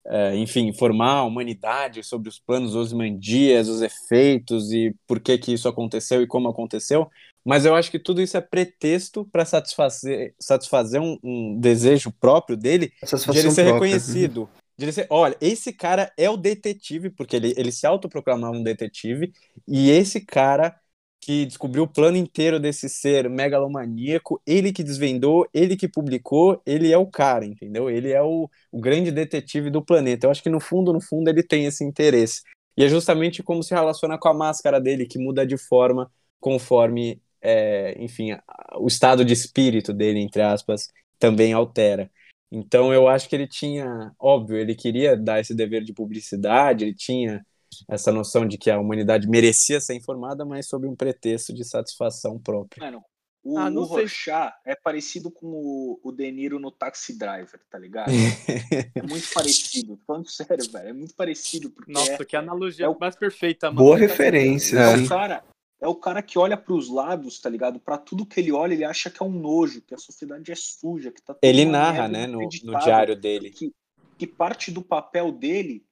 é, 0.09 0.37
enfim, 0.37 0.69
informar 0.69 1.17
a 1.17 1.25
humanidade 1.25 2.03
sobre 2.05 2.29
os 2.29 2.39
planos 2.39 2.75
Osmandias, 2.77 3.69
os 3.69 3.83
efeitos 3.83 4.73
e 4.73 4.95
por 5.07 5.21
que 5.21 5.37
que 5.39 5.53
isso 5.53 5.69
aconteceu 5.69 6.23
e 6.23 6.27
como 6.27 6.49
aconteceu, 6.49 7.11
mas 7.47 7.65
eu 7.65 7.77
acho 7.77 7.93
que 7.93 7.99
tudo 8.01 8.21
isso 8.21 8.37
é 8.37 8.41
pretexto 8.41 9.25
para 9.25 9.45
satisfazer, 9.45 10.35
satisfazer 10.37 11.01
um, 11.01 11.17
um, 11.23 11.57
desejo 11.61 12.11
próprio 12.11 12.57
dele 12.57 12.93
de 13.01 13.39
ele 13.39 13.51
ser 13.53 13.67
própria. 13.69 13.73
reconhecido. 13.73 14.49
De 14.77 14.85
ele 14.85 14.93
ser, 14.93 15.07
olha, 15.09 15.37
esse 15.41 15.73
cara 15.73 16.13
é 16.19 16.29
o 16.29 16.37
detetive, 16.37 17.09
porque 17.09 17.37
ele, 17.37 17.55
ele 17.57 17.71
se 17.71 17.87
autoproclamava 17.87 18.57
um 18.57 18.65
detetive, 18.65 19.33
e 19.67 19.91
esse 19.91 20.21
cara 20.21 20.75
que 21.21 21.47
descobriu 21.47 21.85
o 21.85 21.89
plano 21.89 22.17
inteiro 22.17 22.59
desse 22.59 22.89
ser 22.89 23.31
megalomaníaco, 23.31 24.43
ele 24.45 24.73
que 24.73 24.83
desvendou, 24.83 25.49
ele 25.55 25.77
que 25.77 25.87
publicou, 25.87 26.61
ele 26.67 26.93
é 26.93 26.99
o 26.99 27.07
cara, 27.07 27.45
entendeu? 27.45 27.89
Ele 27.89 28.13
é 28.13 28.23
o, 28.23 28.51
o 28.73 28.81
grande 28.81 29.13
detetive 29.13 29.71
do 29.71 29.85
planeta. 29.85 30.27
Eu 30.27 30.33
acho 30.33 30.43
que 30.43 30.51
no 30.51 30.61
fundo, 30.61 30.93
no 30.93 31.01
fundo, 31.01 31.29
ele 31.29 31.45
tem 31.45 31.65
esse 31.65 31.85
interesse. 31.85 32.43
E 32.77 32.85
é 32.85 32.89
justamente 32.89 33.43
como 33.43 33.63
se 33.63 33.73
relaciona 33.73 34.19
com 34.19 34.29
a 34.29 34.35
máscara 34.35 34.81
dele, 34.81 35.07
que 35.07 35.19
muda 35.19 35.47
de 35.47 35.57
forma 35.57 36.11
conforme, 36.39 37.21
é, 37.47 37.95
enfim, 38.03 38.37
o 38.77 38.89
estado 38.89 39.25
de 39.25 39.33
espírito 39.33 39.93
dele, 39.93 40.19
entre 40.19 40.43
aspas, 40.43 40.89
também 41.17 41.53
altera. 41.53 42.11
Então 42.51 42.93
eu 42.93 43.07
acho 43.07 43.29
que 43.29 43.37
ele 43.37 43.47
tinha, 43.47 44.13
óbvio, 44.19 44.57
ele 44.57 44.75
queria 44.75 45.17
dar 45.17 45.41
esse 45.41 45.55
dever 45.55 45.85
de 45.85 45.93
publicidade, 45.93 46.85
ele 46.85 46.95
tinha 46.95 47.45
essa 47.89 48.11
noção 48.11 48.47
de 48.47 48.59
que 48.59 48.71
a 48.71 48.81
humanidade 48.81 49.29
merecia 49.29 49.81
ser 49.81 49.95
informada, 49.95 50.45
mas 50.45 50.67
sob 50.67 50.89
um 50.89 50.97
pretexto 50.97 51.53
de 51.53 51.65
satisfação 51.65 52.39
própria. 52.39 52.85
Mano, 52.85 53.05
o, 53.45 53.59
ah, 53.59 53.71
o 53.71 53.85
Rochat 53.85 54.53
é 54.65 54.75
parecido 54.75 55.31
com 55.31 55.47
o, 55.47 56.01
o 56.03 56.11
De 56.11 56.33
Niro 56.33 56.59
no 56.59 56.73
Taxi 56.73 57.17
Driver, 57.17 57.61
tá 57.71 57.79
ligado? 57.79 58.11
é 58.93 59.03
muito 59.03 59.29
parecido, 59.33 60.01
falando 60.05 60.29
sério, 60.29 60.69
velho, 60.71 60.89
é 60.89 60.93
muito 60.93 61.15
parecido. 61.15 61.73
Nossa, 61.87 62.15
é, 62.15 62.25
que 62.25 62.35
analogia 62.35 62.87
é 62.87 62.99
mais 62.99 63.15
perfeita, 63.15 63.71
mano. 63.71 63.87
Boa 63.87 63.97
referência. 63.97 64.79
É, 64.79 64.97
o 64.97 65.09
cara, 65.09 65.45
é 65.81 65.87
o 65.87 65.95
cara 65.95 66.23
que 66.23 66.39
olha 66.39 66.57
para 66.57 66.75
os 66.75 66.89
lados, 66.89 67.39
tá 67.41 67.51
ligado? 67.51 67.79
Para 67.79 67.99
tudo 67.99 68.27
que 68.27 68.41
ele 68.41 68.53
olha, 68.53 68.73
ele 68.73 68.85
acha 68.85 69.11
que 69.11 69.23
é 69.23 69.27
um 69.27 69.31
nojo, 69.31 69.83
que 69.83 69.95
a 69.95 69.99
sociedade 69.99 70.51
é 70.51 70.55
suja, 70.55 71.13
que 71.13 71.23
tá 71.23 71.37
Ele 71.43 71.65
narra, 71.65 72.09
né, 72.09 72.27
no, 72.27 72.41
no 72.41 72.79
diário 72.81 73.15
dele. 73.15 73.51
Que, 73.51 73.73
que 74.17 74.27
parte 74.27 74.71
do 74.71 74.83
papel 74.83 75.31
dele 75.31 75.85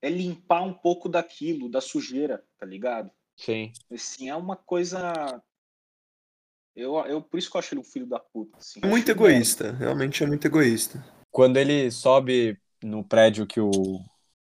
é 0.00 0.08
limpar 0.08 0.62
um 0.62 0.72
pouco 0.72 1.08
daquilo, 1.08 1.68
da 1.68 1.80
sujeira, 1.80 2.42
tá 2.58 2.64
ligado? 2.64 3.10
Sim. 3.36 3.72
Assim, 3.92 4.28
é 4.30 4.36
uma 4.36 4.56
coisa. 4.56 5.42
Eu, 6.74 6.96
eu, 7.06 7.22
por 7.22 7.38
isso 7.38 7.50
que 7.50 7.56
eu 7.56 7.58
acho 7.58 7.74
ele 7.74 7.80
um 7.80 7.84
filho 7.84 8.06
da 8.06 8.18
puta. 8.18 8.56
Assim. 8.58 8.80
É 8.82 8.86
muito 8.86 9.10
egoísta, 9.10 9.72
realmente 9.72 10.22
é 10.22 10.26
muito 10.26 10.46
egoísta. 10.46 11.04
Quando 11.30 11.58
ele 11.58 11.90
sobe 11.90 12.58
no 12.82 13.04
prédio 13.04 13.46
que 13.46 13.60
o, 13.60 14.00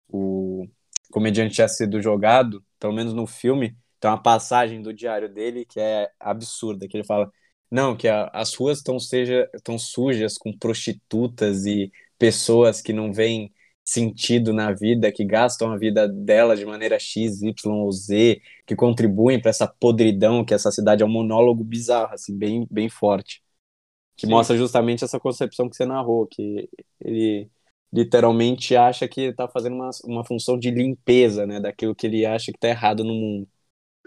o 0.07 0.67
comediante 1.11 1.55
tinha 1.55 1.67
sido 1.67 2.01
jogado, 2.01 2.63
pelo 2.79 2.93
menos 2.93 3.13
no 3.13 3.27
filme, 3.27 3.77
tem 3.99 4.09
uma 4.09 4.21
passagem 4.21 4.81
do 4.81 4.93
diário 4.93 5.29
dele 5.33 5.65
que 5.65 5.79
é 5.79 6.09
absurda, 6.19 6.87
que 6.87 6.97
ele 6.97 7.03
fala, 7.05 7.31
não, 7.71 7.95
que 7.95 8.07
a, 8.07 8.27
as 8.33 8.53
ruas 8.55 8.77
estão 8.79 8.99
seja, 8.99 9.49
sujas 9.79 10.37
com 10.37 10.57
prostitutas 10.57 11.65
e 11.65 11.91
pessoas 12.17 12.81
que 12.81 12.93
não 12.93 13.13
vêm 13.13 13.53
sentido 13.83 14.53
na 14.53 14.71
vida, 14.71 15.11
que 15.11 15.25
gastam 15.25 15.71
a 15.71 15.77
vida 15.77 16.07
dela 16.07 16.55
de 16.55 16.65
maneira 16.65 16.99
X, 16.99 17.41
Y 17.41 17.73
ou 17.73 17.91
Z, 17.91 18.41
que 18.65 18.75
contribuem 18.75 19.41
para 19.41 19.49
essa 19.49 19.67
podridão 19.67 20.45
que 20.45 20.53
essa 20.53 20.71
cidade 20.71 21.01
é 21.03 21.05
um 21.05 21.09
monólogo 21.09 21.63
bizarro, 21.63 22.13
assim, 22.13 22.37
bem, 22.37 22.67
bem 22.69 22.87
forte. 22.89 23.41
Que 24.17 24.27
Sim. 24.27 24.31
mostra 24.31 24.57
justamente 24.57 25.03
essa 25.03 25.19
concepção 25.19 25.69
que 25.69 25.75
você 25.75 25.85
narrou, 25.85 26.27
que 26.27 26.69
ele 27.01 27.49
literalmente 27.91 28.75
acha 28.75 29.07
que 29.07 29.21
ele 29.21 29.33
tá 29.33 29.47
fazendo 29.47 29.75
uma, 29.75 29.89
uma 30.05 30.25
função 30.25 30.57
de 30.59 30.69
limpeza, 30.71 31.45
né, 31.47 31.59
daquilo 31.59 31.95
que 31.95 32.05
ele 32.07 32.25
acha 32.25 32.51
que 32.51 32.59
tá 32.59 32.67
errado 32.69 33.03
no 33.03 33.13
mundo. 33.13 33.49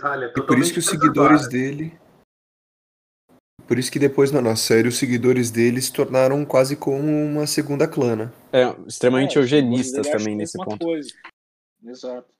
Olha, 0.02 0.32
e 0.36 0.42
por 0.42 0.58
isso 0.58 0.72
que 0.72 0.80
os 0.80 0.86
seguidores 0.86 1.48
dele 1.48 1.96
Por 3.66 3.78
isso 3.78 3.90
que 3.90 3.98
depois 3.98 4.32
na 4.32 4.56
série 4.56 4.88
os 4.88 4.98
seguidores 4.98 5.50
dele 5.50 5.80
se 5.80 5.92
tornaram 5.92 6.44
quase 6.44 6.76
como 6.76 7.08
uma 7.08 7.46
segunda 7.46 7.86
clã, 7.86 8.16
né? 8.16 8.32
É, 8.52 8.64
extremamente 8.86 9.38
é, 9.38 9.40
eugenistas 9.40 10.08
também 10.08 10.34
nesse 10.36 10.58
ponto. 10.58 10.84
Coisa. 10.84 11.10
Exato. 11.84 12.32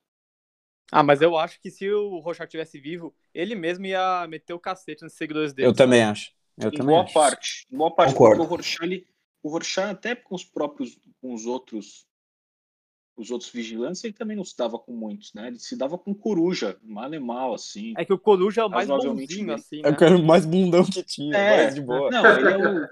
Ah, 0.91 1.01
mas 1.01 1.21
eu 1.21 1.35
acho 1.37 1.59
que 1.59 1.71
se 1.71 1.89
o 1.89 2.19
Rorschach 2.19 2.49
tivesse 2.49 2.79
vivo, 2.79 3.15
ele 3.33 3.55
mesmo 3.55 3.85
ia 3.85 4.27
meter 4.27 4.53
o 4.53 4.59
cacete 4.59 5.03
nos 5.03 5.13
seguidores 5.13 5.53
dele. 5.53 5.69
Eu 5.69 5.73
também 5.73 6.03
acho. 6.03 6.31
Eu 6.57 6.69
em 6.69 6.71
também 6.71 6.93
boa 6.93 7.03
acho. 7.03 7.13
parte. 7.13 7.67
Em 7.71 7.77
boa 7.77 7.95
parte, 7.95 8.11
Concordo. 8.11 8.37
porque 8.37 8.53
o 8.53 8.55
Rorschach, 8.55 8.83
ele, 8.83 9.07
o 9.41 9.49
Rorschach 9.49 9.89
até 9.89 10.13
com 10.13 10.35
os 10.35 10.45
próprios, 10.45 10.99
com 11.19 11.33
os 11.33 11.45
outros 11.47 12.05
os 13.15 13.29
outros 13.31 13.51
vigilantes, 13.51 14.03
ele 14.03 14.13
também 14.13 14.35
não 14.35 14.43
se 14.43 14.57
dava 14.57 14.77
com 14.79 14.91
muitos, 14.91 15.33
né? 15.33 15.47
Ele 15.47 15.59
se 15.59 15.75
dava 15.75 15.97
com 15.97 16.13
coruja, 16.13 16.77
um 16.83 16.99
animal, 16.99 17.53
assim. 17.53 17.93
É 17.97 18.03
que 18.03 18.13
o 18.13 18.17
coruja 18.17 18.61
é 18.61 18.65
o 18.65 18.69
mais 18.69 18.87
bonzinho, 18.87 19.53
assim, 19.53 19.79
É 19.79 19.83
né? 19.83 19.89
o 19.89 19.95
cara 19.95 20.17
mais 20.17 20.45
bundão 20.45 20.83
que 20.83 21.03
tinha, 21.03 21.35
É, 21.37 21.57
mais 21.57 21.75
de 21.75 21.81
boa. 21.81 22.09
Não, 22.09 22.25
ele 22.39 22.49
é 22.49 22.57
o. 22.57 22.87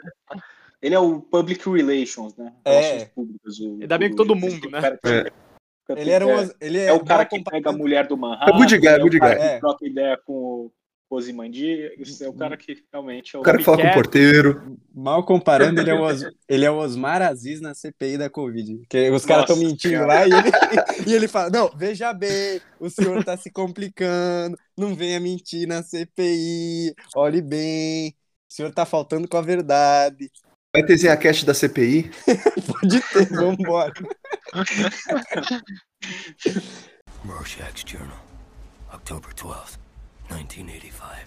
Ele 0.82 0.96
é 0.96 1.00
o 1.00 1.22
public 1.22 1.70
relations, 1.70 2.36
né? 2.36 2.54
É. 2.66 2.82
Relações 2.82 3.10
públicas. 3.10 3.60
O, 3.60 3.76
Ele 3.78 3.88
dá 3.88 3.98
bem 3.98 4.10
com 4.10 4.16
todo 4.16 4.36
mundo, 4.36 4.68
é 4.68 4.72
né? 4.72 4.82
cara 4.82 5.00
É. 5.06 5.32
Ele 6.02 6.10
era 6.10 6.26
é, 6.26 6.36
um, 6.38 6.50
ele 6.62 6.78
é 6.80 6.94
o 6.94 7.04
cara 7.04 7.20
mal 7.20 7.28
que 7.28 7.44
pega 7.44 7.70
a 7.70 7.74
mulher 7.74 8.08
do 8.08 8.16
Manhattan. 8.18 8.52
É 8.54 8.58
good 8.58 8.78
guy, 8.78 8.88
é 8.88 8.96
o 8.96 9.02
good 9.02 9.20
guy. 9.20 9.30
que 9.30 9.36
É. 9.36 9.60
troca 9.60 9.86
ideia 9.86 10.18
com 10.26 10.72
o 11.12 11.18
Ozymandias. 11.18 11.91
Esse 11.99 12.24
é 12.24 12.30
o 12.30 12.34
cara 12.34 12.55
que 12.55 12.84
realmente 12.91 13.36
é 13.36 13.39
o. 13.39 13.41
O 13.41 13.45
cara 13.45 13.57
que 13.57 13.64
fala 13.64 13.82
com 13.82 13.88
o 13.88 13.93
porteiro. 13.93 14.78
Mal 14.93 15.24
comparando, 15.26 15.82
ele 15.82 15.89
é, 15.89 15.93
o 15.93 16.03
Os, 16.07 16.26
ele 16.47 16.66
é 16.66 16.72
o 16.72 16.78
Osmar 16.78 17.22
Aziz 17.22 17.59
na 17.59 17.74
CPI 17.74 18.18
da 18.18 18.30
Covid. 18.30 18.82
Que 18.89 19.09
os 19.12 19.26
caras 19.26 19.49
estão 19.49 19.57
mentindo 19.57 19.95
cara. 19.95 20.07
lá 20.07 20.28
e 20.28 20.32
ele, 20.32 20.51
e 21.07 21.14
ele 21.14 21.28
fala: 21.28 21.49
Não, 21.49 21.70
veja 21.76 22.14
bem, 22.14 22.62
o 22.80 22.89
senhor 22.89 23.24
tá 23.24 23.36
se 23.36 23.51
complicando, 23.51 24.57
não 24.78 24.95
venha 24.95 25.20
mentir 25.20 25.68
na 25.68 25.84
CPI, 25.84 26.95
olhe 27.16 27.41
bem, 27.41 28.16
o 28.49 28.53
senhor 28.53 28.72
tá 28.72 28.86
faltando 28.86 29.28
com 29.28 29.38
a 29.38 29.41
verdade. 29.41 30.32
Vai 30.74 30.86
ter 30.86 31.09
a 31.09 31.18
cast 31.18 31.45
da 31.45 31.53
CPI. 31.53 32.09
Pode 32.66 33.01
ter, 33.12 33.26
vambora. 33.28 33.91
Rorschach's 37.26 37.84
Journal, 37.86 38.26
October 38.93 39.34
12th, 39.34 39.81
1985. 40.32 41.26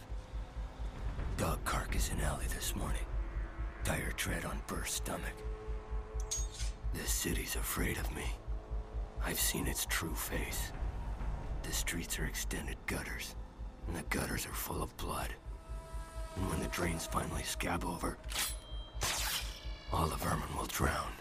Dog 1.37 1.63
carcass 1.67 2.11
in 2.11 2.19
alley 2.23 2.47
this 2.49 2.75
morning. 2.75 3.05
Dire 3.85 4.13
tread 4.17 4.47
on 4.47 4.59
burst 4.67 4.95
stomach. 4.95 5.37
This 6.95 7.11
city's 7.11 7.55
afraid 7.55 7.99
of 7.99 8.17
me. 8.17 8.25
I've 9.23 9.39
seen 9.39 9.67
its 9.67 9.85
true 9.91 10.15
face. 10.15 10.73
The 11.65 11.73
streets 11.73 12.19
are 12.19 12.25
extended 12.25 12.79
gutters, 12.87 13.37
and 13.87 13.95
the 13.95 14.05
gutters 14.05 14.47
are 14.47 14.55
full 14.55 14.83
of 14.83 14.97
blood. 14.97 15.35
And 16.37 16.49
when 16.49 16.61
the 16.61 16.69
drains 16.69 17.07
finally 17.07 17.43
scab 17.43 17.85
over, 17.85 18.17
all 19.93 20.07
the 20.07 20.17
vermin 20.17 20.49
will 20.57 20.65
drown. 20.65 21.13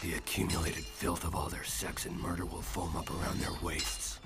The 0.00 0.14
accumulated 0.14 0.84
filth 0.84 1.24
of 1.24 1.34
all 1.34 1.50
their 1.50 1.64
sex 1.64 2.06
and 2.06 2.18
murder 2.18 2.46
will 2.46 2.62
foam 2.62 2.96
up 2.96 3.10
around 3.10 3.40
their 3.40 3.52
waists. 3.62 4.20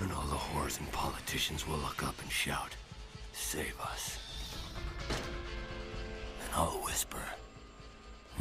And 0.00 0.12
all 0.12 0.26
the 0.26 0.36
whores 0.36 0.78
and 0.78 0.90
politicians 0.92 1.66
will 1.66 1.78
look 1.78 2.02
up 2.02 2.14
and 2.22 2.30
shout, 2.30 2.76
Save 3.32 3.74
us. 3.92 4.18
And 6.42 6.54
I'll 6.54 6.80
whisper, 6.84 7.22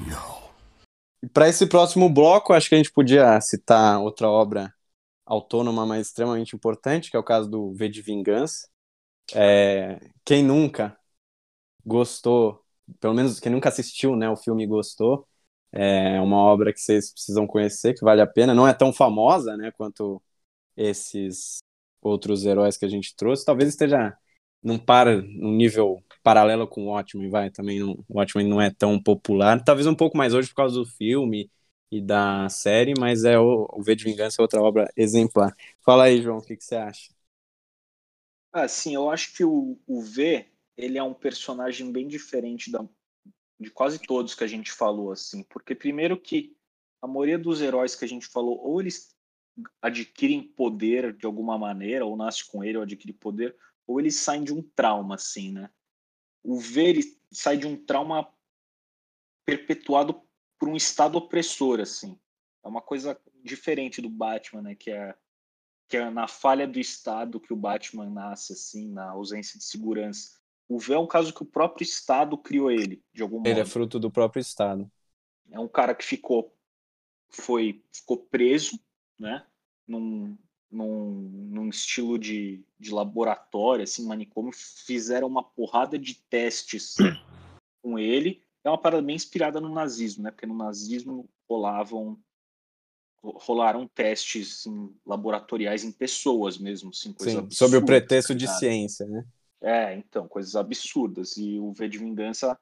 No. 0.08 0.48
Para 1.34 1.50
esse 1.50 1.66
próximo 1.66 2.10
bloco, 2.10 2.54
acho 2.54 2.70
que 2.70 2.76
a 2.76 2.78
gente 2.78 2.92
podia 2.92 3.42
citar 3.42 4.00
outra 4.00 4.30
obra 4.30 4.72
autônoma, 5.26 5.86
mas 5.86 6.08
extremamente 6.08 6.56
importante, 6.56 7.10
que 7.10 7.18
é 7.18 7.20
o 7.20 7.24
caso 7.24 7.50
do 7.50 7.74
V 7.74 7.90
de 7.90 8.02
Vingança. 8.02 8.68
É, 9.34 10.00
quem 10.24 10.44
nunca 10.44 10.98
gostou, 11.86 12.64
pelo 13.00 13.14
menos 13.14 13.40
quem 13.40 13.52
nunca 13.52 13.70
assistiu 13.70 14.16
né, 14.16 14.30
o 14.30 14.38
filme 14.38 14.66
gostou, 14.68 15.28
é 15.72 16.20
uma 16.22 16.38
obra 16.38 16.72
que 16.72 16.80
vocês 16.80 17.12
precisam 17.12 17.46
conhecer, 17.48 17.94
que 17.94 18.06
vale 18.06 18.22
a 18.22 18.28
pena. 18.28 18.54
Não 18.54 18.68
é 18.68 18.74
tão 18.74 18.94
famosa 18.94 19.58
né, 19.58 19.72
quanto 19.72 20.22
esses 20.78 21.60
outros 22.02 22.46
heróis 22.46 22.78
que 22.78 22.86
a 22.86 22.90
gente 22.90 23.16
trouxe. 23.16 23.46
Talvez 23.46 23.70
esteja 23.70 24.18
num, 24.64 24.78
para, 24.78 25.22
num 25.22 25.54
nível 25.54 26.04
paralelo 26.24 26.68
com 26.68 26.84
o 26.86 26.88
Watchmen, 26.92 27.30
vai, 27.30 27.50
também 27.50 27.82
o 27.84 28.04
Watchmen 28.10 28.48
não 28.48 28.62
é 28.62 28.70
tão 28.70 29.02
popular, 29.02 29.64
talvez 29.64 29.88
um 29.88 29.96
pouco 29.96 30.18
mais 30.18 30.34
hoje 30.34 30.50
por 30.50 30.56
causa 30.56 30.76
do 30.76 30.86
filme 30.86 31.50
e 31.92 32.02
da 32.02 32.50
série, 32.50 32.94
mas 33.00 33.24
é 33.24 33.40
o, 33.40 33.68
o 33.72 33.82
V 33.82 33.96
de 33.96 34.04
Vingança 34.04 34.42
é 34.42 34.44
outra 34.44 34.62
obra 34.62 34.92
exemplar. 34.96 35.56
Fala 35.86 36.06
aí, 36.06 36.22
João, 36.22 36.40
o 36.40 36.42
que, 36.42 36.58
que 36.58 36.64
você 36.64 36.76
acha? 36.76 37.14
Ah, 38.52 38.68
sim, 38.68 38.96
eu 38.96 39.10
acho 39.10 39.34
que 39.34 39.44
o, 39.44 39.80
o 39.88 40.02
V, 40.02 40.46
ele 40.76 40.98
é 40.98 41.04
um 41.04 41.14
personagem 41.14 41.92
bem 41.92 42.08
diferente 42.08 42.72
da, 42.72 42.84
de 43.60 43.70
quase 43.72 44.00
todos 44.00 44.36
que 44.36 44.44
a 44.44 44.48
gente 44.48 44.72
falou, 44.72 45.12
assim, 45.12 45.44
porque 45.44 45.76
primeiro 45.76 46.20
que 46.20 46.56
a 47.02 47.08
maioria 47.08 47.38
dos 47.38 47.62
heróis 47.62 47.96
que 47.96 48.04
a 48.04 48.08
gente 48.08 48.28
falou, 48.28 48.60
ou 48.60 48.82
eles 48.82 49.16
adquirem 49.82 50.44
poder 50.44 51.14
de 51.14 51.26
alguma 51.26 51.58
maneira, 51.58 52.06
ou 52.06 52.16
nasce 52.16 52.46
com 52.46 52.64
ele, 52.64 52.78
ou 52.78 52.84
adquire 52.84 53.14
poder, 53.14 53.56
ou 53.86 54.00
eles 54.00 54.16
saem 54.16 54.44
de 54.44 54.54
um 54.54 54.62
trauma, 54.62 55.16
assim, 55.16 55.52
né? 55.52 55.70
O 56.44 56.60
V, 56.60 56.84
ele 56.84 57.20
sai 57.32 57.58
de 57.58 57.68
um 57.68 57.76
trauma 57.76 58.32
perpetuado 59.46 60.22
por 60.60 60.70
um 60.70 60.76
estado 60.76 61.18
opressor, 61.18 61.80
assim. 61.80 62.20
É 62.64 62.68
uma 62.68 62.82
coisa 62.82 63.20
diferente 63.44 64.02
do 64.02 64.10
Batman, 64.10 64.62
né? 64.62 64.76
Que 64.76 64.92
é, 64.92 65.16
que 65.88 65.98
é 65.98 66.10
na 66.10 66.28
falha 66.28 66.68
do 66.68 66.80
Estado 66.80 67.40
que 67.40 67.54
o 67.54 67.58
Batman 67.58 68.10
nasce, 68.10 68.54
assim, 68.54 68.90
na 68.90 69.12
ausência 69.12 69.58
de 69.58 69.66
segurança. 69.66 70.38
O 70.68 70.78
V 70.80 70.94
é 70.94 71.00
um 71.00 71.08
caso 71.08 71.34
que 71.34 71.44
o 71.44 71.46
próprio 71.46 71.84
Estado 71.84 72.38
criou 72.38 72.70
ele, 72.70 73.02
de 73.14 73.22
algum 73.22 73.38
modo. 73.38 73.48
Ele 73.48 73.62
é 73.62 73.66
fruto 73.66 74.00
do 74.00 74.12
próprio 74.12 74.42
Estado. 74.42 74.92
É 75.50 75.60
um 75.60 75.68
cara 75.68 75.96
que 75.96 76.04
ficou 76.04 76.54
foi 77.30 77.84
ficou 77.92 78.18
preso, 78.18 78.80
né? 79.20 79.46
Num, 79.88 80.38
num, 80.70 81.12
num 81.50 81.70
estilo 81.70 82.18
de, 82.18 82.64
de 82.80 82.92
laboratório, 82.92 83.84
assim, 83.84 84.06
manicômio, 84.06 84.52
fizeram 84.54 85.28
uma 85.28 85.44
porrada 85.44 85.98
de 85.98 86.16
testes 86.16 86.96
com 87.82 87.98
ele. 87.98 88.44
É 88.64 88.70
uma 88.70 88.78
parada 88.78 89.02
bem 89.02 89.16
inspirada 89.16 89.62
no 89.62 89.74
nazismo, 89.74 90.24
né? 90.24 90.32
Porque 90.32 90.46
no 90.46 90.58
nazismo 90.58 91.30
rolavam 91.50 92.20
rolaram 93.24 93.88
testes 93.88 94.60
assim, 94.60 94.96
laboratoriais 95.06 95.84
em 95.84 95.92
pessoas 95.92 96.58
mesmo, 96.58 96.92
assim, 96.92 97.14
Sim, 97.20 97.50
sob 97.50 97.76
o 97.76 97.86
pretexto 97.86 98.34
tá 98.34 98.38
de 98.38 98.48
ciência, 98.48 99.06
né? 99.06 99.26
É, 99.62 99.96
então, 99.96 100.28
coisas 100.28 100.56
absurdas. 100.56 101.36
E 101.38 101.60
o 101.60 101.72
V 101.74 101.90
de 101.90 101.98
Vingança 101.98 102.58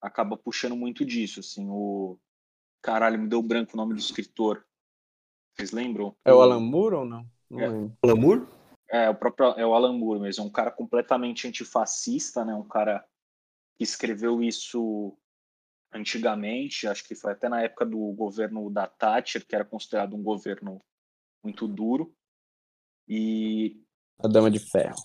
acaba 0.00 0.36
puxando 0.36 0.74
muito 0.74 1.04
disso, 1.04 1.40
assim, 1.40 1.68
o... 1.68 2.18
Caralho, 2.82 3.18
me 3.18 3.28
deu 3.28 3.42
branco 3.42 3.72
o 3.74 3.76
nome 3.76 3.92
do 3.92 4.00
escritor. 4.00 4.66
Vocês 5.60 5.72
lembram? 5.72 6.16
É 6.24 6.32
o 6.32 6.40
Alan 6.40 6.60
Moore 6.60 6.94
ou 6.94 7.04
não? 7.04 7.26
Não 7.50 7.60
É. 7.60 7.68
lembro. 7.68 7.96
Glamour? 8.02 8.48
É, 8.90 9.10
o 9.10 9.14
próprio 9.14 9.48
é 9.58 9.66
o 9.66 9.74
Alan 9.74 9.92
Moore 9.92 10.20
mesmo, 10.20 10.44
é 10.44 10.46
um 10.46 10.50
cara 10.50 10.70
completamente 10.70 11.46
antifascista, 11.46 12.46
né? 12.46 12.54
Um 12.54 12.66
cara 12.66 13.04
que 13.76 13.84
escreveu 13.84 14.42
isso 14.42 15.14
antigamente, 15.92 16.86
acho 16.86 17.06
que 17.06 17.14
foi 17.14 17.32
até 17.32 17.48
na 17.48 17.60
época 17.62 17.84
do 17.84 17.98
governo 18.12 18.70
da 18.70 18.86
Thatcher, 18.86 19.46
que 19.46 19.54
era 19.54 19.64
considerado 19.64 20.16
um 20.16 20.22
governo 20.22 20.78
muito 21.44 21.68
duro. 21.68 22.14
E 23.06 23.82
A 24.18 24.26
Dama 24.26 24.50
de 24.50 24.60
Ferro. 24.60 24.96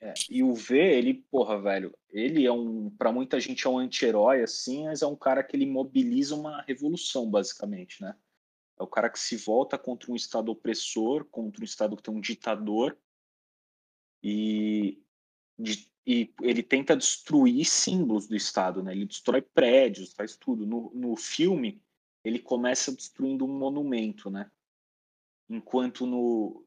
É, 0.00 0.12
e 0.28 0.42
o 0.42 0.52
V, 0.52 0.76
ele, 0.76 1.14
porra, 1.30 1.58
velho, 1.58 1.96
ele 2.10 2.44
é 2.44 2.52
um, 2.52 2.90
para 2.90 3.10
muita 3.10 3.40
gente 3.40 3.66
é 3.66 3.70
um 3.70 3.78
anti-herói 3.78 4.42
assim, 4.42 4.84
mas 4.84 5.00
é 5.00 5.06
um 5.06 5.16
cara 5.16 5.42
que 5.42 5.56
ele 5.56 5.64
mobiliza 5.64 6.34
uma 6.34 6.60
revolução, 6.62 7.30
basicamente, 7.30 8.02
né? 8.02 8.14
É 8.78 8.82
o 8.82 8.86
cara 8.88 9.08
que 9.08 9.18
se 9.18 9.36
volta 9.36 9.78
contra 9.78 10.10
um 10.10 10.16
estado 10.16 10.50
opressor, 10.50 11.24
contra 11.26 11.60
um 11.60 11.64
estado 11.64 11.96
que 11.96 12.02
tem 12.02 12.14
um 12.14 12.20
ditador 12.20 12.98
e, 14.22 15.00
de- 15.58 15.90
e 16.06 16.34
ele 16.42 16.62
tenta 16.62 16.96
destruir 16.96 17.64
símbolos 17.64 18.26
do 18.26 18.34
estado, 18.34 18.82
né? 18.82 18.92
Ele 18.92 19.06
destrói 19.06 19.40
prédios, 19.42 20.12
faz 20.12 20.36
tudo. 20.36 20.66
No, 20.66 20.90
no 20.94 21.16
filme, 21.16 21.82
ele 22.24 22.38
começa 22.38 22.90
destruindo 22.92 23.44
um 23.44 23.58
monumento, 23.58 24.28
né? 24.28 24.50
Enquanto 25.48 26.06
no, 26.06 26.66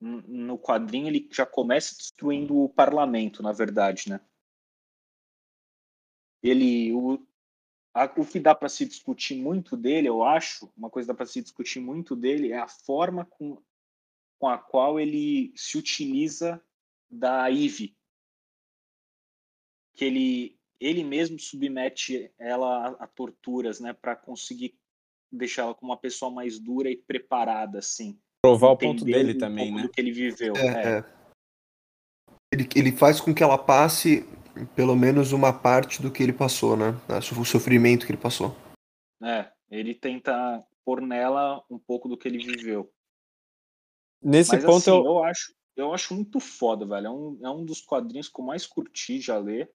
no 0.00 0.58
quadrinho 0.58 1.08
ele 1.08 1.28
já 1.30 1.44
começa 1.44 1.94
destruindo 1.96 2.56
o 2.56 2.68
parlamento, 2.68 3.42
na 3.42 3.52
verdade, 3.52 4.08
né? 4.08 4.20
Ele, 6.42 6.92
o 8.16 8.26
que 8.26 8.38
dá 8.38 8.54
para 8.54 8.68
se 8.68 8.86
discutir 8.86 9.36
muito 9.36 9.76
dele, 9.76 10.08
eu 10.08 10.22
acho, 10.22 10.70
uma 10.76 10.88
coisa 10.88 11.06
que 11.06 11.12
dá 11.12 11.16
para 11.16 11.26
se 11.26 11.42
discutir 11.42 11.80
muito 11.80 12.14
dele 12.14 12.52
é 12.52 12.58
a 12.58 12.68
forma 12.68 13.24
com, 13.24 13.60
com 14.38 14.48
a 14.48 14.56
qual 14.56 15.00
ele 15.00 15.52
se 15.56 15.76
utiliza 15.76 16.62
da 17.10 17.50
Eve, 17.50 17.96
que 19.94 20.04
ele 20.04 20.60
ele 20.78 21.04
mesmo 21.04 21.38
submete 21.38 22.32
ela 22.38 22.88
a, 22.88 23.04
a 23.04 23.06
torturas, 23.06 23.80
né, 23.80 23.92
para 23.92 24.16
conseguir 24.16 24.74
deixar 25.30 25.62
ela 25.62 25.74
como 25.74 25.92
uma 25.92 25.98
pessoa 25.98 26.30
mais 26.30 26.58
dura 26.58 26.90
e 26.90 26.96
preparada, 26.96 27.78
assim 27.78 28.18
Provar 28.42 28.70
o 28.70 28.76
ponto 28.76 29.04
dele 29.04 29.34
um 29.34 29.38
também, 29.38 29.66
pouco 29.66 29.76
né? 29.76 29.82
do 29.82 29.88
que 29.90 30.00
ele 30.00 30.12
viveu. 30.12 30.56
É, 30.56 30.66
é. 30.66 30.98
é. 30.98 31.04
Ele, 32.52 32.68
ele 32.74 32.92
faz 32.92 33.20
com 33.20 33.34
que 33.34 33.42
ela 33.42 33.58
passe 33.58 34.26
pelo 34.74 34.96
menos 34.96 35.32
uma 35.32 35.52
parte 35.52 36.00
do 36.02 36.10
que 36.10 36.22
ele 36.22 36.32
passou, 36.32 36.76
né? 36.76 36.94
O 37.38 37.44
sofrimento 37.44 38.06
que 38.06 38.12
ele 38.12 38.20
passou. 38.20 38.56
É, 39.22 39.50
ele 39.70 39.94
tenta 39.94 40.64
pôr 40.84 41.00
nela 41.00 41.62
um 41.70 41.78
pouco 41.78 42.08
do 42.08 42.16
que 42.16 42.26
ele 42.28 42.38
viveu. 42.38 42.92
Nesse 44.22 44.52
Mas, 44.52 44.64
ponto 44.64 44.76
assim, 44.76 44.90
eu... 44.90 45.04
eu 45.04 45.24
acho 45.24 45.54
eu 45.76 45.94
acho 45.94 46.14
muito 46.14 46.38
foda, 46.40 46.84
velho. 46.84 47.06
É 47.06 47.10
um, 47.10 47.38
é 47.42 47.50
um 47.50 47.64
dos 47.64 47.80
quadrinhos 47.80 48.28
que 48.28 48.38
eu 48.38 48.44
mais 48.44 48.66
curti 48.66 49.20
já 49.20 49.38
ler. 49.38 49.70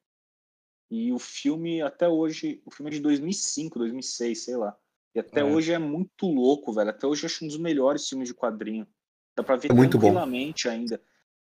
E 0.91 1.11
o 1.11 1.17
filme, 1.17 1.81
até 1.81 2.07
hoje, 2.07 2.61
o 2.63 2.69
filme 2.69 2.91
é 2.91 2.93
de 2.93 2.99
2005, 2.99 3.79
2006, 3.79 4.43
sei 4.43 4.55
lá. 4.55 4.77
E 5.15 5.19
até 5.19 5.39
É. 5.39 5.43
hoje 5.43 5.71
é 5.73 5.79
muito 5.79 6.27
louco, 6.27 6.71
velho. 6.73 6.91
Até 6.91 7.07
hoje 7.07 7.23
eu 7.23 7.27
acho 7.27 7.43
um 7.43 7.47
dos 7.47 7.57
melhores 7.57 8.07
filmes 8.07 8.27
de 8.27 8.35
quadrinho. 8.35 8.87
Dá 9.35 9.43
pra 9.43 9.55
ver 9.55 9.71
É 9.71 9.73
muito 9.73 9.97
bom. 9.97 10.01
tranquilamente 10.07 10.69
ainda. 10.69 11.01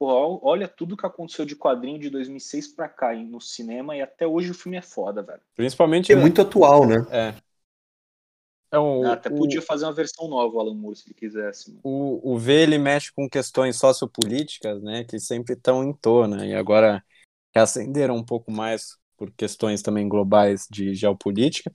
Olha 0.04 0.68
tudo 0.68 0.96
que 0.96 1.06
aconteceu 1.06 1.44
de 1.44 1.56
quadrinho 1.56 1.98
de 1.98 2.10
2006 2.10 2.68
pra 2.68 2.88
cá 2.88 3.14
hein, 3.14 3.26
no 3.26 3.40
cinema 3.40 3.96
e 3.96 4.02
até 4.02 4.26
hoje 4.26 4.50
o 4.50 4.54
filme 4.54 4.76
é 4.76 4.82
foda, 4.82 5.22
velho. 5.22 5.40
Principalmente 5.54 6.12
É 6.12 6.16
muito 6.16 6.40
atual, 6.40 6.86
né? 6.86 7.06
É. 7.10 7.34
É 8.72 8.78
um, 8.78 9.06
até 9.06 9.28
o, 9.28 9.36
podia 9.36 9.60
fazer 9.60 9.84
uma 9.84 9.92
versão 9.92 10.26
nova, 10.28 10.56
o 10.56 10.58
Alan 10.58 10.74
Moore, 10.74 10.96
se 10.96 11.06
ele 11.06 11.14
quisesse. 11.14 11.78
o, 11.84 12.32
o 12.32 12.38
V 12.38 12.52
ele 12.54 12.78
mexe 12.78 13.12
com 13.12 13.28
questões 13.28 13.76
sociopolíticas, 13.76 14.82
né, 14.82 15.04
que 15.04 15.20
sempre 15.20 15.52
estão 15.52 15.84
em 15.84 15.92
tona 15.92 16.46
e 16.46 16.54
agora 16.54 17.04
reacenderam 17.54 18.16
um 18.16 18.24
pouco 18.24 18.50
mais 18.50 18.96
por 19.14 19.30
questões 19.32 19.82
também 19.82 20.08
globais 20.08 20.66
de 20.70 20.94
geopolítica, 20.94 21.70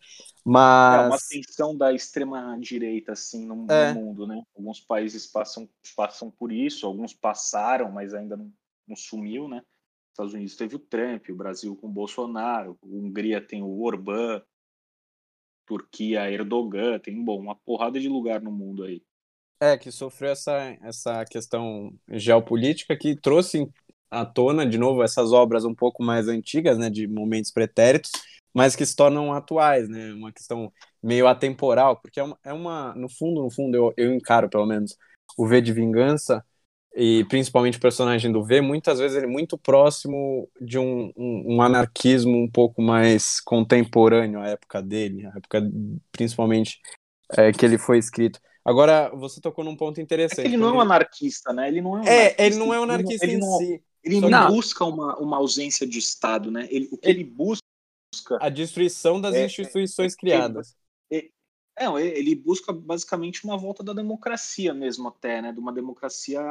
É 0.90 1.00
uma 1.00 1.10
mas 1.10 1.28
tensão 1.28 1.76
da 1.76 1.94
extrema 1.94 2.58
direita 2.60 3.12
assim 3.12 3.46
no, 3.46 3.56
no 3.56 3.74
É. 3.74 3.94
mundo, 3.94 4.26
né? 4.26 4.42
Alguns 4.56 4.80
países 4.80 5.28
passam, 5.28 5.70
passam 5.96 6.32
por 6.32 6.52
isso, 6.52 6.86
alguns 6.86 7.14
passaram, 7.14 7.92
mas 7.92 8.14
ainda 8.14 8.38
não, 8.38 8.52
não 8.88 8.96
sumiu, 8.96 9.48
né? 9.48 9.62
Estados 10.12 10.34
Unidos 10.34 10.56
teve 10.56 10.76
o 10.76 10.80
Trump, 10.80 11.30
o 11.30 11.36
Brasil 11.36 11.76
com 11.76 11.88
o 11.88 11.92
Bolsonaro, 11.92 12.78
a 12.82 12.86
Hungria 12.88 13.42
tem 13.42 13.62
o 13.62 13.82
Orbán, 13.82 14.42
Turquia 15.68 16.32
Erdogan, 16.32 16.98
tem 17.00 17.24
bom, 17.24 17.40
uma 17.40 17.56
porrada 17.56 18.00
de 18.00 18.10
lugar 18.10 18.42
no 18.42 18.52
mundo 18.52 18.84
aí. 18.84 19.04
é 19.60 19.78
que 19.78 19.92
sofreu 19.92 20.32
essa 20.32 20.78
essa 20.84 21.26
questão 21.26 21.94
geopolítica 22.10 22.96
que 22.98 23.16
trouxe 23.16 23.68
à 24.10 24.26
tona 24.26 24.66
de 24.66 24.78
novo 24.78 25.04
essas 25.04 25.32
obras 25.34 25.66
um 25.66 25.76
pouco 25.76 26.04
mais 26.04 26.28
antigas, 26.28 26.78
né, 26.78 26.90
de 26.90 27.08
momentos 27.08 27.52
pretéritos, 27.52 28.12
mas 28.58 28.76
que 28.76 28.84
se 28.84 28.96
tornam 28.96 29.32
atuais, 29.34 29.88
né? 29.88 30.12
Uma 30.14 30.32
questão 30.32 30.74
meio 31.04 31.28
atemporal, 31.28 31.96
porque 32.02 32.20
é 32.20 32.24
uma, 32.24 32.38
é 32.44 32.52
uma 32.52 32.96
no 32.96 33.08
fundo, 33.08 33.44
no 33.44 33.52
fundo 33.52 33.76
eu, 33.78 33.94
eu 33.96 34.14
encaro 34.16 34.50
pelo 34.50 34.66
menos 34.66 34.98
o 35.38 35.46
V 35.46 35.62
de 35.62 35.72
Vingança 35.72 36.44
e 36.96 37.24
principalmente 37.26 37.78
o 37.78 37.82
personagem 37.82 38.32
do 38.32 38.44
V, 38.44 38.60
muitas 38.62 38.98
vezes 38.98 39.16
ele 39.16 39.28
é 39.28 39.30
muito 39.30 39.56
próximo 39.60 40.50
de 40.60 40.80
um, 40.80 41.12
um, 41.16 41.56
um 41.58 41.62
anarquismo 41.62 42.36
um 42.36 42.50
pouco 42.50 42.82
mais 42.82 43.40
contemporâneo 43.42 44.40
à 44.40 44.48
época 44.48 44.82
dele, 44.82 45.28
à 45.28 45.38
época 45.38 45.62
principalmente 46.12 46.80
é, 47.38 47.52
que 47.52 47.64
ele 47.64 47.78
foi 47.78 48.00
escrito. 48.00 48.40
Agora, 48.66 49.12
você 49.16 49.40
tocou 49.40 49.64
num 49.64 49.76
ponto 49.78 50.00
É 50.00 50.04
interessante. 50.04 50.42
que 50.42 50.48
ele 50.48 50.58
não 50.58 50.70
é 50.70 50.74
um 50.74 50.82
anarquista, 50.82 51.54
né? 51.54 51.68
Ele 51.68 51.82
não 51.82 51.98
é 51.98 52.02
um 52.02 52.08
É, 52.08 52.36
ele 52.40 52.56
não 52.56 52.74
é 52.74 52.80
um 52.80 52.84
Ele 52.84 52.88
não- 52.88 52.96
anarquista 52.96 53.26
ele 53.26 53.36
em 53.36 53.40
não, 53.40 53.58
si. 53.60 53.84
Ele 54.04 54.20
não 54.20 54.48
busca 54.48 54.84
uma, 54.84 55.16
uma 55.20 55.38
ausência 55.38 55.86
de 55.86 56.00
Estado, 56.00 56.50
né? 56.50 56.68
Ele, 56.72 56.90
o 56.92 56.98
que 56.98 57.08
Ele- 57.08 57.22
ele 57.22 57.30
busca 57.30 57.67
A 58.42 58.50
destruição 58.50 59.20
das 59.22 59.36
É, 59.36 59.46
instituições 59.46 60.14
é, 60.14 60.18
criadas. 60.18 60.76
É, 61.12 61.30
ele 62.18 62.34
busca 62.36 62.74
basicamente 62.74 63.44
uma 63.46 63.58
volta 63.58 63.84
da 63.84 63.94
democracia 63.94 64.74
mesmo 64.74 65.08
até, 65.08 65.42
né? 65.42 65.52
De 65.52 65.60
uma 65.60 65.72
democracia 65.72 66.42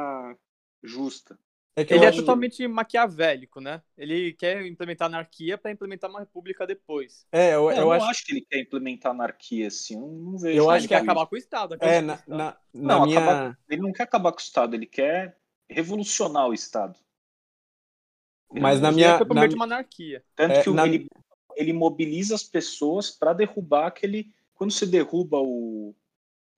justa. 0.81 1.37
É 1.75 1.85
que 1.85 1.93
Ele 1.93 2.05
é 2.05 2.07
acho 2.07 2.17
que- 2.17 2.23
totalmente 2.23 2.67
maquiavélico, 2.67 3.61
né? 3.61 3.83
Ele 3.95 4.33
quer 4.33 4.65
implementar 4.65 5.05
anarquia 5.05 5.57
para 5.57 5.69
implementar 5.69 6.09
uma 6.09 6.21
república 6.21 6.65
depois. 6.65 7.27
É, 7.31 7.53
eu, 7.53 7.69
É, 7.69 7.77
eu 7.77 7.81
não 7.81 7.91
acho, 7.91 8.05
acho 8.05 8.25
que 8.25 8.31
ele 8.33 8.41
quer 8.49 8.59
implementar 8.61 9.11
anarquia 9.11 9.67
assim, 9.67 9.93
eu 9.95 10.07
não 10.07 10.37
vejo. 10.39 10.57
Eu 10.57 10.69
acho 10.71 10.81
ele 10.81 10.87
quer 10.87 11.01
disso. 11.01 11.11
acabar 11.11 11.27
com 11.27 11.35
o 11.35 11.37
Estado. 11.37 11.77
é, 11.79 12.01
na, 12.01 12.13
Estado. 12.15 12.29
na, 12.37 12.45
na 12.45 12.57
Não, 12.73 13.05
minha... 13.05 13.19
acabar- 13.19 13.59
Ele 13.69 13.81
não 13.81 13.91
quer 13.91 14.03
acabar 14.03 14.31
com 14.31 14.39
o 14.39 14.41
Estado, 14.41 14.75
ele 14.75 14.85
quer 14.87 15.37
revolucionar 15.69 16.47
o 16.47 16.53
Estado. 16.53 16.97
Mas 18.51 18.79
na 18.81 18.87
Ele 18.87 18.95
minha... 18.95 19.07
é 19.09 19.25
na- 19.25 19.55
uma 19.55 19.65
anarquia. 19.65 20.23
Tanto 20.35 20.53
É, 20.53 20.63
que 20.63 20.69
o- 20.69 20.73
na- 20.73 20.87
ele, 20.87 21.07
ele 21.57 21.73
mobiliza 21.73 22.35
as 22.35 22.43
pessoas 22.43 23.09
para 23.09 23.33
derrubar 23.33 23.87
aquele. 23.87 24.31
Quando 24.53 24.71
você 24.71 24.85
derruba 24.85 25.37
o, 25.39 25.93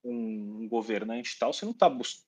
um 0.04 0.68
governante 0.70 1.34
e 1.36 1.40
tal, 1.40 1.54
você 1.54 1.66
não 1.66 1.74
tá 1.74 1.90
bus... 1.90 2.26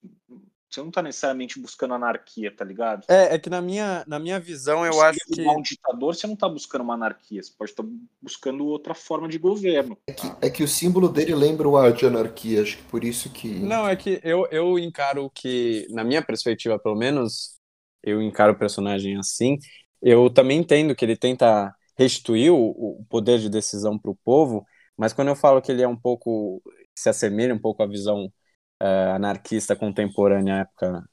você 0.68 0.80
não 0.82 0.90
tá 0.90 1.02
necessariamente 1.02 1.60
buscando 1.60 1.94
anarquia, 1.94 2.54
tá 2.54 2.64
ligado? 2.64 3.04
É, 3.08 3.34
é 3.34 3.38
que 3.38 3.50
na 3.50 3.60
minha, 3.60 4.04
na 4.06 4.18
minha 4.18 4.40
visão 4.40 4.84
eu 4.84 5.00
acho 5.00 5.18
que... 5.26 5.36
derrubar 5.36 5.58
um 5.58 5.62
ditador, 5.62 6.14
você 6.14 6.26
não 6.26 6.36
tá 6.36 6.48
buscando 6.48 6.82
uma 6.82 6.94
anarquia, 6.94 7.42
você 7.42 7.52
pode 7.56 7.70
estar 7.70 7.84
buscando 8.20 8.66
outra 8.66 8.94
forma 8.94 9.28
de 9.28 9.38
governo. 9.38 9.96
É 10.06 10.12
que, 10.12 10.32
é 10.40 10.50
que 10.50 10.62
o 10.62 10.68
símbolo 10.68 11.08
dele 11.08 11.34
lembra 11.34 11.68
o 11.68 11.76
ar 11.76 11.92
de 11.92 12.06
anarquia, 12.06 12.62
acho 12.62 12.78
que 12.78 12.84
por 12.84 13.04
isso 13.04 13.30
que. 13.30 13.48
Não, 13.60 13.86
é 13.86 13.96
que 13.96 14.20
eu, 14.22 14.46
eu 14.50 14.78
encaro 14.78 15.30
que, 15.34 15.86
na 15.90 16.04
minha 16.04 16.22
perspectiva, 16.22 16.78
pelo 16.78 16.96
menos, 16.96 17.58
eu 18.02 18.20
encaro 18.20 18.52
o 18.52 18.58
personagem 18.58 19.16
assim. 19.16 19.58
Eu 20.00 20.28
também 20.28 20.58
entendo 20.58 20.96
que 20.96 21.04
ele 21.04 21.16
tenta 21.16 21.72
restituir 21.96 22.52
o, 22.52 23.04
poder 23.08 23.38
de 23.38 23.48
decisão 23.48 23.98
para 23.98 24.10
o 24.10 24.18
povo, 24.24 24.66
mas 24.96 25.12
quando 25.12 25.28
eu 25.28 25.36
falo 25.36 25.62
que 25.62 25.72
ele 25.72 25.82
é 25.82 25.88
um 25.88 25.96
pouco, 25.96 26.62
se 26.94 27.08
assemelha 27.08 27.54
um 27.54 27.58
pouco 27.58 27.82
à 27.82 27.86
visão 27.86 28.32
eh, 28.80 29.12
anarquista 29.14 29.76
contemporânea 29.76 30.60
época 30.62 31.04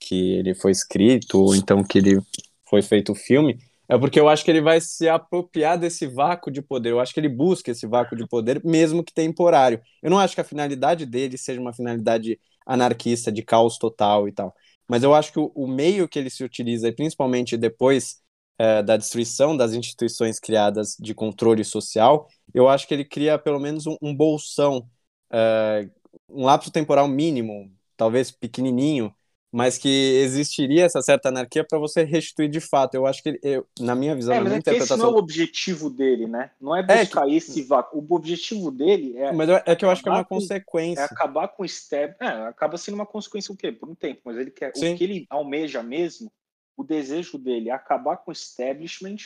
que 0.00 0.34
ele 0.34 0.54
foi 0.54 0.72
escrito, 0.72 1.40
ou 1.40 1.54
então 1.54 1.84
que 1.84 1.98
ele 1.98 2.20
foi 2.68 2.82
feito 2.82 3.12
o 3.12 3.14
filme, 3.14 3.58
é 3.88 3.98
porque 3.98 4.20
eu 4.20 4.28
acho 4.28 4.44
que 4.44 4.50
ele 4.50 4.60
vai 4.60 4.80
se 4.80 5.08
apropriar 5.08 5.78
desse 5.78 6.06
vácuo 6.06 6.50
de 6.50 6.60
poder. 6.60 6.90
Eu 6.90 7.00
acho 7.00 7.14
que 7.14 7.20
ele 7.20 7.28
busca 7.28 7.70
esse 7.70 7.86
vácuo 7.86 8.16
de 8.16 8.26
poder, 8.28 8.62
mesmo 8.64 9.02
que 9.02 9.12
temporário. 9.14 9.80
Eu 10.02 10.10
não 10.10 10.18
acho 10.18 10.34
que 10.34 10.40
a 10.42 10.44
finalidade 10.44 11.06
dele 11.06 11.38
seja 11.38 11.60
uma 11.60 11.72
finalidade 11.72 12.38
anarquista, 12.66 13.32
de 13.32 13.42
caos 13.42 13.78
total 13.78 14.28
e 14.28 14.32
tal. 14.32 14.54
Mas 14.86 15.02
eu 15.02 15.14
acho 15.14 15.32
que 15.32 15.38
o, 15.38 15.50
o 15.54 15.66
meio 15.66 16.06
que 16.08 16.18
ele 16.18 16.30
se 16.30 16.44
utiliza, 16.44 16.88
e 16.88 16.92
principalmente 16.92 17.56
depois 17.56 18.16
eh, 18.58 18.82
da 18.82 18.96
destruição 18.96 19.56
das 19.56 19.72
instituições 19.72 20.38
criadas 20.40 20.96
de 20.98 21.14
controle 21.14 21.64
social, 21.64 22.28
eu 22.54 22.68
acho 22.68 22.86
que 22.88 22.94
ele 22.94 23.04
cria 23.04 23.38
pelo 23.38 23.58
menos 23.60 23.86
um, 23.86 23.96
um 24.02 24.14
bolsão, 24.14 24.88
eh, 25.32 25.88
um 26.28 26.44
lapso 26.44 26.70
temporal 26.70 27.08
mínimo, 27.08 27.70
talvez 27.96 28.30
pequenininho, 28.30 29.14
mas 29.50 29.78
que 29.78 29.88
existiria 29.88 30.84
essa 30.84 31.00
certa 31.02 31.28
anarquia 31.30 31.64
para 31.64 31.78
você 31.78 32.04
restituir 32.04 32.48
de 32.50 32.60
fato. 32.60 32.94
Eu 32.94 33.06
acho 33.06 33.22
que, 33.22 33.38
eu, 33.42 33.66
na 33.80 33.94
minha 33.94 34.14
visão, 34.14 34.34
É, 34.34 34.40
mas 34.40 34.52
minha 34.52 34.58
é 34.58 34.60
que 34.60 34.74
esse 34.74 34.96
não 34.98 35.06
é 35.06 35.08
interpretação. 35.08 35.14
o 35.14 35.16
objetivo 35.16 35.88
dele, 35.88 36.26
né? 36.26 36.50
Não 36.60 36.76
é 36.76 36.82
É 36.86 37.06
buscar 37.06 37.28
esse 37.28 37.62
vácuo. 37.62 37.98
O 37.98 38.14
objetivo 38.14 38.70
dele 38.70 39.16
é, 39.16 39.32
Mas 39.32 39.48
é 39.66 39.74
que 39.76 39.84
eu 39.84 39.90
acho 39.90 40.02
que 40.02 40.08
é 40.08 40.12
uma 40.12 40.24
com- 40.24 40.50
é 40.96 41.02
consequência. 41.02 41.04
acabar 41.04 41.48
com 41.48 41.62
o 41.62 41.66
Stab. 41.66 42.14
É, 42.20 42.26
acaba 42.48 42.76
sendo 42.76 42.94
uma 42.96 43.06
consequência 43.06 43.52
o 43.52 43.56
quê? 43.56 43.72
Por 43.72 43.88
um 43.88 43.94
tempo, 43.94 44.20
mas 44.24 44.36
ele 44.36 44.50
quer. 44.50 44.74
Sim. 44.74 44.92
O 44.94 44.94
que 44.94 45.04
ele 45.04 45.26
almeja 45.30 45.82
mesmo, 45.82 46.30
o 46.78 46.84
desejo 46.84 47.36
dele 47.36 47.68
é 47.68 47.72
acabar 47.72 48.16
com 48.18 48.30
o 48.30 48.32
establishment 48.32 49.16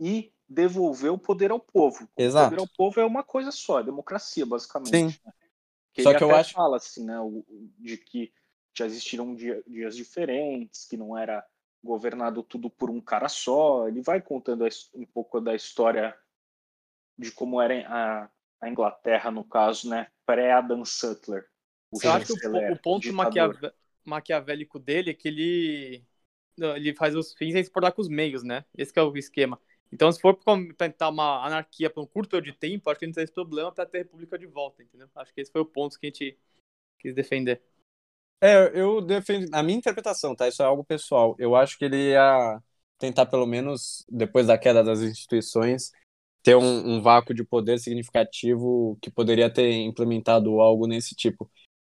e 0.00 0.32
devolver 0.48 1.10
o 1.10 1.18
poder 1.18 1.50
ao 1.50 1.58
povo. 1.58 2.04
O 2.16 2.22
Exato. 2.22 2.50
poder 2.50 2.60
ao 2.62 2.68
povo 2.68 3.00
é 3.00 3.04
uma 3.04 3.24
coisa 3.24 3.50
só, 3.50 3.80
é 3.80 3.82
democracia, 3.82 4.46
basicamente. 4.46 4.90
Sim. 5.12 5.20
né? 5.26 5.32
Que 5.92 6.02
Só 6.02 6.10
ele 6.10 6.18
que 6.18 6.24
eu 6.24 6.34
acho- 6.34 6.54
fala 6.54 6.76
assim, 6.76 7.04
né? 7.04 7.18
o- 7.18 7.38
o- 7.48 7.70
De 7.78 7.96
que 7.96 8.32
já 8.72 8.86
existiram 8.86 9.34
dia- 9.34 9.62
dias 9.66 9.96
diferentes, 9.96 10.86
que 10.86 10.96
não 10.96 11.18
era 11.18 11.44
governado 11.82 12.42
tudo 12.42 12.70
por 12.70 12.88
um 12.90 13.00
cara 13.00 13.28
só. 13.28 13.88
Ele 13.88 14.00
vai 14.02 14.20
contando 14.22 14.64
um 14.94 15.06
pouco 15.06 15.40
da 15.40 15.54
história 15.54 16.16
de 17.18 17.32
como 17.32 17.60
era 17.60 17.74
a, 17.88 18.30
a 18.60 18.68
Inglaterra, 18.68 19.30
no 19.30 19.42
caso, 19.42 19.88
né? 19.88 20.06
Pré-Adam 20.26 20.84
Sutler. 20.84 21.48
O 21.90 21.98
Eu 22.02 22.12
acho 22.12 22.34
que 22.36 22.46
o, 22.46 22.72
o 22.72 22.78
ponto 22.78 23.08
maquiavélico 24.04 24.78
dele 24.78 25.10
é 25.10 25.14
que 25.14 25.28
ele 25.28 26.04
ele 26.58 26.94
faz 26.94 27.14
os 27.14 27.32
fins 27.34 27.52
sem 27.52 27.62
se 27.62 27.70
importar 27.70 27.92
com 27.92 28.02
os 28.02 28.08
meios, 28.08 28.42
né? 28.42 28.64
Esse 28.76 28.92
que 28.92 28.98
é 28.98 29.02
o 29.02 29.16
esquema. 29.16 29.60
Então, 29.92 30.10
se 30.10 30.20
for 30.20 30.36
tentar 30.76 31.08
uma 31.08 31.44
anarquia 31.46 31.88
por 31.88 32.02
um 32.02 32.06
curto 32.06 32.30
período 32.30 32.52
de 32.52 32.58
tempo, 32.58 32.90
acho 32.90 32.98
que 32.98 33.06
não 33.06 33.12
tem 33.12 33.24
esse 33.24 33.32
problema 33.32 33.70
para 33.70 33.86
ter 33.86 33.98
a 33.98 34.02
república 34.02 34.38
de 34.38 34.46
volta, 34.46 34.82
entendeu? 34.82 35.08
Acho 35.14 35.32
que 35.32 35.40
esse 35.40 35.52
foi 35.52 35.60
o 35.60 35.66
ponto 35.66 35.98
que 35.98 36.06
a 36.06 36.08
gente 36.08 36.38
quis 36.98 37.14
defender. 37.14 37.62
É, 38.42 38.70
eu 38.74 39.00
defendo. 39.00 39.48
A 39.52 39.62
minha 39.62 39.78
interpretação, 39.78 40.34
tá? 40.34 40.48
Isso 40.48 40.62
é 40.62 40.66
algo 40.66 40.84
pessoal. 40.84 41.34
Eu 41.38 41.54
acho 41.54 41.78
que 41.78 41.84
ele 41.84 42.10
ia 42.10 42.60
tentar, 42.98 43.26
pelo 43.26 43.46
menos, 43.46 44.04
depois 44.08 44.46
da 44.46 44.58
queda 44.58 44.82
das 44.82 45.00
instituições, 45.00 45.92
ter 46.42 46.56
um, 46.56 46.96
um 46.96 47.00
vácuo 47.00 47.34
de 47.34 47.44
poder 47.44 47.78
significativo 47.78 48.98
que 49.00 49.10
poderia 49.10 49.52
ter 49.52 49.70
implementado 49.72 50.60
algo 50.60 50.86
nesse 50.86 51.14
tipo. 51.14 51.50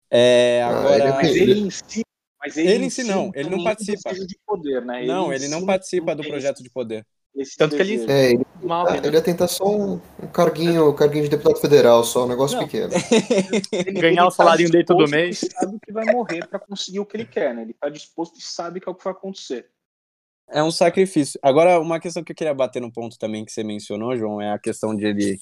É, 0.10 0.62
Ah, 0.62 0.70
agora. 0.70 0.96
ele 0.96 1.14
Mas 1.14 1.36
ele 1.36 1.60
em 1.60 1.70
si, 1.70 2.02
mas 2.40 2.56
ele, 2.58 2.70
Ele 2.72 2.86
em 2.86 2.90
si 2.90 3.04
não, 3.04 3.32
ele 3.34 3.50
não 3.50 3.58
tem 3.58 3.64
participa. 3.66 4.14
de 4.14 4.40
poder, 4.46 4.86
né? 4.86 5.06
Não, 5.06 5.32
em 5.32 5.36
ele 5.36 5.48
não 5.48 5.66
participa 5.66 6.16
do 6.16 6.24
projeto 6.24 6.62
de 6.62 6.70
poder. 6.70 7.06
esse 7.36 7.58
Tanto 7.58 7.76
que 7.76 7.82
ele-. 7.82 8.12
É, 8.12 8.32
ele, 8.32 8.46
Mal, 8.62 8.88
ah, 8.88 8.92
né? 8.94 9.02
ele 9.04 9.16
ia 9.16 9.22
tentar 9.22 9.48
só 9.48 9.66
um, 9.66 10.02
um 10.22 10.28
carguinho, 10.28 10.90
um 10.90 10.96
carguinho 10.96 11.24
de 11.24 11.30
deputado 11.30 11.60
federal, 11.60 12.04
só 12.04 12.26
um 12.26 12.28
negócio 12.28 12.58
Não. 12.58 12.66
pequeno. 12.66 12.92
Ele- 13.72 14.02
Ganhar 14.02 14.22
ele 14.24 14.28
o 14.28 14.32
salarinho 14.32 14.70
dele 14.70 14.84
todo 14.84 15.08
mês. 15.10 15.40
sabe 15.40 15.78
que 15.84 15.92
vai 15.92 16.06
morrer 16.06 16.48
para 16.48 16.60
conseguir 16.60 17.00
o 17.00 17.06
que 17.06 17.18
ele 17.18 17.26
quer, 17.26 17.54
né? 17.54 17.62
Ele 17.64 17.74
tá 17.74 17.90
disposto 17.90 18.38
e 18.40 18.42
sabe 18.42 18.80
que 18.80 18.90
é 18.90 18.92
o 18.92 18.96
que 18.96 19.04
vai 19.04 19.14
acontecer. 19.14 19.70
É 20.50 20.64
um 20.64 20.72
sacrifício. 20.72 21.40
Agora, 21.44 21.80
uma 21.80 22.00
questão 22.00 22.24
que 22.24 22.32
eu 22.32 22.36
queria 22.36 22.54
bater 22.54 22.82
no 22.82 22.92
ponto 22.92 23.18
também 23.20 23.44
que 23.44 23.52
você 23.52 23.64
mencionou, 23.64 24.16
João, 24.16 24.42
é 24.42 24.52
a 24.52 24.58
questão 24.60 24.96
de 24.96 25.06
ele 25.06 25.40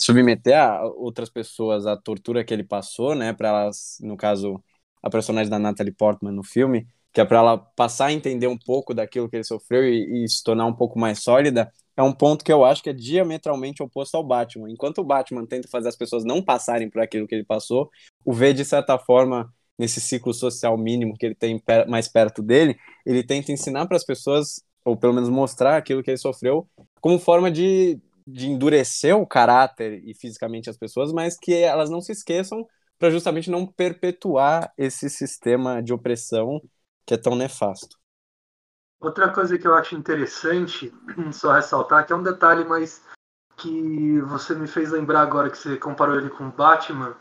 submeter 0.00 0.56
a 0.56 0.84
outras 0.84 1.28
pessoas 1.28 1.86
à 1.86 1.96
tortura 1.96 2.42
que 2.44 2.54
ele 2.54 2.64
passou, 2.64 3.14
né, 3.14 3.32
para 3.32 3.48
elas, 3.48 3.98
no 4.00 4.16
caso, 4.16 4.62
a 5.02 5.10
personagem 5.10 5.50
da 5.50 5.58
Natalie 5.58 5.92
Portman 5.92 6.32
no 6.32 6.42
filme, 6.42 6.86
que 7.12 7.20
é 7.20 7.24
para 7.24 7.38
ela 7.38 7.58
passar 7.58 8.06
a 8.06 8.12
entender 8.12 8.46
um 8.46 8.58
pouco 8.58 8.94
daquilo 8.94 9.28
que 9.28 9.36
ele 9.36 9.44
sofreu 9.44 9.84
e, 9.84 10.24
e, 10.24 10.28
se 10.28 10.42
tornar 10.42 10.66
um 10.66 10.72
pouco 10.72 10.98
mais 10.98 11.22
sólida, 11.22 11.72
é 11.96 12.02
um 12.02 12.12
ponto 12.12 12.44
que 12.44 12.52
eu 12.52 12.64
acho 12.64 12.82
que 12.82 12.90
é 12.90 12.92
diametralmente 12.92 13.82
oposto 13.82 14.16
ao 14.16 14.22
Batman. 14.22 14.70
Enquanto 14.70 14.98
o 14.98 15.04
Batman 15.04 15.44
tenta 15.44 15.68
fazer 15.68 15.88
as 15.88 15.96
pessoas 15.96 16.24
não 16.24 16.42
passarem 16.42 16.88
por 16.88 17.00
aquilo 17.00 17.26
que 17.26 17.34
ele 17.34 17.44
passou, 17.44 17.90
o 18.24 18.32
V, 18.32 18.52
de 18.52 18.64
certa 18.64 18.96
forma, 18.98 19.52
nesse 19.78 20.00
ciclo 20.00 20.32
social 20.32 20.76
mínimo 20.76 21.16
que 21.16 21.26
ele 21.26 21.34
tem 21.34 21.60
mais 21.88 22.06
perto 22.08 22.42
dele, 22.42 22.76
ele 23.04 23.24
tenta 23.24 23.52
ensinar 23.52 23.86
para 23.86 23.96
as 23.96 24.04
pessoas, 24.04 24.62
ou 24.84 24.96
pelo 24.96 25.14
menos 25.14 25.28
mostrar 25.28 25.76
aquilo 25.76 26.02
que 26.02 26.10
ele 26.10 26.18
sofreu, 26.18 26.68
como 27.00 27.18
forma 27.18 27.50
de, 27.50 28.00
de 28.26 28.48
endurecer 28.48 29.16
o 29.16 29.26
caráter 29.26 30.02
e 30.04 30.14
fisicamente 30.14 30.68
as 30.70 30.76
pessoas, 30.76 31.12
mas 31.12 31.36
que 31.36 31.52
elas 31.54 31.90
não 31.90 32.00
se 32.00 32.12
esqueçam 32.12 32.64
para 32.98 33.10
justamente 33.10 33.50
não 33.50 33.66
perpetuar 33.66 34.72
esse 34.76 35.08
sistema 35.08 35.82
de 35.82 35.92
opressão 35.92 36.60
que 37.06 37.14
é 37.14 37.16
tão 37.16 37.34
nefasto. 37.34 37.96
Outra 39.00 39.32
coisa 39.32 39.56
que 39.56 39.66
eu 39.66 39.74
acho 39.74 39.94
interessante, 39.94 40.92
só 41.32 41.52
ressaltar, 41.52 42.06
que 42.06 42.12
é 42.12 42.16
um 42.16 42.22
detalhe, 42.22 42.64
mas 42.64 43.02
que 43.56 44.20
você 44.22 44.54
me 44.54 44.66
fez 44.66 44.90
lembrar 44.90 45.20
agora 45.20 45.50
que 45.50 45.58
você 45.58 45.76
comparou 45.76 46.16
ele 46.16 46.30
com 46.30 46.50
Batman, 46.50 47.16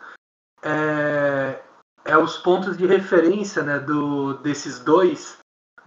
é, 0.62 1.62
é 2.06 2.18
os 2.18 2.38
pontos 2.38 2.78
de 2.78 2.86
referência 2.86 3.64
né, 3.64 3.80
do, 3.80 4.36
desses 4.36 4.80
dois, 4.80 5.38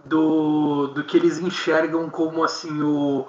do, 0.05 0.87
do 0.87 1.03
que 1.03 1.17
eles 1.17 1.39
enxergam 1.39 2.09
como 2.09 2.43
assim 2.43 2.81
o, 2.81 3.27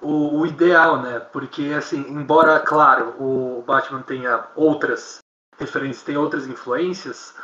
o, 0.00 0.40
o, 0.40 0.46
ideal, 0.46 1.00
né? 1.02 1.18
Porque 1.20 1.72
assim, 1.76 2.00
embora 2.08 2.60
claro 2.60 3.16
o 3.22 3.62
Batman 3.62 4.02
tenha 4.02 4.48
outras 4.54 5.18
referências, 5.62 6.04
tenha 6.04 6.20
outras 6.20 6.46
influências, 6.46 7.34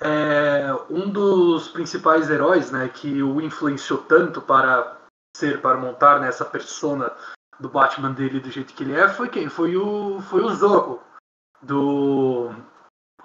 é, 0.00 0.72
um 0.90 1.08
dos 1.08 1.68
principais 1.68 2.30
heróis, 2.30 2.70
né, 2.70 2.88
que 2.88 3.22
o 3.22 3.40
influenciou 3.40 4.02
tanto 4.02 4.40
para 4.40 4.96
ser, 5.36 5.60
para 5.60 5.76
montar 5.76 6.20
nessa 6.20 6.44
né, 6.44 6.50
persona 6.50 7.12
do 7.58 7.68
Batman 7.68 8.12
dele 8.12 8.40
do 8.40 8.50
jeito 8.50 8.74
que 8.74 8.82
ele 8.82 8.94
é, 8.94 9.08
foi 9.08 9.28
quem? 9.28 9.48
Foi 9.48 9.76
o, 9.76 10.20
foi 10.22 10.42
o 10.42 10.54
Zorro 10.54 11.02
do 11.62 12.50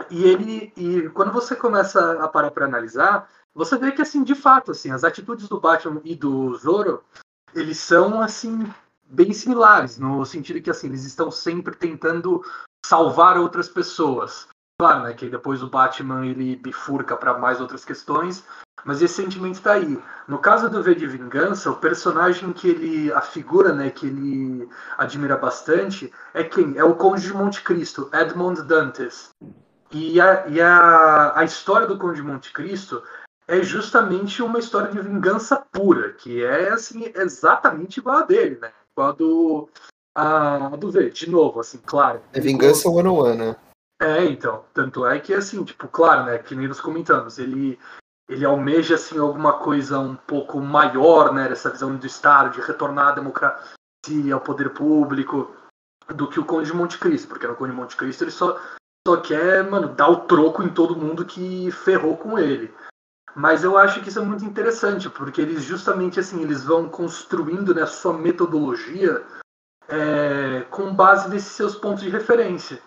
e 0.10 0.24
ele 0.24 0.72
e 0.78 1.10
quando 1.10 1.32
você 1.32 1.56
começa 1.56 2.24
a 2.24 2.28
parar 2.28 2.52
para 2.52 2.66
analisar, 2.66 3.30
você 3.54 3.78
vê 3.78 3.92
que 3.92 4.02
assim, 4.02 4.24
de 4.24 4.36
fato, 4.36 4.72
assim, 4.72 4.92
as 4.92 5.04
atitudes 5.04 5.50
do 5.50 5.60
Batman 5.60 6.02
e 6.06 6.16
do 6.16 6.56
Zorro, 6.56 7.04
eles 7.54 7.78
são 7.78 8.22
assim 8.22 8.72
bem 9.04 9.34
similares, 9.34 9.98
no 9.98 10.24
sentido 10.26 10.62
que 10.62 10.70
assim, 10.70 10.88
eles 10.88 11.04
estão 11.04 11.32
sempre 11.32 11.76
tentando 11.76 12.44
salvar 12.86 13.38
outras 13.38 13.70
pessoas. 13.70 14.48
Claro, 14.80 15.04
né, 15.04 15.14
que 15.14 15.30
depois 15.30 15.62
o 15.62 15.70
Batman 15.70 16.26
ele 16.26 16.56
bifurca 16.56 17.18
para 17.18 17.38
mais 17.38 17.60
outras 17.60 17.84
questões, 17.84 18.46
mas 18.86 19.02
esse 19.02 19.16
sentimento 19.16 19.56
está 19.56 19.74
aí. 19.74 20.02
No 20.26 20.40
caso 20.40 20.70
do 20.70 20.82
V 20.82 20.96
de 20.96 21.06
Vingança, 21.06 21.70
o 21.70 21.76
personagem 21.76 22.54
que 22.54 22.70
ele, 22.70 23.12
a 23.12 23.22
figura, 23.22 23.74
né, 23.74 23.90
que 23.90 24.08
ele 24.08 24.70
admira 24.98 25.36
bastante 25.36 26.14
é 26.34 26.44
quem? 26.44 26.78
É 26.78 26.84
o 26.84 26.96
Conde 26.96 27.24
de 27.24 27.34
Monte 27.34 27.62
Cristo, 27.62 28.10
Edmond 28.14 28.62
Dantes. 28.64 29.32
E 29.92 30.22
a, 30.22 30.48
e 30.48 30.62
a, 30.62 31.38
a 31.38 31.44
história 31.44 31.88
do 31.88 31.98
Conde 31.98 32.22
de 32.22 32.28
Monte 32.28 32.54
Cristo 32.54 33.04
é 33.48 33.64
justamente 33.64 34.44
uma 34.44 34.60
história 34.60 34.92
de 34.92 35.02
vingança 35.02 35.58
pura, 35.58 36.14
que 36.14 36.44
é 36.44 36.70
assim 36.70 37.12
exatamente 37.16 38.00
igual 38.00 38.18
a 38.18 38.22
dele, 38.22 38.60
né? 38.62 38.72
Igual 38.94 39.10
a 39.10 39.12
do 39.12 39.70
a, 40.16 40.68
a 40.68 40.76
do 40.76 40.92
V, 40.92 41.10
de 41.10 41.30
novo, 41.30 41.60
assim, 41.60 41.80
claro. 41.86 42.22
É 42.34 42.40
vingança 42.40 42.90
one 42.90 43.08
on 43.08 43.24
one, 43.24 43.38
né? 43.38 43.56
É, 44.02 44.26
então. 44.26 44.64
Tanto 44.74 45.06
é 45.06 45.20
que, 45.20 45.34
assim, 45.34 45.64
tipo, 45.64 45.88
claro, 45.88 46.26
né? 46.26 46.38
Que 46.38 46.56
nem 46.56 46.68
nos 46.68 46.82
comentamos, 46.82 47.38
ele, 47.38 47.78
ele 48.28 48.46
almeja, 48.46 48.96
assim, 48.96 49.18
alguma 49.18 49.54
coisa 49.54 50.00
um 50.00 50.16
pouco 50.16 50.60
maior, 50.60 51.34
né? 51.34 51.52
Essa 51.52 51.70
visão 51.70 51.96
do 51.96 52.06
Estado, 52.06 52.54
de 52.54 52.62
retornar 52.62 53.10
à 53.10 53.12
democracia, 53.12 54.34
ao 54.34 54.42
poder 54.42 54.72
público, 54.72 55.54
do 56.08 56.28
que 56.28 56.40
o 56.40 56.46
Conde 56.46 56.72
de 56.72 56.78
Monte 56.78 56.98
Cristo. 56.98 57.28
Porque 57.28 57.48
no 57.48 57.56
Conde 57.56 57.72
de 57.72 57.78
Monte 57.78 57.96
Cristo 57.96 58.24
ele 58.24 58.32
só, 58.32 58.60
só 59.08 59.18
quer, 59.18 59.70
mano, 59.70 59.90
dar 59.90 60.10
o 60.10 60.22
troco 60.22 60.64
em 60.64 60.70
todo 60.70 60.96
mundo 60.96 61.26
que 61.26 61.70
ferrou 61.72 62.18
com 62.18 62.40
ele. 62.40 62.74
Mas 63.36 63.64
eu 63.64 63.78
acho 63.78 64.02
que 64.02 64.10
isso 64.10 64.20
é 64.20 64.24
muito 64.24 64.44
interessante, 64.44 65.08
porque 65.10 65.40
eles 65.40 65.64
justamente, 65.64 66.20
assim, 66.20 66.42
eles 66.42 66.64
vão 66.64 66.90
construindo, 66.90 67.76
né, 67.76 67.86
sua 67.86 68.12
metodologia 68.12 69.24
é, 69.90 70.64
com 70.66 70.94
base 70.94 71.30
nesses 71.30 71.52
seus 71.52 71.76
pontos 71.76 72.04
de 72.04 72.10
referência. 72.10 72.82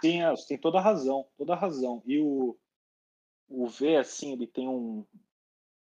Sim, 0.00 0.22
é, 0.22 0.30
você 0.30 0.48
tem 0.48 0.58
toda 0.58 0.78
a 0.78 0.82
razão, 0.82 1.26
toda 1.36 1.54
a 1.54 1.56
razão. 1.56 2.02
E 2.04 2.20
o, 2.20 2.56
o 3.48 3.66
V, 3.68 3.96
assim, 3.96 4.32
ele 4.32 4.46
tem 4.46 4.68
um 4.68 5.04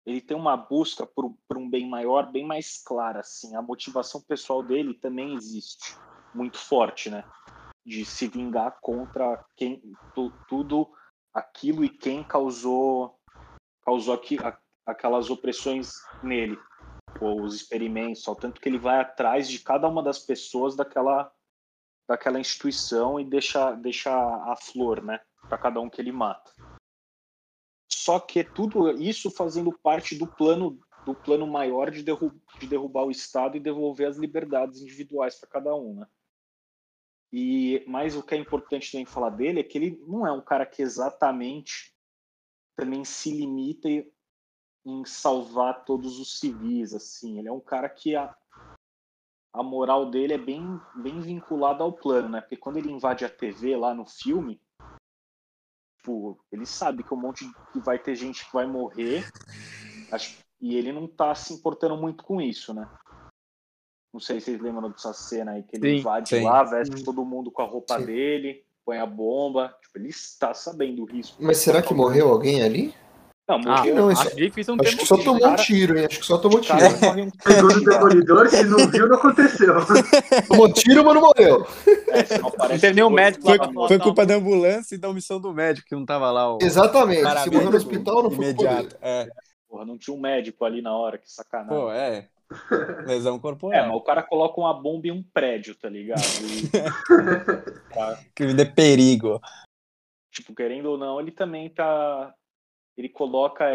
ele 0.04 0.20
tem 0.20 0.36
uma 0.36 0.58
busca 0.58 1.06
por, 1.06 1.38
por 1.48 1.58
um 1.58 1.70
bem 1.70 1.88
maior, 1.88 2.32
bem 2.32 2.46
mais 2.46 2.82
clara, 2.84 3.20
assim. 3.20 3.56
A 3.56 3.62
motivação 3.62 4.20
pessoal 4.20 4.64
dele 4.64 4.96
também 4.96 5.36
existe, 5.36 5.96
muito 6.34 6.58
forte, 6.58 7.10
né? 7.10 7.24
De 7.86 8.04
se 8.04 8.28
vingar 8.28 8.80
contra 8.82 9.46
quem 9.56 9.80
tu, 10.16 10.32
tudo 10.48 10.92
aquilo 11.32 11.86
e 11.86 11.90
quem 11.90 12.24
causou 12.24 13.16
causou 13.84 14.14
aqui, 14.14 14.38
a, 14.40 14.58
aquelas 14.86 15.30
opressões 15.30 15.94
nele, 16.24 16.58
ou 17.22 17.42
os 17.44 17.56
experimentos, 17.56 18.24
só 18.24 18.36
tanto 18.36 18.60
que 18.60 18.68
ele 18.68 18.78
vai 18.78 19.00
atrás 19.00 19.50
de 19.50 19.60
cada 19.60 19.88
uma 19.88 20.02
das 20.02 20.20
pessoas 20.20 20.76
daquela 20.76 21.32
daquela 22.08 22.40
instituição 22.40 23.20
e 23.20 23.24
deixa, 23.24 23.72
deixa 23.72 24.12
a 24.12 24.56
flor, 24.58 25.02
né, 25.02 25.22
para 25.48 25.58
cada 25.58 25.80
um 25.80 25.90
que 25.90 26.02
ele 26.02 26.12
mata. 26.12 26.52
Só 27.90 28.20
que 28.20 28.44
tudo 28.44 28.92
isso 29.02 29.32
fazendo 29.32 29.72
parte 29.72 30.16
do 30.16 30.28
plano 30.28 30.78
do 31.06 31.16
plano 31.16 31.48
maior 31.48 31.90
de, 31.90 32.04
derru 32.04 32.32
de 32.60 32.68
derrubar 32.68 33.06
o 33.06 33.12
Estado 33.12 33.58
e 33.58 33.60
devolver 33.60 34.08
as 34.08 34.18
liberdades 34.18 34.82
individuais 34.82 35.36
para 35.40 35.50
cada 35.50 35.76
um, 35.76 35.96
né? 35.96 36.08
E 37.34 37.84
mais 37.88 38.16
o 38.16 38.22
que 38.22 38.36
é 38.36 38.38
importante 38.38 38.92
também 38.92 39.06
falar 39.06 39.30
dele 39.30 39.62
é 39.62 39.64
que 39.64 39.78
ele 39.78 40.04
não 40.06 40.28
é 40.28 40.32
um 40.32 40.42
cara 40.42 40.66
que 40.66 40.82
exatamente 40.82 41.96
também 42.76 43.06
se 43.06 43.32
limita 43.32 43.88
em 44.86 45.06
salvar 45.06 45.86
todos 45.86 46.20
os 46.20 46.40
civis, 46.40 46.94
assim. 46.94 47.40
Ele 47.40 47.48
é 47.48 47.52
um 47.52 47.60
cara 47.60 47.88
que 47.88 48.16
a, 48.16 48.36
a 49.54 49.64
moral 49.64 50.10
dele 50.10 50.34
é 50.34 50.38
bem, 50.38 50.80
bem 50.96 51.20
vinculada 51.20 51.84
ao 51.84 51.94
plano, 51.94 52.30
né? 52.30 52.42
Porque 52.42 52.58
quando 52.58 52.78
ele 52.78 52.92
invade 52.92 53.26
a 53.26 53.30
TV 53.30 53.76
lá 53.76 53.94
no 53.94 54.06
filme, 54.06 54.60
tipo, 55.98 56.40
ele 56.52 56.66
sabe 56.66 57.04
que 57.04 57.14
um 57.14 57.18
monte 57.18 57.46
de, 57.46 57.54
que 57.72 57.80
vai 57.80 58.00
ter 58.00 58.16
gente 58.16 58.46
que 58.46 58.54
vai 58.54 58.66
morrer, 58.66 59.24
acho, 60.12 60.38
e 60.60 60.76
ele 60.76 60.92
não 60.92 61.08
tá 61.08 61.34
se 61.36 61.54
importando 61.54 61.96
muito 61.98 62.24
com 62.24 62.42
isso, 62.42 62.74
né? 62.74 62.90
Não 64.14 64.20
sei 64.20 64.40
se 64.40 64.48
vocês 64.48 64.62
lembram 64.62 64.90
dessa 64.90 65.14
cena 65.14 65.54
aí, 65.54 65.64
que 65.64 65.78
ele 65.78 65.90
sim, 65.90 66.00
invade 66.00 66.30
sim. 66.30 66.44
lá, 66.44 66.64
veste 66.64 67.04
todo 67.04 67.24
mundo 67.24 67.50
com 67.50 67.62
a 67.62 67.66
roupa 67.66 67.98
sim. 67.98 68.06
dele, 68.06 68.66
põe 68.84 68.98
a 68.98 69.06
bomba. 69.06 69.74
Tipo, 69.82 70.00
ele 70.00 70.10
está 70.10 70.54
sabendo 70.54 71.04
o 71.04 71.06
risco. 71.06 71.42
Mas 71.42 71.58
será 71.58 71.82
que 71.82 71.94
morreu 71.94 72.30
alguém 72.30 72.62
ali? 72.62 72.94
Não, 73.52 73.60
morreu. 73.60 73.94
Ah, 73.94 74.00
não, 74.00 74.10
acho, 74.10 74.36
difícil 74.36 74.76
não 74.78 74.86
acho 74.86 74.98
que 74.98 75.06
só 75.06 75.18
tomou 75.18 75.46
um 75.46 75.56
tiro, 75.58 75.98
hein? 75.98 76.06
Acho 76.06 76.20
que 76.20 76.26
só 76.26 76.38
tomou 76.38 76.62
tiro. 76.62 76.80
Segundo 76.80 77.78
o 77.78 77.84
Demolidor, 77.84 78.48
se 78.48 78.64
não 78.64 78.90
viu, 78.90 79.10
não 79.10 79.18
aconteceu. 79.18 79.74
tomou 80.48 80.72
tiro, 80.72 81.04
mas 81.04 81.14
não 81.16 81.22
morreu. 81.22 81.68
É, 82.08 82.38
não, 82.40 82.50
não 82.50 82.80
teve 82.80 82.94
nenhum 82.94 83.10
médico 83.10 83.44
Foi, 83.44 83.58
foi 83.88 84.00
culpa 84.00 84.26
da 84.26 84.36
ambulância 84.36 84.96
e 84.96 84.98
da 84.98 85.10
omissão 85.10 85.40
do 85.40 85.54
médico, 85.54 85.88
que 85.88 85.96
não 85.96 86.06
tava 86.06 86.32
lá. 86.32 86.56
O... 86.56 86.60
Exatamente. 86.62 87.28
Se 87.44 87.50
morreu 87.50 87.72
no 87.72 87.78
hospital, 87.78 88.24
não 88.24 88.32
foi 88.32 88.46
imediato. 88.46 88.96
É. 89.02 89.28
Porra, 89.68 89.86
não 89.86 89.98
tinha 89.98 90.16
um 90.16 90.20
médico 90.20 90.64
ali 90.64 90.82
na 90.82 90.96
hora, 90.96 91.18
que 91.18 91.30
sacanagem. 91.30 91.78
Pô, 91.78 91.92
é. 91.92 92.30
Lesão 93.06 93.38
corporal. 93.38 93.82
É, 93.82 93.88
mas 93.88 93.96
o 93.96 94.02
cara 94.02 94.24
coloca 94.24 94.60
uma 94.60 94.74
bomba 94.74 95.08
em 95.08 95.12
um 95.12 95.24
prédio, 95.24 95.76
tá 95.76 95.90
ligado? 95.90 96.22
E... 96.22 96.72
Que 98.34 98.54
de 98.54 98.66
perigo. 98.66 99.42
Tipo, 100.32 100.56
querendo 100.56 100.92
ou 100.92 100.98
não, 100.98 101.20
ele 101.20 101.32
também 101.32 101.70
tá 101.70 102.34
ele 102.98 103.10
coloca 103.10 103.66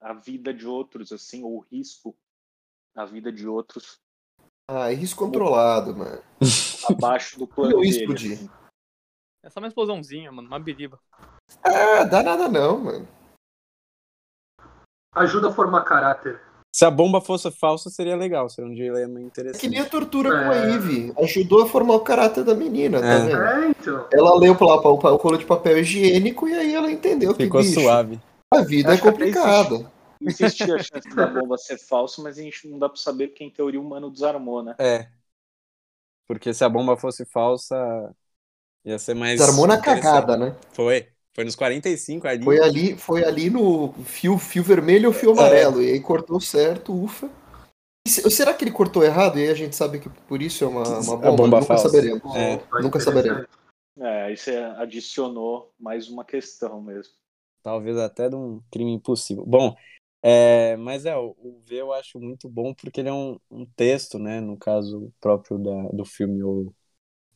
a 0.00 0.12
vida 0.14 0.52
de 0.54 0.66
outros, 0.66 1.12
assim, 1.12 1.42
ou 1.42 1.56
o 1.56 1.60
risco 1.60 2.16
na 2.94 3.04
vida 3.04 3.32
de 3.32 3.46
outros. 3.46 4.00
Ah, 4.68 4.92
é 4.92 4.94
risco 4.94 5.24
controlado, 5.24 5.96
mano. 5.96 6.22
Abaixo 6.90 7.38
do 7.38 7.46
plano 7.48 7.80
dele. 7.80 7.88
Explodir. 7.88 8.34
Assim. 8.34 8.50
É 9.42 9.50
só 9.50 9.60
uma 9.60 9.68
explosãozinha, 9.68 10.30
mano, 10.30 10.48
uma 10.48 10.60
biriba. 10.60 11.00
Ah, 11.62 12.04
dá 12.04 12.22
nada 12.22 12.48
não, 12.48 12.78
mano. 12.78 13.08
Ajuda 15.14 15.48
a 15.48 15.52
formar 15.52 15.84
caráter. 15.84 16.47
Se 16.70 16.84
a 16.84 16.90
bomba 16.90 17.20
fosse 17.20 17.50
falsa, 17.50 17.90
seria 17.90 18.14
legal, 18.14 18.48
seria 18.48 18.70
um 18.70 18.74
dilema 18.74 19.20
interessante. 19.20 19.56
É 19.56 19.60
que 19.60 19.68
nem 19.68 19.80
a 19.80 19.88
tortura 19.88 20.28
é. 20.28 20.44
com 20.44 20.50
a. 20.50 20.56
Eve. 20.74 21.12
Ajudou 21.18 21.62
a 21.62 21.66
formar 21.66 21.94
o 21.94 22.00
caráter 22.00 22.44
da 22.44 22.54
menina, 22.54 23.00
tá 23.00 23.06
é. 23.06 23.18
vendo? 23.20 23.42
É, 23.42 23.68
então. 23.70 24.06
Ela 24.12 24.38
leu 24.38 24.56
lá 24.60 24.76
o 24.76 25.16
rolo 25.16 25.38
de 25.38 25.46
papel 25.46 25.78
higiênico 25.78 26.46
e 26.46 26.54
aí 26.54 26.74
ela 26.74 26.90
entendeu 26.90 27.34
Ficou 27.34 27.60
que, 27.62 27.68
bicho, 27.68 27.80
suave. 27.80 28.20
A 28.52 28.60
vida 28.60 28.94
é 28.94 28.98
complicada. 28.98 29.90
Existia 30.20 30.74
a 30.74 30.78
chance 30.78 31.08
da 31.14 31.26
bomba 31.26 31.56
ser 31.56 31.78
falsa, 31.78 32.20
mas 32.22 32.38
a 32.38 32.42
gente 32.42 32.68
não 32.68 32.78
dá 32.78 32.88
pra 32.88 32.98
saber 32.98 33.28
porque 33.28 33.44
em 33.44 33.50
teoria 33.50 33.80
o 33.80 33.84
humano 33.84 34.10
desarmou, 34.10 34.62
né? 34.62 34.74
É. 34.78 35.08
Porque 36.26 36.52
se 36.52 36.64
a 36.64 36.68
bomba 36.68 36.96
fosse 36.96 37.24
falsa, 37.24 37.76
ia 38.84 38.98
ser 38.98 39.14
mais. 39.14 39.38
Desarmou 39.38 39.66
na 39.66 39.80
cagada, 39.80 40.36
né? 40.36 40.54
Foi. 40.72 41.08
Foi 41.38 41.44
nos 41.44 41.54
45 41.54 42.26
ali. 42.26 42.42
Foi 42.42 42.58
ali, 42.58 42.96
foi 42.96 43.24
ali 43.24 43.48
no 43.48 43.92
fio, 44.02 44.36
fio 44.38 44.60
vermelho 44.60 45.06
ou 45.06 45.14
fio 45.14 45.30
amarelo. 45.30 45.80
É. 45.80 45.84
E 45.84 45.92
aí 45.92 46.00
cortou 46.00 46.40
certo, 46.40 46.92
ufa. 46.92 47.30
Será 48.04 48.52
que 48.52 48.64
ele 48.64 48.72
cortou 48.72 49.04
errado? 49.04 49.38
E 49.38 49.42
aí 49.42 49.48
a 49.48 49.54
gente 49.54 49.76
sabe 49.76 50.00
que 50.00 50.08
por 50.08 50.42
isso 50.42 50.64
é 50.64 50.66
uma, 50.66 50.82
uma 50.82 51.16
bomba? 51.16 51.30
bomba 51.30 51.60
Nunca 51.60 51.66
falsa. 51.66 51.88
saberemos. 51.88 52.34
É. 52.34 52.60
Nunca 52.82 52.98
saberemos. 52.98 53.46
É, 54.00 54.22
aí 54.24 54.36
você 54.36 54.56
adicionou 54.78 55.72
mais 55.78 56.08
uma 56.08 56.24
questão 56.24 56.82
mesmo. 56.82 57.14
Talvez 57.62 57.96
até 57.98 58.28
de 58.28 58.34
um 58.34 58.60
crime 58.68 58.94
impossível. 58.94 59.44
Bom, 59.46 59.76
é, 60.20 60.76
mas 60.76 61.06
é, 61.06 61.16
o, 61.16 61.36
o 61.38 61.60
V 61.64 61.76
eu 61.76 61.92
acho 61.92 62.18
muito 62.18 62.48
bom 62.48 62.74
porque 62.74 63.00
ele 63.00 63.10
é 63.10 63.14
um, 63.14 63.38
um 63.48 63.64
texto, 63.64 64.18
né, 64.18 64.40
no 64.40 64.56
caso 64.56 65.12
próprio 65.20 65.56
da, 65.56 65.82
do 65.92 66.04
filme 66.04 66.42
ou 66.42 66.74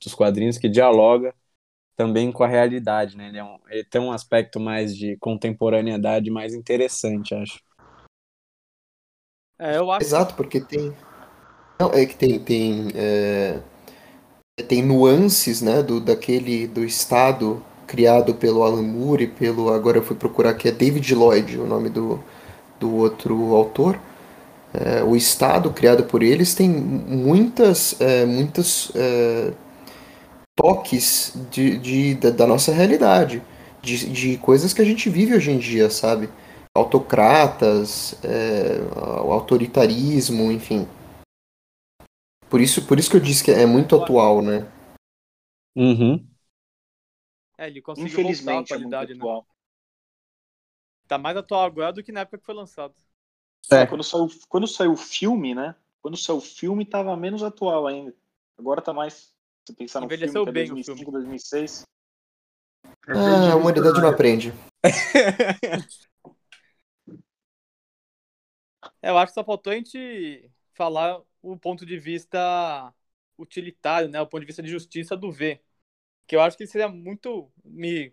dos 0.03 0.13
quadrinhos, 0.13 0.59
que 0.59 0.69
dialoga 0.69 1.33
também 1.97 2.33
com 2.33 2.43
a 2.43 2.49
realidade, 2.49 3.17
né? 3.17 3.29
Ele, 3.29 3.39
é 3.39 3.45
um, 3.45 3.59
ele 3.69 3.85
tem 3.85 4.01
um 4.01 4.13
aspecto 4.13 4.59
mais 4.59 4.97
de 4.97 5.17
contemporaneidade 5.19 6.31
mais 6.31 6.55
interessante, 6.55 7.35
acho. 7.35 7.61
É, 9.59 9.77
eu 9.77 9.91
acho. 9.91 10.05
Exato, 10.05 10.35
porque 10.35 10.61
tem. 10.61 10.93
Não, 11.81 11.93
é 11.93 12.07
que 12.07 12.17
tem. 12.17 12.39
Tem, 12.39 12.89
é... 12.95 13.61
tem 14.69 14.83
nuances, 14.83 15.63
né, 15.63 15.83
do, 15.83 16.01
daquele. 16.01 16.67
do 16.67 16.85
Estado 16.85 17.63
criado 17.87 18.35
pelo 18.35 18.63
Alan 18.63 18.83
Moore 18.83 19.25
e 19.25 19.29
pelo. 19.29 19.73
Agora 19.73 19.99
eu 19.99 20.03
fui 20.03 20.17
procurar 20.17 20.55
que 20.55 20.69
é 20.69 20.73
David 20.73 21.15
Lloyd, 21.15 21.59
o 21.59 21.67
nome 21.67 21.91
do, 21.91 22.23
do 22.81 22.95
outro 22.97 23.55
autor. 23.55 23.99
É, 24.75 25.03
o 25.03 25.15
Estado 25.15 25.71
criado 25.71 26.05
por 26.05 26.23
eles 26.23 26.55
tem 26.55 26.69
muitas. 26.69 28.01
É, 28.01 28.25
muitas 28.25 28.91
é, 28.95 29.53
toques 30.63 31.35
de, 31.51 31.77
de, 31.79 32.15
da, 32.15 32.31
da 32.31 32.47
nossa 32.47 32.73
realidade, 32.73 33.43
de, 33.83 34.11
de 34.13 34.39
coisas 34.39 34.73
que 34.73 34.81
a 34.81 34.85
gente 34.85 35.11
vive 35.11 35.35
hoje 35.35 35.51
em 35.51 35.59
dia, 35.59 35.91
sabe? 35.91 36.29
Autocratas, 36.75 38.15
é, 38.25 38.81
o 39.23 39.33
autoritarismo, 39.33 40.53
enfim. 40.53 40.87
Por 42.49 42.61
isso, 42.61 42.87
por 42.87 42.99
isso 42.99 43.11
que 43.11 43.17
eu 43.17 43.21
disse 43.21 43.43
que 43.43 43.51
é 43.51 43.67
muito 43.67 43.97
atual, 43.97 44.41
né? 44.41 44.71
Uhum. 45.75 46.25
É, 47.59 47.67
ele 47.67 47.83
conseguiu 47.83 48.09
Infelizmente, 48.09 48.71
voltar 48.71 48.75
a 48.75 48.77
é 48.77 48.79
muito 48.79 48.91
qualidade, 48.91 49.15
né? 49.15 49.19
atual. 49.19 49.47
Tá 51.09 51.19
mais 51.19 51.37
atual 51.37 51.65
agora 51.65 51.93
do 51.93 52.03
que 52.03 52.13
na 52.13 52.21
época 52.21 52.39
que 52.39 52.45
foi 52.45 52.55
lançado. 52.55 52.95
É. 53.71 53.87
Quando, 53.87 54.05
saiu, 54.05 54.29
quando 54.49 54.67
saiu 54.67 54.93
o 54.93 54.97
filme, 54.97 55.55
né? 55.55 55.75
Quando 56.01 56.17
saiu 56.17 56.39
o 56.39 56.41
filme, 56.41 56.85
tava 56.85 57.17
menos 57.17 57.43
atual 57.43 57.87
ainda. 57.87 58.15
Agora 58.59 58.81
tá 58.81 58.93
mais. 58.93 59.32
Se 59.67 59.75
pensar 59.75 60.01
no 60.01 60.07
Envelheceu 60.07 60.45
filme, 60.45 60.45
que 60.45 60.51
é 60.51 60.53
bem 60.53 60.73
o 60.73 60.75
2005, 60.75 61.11
filme. 61.11 61.27
2006. 61.27 61.83
É 62.85 63.13
Ah, 63.13 63.53
a 63.53 63.57
humanidade 63.57 64.01
não 64.01 64.09
aprende. 64.09 64.53
É, 69.01 69.11
eu 69.11 69.19
acho 69.19 69.33
que 69.33 69.35
só 69.35 69.45
faltou 69.45 69.73
a 69.73 69.77
gente 69.77 70.51
falar 70.75 71.21
o 71.41 71.57
ponto 71.57 71.85
de 71.85 71.99
vista 71.99 72.93
utilitário, 73.39 74.09
né? 74.09 74.21
O 74.21 74.27
ponto 74.27 74.41
de 74.41 74.47
vista 74.47 74.63
de 74.63 74.71
justiça 74.71 75.17
do 75.17 75.31
V. 75.31 75.61
Que 76.27 76.37
eu 76.37 76.41
acho 76.41 76.57
que 76.57 76.67
seria 76.67 76.89
muito. 76.89 77.51
Me 77.65 78.13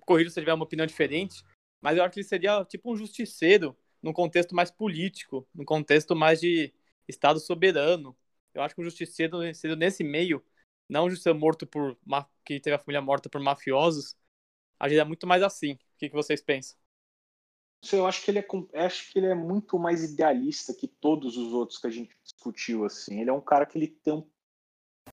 corrija 0.00 0.30
se 0.30 0.38
eu 0.38 0.42
tiver 0.42 0.54
uma 0.54 0.64
opinião 0.64 0.86
diferente, 0.86 1.44
mas 1.80 1.96
eu 1.96 2.04
acho 2.04 2.12
que 2.14 2.20
ele 2.20 2.28
seria 2.28 2.64
tipo 2.64 2.92
um 2.92 2.96
justiceiro 2.96 3.76
num 4.02 4.12
contexto 4.12 4.54
mais 4.54 4.70
político, 4.70 5.46
num 5.54 5.64
contexto 5.64 6.16
mais 6.16 6.40
de 6.40 6.72
Estado 7.08 7.38
soberano. 7.40 8.16
Eu 8.54 8.62
acho 8.62 8.74
que 8.74 8.80
um 8.80 8.84
justiceiro 8.84 9.54
seria 9.54 9.76
nesse 9.76 10.02
meio, 10.02 10.44
não 10.90 11.06
um 11.06 11.10
justiceiro 11.10 11.38
morto 11.38 11.66
por. 11.66 11.96
que 12.44 12.60
teve 12.60 12.76
a 12.76 12.78
família 12.78 13.00
morta 13.00 13.28
por 13.30 13.40
mafiosos, 13.40 14.16
agiria 14.78 15.04
muito 15.04 15.26
mais 15.26 15.42
assim. 15.42 15.74
O 15.74 15.78
que, 15.98 16.08
que 16.08 16.16
vocês 16.16 16.42
pensam? 16.42 16.76
Eu 17.92 18.06
acho 18.06 18.22
que 18.22 18.30
ele 18.30 18.40
é 18.40 18.46
acho 18.84 19.10
que 19.10 19.18
ele 19.18 19.26
é 19.28 19.34
muito 19.34 19.78
mais 19.78 20.02
idealista 20.04 20.74
que 20.74 20.86
todos 20.86 21.36
os 21.36 21.52
outros 21.52 21.78
que 21.78 21.86
a 21.86 21.90
gente 21.90 22.14
discutiu 22.22 22.84
assim. 22.84 23.20
Ele 23.20 23.30
é 23.30 23.32
um 23.32 23.40
cara 23.40 23.64
que 23.64 23.78
ele 23.78 23.88
tem 23.88 24.12
um 24.12 24.28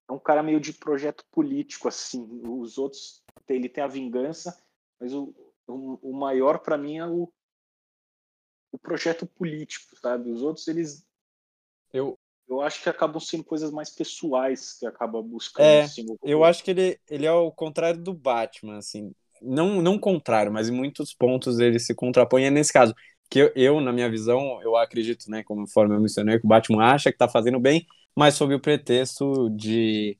é 0.08 0.12
um 0.12 0.18
cara 0.18 0.42
meio 0.42 0.60
de 0.60 0.72
projeto 0.72 1.24
político 1.30 1.88
assim. 1.88 2.28
Os 2.44 2.76
outros 2.76 3.22
ele 3.48 3.68
tem 3.68 3.82
a 3.82 3.88
vingança, 3.88 4.60
mas 5.00 5.14
o, 5.14 5.34
o, 5.66 6.10
o 6.10 6.12
maior 6.12 6.58
para 6.58 6.76
mim 6.76 6.98
é 6.98 7.06
o 7.06 7.32
o 8.70 8.78
projeto 8.78 9.26
político, 9.26 9.96
sabe? 9.98 10.30
Os 10.30 10.42
outros 10.42 10.68
eles 10.68 11.06
Eu, 11.92 12.18
eu 12.48 12.60
acho 12.62 12.82
que 12.82 12.88
acabam 12.88 13.20
sendo 13.20 13.44
coisas 13.44 13.70
mais 13.70 13.90
pessoais 13.90 14.74
que 14.78 14.86
acaba 14.86 15.22
buscando 15.22 15.76
É, 15.76 15.90
assim, 15.90 16.04
o- 16.08 16.18
eu 16.22 16.44
acho 16.44 16.62
que 16.62 16.70
ele, 16.70 17.00
ele 17.08 17.26
é 17.26 17.32
o 17.32 17.50
contrário 17.50 18.00
do 18.02 18.14
Batman, 18.14 18.78
assim. 18.78 19.12
Não, 19.42 19.82
não 19.82 19.98
contrário, 19.98 20.52
mas 20.52 20.68
em 20.68 20.72
muitos 20.72 21.12
pontos 21.14 21.58
ele 21.58 21.78
se 21.78 21.94
contrapõe. 21.94 22.44
É 22.44 22.50
nesse 22.50 22.72
caso, 22.72 22.94
que 23.30 23.40
eu, 23.40 23.52
eu, 23.56 23.80
na 23.80 23.92
minha 23.92 24.10
visão, 24.10 24.60
eu 24.62 24.76
acredito, 24.76 25.30
né, 25.30 25.42
conforme 25.44 25.94
eu 25.94 26.00
mencionei, 26.00 26.38
que 26.38 26.46
o 26.46 26.48
Batman 26.48 26.84
acha 26.84 27.10
que 27.12 27.18
tá 27.18 27.28
fazendo 27.28 27.58
bem, 27.60 27.86
mas 28.16 28.34
sob 28.34 28.54
o 28.54 28.60
pretexto 28.60 29.50
de 29.50 30.16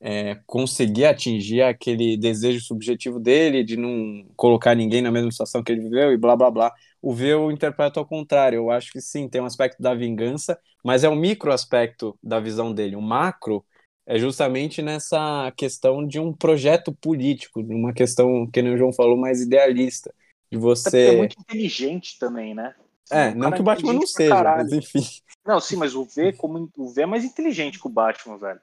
é, 0.00 0.36
conseguir 0.46 1.06
atingir 1.06 1.62
aquele 1.62 2.16
desejo 2.16 2.60
subjetivo 2.64 3.20
dele, 3.20 3.64
de 3.64 3.76
não 3.76 4.26
colocar 4.36 4.74
ninguém 4.74 5.02
na 5.02 5.10
mesma 5.12 5.30
situação 5.30 5.62
que 5.62 5.72
ele 5.72 5.82
viveu 5.82 6.12
e 6.12 6.16
blá 6.18 6.36
blá 6.36 6.50
blá. 6.50 6.72
O 7.02 7.14
V 7.14 7.26
eu 7.32 7.50
interpreto 7.50 7.98
ao 7.98 8.06
contrário. 8.06 8.56
Eu 8.58 8.70
acho 8.70 8.92
que 8.92 9.00
sim, 9.00 9.28
tem 9.28 9.40
um 9.40 9.46
aspecto 9.46 9.80
da 9.82 9.94
vingança, 9.94 10.58
mas 10.84 11.04
é 11.04 11.08
um 11.08 11.16
micro 11.16 11.52
aspecto 11.52 12.18
da 12.22 12.40
visão 12.40 12.72
dele. 12.72 12.96
O 12.96 13.02
macro 13.02 13.64
é 14.06 14.18
justamente 14.18 14.82
nessa 14.82 15.52
questão 15.56 16.06
de 16.06 16.18
um 16.18 16.32
projeto 16.32 16.92
político, 16.92 17.62
de 17.62 17.74
uma 17.74 17.92
questão, 17.92 18.46
que 18.50 18.60
nem 18.60 18.74
o 18.74 18.78
João 18.78 18.92
falou, 18.92 19.16
mais 19.16 19.40
idealista. 19.40 20.12
De 20.50 20.58
você. 20.58 21.08
é 21.08 21.16
muito 21.16 21.40
inteligente 21.40 22.18
também, 22.18 22.54
né? 22.54 22.74
É, 23.10 23.30
Um 23.30 23.38
não 23.38 23.52
que 23.52 23.60
o 23.60 23.64
Batman 23.64 23.92
não 23.94 24.06
seja, 24.06 24.34
mas 24.44 24.72
enfim. 24.72 25.00
Não, 25.44 25.60
sim, 25.60 25.76
mas 25.76 25.94
o 25.94 26.04
V, 26.04 26.32
como 26.34 26.70
o 26.76 26.88
V 26.92 27.02
é 27.02 27.06
mais 27.06 27.24
inteligente 27.24 27.78
que 27.80 27.86
o 27.86 27.90
Batman, 27.90 28.36
velho. 28.36 28.60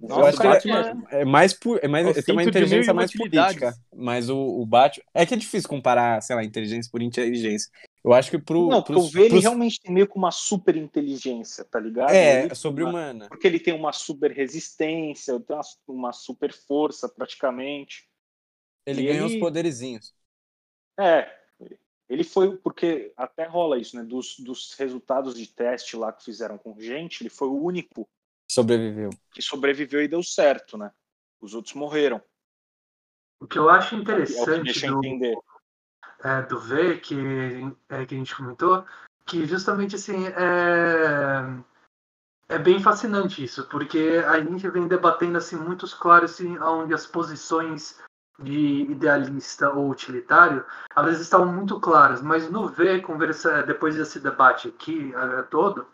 V 0.00 0.14
Eu 0.14 0.24
é 0.24 0.28
acho 0.28 0.36
que 0.38 0.42
cara 0.42 0.92
ele 0.92 1.04
é, 1.10 1.20
é 1.20 1.24
mais, 1.24 1.52
pu- 1.52 1.78
é 1.82 1.86
mais 1.88 2.06
É 2.16 2.22
tem 2.22 2.34
uma 2.34 2.42
inteligência 2.42 2.94
mais 2.94 3.12
política. 3.12 3.74
Mas 3.94 4.30
o, 4.30 4.36
o 4.38 4.64
Batman. 4.64 5.04
É 5.12 5.26
que 5.26 5.34
é 5.34 5.36
difícil 5.36 5.68
comparar, 5.68 6.22
sei 6.22 6.34
lá, 6.36 6.42
inteligência 6.42 6.90
por 6.90 7.02
inteligência. 7.02 7.70
Eu 8.02 8.14
acho 8.14 8.30
que 8.30 8.38
pro. 8.38 8.68
Não, 8.68 8.82
porque 8.82 8.94
pros- 8.94 9.06
o 9.06 9.10
V 9.10 9.20
ele 9.20 9.28
pros- 9.30 9.42
realmente 9.42 9.80
tem 9.80 9.92
meio 9.92 10.06
que 10.06 10.16
uma 10.16 10.30
super 10.30 10.74
inteligência, 10.76 11.64
tá 11.64 11.78
ligado? 11.78 12.10
É, 12.10 12.44
Ele- 12.44 12.54
sobre-humana. 12.54 13.28
Porque 13.28 13.46
ele 13.46 13.60
tem 13.60 13.74
uma 13.74 13.92
super 13.92 14.30
resistência, 14.32 15.38
tem 15.38 15.54
uma, 15.56 15.62
uma 15.86 16.12
super 16.12 16.52
força 16.52 17.08
praticamente. 17.08 18.08
Ele 18.86 19.02
E 19.02 19.06
ganhou 19.06 19.26
ele- 19.26 19.34
os 19.34 19.40
poderizinhos. 19.40 20.14
É, 20.98 21.30
ele 22.08 22.24
foi, 22.24 22.56
porque 22.56 23.12
até 23.16 23.44
rola 23.44 23.78
isso, 23.78 23.96
né? 23.96 24.02
Dos, 24.02 24.36
dos 24.38 24.72
resultados 24.78 25.34
de 25.34 25.46
teste 25.46 25.96
lá 25.96 26.12
que 26.12 26.24
fizeram 26.24 26.56
com 26.58 26.80
gente, 26.80 27.22
ele 27.22 27.30
foi 27.30 27.48
o 27.48 27.62
único 27.62 28.08
Sobreviveu. 28.50 29.10
que 29.30 29.40
sobreviveu 29.40 30.02
e 30.02 30.08
deu 30.08 30.24
certo, 30.24 30.76
né? 30.76 30.90
Os 31.40 31.54
outros 31.54 31.72
morreram. 31.74 32.20
O 33.38 33.46
que 33.46 33.56
eu 33.56 33.70
acho 33.70 33.94
É 33.94 33.98
o 33.98 34.04
que 34.04 34.10
interessante 34.10 34.64
deixa 34.64 34.88
do, 34.88 34.98
entender. 34.98 35.38
é, 36.24 36.42
do 36.42 36.58
V, 36.58 36.98
que, 36.98 37.14
é, 37.88 38.04
que 38.04 38.14
a 38.16 38.18
gente 38.18 38.34
comentou, 38.34 38.84
que 39.24 39.46
justamente 39.46 39.94
assim 39.94 40.26
é, 40.26 41.62
é 42.48 42.58
bem 42.58 42.82
fascinante 42.82 43.44
isso, 43.44 43.68
porque 43.68 44.20
a 44.26 44.40
gente 44.40 44.68
vem 44.68 44.88
debatendo 44.88 45.38
assim 45.38 45.54
muitos 45.54 45.94
claros 45.94 46.32
assim, 46.32 46.58
onde 46.58 46.92
as 46.92 47.06
posições 47.06 48.00
de 48.36 48.82
idealista 48.90 49.70
ou 49.70 49.88
utilitário 49.88 50.64
às 50.96 51.04
vezes 51.04 51.20
estavam 51.20 51.52
muito 51.52 51.78
claras, 51.78 52.20
mas 52.20 52.50
no 52.50 52.66
V, 52.66 53.00
conversa, 53.00 53.62
depois 53.62 53.94
desse 53.94 54.18
debate 54.18 54.66
aqui 54.66 55.14
é, 55.14 55.42
todo, 55.42 55.86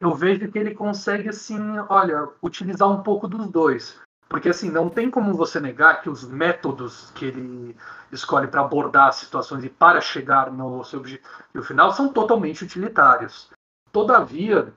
eu 0.00 0.14
vejo 0.14 0.50
que 0.50 0.58
ele 0.58 0.74
consegue 0.74 1.28
assim, 1.28 1.60
olha, 1.88 2.28
utilizar 2.42 2.88
um 2.88 3.02
pouco 3.02 3.28
dos 3.28 3.46
dois. 3.48 4.00
Porque 4.30 4.48
assim, 4.48 4.70
não 4.70 4.88
tem 4.88 5.10
como 5.10 5.34
você 5.34 5.60
negar 5.60 6.00
que 6.00 6.08
os 6.08 6.24
métodos 6.24 7.10
que 7.10 7.26
ele 7.26 7.76
escolhe 8.12 8.46
para 8.46 8.60
abordar 8.60 9.08
as 9.08 9.16
situações 9.16 9.64
e 9.64 9.68
para 9.68 10.00
chegar 10.00 10.50
no 10.50 10.82
seu 10.84 11.00
objetivo 11.00 11.64
final 11.64 11.92
são 11.92 12.12
totalmente 12.12 12.64
utilitários. 12.64 13.50
Todavia, 13.92 14.72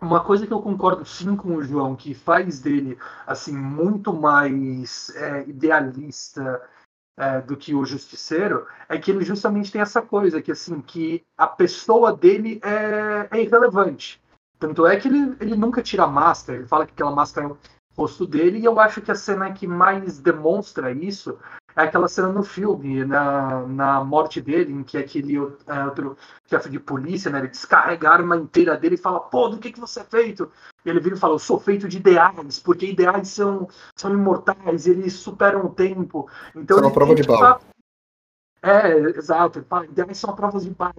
uma 0.00 0.24
coisa 0.24 0.46
que 0.46 0.52
eu 0.52 0.62
concordo 0.62 1.04
sim 1.04 1.36
com 1.36 1.54
o 1.54 1.62
João, 1.62 1.94
que 1.94 2.14
faz 2.14 2.60
dele 2.60 2.98
assim 3.26 3.54
muito 3.54 4.12
mais 4.12 5.14
é, 5.16 5.46
idealista 5.48 6.62
é, 7.16 7.42
do 7.42 7.58
que 7.58 7.74
o 7.74 7.84
Justiceiro, 7.84 8.66
é 8.88 8.98
que 8.98 9.10
ele 9.10 9.22
justamente 9.22 9.70
tem 9.70 9.82
essa 9.82 10.00
coisa 10.00 10.40
que 10.40 10.50
assim 10.50 10.80
que 10.80 11.22
a 11.36 11.46
pessoa 11.46 12.16
dele 12.16 12.58
é, 12.62 13.28
é 13.30 13.42
irrelevante. 13.42 14.23
Tanto 14.58 14.86
é 14.86 14.96
que 14.96 15.08
ele, 15.08 15.36
ele 15.40 15.56
nunca 15.56 15.82
tira 15.82 16.04
a 16.04 16.08
máscara, 16.08 16.58
ele 16.58 16.68
fala 16.68 16.86
que 16.86 16.92
aquela 16.92 17.10
máscara 17.10 17.48
é 17.48 17.50
o 17.50 17.58
rosto 17.96 18.26
dele, 18.26 18.58
e 18.58 18.64
eu 18.64 18.78
acho 18.80 19.00
que 19.00 19.10
a 19.10 19.14
cena 19.14 19.52
que 19.52 19.66
mais 19.66 20.18
demonstra 20.18 20.92
isso 20.92 21.38
é 21.76 21.82
aquela 21.82 22.06
cena 22.06 22.28
no 22.28 22.42
filme, 22.44 23.04
na, 23.04 23.66
na 23.66 24.04
morte 24.04 24.40
dele, 24.40 24.72
em 24.72 24.84
que 24.84 24.96
aquele 24.96 25.36
é, 25.66 25.84
outro 25.84 26.16
chefe 26.48 26.68
de 26.68 26.78
polícia, 26.78 27.30
né, 27.30 27.38
ele 27.40 27.48
descarrega 27.48 28.08
a 28.08 28.12
arma 28.12 28.36
inteira 28.36 28.76
dele 28.76 28.94
e 28.94 28.98
fala, 28.98 29.18
pô, 29.18 29.48
do 29.48 29.58
que, 29.58 29.72
que 29.72 29.80
você 29.80 30.00
é 30.00 30.04
feito? 30.04 30.50
E 30.84 30.90
ele 30.90 31.00
vira 31.00 31.16
e 31.16 31.18
fala, 31.18 31.34
eu 31.34 31.38
sou 31.38 31.58
feito 31.58 31.88
de 31.88 31.96
ideais, 31.96 32.60
porque 32.60 32.86
ideais 32.86 33.28
são, 33.28 33.68
são 33.96 34.12
imortais, 34.12 34.86
eles 34.86 35.14
superam 35.14 35.66
o 35.66 35.70
tempo. 35.70 36.28
Então, 36.54 36.78
é 36.78 36.82
uma 36.82 36.92
prova 36.92 37.14
de 37.14 37.24
bala. 37.24 37.60
É, 38.62 38.96
exato, 39.18 39.64
ideais 39.90 40.16
são 40.16 40.34
provas 40.34 40.64
de 40.64 40.70
bala. 40.70 40.94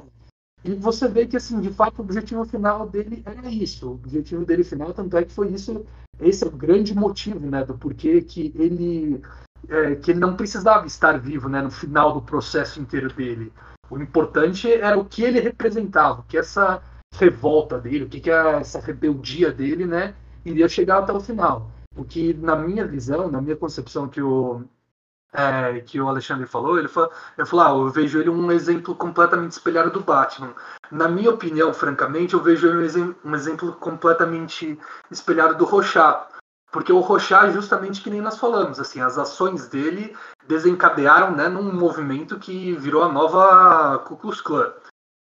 E 0.65 0.73
você 0.73 1.07
vê 1.07 1.27
que, 1.27 1.37
assim, 1.37 1.61
de 1.61 1.69
fato, 1.69 1.99
o 1.99 2.01
objetivo 2.01 2.43
final 2.43 2.89
dele 2.89 3.21
era 3.23 3.47
isso. 3.47 3.87
O 3.87 3.93
objetivo 3.93 4.43
dele 4.43 4.63
final, 4.63 4.91
tanto 4.93 5.15
é 5.15 5.23
que 5.23 5.31
foi 5.31 5.49
isso, 5.49 5.85
esse 6.19 6.43
é 6.43 6.47
o 6.47 6.51
grande 6.51 6.95
motivo, 6.95 7.39
né, 7.39 7.63
do 7.63 7.77
porquê 7.77 8.19
que 8.19 8.51
ele, 8.55 9.21
é, 9.69 9.93
que 9.93 10.09
ele 10.09 10.19
não 10.19 10.35
precisava 10.35 10.87
estar 10.87 11.19
vivo, 11.19 11.47
né, 11.47 11.61
no 11.61 11.69
final 11.69 12.13
do 12.13 12.21
processo 12.21 12.81
inteiro 12.81 13.13
dele. 13.13 13.53
O 13.91 13.99
importante 13.99 14.71
era 14.71 14.97
o 14.97 15.05
que 15.05 15.21
ele 15.21 15.39
representava, 15.39 16.25
que 16.27 16.35
essa 16.35 16.81
revolta 17.13 17.79
dele, 17.79 18.05
o 18.05 18.09
que, 18.09 18.19
que 18.19 18.31
é 18.31 18.59
essa 18.59 18.79
rebeldia 18.79 19.51
dele, 19.51 19.85
né, 19.85 20.15
iria 20.43 20.67
chegar 20.67 20.97
até 20.97 21.13
o 21.13 21.19
final. 21.19 21.69
O 21.95 22.03
que, 22.03 22.33
na 22.33 22.55
minha 22.55 22.87
visão, 22.87 23.29
na 23.29 23.39
minha 23.39 23.55
concepção 23.55 24.07
que 24.07 24.19
o, 24.19 24.63
é, 25.35 25.79
que 25.81 25.99
o 25.99 26.07
Alexandre 26.07 26.47
falou, 26.47 26.79
ele 26.79 26.87
falou, 26.87 27.11
ele 27.37 27.47
falou 27.47 27.65
ah, 27.65 27.69
eu 27.69 27.89
vejo 27.89 28.19
ele 28.19 28.29
um 28.29 28.51
exemplo 28.51 28.95
completamente 28.95 29.51
espelhado 29.51 29.91
do 29.91 29.99
Batman. 29.99 30.53
Na 30.91 31.07
minha 31.07 31.29
opinião, 31.29 31.73
francamente, 31.73 32.33
eu 32.33 32.41
vejo 32.41 32.67
ele 32.67 32.77
um, 32.77 32.81
exemplo, 32.81 33.15
um 33.23 33.35
exemplo 33.35 33.73
completamente 33.73 34.79
espelhado 35.11 35.55
do 35.55 35.65
Rochat. 35.65 36.27
Porque 36.71 36.91
o 36.91 36.99
Rochat, 36.99 37.51
justamente 37.53 38.01
que 38.01 38.09
nem 38.09 38.21
nós 38.21 38.37
falamos, 38.37 38.79
assim, 38.79 39.01
as 39.01 39.17
ações 39.17 39.67
dele 39.67 40.15
desencadearam 40.47 41.31
né, 41.31 41.47
num 41.47 41.73
movimento 41.73 42.39
que 42.39 42.73
virou 42.73 43.03
a 43.03 43.11
nova 43.11 43.99
Ku 43.99 44.17
Klux 44.17 44.41
Klan. 44.41 44.73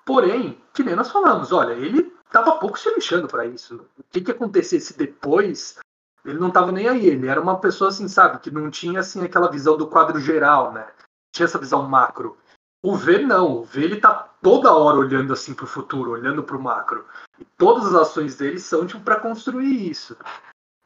Porém, 0.06 0.62
que 0.74 0.84
nem 0.84 0.96
nós 0.96 1.12
falamos, 1.12 1.52
olha, 1.52 1.74
ele 1.74 2.12
estava 2.26 2.54
pouco 2.54 2.80
se 2.80 2.94
lixando 2.94 3.28
para 3.28 3.46
isso. 3.46 3.86
O 3.98 4.04
que, 4.10 4.22
que 4.22 4.32
acontecesse 4.32 4.98
depois 4.98 5.78
ele 6.28 6.40
não 6.40 6.50
estava 6.50 6.74
nem 6.74 6.90
aí, 6.90 7.08
ele 7.08 7.28
era 7.28 7.40
uma 7.40 7.58
pessoa 7.58 7.90
assim, 7.90 8.08
sabe, 8.08 8.40
que 8.40 8.52
não 8.52 8.70
tinha 8.70 9.00
assim 9.00 9.24
aquela 9.24 9.50
visão 9.50 9.78
do 9.78 9.88
quadro 9.88 10.20
geral, 10.20 10.74
né? 10.74 10.86
Tinha 11.34 11.46
essa 11.46 11.58
visão 11.58 11.88
macro. 11.88 12.38
O 12.84 12.96
V 12.96 13.20
não, 13.20 13.60
o 13.60 13.64
V 13.64 13.82
ele 13.82 13.96
tá 13.96 14.14
toda 14.42 14.74
hora 14.74 14.98
olhando 14.98 15.32
assim 15.32 15.54
pro 15.54 15.66
futuro, 15.66 16.12
olhando 16.12 16.44
pro 16.44 16.62
macro. 16.62 17.06
E 17.40 17.46
todas 17.58 17.88
as 17.88 17.96
ações 17.96 18.36
dele 18.36 18.60
são 18.60 18.86
tipo 18.86 19.02
para 19.04 19.20
construir 19.20 19.90
isso. 19.90 20.18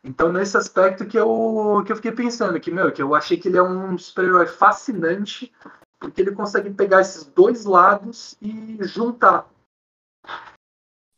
Então 0.03 0.31
nesse 0.31 0.55
aspecto 0.55 1.05
que 1.05 1.17
eu 1.17 1.83
que 1.85 1.91
eu 1.91 1.95
fiquei 1.95 2.11
pensando 2.11 2.59
que 2.59 2.71
meu, 2.71 2.91
que 2.91 3.01
eu 3.01 3.15
achei 3.15 3.37
que 3.37 3.47
ele 3.47 3.57
é 3.57 3.63
um 3.63 3.97
super-herói 3.97 4.45
fascinante, 4.45 5.51
porque 5.99 6.21
ele 6.21 6.31
consegue 6.31 6.69
pegar 6.69 7.01
esses 7.01 7.25
dois 7.25 7.65
lados 7.65 8.37
e 8.41 8.77
juntar. 8.81 9.47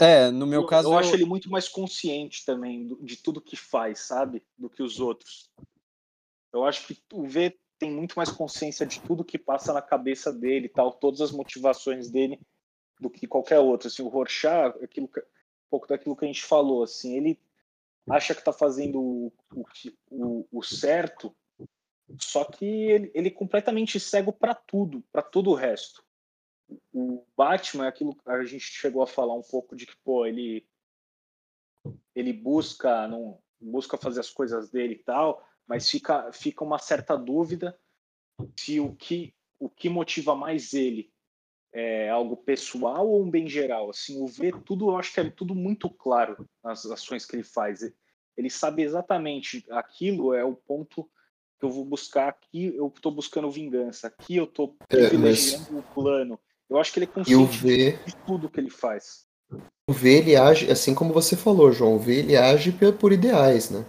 É, 0.03 0.31
no 0.31 0.45
meu 0.45 0.61
eu, 0.61 0.67
caso. 0.67 0.89
Eu, 0.89 0.97
acho 0.97 1.13
ele 1.13 1.25
muito 1.25 1.49
mais 1.49 1.67
consciente 1.67 2.45
também 2.45 2.87
do, 2.87 2.97
de 3.03 3.17
tudo 3.17 3.41
que 3.41 3.55
faz, 3.55 3.99
sabe? 3.99 4.43
Do 4.57 4.69
que 4.69 4.83
os 4.83 4.99
outros. 4.99 5.49
Eu 6.51 6.65
acho 6.65 6.87
que 6.87 7.01
o 7.13 7.25
V 7.25 7.57
tem 7.79 7.91
muito 7.91 8.15
mais 8.15 8.29
consciência 8.29 8.85
de 8.85 8.99
tudo 9.01 9.23
que 9.23 9.37
passa 9.37 9.73
na 9.73 9.81
cabeça 9.81 10.31
dele 10.31 10.69
tal, 10.69 10.91
todas 10.91 11.21
as 11.21 11.31
motivações 11.31 12.09
dele, 12.09 12.39
do 12.99 13.09
que 13.09 13.27
qualquer 13.27 13.59
outro. 13.59 13.87
Assim, 13.87 14.03
o 14.03 14.07
Rorschach, 14.07 14.77
aquilo, 14.83 15.07
um 15.07 15.69
pouco 15.69 15.87
daquilo 15.87 16.15
que 16.15 16.25
a 16.25 16.27
gente 16.27 16.43
falou, 16.43 16.83
assim, 16.83 17.17
ele 17.17 17.39
acha 18.09 18.33
que 18.33 18.41
está 18.41 18.53
fazendo 18.53 19.01
o, 19.01 19.33
o, 20.11 20.47
o, 20.51 20.63
certo, 20.63 21.35
só 22.19 22.43
que 22.43 22.65
ele, 22.65 23.11
ele 23.13 23.27
é 23.29 23.31
completamente 23.31 23.99
cego 23.99 24.31
para 24.31 24.53
tudo, 24.53 25.03
para 25.11 25.21
todo 25.21 25.49
o 25.49 25.55
resto 25.55 26.03
o 26.93 27.25
Batman 27.35 27.85
é 27.85 27.87
aquilo 27.87 28.15
que 28.15 28.29
a 28.29 28.43
gente 28.43 28.61
chegou 28.61 29.01
a 29.01 29.07
falar 29.07 29.35
um 29.35 29.41
pouco 29.41 29.75
de 29.75 29.85
que 29.85 29.95
pô 30.03 30.25
ele 30.25 30.65
ele 32.15 32.33
busca 32.33 33.07
não 33.07 33.39
busca 33.59 33.97
fazer 33.97 34.19
as 34.19 34.29
coisas 34.29 34.69
dele 34.69 34.95
e 34.95 35.03
tal 35.03 35.45
mas 35.67 35.89
fica 35.89 36.31
fica 36.31 36.63
uma 36.63 36.79
certa 36.79 37.15
dúvida 37.15 37.77
se 38.57 38.79
o 38.79 38.95
que 38.95 39.33
o 39.59 39.69
que 39.69 39.89
motiva 39.89 40.35
mais 40.35 40.73
ele 40.73 41.13
é 41.73 42.09
algo 42.09 42.37
pessoal 42.37 43.07
ou 43.09 43.23
um 43.23 43.29
bem 43.29 43.47
geral. 43.47 43.89
Assim 43.89 44.21
o 44.21 44.27
ver 44.27 44.55
tudo 44.61 44.89
eu 44.89 44.97
acho 44.97 45.11
que 45.13 45.19
é 45.19 45.29
tudo 45.29 45.55
muito 45.55 45.89
claro 45.89 46.47
nas 46.63 46.85
ações 46.85 47.25
que 47.25 47.35
ele 47.35 47.43
faz. 47.43 47.81
Ele 48.37 48.49
sabe 48.49 48.83
exatamente 48.83 49.65
aquilo 49.71 50.33
é 50.33 50.43
o 50.43 50.55
ponto 50.55 51.09
que 51.59 51.65
eu 51.65 51.69
vou 51.69 51.85
buscar 51.85 52.27
aqui 52.29 52.75
eu 52.75 52.87
estou 52.87 53.11
buscando 53.11 53.49
vingança 53.49 54.07
aqui 54.07 54.35
eu 54.35 54.43
estou 54.43 54.75
privilegiando 54.87 55.69
é, 55.69 55.71
mas... 55.71 55.79
o 55.79 55.93
plano 55.93 56.39
eu 56.73 56.79
acho 56.79 56.91
que 56.91 56.99
ele 56.99 57.05
é 57.05 57.07
consciente 57.07 57.57
v... 57.59 57.99
de 58.03 58.15
tudo 58.25 58.49
que 58.49 58.59
ele 58.59 58.71
faz. 58.71 59.25
O 59.87 59.93
V 59.93 60.09
ele 60.09 60.35
age, 60.35 60.71
assim 60.71 60.95
como 60.95 61.13
você 61.13 61.35
falou, 61.35 61.71
João, 61.71 61.95
o 61.95 61.99
V 61.99 62.11
ele 62.11 62.35
age 62.35 62.71
por, 62.71 62.93
por 62.93 63.13
ideais, 63.13 63.69
né? 63.69 63.85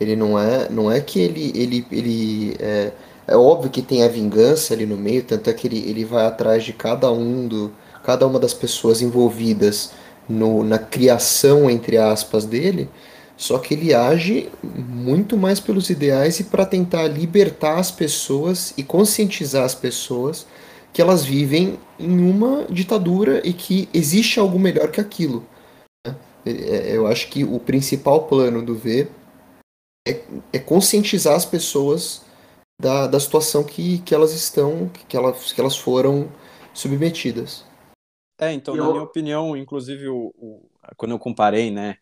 Ele 0.00 0.16
não 0.16 0.36
é, 0.36 0.68
não 0.68 0.90
é 0.90 1.00
que 1.00 1.20
ele, 1.20 1.52
ele, 1.54 1.86
ele 1.92 2.56
é, 2.58 2.92
é 3.28 3.36
óbvio 3.36 3.70
que 3.70 3.80
tem 3.80 4.02
a 4.02 4.08
vingança 4.08 4.74
ali 4.74 4.84
no 4.84 4.96
meio, 4.96 5.22
tanto 5.22 5.48
é 5.48 5.52
que 5.52 5.68
ele, 5.68 5.78
ele 5.88 6.04
vai 6.04 6.26
atrás 6.26 6.64
de 6.64 6.72
cada 6.72 7.12
um 7.12 7.46
do, 7.46 7.72
cada 8.02 8.26
uma 8.26 8.40
das 8.40 8.52
pessoas 8.52 9.00
envolvidas 9.00 9.92
no, 10.28 10.64
na 10.64 10.78
criação 10.78 11.70
entre 11.70 11.96
aspas 11.96 12.44
dele, 12.44 12.88
só 13.36 13.58
que 13.58 13.74
ele 13.74 13.94
age 13.94 14.48
muito 14.62 15.36
mais 15.36 15.60
pelos 15.60 15.88
ideais 15.88 16.40
e 16.40 16.44
para 16.44 16.66
tentar 16.66 17.06
libertar 17.06 17.78
as 17.78 17.92
pessoas 17.92 18.74
e 18.76 18.82
conscientizar 18.82 19.64
as 19.64 19.74
pessoas 19.74 20.46
que 20.94 21.02
elas 21.02 21.24
vivem 21.24 21.76
em 21.98 22.20
uma 22.20 22.64
ditadura 22.66 23.44
e 23.44 23.52
que 23.52 23.88
existe 23.92 24.38
algo 24.38 24.60
melhor 24.60 24.92
que 24.92 25.00
aquilo. 25.00 25.44
Né? 26.06 26.16
É, 26.46 26.50
é, 26.50 26.96
eu 26.96 27.08
acho 27.08 27.28
que 27.28 27.42
o 27.42 27.58
principal 27.58 28.28
plano 28.28 28.64
do 28.64 28.76
V 28.76 29.08
é, 30.06 30.24
é 30.52 30.58
conscientizar 30.60 31.34
as 31.34 31.44
pessoas 31.44 32.24
da, 32.80 33.08
da 33.08 33.18
situação 33.18 33.64
que, 33.64 33.98
que 33.98 34.14
elas 34.14 34.32
estão, 34.32 34.88
que 35.08 35.16
elas, 35.16 35.52
que 35.52 35.60
elas 35.60 35.76
foram 35.76 36.30
submetidas. 36.72 37.64
É, 38.38 38.52
então, 38.52 38.76
eu... 38.76 38.84
na 38.84 38.90
minha 38.92 39.02
opinião, 39.02 39.56
inclusive, 39.56 40.06
o, 40.06 40.32
o, 40.36 40.70
quando 40.96 41.10
eu 41.10 41.18
comparei, 41.18 41.72
né, 41.72 41.96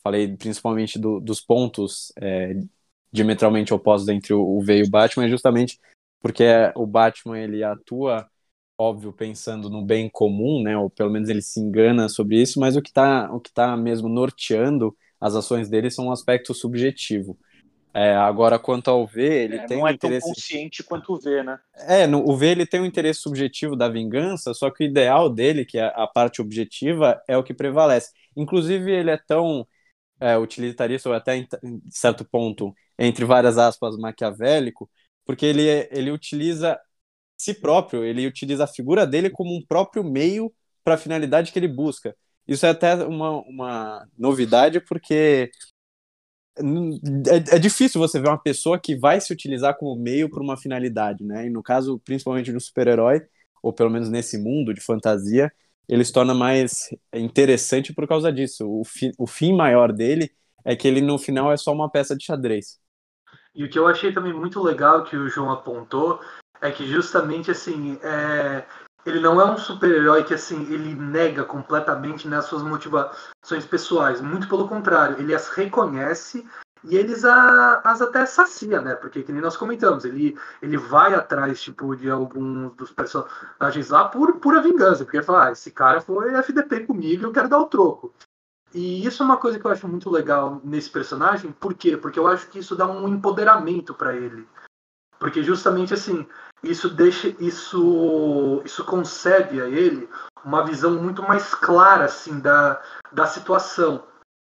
falei 0.00 0.36
principalmente 0.36 0.96
do, 0.96 1.18
dos 1.18 1.40
pontos 1.40 2.12
é, 2.20 2.54
diametralmente 3.10 3.74
opostos 3.74 4.08
entre 4.08 4.32
o, 4.32 4.40
o 4.40 4.60
V 4.60 4.78
e 4.78 4.82
o 4.82 4.90
Batman, 4.90 5.26
é 5.26 5.28
justamente 5.28 5.80
porque 6.20 6.44
o 6.74 6.86
Batman 6.86 7.38
ele 7.38 7.62
atua 7.62 8.26
óbvio 8.78 9.12
pensando 9.12 9.68
no 9.68 9.84
bem 9.84 10.08
comum, 10.08 10.62
né, 10.62 10.76
ou 10.76 10.88
pelo 10.88 11.10
menos 11.10 11.28
ele 11.28 11.42
se 11.42 11.58
engana 11.60 12.08
sobre 12.08 12.40
isso, 12.40 12.60
mas 12.60 12.76
o 12.76 12.82
que 12.82 12.90
está 12.90 13.28
o 13.32 13.40
que 13.40 13.52
tá 13.52 13.76
mesmo 13.76 14.08
norteando 14.08 14.96
as 15.20 15.34
ações 15.34 15.68
dele 15.68 15.90
são 15.90 16.06
um 16.06 16.12
aspecto 16.12 16.54
subjetivo. 16.54 17.36
É, 17.92 18.14
agora, 18.14 18.58
quanto 18.58 18.88
ao 18.88 19.06
V, 19.06 19.22
ele 19.22 19.56
é, 19.56 19.66
tem 19.66 19.78
não 19.78 19.84
um 19.84 19.88
é 19.88 19.92
interesse... 19.92 20.20
tão 20.20 20.32
consciente 20.32 20.84
quanto 20.84 21.14
o 21.14 21.18
V, 21.18 21.42
né? 21.42 21.58
É, 21.74 22.06
no, 22.06 22.28
o 22.28 22.36
V 22.36 22.46
ele 22.46 22.66
tem 22.66 22.80
um 22.80 22.84
interesse 22.84 23.20
subjetivo 23.20 23.74
da 23.74 23.88
vingança, 23.88 24.54
só 24.54 24.70
que 24.70 24.84
o 24.84 24.86
ideal 24.86 25.28
dele, 25.28 25.64
que 25.64 25.78
é 25.78 25.92
a 25.96 26.06
parte 26.06 26.40
objetiva, 26.40 27.20
é 27.26 27.36
o 27.36 27.42
que 27.42 27.52
prevalece. 27.52 28.12
Inclusive, 28.36 28.92
ele 28.92 29.10
é 29.10 29.16
tão 29.16 29.66
é, 30.20 30.36
utilitarista, 30.36 31.08
ou 31.08 31.14
até 31.14 31.38
em 31.38 31.48
certo 31.90 32.24
ponto, 32.24 32.72
entre 32.98 33.24
várias 33.24 33.58
aspas, 33.58 33.96
maquiavélico, 33.96 34.88
porque 35.28 35.44
ele, 35.44 35.62
ele 35.90 36.10
utiliza 36.10 36.80
si 37.36 37.52
próprio, 37.52 38.02
ele 38.02 38.26
utiliza 38.26 38.64
a 38.64 38.66
figura 38.66 39.06
dele 39.06 39.28
como 39.28 39.54
um 39.54 39.62
próprio 39.62 40.02
meio 40.02 40.50
para 40.82 40.94
a 40.94 40.98
finalidade 40.98 41.52
que 41.52 41.58
ele 41.58 41.68
busca. 41.68 42.16
Isso 42.46 42.64
é 42.64 42.70
até 42.70 42.94
uma, 43.04 43.42
uma 43.42 44.08
novidade, 44.16 44.80
porque 44.80 45.50
é, 46.56 47.56
é, 47.56 47.58
difícil 47.58 48.00
você 48.00 48.18
ver 48.18 48.28
uma 48.28 48.42
pessoa 48.42 48.80
que 48.80 48.96
vai 48.96 49.20
se 49.20 49.30
utilizar 49.30 49.76
como 49.76 50.00
meio 50.00 50.30
para 50.30 50.42
uma 50.42 50.56
finalidade, 50.56 51.22
né? 51.22 51.46
E 51.46 51.50
no 51.50 51.62
caso, 51.62 52.00
principalmente 52.06 52.50
no 52.50 52.60
super-herói, 52.60 53.20
ou 53.62 53.70
pelo 53.70 53.90
menos 53.90 54.08
nesse 54.08 54.38
mundo 54.38 54.72
de 54.72 54.80
fantasia, 54.80 55.52
ele 55.86 56.04
se 56.04 56.12
torna 56.12 56.32
mais 56.32 56.88
interessante 57.14 57.92
por 57.92 58.08
causa 58.08 58.32
disso. 58.32 58.66
O, 58.66 58.82
fi, 58.82 59.12
o 59.18 59.26
fim 59.26 59.52
maior 59.52 59.92
dele 59.92 60.30
é 60.64 60.74
que 60.74 60.88
ele 60.88 61.02
no 61.02 61.18
final 61.18 61.52
é 61.52 61.56
só 61.58 61.70
uma 61.72 61.90
peça 61.90 62.16
de 62.16 62.24
xadrez. 62.24 62.78
E 63.54 63.64
o 63.64 63.70
que 63.70 63.78
eu 63.78 63.86
achei 63.86 64.12
também 64.12 64.32
muito 64.32 64.62
legal 64.62 65.04
que 65.04 65.16
o 65.16 65.28
João 65.28 65.50
apontou 65.50 66.20
é 66.60 66.70
que 66.70 66.86
justamente 66.86 67.50
assim, 67.50 67.98
é... 68.02 68.64
ele 69.06 69.20
não 69.20 69.40
é 69.40 69.44
um 69.44 69.56
super-herói 69.56 70.24
que 70.24 70.34
assim, 70.34 70.62
ele 70.72 70.94
nega 70.94 71.44
completamente 71.44 72.28
né, 72.28 72.40
suas 72.40 72.62
motivações 72.62 73.64
pessoais. 73.68 74.20
Muito 74.20 74.48
pelo 74.48 74.68
contrário, 74.68 75.18
ele 75.18 75.34
as 75.34 75.48
reconhece 75.48 76.44
e 76.84 76.96
eles 76.96 77.24
a, 77.24 77.80
as 77.84 78.00
até 78.00 78.24
sacia, 78.24 78.80
né? 78.80 78.94
Porque, 78.94 79.22
que 79.22 79.32
nem 79.32 79.42
nós 79.42 79.56
comentamos, 79.56 80.04
ele, 80.04 80.38
ele 80.62 80.76
vai 80.76 81.14
atrás, 81.14 81.60
tipo, 81.60 81.96
de 81.96 82.08
alguns 82.10 82.74
dos 82.76 82.92
personagens 82.92 83.88
lá 83.90 84.08
por 84.08 84.38
pura 84.38 84.62
vingança. 84.62 85.04
Porque 85.04 85.18
ele 85.18 85.26
fala, 85.26 85.48
ah, 85.48 85.52
esse 85.52 85.70
cara 85.70 86.00
foi 86.00 86.34
FDP 86.34 86.86
comigo, 86.86 87.24
eu 87.24 87.32
quero 87.32 87.48
dar 87.48 87.58
o 87.58 87.66
troco. 87.66 88.12
E 88.74 89.06
isso 89.06 89.22
é 89.22 89.26
uma 89.26 89.38
coisa 89.38 89.58
que 89.58 89.64
eu 89.64 89.70
acho 89.70 89.88
muito 89.88 90.10
legal 90.10 90.60
nesse 90.62 90.90
personagem, 90.90 91.52
por 91.52 91.74
quê? 91.74 91.96
Porque 91.96 92.18
eu 92.18 92.26
acho 92.26 92.48
que 92.48 92.58
isso 92.58 92.76
dá 92.76 92.86
um 92.86 93.08
empoderamento 93.08 93.94
para 93.94 94.14
ele. 94.14 94.46
Porque 95.18 95.42
justamente 95.42 95.94
assim, 95.94 96.26
isso 96.62 96.88
deixa 96.88 97.28
isso 97.40 98.62
isso 98.64 98.84
concede 98.84 99.60
a 99.60 99.68
ele 99.68 100.08
uma 100.44 100.64
visão 100.64 101.02
muito 101.02 101.22
mais 101.22 101.54
clara 101.54 102.04
assim 102.04 102.40
da, 102.40 102.82
da 103.12 103.26
situação 103.26 104.04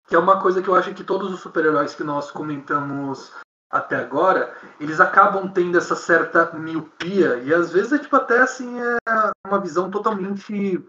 que 0.06 0.14
é 0.14 0.18
uma 0.18 0.40
coisa 0.40 0.62
que 0.62 0.68
eu 0.68 0.74
acho 0.74 0.94
que 0.94 1.04
todos 1.04 1.32
os 1.32 1.40
super-heróis 1.40 1.94
que 1.94 2.02
nós 2.02 2.30
comentamos 2.30 3.32
até 3.70 3.96
agora 3.96 4.56
eles 4.78 5.00
acabam 5.00 5.50
tendo 5.52 5.76
essa 5.76 5.94
certa 5.94 6.52
miopia 6.52 7.36
e 7.38 7.52
às 7.52 7.70
vezes 7.70 7.92
é 7.92 7.98
tipo 7.98 8.16
até 8.16 8.40
assim 8.40 8.80
é 8.80 9.30
uma 9.46 9.60
visão 9.60 9.90
totalmente 9.90 10.82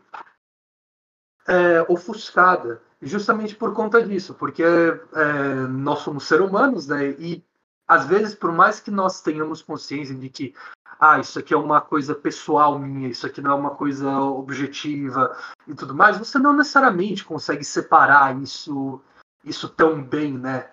é, 1.47 1.81
ofuscada 1.89 2.81
justamente 3.01 3.55
por 3.55 3.73
conta 3.73 4.05
disso 4.05 4.33
porque 4.33 4.63
é, 4.63 5.53
nós 5.69 5.99
somos 5.99 6.27
seres 6.27 6.47
humanos 6.47 6.87
né 6.87 7.11
e 7.11 7.43
às 7.87 8.05
vezes 8.05 8.35
por 8.35 8.51
mais 8.51 8.79
que 8.79 8.91
nós 8.91 9.21
tenhamos 9.21 9.61
consciência 9.61 10.15
de 10.15 10.29
que 10.29 10.53
ah, 11.01 11.19
isso 11.19 11.39
aqui 11.39 11.51
é 11.51 11.57
uma 11.57 11.81
coisa 11.81 12.13
pessoal 12.13 12.77
minha, 12.77 13.09
isso 13.09 13.25
aqui 13.25 13.41
não 13.41 13.51
é 13.51 13.55
uma 13.55 13.71
coisa 13.71 14.19
objetiva 14.19 15.35
e 15.67 15.73
tudo 15.73 15.95
mais, 15.95 16.19
você 16.19 16.37
não 16.37 16.53
necessariamente 16.53 17.25
consegue 17.25 17.63
separar 17.63 18.39
isso, 18.39 19.01
isso 19.43 19.67
tão 19.67 20.03
bem, 20.03 20.37
né? 20.37 20.69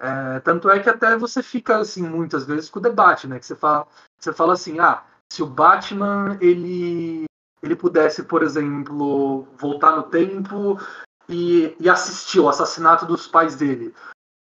É, 0.00 0.40
tanto 0.40 0.70
é 0.70 0.80
que 0.80 0.88
até 0.88 1.18
você 1.18 1.42
fica 1.42 1.76
assim 1.76 2.02
muitas 2.02 2.46
vezes 2.46 2.70
com 2.70 2.78
o 2.78 2.82
debate, 2.82 3.26
né? 3.26 3.38
Que 3.38 3.44
você 3.44 3.54
fala, 3.54 3.86
você 4.18 4.32
fala 4.32 4.54
assim, 4.54 4.78
ah, 4.80 5.04
se 5.30 5.42
o 5.42 5.46
Batman 5.46 6.38
ele 6.40 7.26
ele 7.62 7.76
pudesse, 7.76 8.22
por 8.22 8.42
exemplo, 8.42 9.46
voltar 9.58 9.96
no 9.96 10.04
tempo 10.04 10.78
e, 11.28 11.76
e 11.78 11.88
assistir 11.88 12.40
o 12.40 12.48
assassinato 12.48 13.04
dos 13.04 13.26
pais 13.26 13.54
dele, 13.54 13.94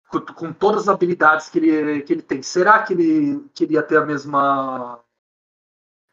com, 0.09 0.21
com, 0.21 0.53
todas 0.53 0.83
as 0.83 0.89
habilidades 0.89 1.49
que 1.49 1.59
ele, 1.59 2.03
que 2.03 2.13
ele 2.13 2.23
tem, 2.23 2.43
será 2.43 2.83
que 2.83 2.93
ele, 2.95 3.49
que 3.55 3.65
ele 3.65 3.75
ia 3.75 3.83
ter 3.83 3.99
a 3.99 4.07
mesma 4.07 5.01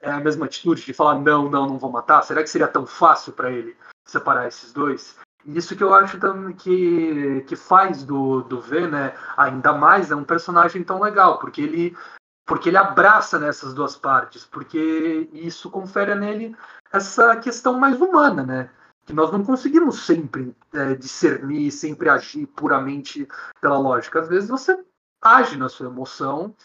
é 0.02 0.10
a 0.10 0.20
mesma 0.20 0.46
atitude 0.46 0.86
de 0.86 0.94
falar 0.94 1.20
não, 1.20 1.50
não, 1.50 1.68
não 1.68 1.78
vou 1.78 1.92
matar? 1.92 2.22
Será 2.24 2.42
que 2.42 2.50
seria 2.50 2.68
tão 2.70 2.86
fácil 2.86 3.34
para 3.34 3.52
ele 3.52 3.76
separar 4.08 4.48
esses 4.48 4.72
dois? 4.72 5.18
Isso 5.46 5.76
que 5.76 5.84
eu 5.84 5.94
acho 5.94 6.18
que, 6.58 7.42
que 7.42 7.56
faz 7.56 8.04
do, 8.04 8.42
do 8.42 8.62
V, 8.62 8.88
né, 8.88 9.14
ainda 9.36 9.74
mais 9.74 10.12
é 10.12 10.16
um 10.16 10.24
personagem 10.24 10.84
tão 10.84 11.02
legal, 11.02 11.40
porque 11.40 11.62
ele 11.62 11.98
porque 12.46 12.70
ele 12.70 12.78
abraça 12.78 13.38
nessas 13.38 13.76
duas 13.76 13.96
partes, 13.96 14.44
porque 14.44 15.30
isso 15.32 15.70
confere 15.70 16.16
nele 16.16 16.58
essa 16.92 17.36
questão 17.36 17.80
mais 17.80 18.02
humana, 18.02 18.44
né? 18.44 18.72
Que 19.10 19.16
nós 19.16 19.32
não 19.32 19.44
conseguimos 19.44 20.06
sempre 20.06 20.56
é, 20.72 20.94
discernir, 20.94 21.72
sempre 21.72 22.10
agir 22.10 22.46
puramente 22.46 23.28
pela 23.60 23.80
lógica. 23.80 24.20
Às 24.20 24.30
vezes 24.30 24.48
você 24.48 24.78
age 25.20 25.58
na 25.58 25.68
sua 25.68 25.88
emoção 25.88 26.56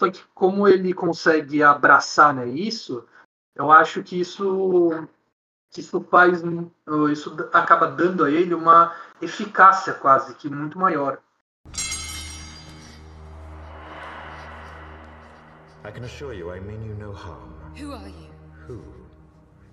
só 0.00 0.10
que 0.10 0.24
como 0.34 0.66
ele 0.66 0.94
consegue 0.94 1.62
abraçar 1.62 2.32
né, 2.32 2.46
isso, 2.48 3.06
eu 3.54 3.70
acho 3.70 4.02
que 4.02 4.18
isso, 4.18 5.06
que 5.70 5.82
isso 5.82 6.00
faz. 6.10 6.42
Isso 7.12 7.36
acaba 7.52 7.86
dando 7.86 8.24
a 8.24 8.30
ele 8.30 8.54
uma 8.54 8.96
eficácia 9.20 9.92
quase 9.92 10.34
que 10.36 10.48
muito 10.48 10.78
maior. 10.78 11.18
I 15.84 15.92
can 15.92 16.04
assure 16.04 16.34
you 16.34 16.50
I 16.54 16.60
mean 16.60 16.82
you 16.82 16.94
no 16.94 17.12
harm. 17.12 17.52
Who 17.78 17.92
are 17.92 18.08
you? 18.08 18.30
Who? 18.66 18.99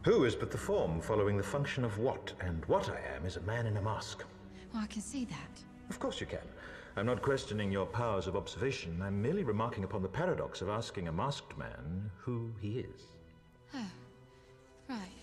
Who 0.05 0.25
is 0.25 0.35
but 0.35 0.51
the 0.51 0.57
form 0.57 1.01
following 1.01 1.37
the 1.37 1.43
function 1.43 1.83
of 1.83 1.97
what, 1.99 2.33
and 2.39 2.63
what 2.65 2.89
I 2.89 2.99
am 3.15 3.25
is 3.25 3.37
a 3.37 3.41
man 3.41 3.65
in 3.65 3.77
a 3.77 3.81
mask. 3.81 4.23
Well, 4.73 4.83
I 4.83 4.87
can 4.87 5.01
see 5.01 5.25
that. 5.25 5.63
Of 5.89 5.99
course 5.99 6.21
you 6.21 6.27
can. 6.27 6.47
I'm 6.95 7.05
not 7.05 7.21
questioning 7.21 7.71
your 7.71 7.85
powers 7.85 8.27
of 8.27 8.35
observation. 8.35 9.01
I'm 9.01 9.21
merely 9.21 9.43
remarking 9.43 9.83
upon 9.83 10.01
the 10.01 10.09
paradox 10.09 10.61
of 10.61 10.69
asking 10.69 11.07
a 11.07 11.11
masked 11.11 11.57
man 11.57 12.09
who 12.25 12.51
he 12.59 12.79
is. 12.79 13.01
Oh, 13.73 13.91
right. 14.89 15.17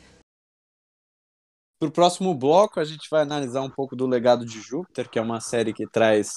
Para 1.80 1.88
o 1.88 1.92
próximo 1.92 2.34
bloco, 2.34 2.80
a 2.80 2.84
gente 2.84 3.08
vai 3.10 3.22
analisar 3.22 3.60
um 3.62 3.70
pouco 3.70 3.96
do 3.96 4.06
Legado 4.06 4.44
de 4.44 4.60
Júpiter, 4.60 5.08
que 5.08 5.18
é 5.18 5.22
uma 5.22 5.40
série 5.40 5.72
que 5.72 5.86
traz 5.86 6.30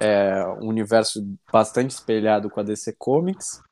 é, 0.00 0.44
um 0.60 0.68
universo 0.68 1.20
bastante 1.52 1.90
espelhado 1.90 2.50
com 2.50 2.60
a 2.60 2.64
DC 2.64 2.94
Comics, 2.98 3.62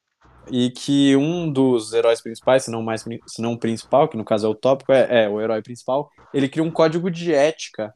e 0.50 0.70
que 0.70 1.14
um 1.16 1.50
dos 1.50 1.92
heróis 1.92 2.20
principais, 2.20 2.64
se 2.64 2.70
não 2.70 2.82
mais 2.82 3.04
se 3.26 3.42
não 3.42 3.56
principal, 3.56 4.08
que 4.08 4.16
no 4.16 4.24
caso 4.24 4.46
é 4.46 4.50
o 4.50 4.54
tópico, 4.54 4.92
é, 4.92 5.24
é 5.24 5.28
o 5.28 5.40
herói 5.40 5.62
principal, 5.62 6.10
ele 6.32 6.48
cria 6.48 6.64
um 6.64 6.70
código 6.70 7.10
de 7.10 7.32
ética 7.32 7.94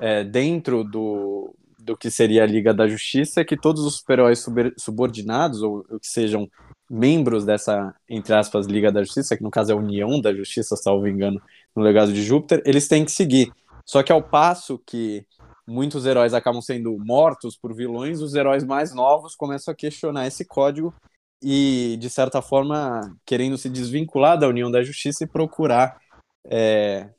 é, 0.00 0.24
dentro 0.24 0.84
do, 0.84 1.54
do 1.78 1.96
que 1.96 2.10
seria 2.10 2.44
a 2.44 2.46
Liga 2.46 2.72
da 2.72 2.86
Justiça 2.86 3.44
que 3.44 3.56
todos 3.56 3.84
os 3.84 3.96
super-heróis 3.96 4.44
subordinados, 4.78 5.62
ou, 5.62 5.84
ou, 5.90 5.98
que 5.98 6.06
sejam 6.06 6.48
membros 6.88 7.44
dessa, 7.44 7.94
entre 8.08 8.34
aspas, 8.34 8.66
Liga 8.66 8.92
da 8.92 9.02
Justiça, 9.02 9.36
que 9.36 9.42
no 9.42 9.50
caso 9.50 9.72
é 9.72 9.74
a 9.74 9.78
União 9.78 10.20
da 10.20 10.34
Justiça, 10.34 10.76
salvo 10.76 11.08
engano, 11.08 11.40
no 11.74 11.82
legado 11.82 12.12
de 12.12 12.22
Júpiter, 12.22 12.62
eles 12.64 12.86
têm 12.86 13.04
que 13.04 13.10
seguir. 13.10 13.50
Só 13.84 14.02
que 14.02 14.12
ao 14.12 14.22
passo 14.22 14.78
que 14.86 15.24
muitos 15.66 16.04
heróis 16.04 16.34
acabam 16.34 16.60
sendo 16.60 16.96
mortos 16.98 17.56
por 17.56 17.74
vilões, 17.74 18.20
os 18.20 18.34
heróis 18.34 18.64
mais 18.64 18.94
novos 18.94 19.34
começam 19.34 19.72
a 19.72 19.76
questionar 19.76 20.26
esse 20.26 20.44
código 20.44 20.94
e, 21.42 21.96
de 21.98 22.08
certa 22.08 22.40
forma, 22.40 23.00
querendo 23.26 23.58
se 23.58 23.68
desvincular 23.68 24.38
da 24.38 24.48
União 24.48 24.70
da 24.70 24.82
Justiça 24.82 25.24
e 25.24 25.26
procurar 25.26 25.98
é, 26.46 27.10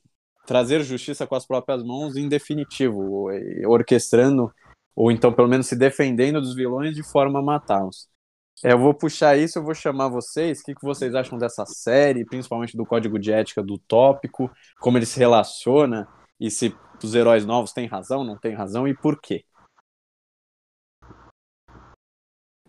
trazer 0.45 0.83
justiça 0.83 1.25
com 1.25 1.35
as 1.35 1.45
próprias 1.45 1.83
mãos 1.83 2.15
em 2.15 2.27
definitivo, 2.27 3.29
orquestrando, 3.67 4.51
ou 4.95 5.11
então 5.11 5.33
pelo 5.33 5.47
menos 5.47 5.67
se 5.67 5.75
defendendo 5.75 6.41
dos 6.41 6.55
vilões 6.55 6.95
de 6.95 7.03
forma 7.03 7.39
a 7.39 7.43
matá-los. 7.43 8.07
É, 8.63 8.71
eu 8.71 8.79
vou 8.79 8.93
puxar 8.93 9.37
isso, 9.37 9.59
eu 9.59 9.63
vou 9.63 9.73
chamar 9.73 10.07
vocês, 10.09 10.61
o 10.61 10.63
que, 10.63 10.75
que 10.75 10.85
vocês 10.85 11.13
acham 11.15 11.37
dessa 11.37 11.65
série, 11.65 12.25
principalmente 12.25 12.77
do 12.77 12.85
código 12.85 13.19
de 13.19 13.31
ética 13.31 13.61
do 13.61 13.77
tópico, 13.77 14.49
como 14.79 14.97
ele 14.97 15.05
se 15.05 15.19
relaciona, 15.19 16.07
e 16.39 16.49
se 16.49 16.75
os 17.03 17.15
heróis 17.15 17.45
novos 17.45 17.73
têm 17.73 17.87
razão, 17.87 18.23
não 18.23 18.37
têm 18.37 18.53
razão, 18.53 18.87
e 18.87 18.95
por 18.95 19.19
quê? 19.19 19.43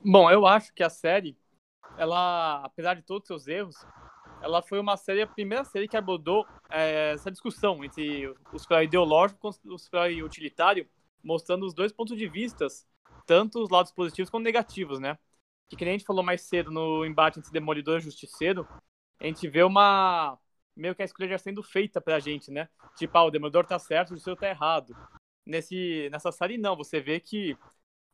Bom, 0.04 0.30
eu 0.30 0.46
acho 0.46 0.72
que 0.74 0.82
a 0.82 0.90
série, 0.90 1.36
ela, 1.96 2.62
apesar 2.64 2.94
de 2.94 3.02
todos 3.02 3.22
os 3.22 3.26
seus 3.26 3.46
erros, 3.46 3.76
ela 4.42 4.62
foi 4.62 4.78
uma 4.78 4.96
série, 4.96 5.22
a 5.22 5.26
primeira 5.26 5.64
série 5.64 5.88
que 5.88 5.96
abordou 5.96 6.46
é, 6.70 7.12
essa 7.12 7.30
discussão 7.30 7.82
entre 7.84 8.28
o 8.52 8.58
super 8.58 8.82
ideológico 8.82 9.50
e 9.64 9.70
o 9.70 9.78
super 9.78 10.22
utilitário, 10.22 10.86
mostrando 11.22 11.64
os 11.64 11.72
dois 11.72 11.92
pontos 11.92 12.16
de 12.16 12.28
vista, 12.28 12.66
tanto 13.26 13.62
os 13.62 13.70
lados 13.70 13.92
positivos 13.92 14.28
quanto 14.28 14.44
negativos, 14.44 14.98
né? 15.00 15.18
Que, 15.68 15.76
que 15.76 15.84
a 15.84 15.88
gente 15.88 16.04
falou 16.04 16.22
mais 16.22 16.42
cedo 16.42 16.70
no 16.70 17.06
embate 17.06 17.38
entre 17.38 17.50
Demolidor 17.50 17.98
e 17.98 18.02
Justiceiro, 18.02 18.68
a 19.18 19.26
gente 19.26 19.48
vê 19.48 19.62
uma. 19.62 20.38
meio 20.76 20.94
que 20.94 21.02
a 21.02 21.04
escolha 21.04 21.28
já 21.30 21.38
sendo 21.38 21.62
feita 21.62 22.00
pra 22.00 22.20
gente, 22.20 22.50
né? 22.50 22.68
Tipo, 22.96 23.16
ah, 23.16 23.24
o 23.24 23.30
Demolidor 23.30 23.64
tá 23.64 23.78
certo, 23.78 24.08
o 24.08 24.10
Justiceiro 24.10 24.38
tá 24.38 24.48
errado. 24.48 24.94
Nesse, 25.46 26.08
nessa 26.10 26.30
série, 26.32 26.58
não. 26.58 26.76
Você 26.76 27.00
vê 27.00 27.20
que, 27.20 27.56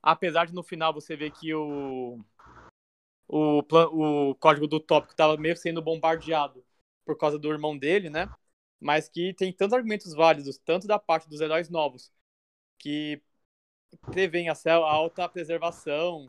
apesar 0.02 0.46
de 0.46 0.54
no 0.54 0.62
final 0.62 0.92
você 0.92 1.16
ver 1.16 1.32
que 1.32 1.52
o 1.54 2.20
o, 3.32 3.60
o 4.30 4.34
código 4.34 4.66
do 4.66 4.80
tópico 4.80 5.12
estava 5.12 5.36
meio 5.36 5.56
sendo 5.56 5.80
bombardeado 5.80 6.64
por 7.04 7.16
causa 7.16 7.38
do 7.38 7.50
irmão 7.50 7.78
dele, 7.78 8.10
né? 8.10 8.28
Mas 8.80 9.08
que 9.08 9.32
tem 9.34 9.52
tantos 9.52 9.74
argumentos 9.74 10.12
válidos, 10.14 10.58
tanto 10.58 10.88
da 10.88 10.98
parte 10.98 11.28
dos 11.28 11.40
heróis 11.40 11.70
novos, 11.70 12.12
que 12.78 13.22
prevêem 14.10 14.48
a 14.48 14.54
alta 14.74 15.28
preservação 15.28 16.28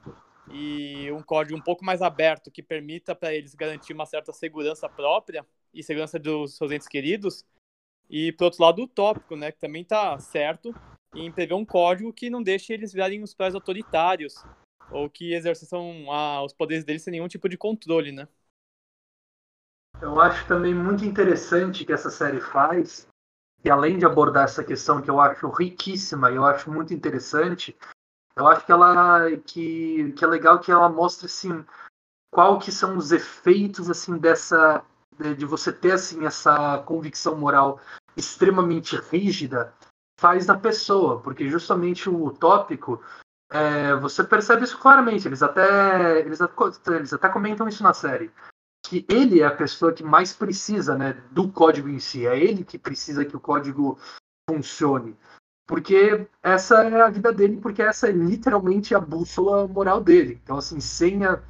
e 0.51 1.11
um 1.11 1.23
código 1.23 1.57
um 1.57 1.61
pouco 1.61 1.83
mais 1.83 2.01
aberto 2.01 2.51
que 2.51 2.61
permita 2.61 3.15
para 3.15 3.33
eles 3.33 3.55
garantir 3.55 3.93
uma 3.93 4.05
certa 4.05 4.31
segurança 4.31 4.87
própria 4.87 5.45
e 5.73 5.83
segurança 5.83 6.19
dos 6.19 6.55
seus 6.55 6.71
entes 6.71 6.87
queridos. 6.87 7.43
E, 8.09 8.31
por 8.33 8.45
outro 8.45 8.61
lado, 8.61 8.83
o 8.83 8.87
tópico, 8.87 9.35
né, 9.35 9.51
que 9.51 9.59
também 9.59 9.81
está 9.81 10.19
certo 10.19 10.75
em 11.15 11.31
prever 11.31 11.53
um 11.53 11.65
código 11.65 12.13
que 12.13 12.29
não 12.29 12.43
deixe 12.43 12.73
eles 12.73 12.93
virarem 12.93 13.23
os 13.23 13.33
pais 13.33 13.55
autoritários 13.55 14.35
ou 14.91 15.09
que 15.09 15.33
exerçam 15.33 16.11
ah, 16.11 16.43
os 16.43 16.53
poderes 16.53 16.83
deles 16.83 17.01
sem 17.01 17.11
nenhum 17.11 17.27
tipo 17.27 17.47
de 17.47 17.57
controle, 17.57 18.11
né? 18.11 18.27
Eu 20.01 20.19
acho 20.19 20.47
também 20.47 20.73
muito 20.73 21.05
interessante 21.05 21.85
que 21.85 21.93
essa 21.93 22.09
série 22.09 22.41
faz, 22.41 23.07
e 23.63 23.69
além 23.69 23.97
de 23.97 24.05
abordar 24.05 24.45
essa 24.45 24.63
questão 24.63 25.01
que 25.01 25.09
eu 25.09 25.19
acho 25.19 25.47
riquíssima 25.49 26.31
e 26.31 26.35
eu 26.35 26.45
acho 26.45 26.71
muito 26.71 26.93
interessante, 26.93 27.77
eu 28.35 28.47
acho 28.47 28.65
que 28.65 28.71
ela 28.71 29.29
que, 29.45 30.13
que 30.13 30.23
é 30.23 30.27
legal 30.27 30.59
que 30.59 30.71
ela 30.71 30.89
mostra 30.89 31.27
assim 31.27 31.63
qual 32.31 32.57
que 32.59 32.71
são 32.71 32.97
os 32.97 33.11
efeitos 33.11 33.89
assim 33.89 34.17
dessa 34.17 34.83
de, 35.19 35.35
de 35.35 35.45
você 35.45 35.71
ter 35.71 35.91
assim 35.91 36.25
essa 36.25 36.79
convicção 36.79 37.37
moral 37.37 37.79
extremamente 38.15 38.95
rígida 38.95 39.73
faz 40.19 40.45
na 40.45 40.57
pessoa, 40.57 41.19
porque 41.19 41.49
justamente 41.49 42.09
o 42.09 42.31
tópico 42.31 43.03
é, 43.51 43.93
você 43.95 44.23
percebe 44.23 44.63
isso 44.63 44.79
claramente. 44.79 45.27
Eles 45.27 45.43
até, 45.43 46.19
eles, 46.21 46.39
eles 46.87 47.13
até 47.13 47.29
comentam 47.29 47.67
isso 47.67 47.83
na 47.83 47.93
série. 47.93 48.31
Que 48.85 49.05
ele 49.09 49.41
é 49.41 49.45
a 49.45 49.55
pessoa 49.55 49.93
que 49.93 50.03
mais 50.03 50.33
precisa 50.33 50.97
né, 50.97 51.13
do 51.31 51.51
código 51.51 51.89
em 51.89 51.99
si. 51.99 52.25
É 52.25 52.39
ele 52.39 52.63
que 52.63 52.79
precisa 52.79 53.25
que 53.25 53.35
o 53.35 53.39
código 53.39 53.99
funcione. 54.49 55.17
Porque 55.67 56.27
essa 56.41 56.83
é 56.83 57.01
a 57.01 57.09
vida 57.09 57.31
dele, 57.31 57.57
porque 57.61 57.81
essa 57.81 58.07
é 58.07 58.11
literalmente 58.11 58.95
a 58.95 58.99
bússola 58.99 59.67
moral 59.67 60.01
dele. 60.01 60.39
Então, 60.43 60.57
assim, 60.57 60.79
sem 60.79 61.25
a, 61.25 61.41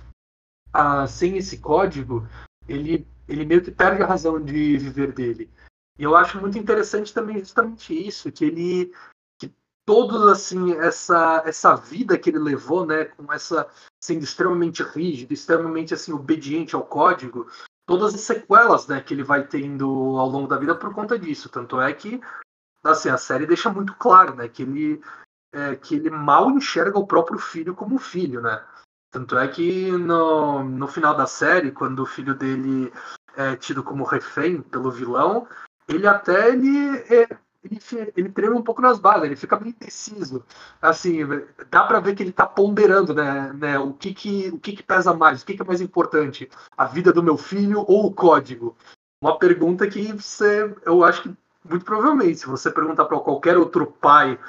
ah, 0.73 1.07
sem 1.07 1.37
esse 1.37 1.59
código, 1.59 2.27
ele, 2.67 3.07
ele 3.27 3.45
meio 3.45 3.63
que 3.63 3.71
perde 3.71 4.01
a 4.01 4.07
razão 4.07 4.39
de 4.39 4.77
viver 4.77 5.11
dele. 5.11 5.49
E 5.97 6.03
eu 6.03 6.15
acho 6.15 6.39
muito 6.39 6.57
interessante 6.57 7.13
também 7.13 7.39
justamente 7.39 7.93
isso, 7.93 8.31
que 8.31 8.45
ele 8.45 8.93
todos 9.85 10.27
assim 10.27 10.73
essa 10.73 11.43
essa 11.45 11.75
vida 11.75 12.17
que 12.17 12.29
ele 12.29 12.39
levou, 12.39 12.85
né, 12.85 13.05
com 13.05 13.31
essa 13.31 13.67
sendo 14.01 14.23
extremamente 14.23 14.83
rígido, 14.83 15.33
extremamente 15.33 15.93
assim 15.93 16.13
obediente 16.13 16.75
ao 16.75 16.83
código, 16.83 17.47
todas 17.85 18.13
as 18.13 18.21
sequelas, 18.21 18.87
né, 18.87 19.01
que 19.01 19.13
ele 19.13 19.23
vai 19.23 19.45
tendo 19.45 19.85
ao 20.17 20.27
longo 20.27 20.47
da 20.47 20.57
vida 20.57 20.75
por 20.75 20.93
conta 20.93 21.17
disso. 21.17 21.49
Tanto 21.49 21.79
é 21.79 21.91
que 21.93 22.21
assim, 22.83 23.09
a 23.09 23.17
série 23.17 23.45
deixa 23.45 23.69
muito 23.71 23.93
claro, 23.95 24.35
né, 24.35 24.47
que 24.47 24.63
ele 24.63 25.01
é, 25.53 25.75
que 25.75 25.95
ele 25.95 26.09
mal 26.09 26.49
enxerga 26.51 26.97
o 26.97 27.05
próprio 27.05 27.37
filho 27.37 27.75
como 27.75 27.97
filho, 27.97 28.41
né? 28.41 28.63
Tanto 29.11 29.37
é 29.37 29.45
que 29.47 29.91
no, 29.91 30.63
no 30.63 30.87
final 30.87 31.13
da 31.15 31.27
série, 31.27 31.71
quando 31.71 31.99
o 31.99 32.05
filho 32.05 32.33
dele 32.33 32.91
é 33.35 33.57
tido 33.57 33.83
como 33.83 34.05
refém 34.05 34.61
pelo 34.61 34.89
vilão, 34.89 35.45
ele 35.87 36.07
até 36.07 36.49
ele, 36.49 36.97
é, 37.13 37.37
ele, 37.63 37.79
ele 38.15 38.29
treme 38.29 38.55
um 38.55 38.61
pouco 38.63 38.81
nas 38.81 38.99
bases, 38.99 39.23
ele 39.23 39.35
fica 39.35 39.55
bem 39.55 39.69
indeciso. 39.69 40.43
Assim, 40.81 41.19
dá 41.69 41.83
para 41.83 41.99
ver 41.99 42.15
que 42.15 42.23
ele 42.23 42.31
tá 42.31 42.45
ponderando, 42.45 43.13
né, 43.13 43.53
né, 43.53 43.79
o 43.79 43.93
que 43.93 44.13
que 44.13 44.49
o 44.49 44.59
que 44.59 44.73
que 44.73 44.83
pesa 44.83 45.13
mais, 45.13 45.41
o 45.41 45.45
que 45.45 45.55
que 45.55 45.61
é 45.61 45.65
mais 45.65 45.81
importante, 45.81 46.49
a 46.75 46.85
vida 46.85 47.13
do 47.13 47.23
meu 47.23 47.37
filho 47.37 47.85
ou 47.87 48.07
o 48.07 48.13
código? 48.13 48.75
Uma 49.21 49.37
pergunta 49.37 49.87
que 49.87 50.11
você, 50.13 50.75
eu 50.85 51.03
acho 51.03 51.23
que 51.23 51.37
muito 51.63 51.85
provavelmente, 51.85 52.39
se 52.39 52.47
você 52.47 52.71
perguntar 52.71 53.05
para 53.05 53.19
qualquer 53.19 53.57
outro 53.57 53.85
pai 53.85 54.39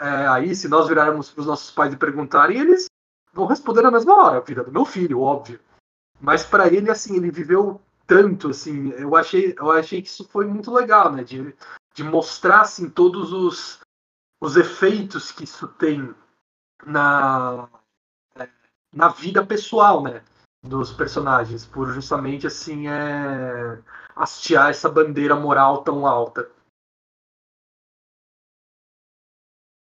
é, 0.00 0.26
aí, 0.26 0.54
se 0.56 0.68
nós 0.68 0.88
virarmos 0.88 1.30
para 1.30 1.40
os 1.42 1.46
nossos 1.46 1.70
pais 1.70 1.92
e 1.92 1.96
perguntarem, 1.96 2.58
eles 2.58 2.86
vão 3.32 3.46
responder 3.46 3.82
na 3.82 3.90
mesma 3.90 4.16
hora, 4.16 4.38
a 4.38 4.40
vida 4.40 4.64
do 4.64 4.72
meu 4.72 4.84
filho, 4.84 5.20
óbvio. 5.20 5.60
Mas 6.20 6.44
para 6.44 6.66
ele, 6.66 6.90
assim, 6.90 7.16
ele 7.16 7.30
viveu 7.30 7.80
tanto, 8.06 8.50
assim, 8.50 8.90
eu 8.92 9.14
achei, 9.14 9.54
eu 9.56 9.70
achei 9.70 10.02
que 10.02 10.08
isso 10.08 10.26
foi 10.28 10.46
muito 10.46 10.72
legal, 10.72 11.12
né? 11.12 11.22
De, 11.22 11.54
de 11.94 12.02
mostrar, 12.02 12.62
assim, 12.62 12.88
todos 12.88 13.32
os, 13.32 13.80
os 14.40 14.56
efeitos 14.56 15.30
que 15.30 15.44
isso 15.44 15.68
tem 15.68 16.14
na, 16.84 17.68
na 18.92 19.08
vida 19.08 19.44
pessoal, 19.44 20.02
né? 20.02 20.22
Dos 20.64 20.92
personagens, 20.92 21.66
por 21.66 21.92
justamente, 21.92 22.46
assim, 22.46 22.86
é, 22.86 23.82
hastear 24.14 24.70
essa 24.70 24.88
bandeira 24.88 25.34
moral 25.34 25.82
tão 25.82 26.06
alta. 26.06 26.50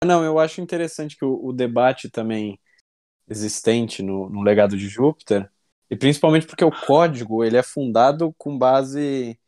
Não, 0.05 0.25
eu 0.25 0.39
acho 0.39 0.61
interessante 0.61 1.17
que 1.17 1.25
o, 1.25 1.47
o 1.47 1.53
debate 1.53 2.11
também 2.11 2.61
existente 3.29 4.03
no, 4.03 4.29
no 4.29 4.43
legado 4.43 4.77
de 4.77 4.89
Júpiter 4.89 5.51
e 5.91 5.97
principalmente 5.97 6.47
porque 6.47 6.65
o 6.65 6.71
código 6.71 7.43
ele 7.43 7.57
é 7.57 7.63
fundado 7.63 8.35
com 8.37 8.59
base 8.59 9.39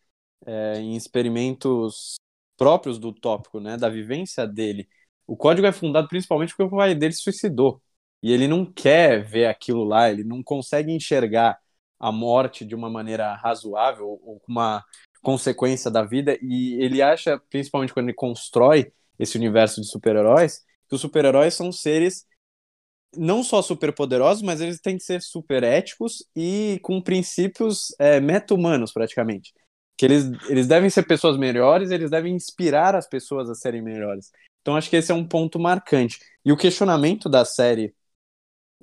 é, 0.46 0.78
em 0.78 0.96
experimentos 0.96 2.16
próprios 2.56 2.98
do 2.98 3.12
tópico, 3.12 3.60
né, 3.60 3.76
da 3.76 3.88
vivência 3.88 4.46
dele. 4.46 4.88
O 5.26 5.36
código 5.36 5.66
é 5.66 5.72
fundado 5.72 6.08
principalmente 6.08 6.50
porque 6.50 6.74
o 6.74 6.76
pai 6.76 6.94
dele 6.94 7.12
se 7.12 7.22
suicidou. 7.22 7.82
E 8.22 8.32
ele 8.32 8.48
não 8.48 8.64
quer 8.64 9.24
ver 9.24 9.46
aquilo 9.46 9.84
lá, 9.84 10.10
ele 10.10 10.24
não 10.24 10.42
consegue 10.42 10.92
enxergar 10.92 11.58
a 11.98 12.12
morte 12.12 12.64
de 12.64 12.74
uma 12.74 12.90
maneira 12.90 13.34
razoável 13.34 14.06
ou 14.22 14.40
com 14.40 14.52
uma 14.52 14.84
consequência 15.22 15.90
da 15.90 16.02
vida. 16.02 16.38
E 16.42 16.82
ele 16.82 17.02
acha, 17.02 17.38
principalmente 17.50 17.92
quando 17.92 18.08
ele 18.08 18.14
constrói 18.14 18.92
esse 19.18 19.36
universo 19.36 19.80
de 19.80 19.88
super-heróis, 19.88 20.64
que 20.88 20.94
os 20.94 21.00
super-heróis 21.00 21.54
são 21.54 21.72
seres 21.72 22.26
não 23.16 23.42
só 23.42 23.62
super 23.62 23.92
poderosos, 23.94 24.42
mas 24.42 24.60
eles 24.60 24.80
têm 24.80 24.98
que 24.98 25.04
ser 25.04 25.22
super 25.22 25.62
éticos 25.62 26.24
e 26.34 26.78
com 26.82 27.00
princípios 27.00 27.94
é, 27.98 28.20
meta-humanos, 28.20 28.92
praticamente. 28.92 29.54
Que 29.96 30.04
eles, 30.04 30.24
eles 30.48 30.66
devem 30.66 30.90
ser 30.90 31.04
pessoas 31.04 31.38
melhores, 31.38 31.90
eles 31.90 32.10
devem 32.10 32.34
inspirar 32.34 32.94
as 32.94 33.08
pessoas 33.08 33.48
a 33.48 33.54
serem 33.54 33.82
melhores. 33.82 34.30
Então 34.60 34.76
acho 34.76 34.90
que 34.90 34.96
esse 34.96 35.12
é 35.12 35.14
um 35.14 35.26
ponto 35.26 35.58
marcante. 35.58 36.18
E 36.44 36.52
o 36.52 36.56
questionamento 36.56 37.28
da 37.28 37.44
série, 37.44 37.94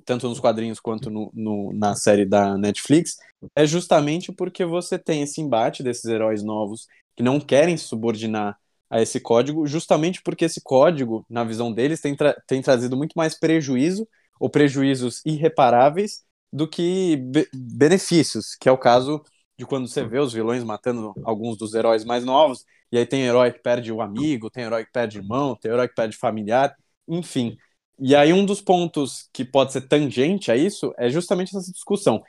tanto 0.04 0.28
nos 0.28 0.40
quadrinhos 0.40 0.80
quanto 0.80 1.10
no, 1.10 1.30
no, 1.34 1.72
na 1.72 1.94
série 1.94 2.24
da 2.24 2.56
Netflix, 2.56 3.16
é 3.54 3.66
justamente 3.66 4.32
porque 4.32 4.64
você 4.64 4.98
tem 4.98 5.22
esse 5.22 5.40
embate 5.40 5.82
desses 5.82 6.06
heróis 6.06 6.42
novos 6.42 6.86
que 7.16 7.22
não 7.22 7.38
querem 7.38 7.76
se 7.76 7.84
subordinar 7.84 8.58
a 8.90 9.00
esse 9.00 9.20
código, 9.20 9.66
justamente 9.66 10.22
porque 10.22 10.44
esse 10.44 10.60
código, 10.62 11.24
na 11.28 11.44
visão 11.44 11.72
deles, 11.72 12.00
tem, 12.00 12.14
tra 12.16 12.34
tem 12.46 12.62
trazido 12.62 12.96
muito 12.96 13.14
mais 13.14 13.38
prejuízo 13.38 14.06
ou 14.38 14.48
prejuízos 14.48 15.20
irreparáveis 15.24 16.22
do 16.52 16.68
que 16.68 17.16
be 17.16 17.48
benefícios, 17.52 18.54
que 18.54 18.68
é 18.68 18.72
o 18.72 18.78
caso 18.78 19.22
de 19.58 19.64
quando 19.64 19.88
você 19.88 20.04
vê 20.04 20.18
os 20.18 20.32
vilões 20.32 20.64
matando 20.64 21.14
alguns 21.24 21.56
dos 21.56 21.74
heróis 21.74 22.04
mais 22.04 22.24
novos, 22.24 22.64
e 22.90 22.98
aí 22.98 23.06
tem 23.06 23.22
herói 23.22 23.52
que 23.52 23.60
perde 23.60 23.92
o 23.92 24.00
amigo, 24.00 24.50
tem 24.50 24.64
herói 24.64 24.84
que 24.84 24.92
perde 24.92 25.18
irmão, 25.18 25.56
tem 25.56 25.70
herói 25.70 25.88
que 25.88 25.94
perde 25.94 26.16
familiar, 26.16 26.74
enfim. 27.08 27.56
E 27.98 28.14
aí 28.14 28.32
um 28.32 28.44
dos 28.44 28.60
pontos 28.60 29.28
que 29.32 29.44
pode 29.44 29.72
ser 29.72 29.82
tangente 29.82 30.50
a 30.50 30.56
isso 30.56 30.92
é 30.98 31.08
justamente 31.08 31.56
essa 31.56 31.70
discussão. 31.70 32.22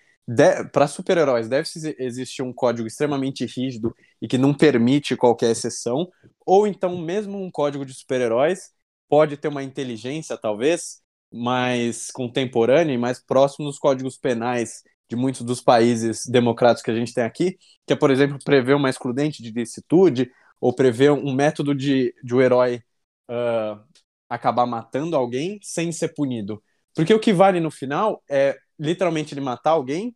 Para 0.71 0.87
super-heróis 0.87 1.47
deve 1.47 1.67
existir 1.99 2.41
um 2.41 2.51
código 2.53 2.87
extremamente 2.87 3.45
rígido 3.45 3.93
e 4.21 4.27
que 4.27 4.37
não 4.37 4.53
permite 4.53 5.15
qualquer 5.15 5.51
exceção, 5.51 6.07
ou 6.45 6.67
então 6.67 6.97
mesmo 6.97 7.37
um 7.41 7.51
código 7.51 7.85
de 7.85 7.93
super-heróis 7.93 8.71
pode 9.07 9.37
ter 9.37 9.47
uma 9.47 9.61
inteligência, 9.61 10.35
talvez, 10.35 11.01
mais 11.31 12.09
contemporânea 12.11 12.93
e 12.93 12.97
mais 12.97 13.23
próximo 13.23 13.67
dos 13.67 13.77
códigos 13.77 14.17
penais 14.17 14.81
de 15.09 15.15
muitos 15.15 15.41
dos 15.41 15.61
países 15.61 16.25
democráticos 16.25 16.83
que 16.83 16.91
a 16.91 16.95
gente 16.95 17.13
tem 17.13 17.23
aqui, 17.23 17.57
que 17.85 17.93
é, 17.93 17.95
por 17.95 18.11
exemplo, 18.11 18.37
prever 18.43 18.75
uma 18.75 18.89
excludente 18.89 19.43
de 19.43 19.51
licitude 19.51 20.31
ou 20.59 20.73
prever 20.73 21.11
um 21.11 21.33
método 21.33 21.75
de, 21.75 22.13
de 22.23 22.33
o 22.33 22.37
um 22.37 22.41
herói 22.41 22.81
uh, 23.29 23.79
acabar 24.29 24.65
matando 24.65 25.15
alguém 25.15 25.59
sem 25.61 25.91
ser 25.91 26.09
punido. 26.13 26.61
Porque 26.95 27.13
o 27.13 27.19
que 27.19 27.33
vale 27.33 27.59
no 27.59 27.69
final 27.69 28.23
é 28.29 28.57
literalmente 28.79 29.33
ele 29.33 29.41
matar 29.41 29.71
alguém 29.71 30.15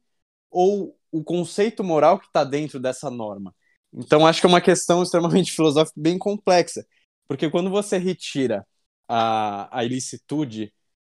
ou 0.50 0.98
o 1.12 1.24
conceito 1.24 1.84
moral 1.84 2.20
que 2.20 2.28
está 2.28 2.44
dentro 2.44 2.80
dessa 2.80 3.10
norma. 3.10 3.54
Então 3.94 4.26
acho 4.26 4.40
que 4.40 4.48
é 4.48 4.50
uma 4.50 4.62
questão 4.62 5.04
extremamente 5.04 5.52
filosófica 5.54 6.00
bem 6.00 6.18
complexa, 6.18 6.86
porque 7.28 7.50
quando 7.50 7.70
você 7.70 7.98
retira 7.98 8.66
a, 9.08 9.80
a 9.80 9.84
ilicitude 9.84 10.74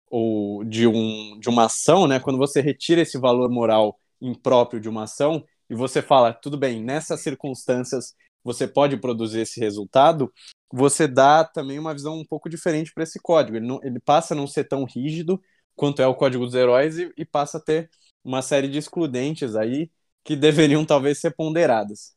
ou 0.09 0.63
de, 0.63 0.87
um, 0.87 1.39
de 1.39 1.49
uma 1.49 1.65
ação, 1.65 2.07
né, 2.07 2.19
quando 2.19 2.37
você 2.37 2.61
retira 2.61 3.01
esse 3.01 3.17
valor 3.17 3.49
moral 3.49 3.99
impróprio 4.21 4.79
de 4.79 4.89
uma 4.89 5.03
ação 5.03 5.43
e 5.69 5.75
você 5.75 6.01
fala, 6.01 6.33
tudo 6.33 6.57
bem, 6.57 6.83
nessas 6.83 7.21
circunstâncias 7.21 8.13
você 8.43 8.67
pode 8.67 8.97
produzir 8.97 9.39
esse 9.41 9.59
resultado, 9.59 10.31
você 10.71 11.07
dá 11.07 11.43
também 11.43 11.79
uma 11.79 11.93
visão 11.93 12.19
um 12.19 12.25
pouco 12.25 12.47
diferente 12.47 12.93
para 12.93 13.03
esse 13.03 13.19
código. 13.19 13.57
Ele, 13.57 13.65
não, 13.65 13.79
ele 13.83 13.99
passa 13.99 14.33
a 14.33 14.37
não 14.37 14.45
ser 14.45 14.65
tão 14.65 14.83
rígido 14.83 15.41
quanto 15.75 16.01
é 16.01 16.07
o 16.07 16.15
código 16.15 16.45
dos 16.45 16.53
heróis 16.53 16.97
e, 16.99 17.11
e 17.17 17.25
passa 17.25 17.57
a 17.57 17.61
ter 17.61 17.89
uma 18.23 18.41
série 18.41 18.67
de 18.67 18.77
excludentes 18.77 19.55
aí 19.55 19.89
que 20.23 20.35
deveriam 20.35 20.85
talvez 20.85 21.19
ser 21.19 21.35
ponderadas. 21.35 22.15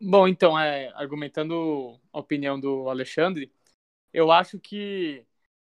Bom, 0.00 0.26
então, 0.26 0.58
é, 0.58 0.90
argumentando 0.94 2.00
a 2.12 2.18
opinião 2.18 2.58
do 2.58 2.88
Alexandre, 2.88 3.52
eu 4.12 4.30
acho 4.32 4.58
que 4.58 5.24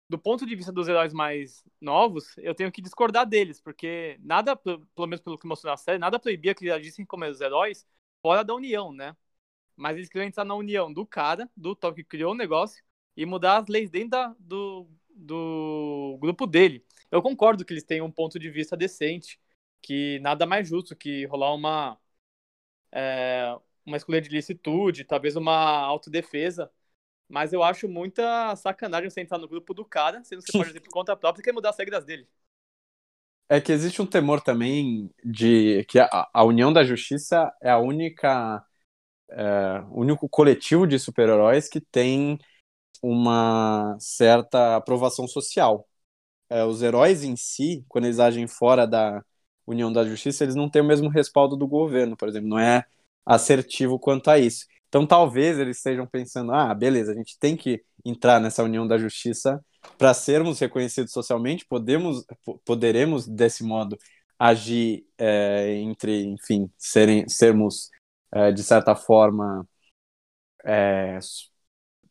do 0.08 0.18
ponto 0.18 0.46
de 0.46 0.54
vista 0.54 0.72
dos 0.72 0.88
heróis 0.88 1.12
mais 1.12 1.64
novos, 1.80 2.36
eu 2.38 2.54
tenho 2.54 2.70
que 2.70 2.82
discordar 2.82 3.26
deles, 3.26 3.60
porque 3.60 4.18
nada, 4.22 4.54
pelo 4.56 5.06
menos 5.06 5.20
pelo 5.20 5.38
que 5.38 5.46
mostrou 5.46 5.70
na 5.72 5.76
série, 5.76 5.98
nada 5.98 6.18
proibia 6.18 6.54
que 6.54 6.64
eles 6.64 6.74
agissem 6.74 7.04
como 7.06 7.24
os 7.26 7.40
heróis 7.40 7.86
fora 8.22 8.44
da 8.44 8.54
União, 8.54 8.92
né? 8.92 9.16
Mas 9.76 9.96
eles 9.96 10.08
queriam 10.08 10.28
entrar 10.28 10.44
na 10.44 10.54
união 10.54 10.92
do 10.92 11.06
cara, 11.06 11.50
do 11.56 11.74
Top 11.74 11.96
que 12.02 12.08
criou 12.08 12.32
o 12.32 12.36
negócio, 12.36 12.82
e 13.16 13.26
mudar 13.26 13.58
as 13.58 13.68
leis 13.68 13.90
dentro 13.90 14.10
da, 14.10 14.36
do, 14.38 14.88
do 15.10 16.18
grupo 16.20 16.46
dele. 16.46 16.84
Eu 17.10 17.22
concordo 17.22 17.64
que 17.64 17.72
eles 17.72 17.84
têm 17.84 18.02
um 18.02 18.10
ponto 18.10 18.38
de 18.38 18.50
vista 18.50 18.76
decente, 18.76 19.40
que 19.82 20.18
nada 20.20 20.46
mais 20.46 20.68
justo 20.68 20.96
que 20.96 21.24
rolar 21.26 21.54
uma, 21.54 21.98
é, 22.92 23.56
uma 23.84 23.96
escolha 23.96 24.20
de 24.20 24.28
licitude, 24.30 25.04
talvez 25.04 25.36
uma 25.36 25.54
autodefesa 25.80 26.70
mas 27.28 27.52
eu 27.52 27.62
acho 27.62 27.88
muita 27.88 28.54
sacanagem 28.56 29.10
você 29.10 29.20
entrar 29.20 29.38
no 29.38 29.48
grupo 29.48 29.74
do 29.74 29.84
cara, 29.84 30.22
sendo 30.24 30.40
que 30.42 30.46
você 30.48 30.52
pode 30.52 30.76
ir 30.76 30.80
por 30.80 30.90
conta 30.90 31.16
própria 31.16 31.42
e 31.42 31.44
quer 31.44 31.52
mudar 31.52 31.70
as 31.70 31.78
regras 31.78 32.04
dele. 32.04 32.28
É 33.48 33.60
que 33.60 33.72
existe 33.72 34.00
um 34.00 34.06
temor 34.06 34.40
também 34.40 35.10
de 35.24 35.84
que 35.84 35.98
a, 35.98 36.08
a 36.32 36.44
União 36.44 36.72
da 36.72 36.82
Justiça 36.84 37.52
é 37.62 37.70
a 37.70 37.78
única. 37.78 38.64
É, 39.30 39.80
único 39.92 40.28
coletivo 40.28 40.86
de 40.86 40.98
super-heróis 40.98 41.68
que 41.68 41.80
tem 41.80 42.38
uma 43.02 43.96
certa 44.00 44.76
aprovação 44.76 45.28
social. 45.28 45.88
É, 46.50 46.64
os 46.64 46.82
heróis 46.82 47.24
em 47.24 47.36
si, 47.36 47.84
quando 47.88 48.06
eles 48.06 48.20
agem 48.20 48.46
fora 48.48 48.86
da 48.86 49.24
União 49.66 49.92
da 49.92 50.04
Justiça, 50.04 50.44
eles 50.44 50.54
não 50.56 50.70
têm 50.70 50.82
o 50.82 50.84
mesmo 50.86 51.08
respaldo 51.10 51.56
do 51.56 51.66
governo, 51.68 52.16
por 52.16 52.28
exemplo, 52.28 52.48
não 52.48 52.58
é 52.58 52.84
assertivo 53.26 53.98
quanto 53.98 54.30
a 54.30 54.38
isso. 54.38 54.66
Então 54.94 55.04
talvez 55.04 55.58
eles 55.58 55.78
estejam 55.78 56.06
pensando, 56.06 56.52
ah, 56.52 56.72
beleza, 56.72 57.10
a 57.10 57.16
gente 57.16 57.36
tem 57.36 57.56
que 57.56 57.82
entrar 58.04 58.38
nessa 58.38 58.62
união 58.62 58.86
da 58.86 58.96
justiça 58.96 59.60
para 59.98 60.14
sermos 60.14 60.60
reconhecidos 60.60 61.10
socialmente, 61.10 61.66
podemos, 61.66 62.24
poderemos 62.64 63.26
desse 63.26 63.64
modo 63.64 63.98
agir 64.38 65.04
é, 65.18 65.74
entre, 65.78 66.22
enfim, 66.26 66.70
serem, 66.78 67.28
sermos, 67.28 67.90
é, 68.32 68.52
de 68.52 68.62
certa 68.62 68.94
forma, 68.94 69.66
é, 70.64 71.18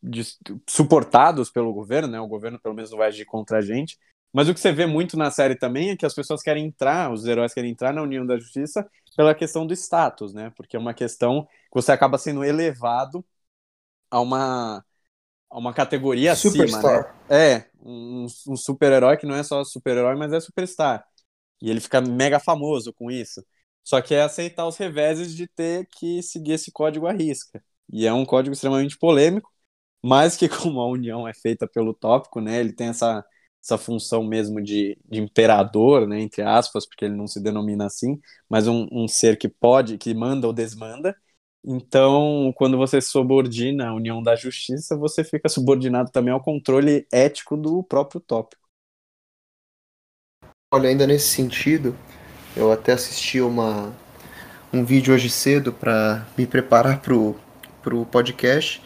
de, 0.02 0.22
suportados 0.68 1.50
pelo 1.50 1.72
governo, 1.72 2.08
né? 2.08 2.20
O 2.20 2.28
governo 2.28 2.60
pelo 2.60 2.74
menos 2.74 2.90
não 2.90 2.98
vai 2.98 3.08
agir 3.08 3.24
contra 3.24 3.58
a 3.58 3.62
gente. 3.62 3.96
Mas 4.30 4.46
o 4.46 4.52
que 4.52 4.60
você 4.60 4.72
vê 4.72 4.84
muito 4.84 5.16
na 5.16 5.30
série 5.30 5.56
também 5.56 5.88
é 5.88 5.96
que 5.96 6.04
as 6.04 6.14
pessoas 6.14 6.42
querem 6.42 6.66
entrar, 6.66 7.10
os 7.10 7.24
heróis 7.24 7.54
querem 7.54 7.70
entrar 7.70 7.94
na 7.94 8.02
União 8.02 8.26
da 8.26 8.36
Justiça 8.38 8.86
pela 9.16 9.34
questão 9.34 9.66
do 9.66 9.72
status, 9.74 10.32
né? 10.32 10.52
Porque 10.56 10.76
é 10.76 10.78
uma 10.78 10.94
questão 10.94 11.44
que 11.46 11.74
você 11.74 11.92
acaba 11.92 12.18
sendo 12.18 12.44
elevado 12.44 13.24
a 14.10 14.20
uma, 14.20 14.84
a 15.50 15.58
uma 15.58 15.74
categoria 15.74 16.34
Superstar. 16.36 16.80
acima, 16.80 17.14
né? 17.28 17.56
É, 17.58 17.70
um, 17.80 18.26
um 18.48 18.56
super-herói 18.56 19.16
que 19.16 19.26
não 19.26 19.34
é 19.34 19.42
só 19.42 19.64
super-herói, 19.64 20.16
mas 20.16 20.32
é 20.32 20.40
superstar. 20.40 21.04
E 21.62 21.70
ele 21.70 21.80
fica 21.80 22.00
mega 22.00 22.38
famoso 22.40 22.92
com 22.92 23.10
isso. 23.10 23.44
Só 23.82 24.00
que 24.00 24.14
é 24.14 24.22
aceitar 24.22 24.66
os 24.66 24.76
reveses 24.76 25.34
de 25.34 25.46
ter 25.46 25.86
que 25.86 26.22
seguir 26.22 26.52
esse 26.52 26.72
código 26.72 27.06
à 27.06 27.12
risca. 27.12 27.62
E 27.92 28.06
é 28.06 28.12
um 28.12 28.24
código 28.24 28.54
extremamente 28.54 28.98
polêmico, 28.98 29.50
mas 30.02 30.36
que 30.36 30.48
como 30.48 30.80
a 30.80 30.88
união 30.88 31.28
é 31.28 31.34
feita 31.34 31.68
pelo 31.68 31.94
tópico, 31.94 32.40
né, 32.40 32.60
ele 32.60 32.72
tem 32.72 32.88
essa, 32.88 33.24
essa 33.64 33.78
função 33.78 34.22
mesmo 34.24 34.62
de, 34.62 34.98
de 35.10 35.20
imperador, 35.20 36.06
né, 36.06 36.20
entre 36.20 36.42
aspas, 36.42 36.86
porque 36.86 37.06
ele 37.06 37.16
não 37.16 37.26
se 37.26 37.42
denomina 37.42 37.86
assim, 37.86 38.20
mas 38.48 38.68
um, 38.68 38.86
um 38.92 39.08
ser 39.08 39.38
que 39.38 39.48
pode, 39.48 39.98
que 39.98 40.14
manda 40.14 40.46
ou 40.46 40.52
desmanda, 40.52 41.16
então, 41.66 42.52
quando 42.56 42.76
você 42.76 43.00
subordina 43.00 43.88
a 43.88 43.94
união 43.94 44.22
da 44.22 44.36
justiça, 44.36 44.96
você 44.98 45.24
fica 45.24 45.48
subordinado 45.48 46.10
também 46.10 46.32
ao 46.32 46.42
controle 46.42 47.06
ético 47.10 47.56
do 47.56 47.82
próprio 47.82 48.20
tópico. 48.20 48.62
Olha, 50.70 50.90
ainda 50.90 51.06
nesse 51.06 51.28
sentido, 51.28 51.96
eu 52.54 52.70
até 52.70 52.92
assisti 52.92 53.40
uma, 53.40 53.94
um 54.72 54.84
vídeo 54.84 55.14
hoje 55.14 55.30
cedo 55.30 55.72
para 55.72 56.26
me 56.36 56.46
preparar 56.46 57.00
para 57.00 57.14
o 57.14 58.06
podcast 58.10 58.82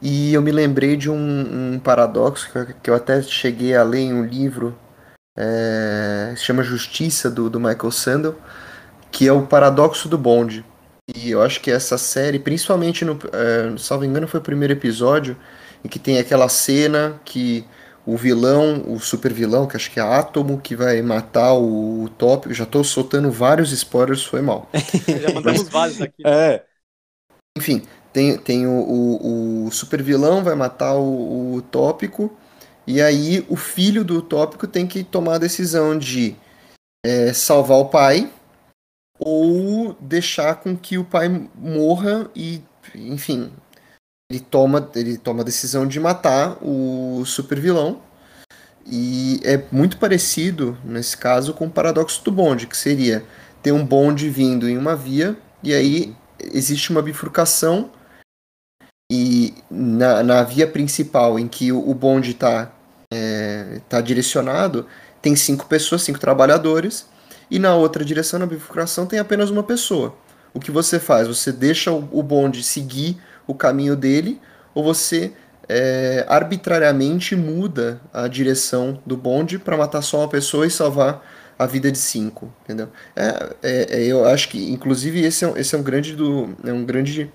e 0.00 0.34
eu 0.34 0.42
me 0.42 0.52
lembrei 0.52 0.96
de 0.96 1.10
um, 1.10 1.74
um 1.74 1.78
paradoxo 1.78 2.50
que 2.50 2.58
eu, 2.58 2.66
que 2.66 2.90
eu, 2.90 2.94
até 2.94 3.22
cheguei 3.22 3.74
a 3.74 3.82
ler 3.82 4.00
em 4.00 4.14
um 4.14 4.24
livro, 4.24 4.78
é, 5.36 6.34
se 6.36 6.44
chama 6.44 6.62
Justiça, 6.62 7.30
do, 7.30 7.48
do 7.50 7.60
Michael 7.60 7.90
Sandel, 7.90 8.38
que 9.10 9.26
é 9.26 9.32
o 9.32 9.46
paradoxo 9.46 10.08
do 10.08 10.18
bonde 10.18 10.64
e 11.14 11.30
eu 11.30 11.42
acho 11.42 11.60
que 11.60 11.70
essa 11.70 11.96
série, 11.96 12.38
principalmente 12.38 13.04
no, 13.04 13.18
é, 13.32 13.78
salvo 13.78 14.04
engano, 14.04 14.28
foi 14.28 14.40
o 14.40 14.42
primeiro 14.42 14.74
episódio, 14.74 15.36
em 15.82 15.88
que 15.88 15.98
tem 15.98 16.18
aquela 16.18 16.48
cena 16.50 17.18
que 17.24 17.64
o 18.04 18.16
vilão, 18.16 18.84
o 18.86 19.00
super 19.00 19.32
vilão, 19.32 19.66
que 19.66 19.76
acho 19.76 19.90
que 19.90 19.98
é 19.98 20.02
Átomo, 20.02 20.60
que 20.60 20.76
vai 20.76 21.00
matar 21.00 21.54
o, 21.54 22.04
o 22.04 22.08
Tópico. 22.10 22.52
Já 22.52 22.66
tô 22.66 22.84
soltando 22.84 23.30
vários 23.30 23.72
spoilers, 23.72 24.22
foi 24.22 24.42
mal. 24.42 24.68
Já 25.20 25.32
mandamos 25.32 25.68
vários 25.68 26.00
aqui. 26.00 26.22
É. 26.26 26.62
Enfim, 27.56 27.82
tem, 28.18 28.36
tem 28.36 28.66
o, 28.66 28.72
o, 28.72 29.66
o 29.66 29.70
super 29.70 30.02
vilão, 30.02 30.42
vai 30.42 30.56
matar 30.56 30.96
o, 30.96 31.54
o 31.54 31.62
Tópico, 31.62 32.36
e 32.84 33.00
aí 33.00 33.46
o 33.48 33.54
filho 33.54 34.02
do 34.02 34.20
Tópico 34.20 34.66
tem 34.66 34.88
que 34.88 35.04
tomar 35.04 35.36
a 35.36 35.38
decisão 35.38 35.96
de 35.96 36.34
é, 37.06 37.32
salvar 37.32 37.78
o 37.78 37.88
pai 37.88 38.28
ou 39.20 39.96
deixar 40.00 40.56
com 40.56 40.76
que 40.76 40.98
o 40.98 41.04
pai 41.04 41.28
morra 41.54 42.28
e, 42.34 42.60
enfim, 42.92 43.52
ele 44.28 44.40
toma, 44.40 44.90
ele 44.96 45.16
toma 45.16 45.42
a 45.42 45.44
decisão 45.44 45.86
de 45.86 46.00
matar 46.00 46.58
o 46.60 47.24
super 47.24 47.60
vilão. 47.60 48.02
E 48.84 49.40
é 49.44 49.62
muito 49.70 49.96
parecido, 49.98 50.76
nesse 50.82 51.16
caso, 51.16 51.54
com 51.54 51.66
o 51.66 51.70
paradoxo 51.70 52.24
do 52.24 52.32
bonde, 52.32 52.66
que 52.66 52.76
seria 52.76 53.24
ter 53.62 53.70
um 53.70 53.86
bonde 53.86 54.28
vindo 54.28 54.68
em 54.68 54.76
uma 54.76 54.96
via, 54.96 55.36
e 55.62 55.72
aí 55.72 56.16
existe 56.40 56.90
uma 56.90 57.02
bifurcação, 57.02 57.90
e 59.10 59.54
na, 59.70 60.22
na 60.22 60.42
via 60.42 60.66
principal 60.66 61.38
em 61.38 61.48
que 61.48 61.72
o, 61.72 61.94
bonde 61.94 62.32
está 62.32 62.70
é, 63.10 63.80
tá 63.88 64.00
direcionado, 64.00 64.86
tem 65.22 65.34
cinco 65.34 65.66
pessoas, 65.66 66.02
cinco 66.02 66.18
trabalhadores, 66.18 67.06
e 67.50 67.58
na 67.58 67.74
outra 67.74 68.04
direção, 68.04 68.38
na 68.38 68.46
bifurcação, 68.46 69.06
tem 69.06 69.18
apenas 69.18 69.48
uma 69.48 69.62
pessoa. 69.62 70.14
O 70.52 70.60
que 70.60 70.70
você 70.70 70.98
faz? 70.98 71.26
Você 71.26 71.50
deixa 71.50 71.90
o 71.90 72.22
bonde 72.22 72.62
seguir 72.62 73.18
o 73.46 73.54
caminho 73.54 73.96
dele 73.96 74.40
ou 74.74 74.84
você 74.84 75.32
é, 75.68 76.26
arbitrariamente 76.28 77.34
muda 77.34 78.00
a 78.12 78.28
direção 78.28 79.00
do 79.06 79.16
bonde 79.16 79.58
para 79.58 79.76
matar 79.76 80.02
só 80.02 80.18
uma 80.18 80.28
pessoa 80.28 80.66
e 80.66 80.70
salvar 80.70 81.24
a 81.58 81.66
vida 81.66 81.90
de 81.90 81.98
cinco, 81.98 82.52
entendeu? 82.64 82.88
É, 83.16 83.54
é, 83.62 84.00
é 84.00 84.06
eu 84.06 84.26
acho 84.26 84.48
que, 84.48 84.70
inclusive, 84.70 85.22
esse 85.22 85.44
é, 85.44 85.52
esse 85.56 85.74
é 85.74 85.78
um 85.78 85.82
grande, 85.82 86.14
do, 86.14 86.54
é 86.64 86.72
um 86.72 86.84
grande 86.84 87.30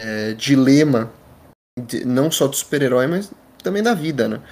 é, 0.00 0.34
dilema, 0.34 1.12
de, 1.78 2.04
não 2.04 2.30
só 2.30 2.46
do 2.46 2.56
super-herói, 2.56 3.06
mas 3.06 3.32
também 3.62 3.82
da 3.82 3.94
vida, 3.94 4.28
né? 4.28 4.42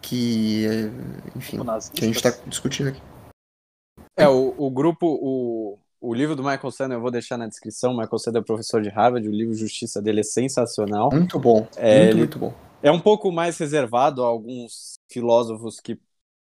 Que, 0.00 0.66
é, 0.66 1.36
enfim, 1.36 1.58
que 1.94 2.04
a 2.04 2.06
gente 2.06 2.16
está 2.16 2.30
discutindo 2.46 2.88
aqui. 2.88 3.00
É, 4.16 4.28
o, 4.28 4.54
o 4.56 4.70
grupo, 4.70 5.06
o, 5.06 5.78
o 6.00 6.14
livro 6.14 6.34
do 6.36 6.42
Michael 6.42 6.70
Sandel 6.70 6.98
eu 6.98 7.02
vou 7.02 7.10
deixar 7.10 7.36
na 7.36 7.46
descrição. 7.46 7.92
O 7.92 7.96
Michael 7.98 8.18
Sandel 8.18 8.42
é 8.42 8.44
professor 8.44 8.80
de 8.80 8.88
Harvard, 8.88 9.28
o 9.28 9.32
livro 9.32 9.54
Justiça 9.54 10.00
dele 10.00 10.20
é 10.20 10.24
sensacional. 10.24 11.10
Muito 11.12 11.38
bom, 11.38 11.66
é, 11.76 12.04
muito, 12.04 12.16
muito 12.18 12.38
bom. 12.38 12.54
É 12.82 12.90
um 12.90 13.00
pouco 13.00 13.30
mais 13.32 13.58
reservado 13.58 14.22
a 14.22 14.26
alguns 14.26 14.94
filósofos 15.10 15.80
que 15.80 15.98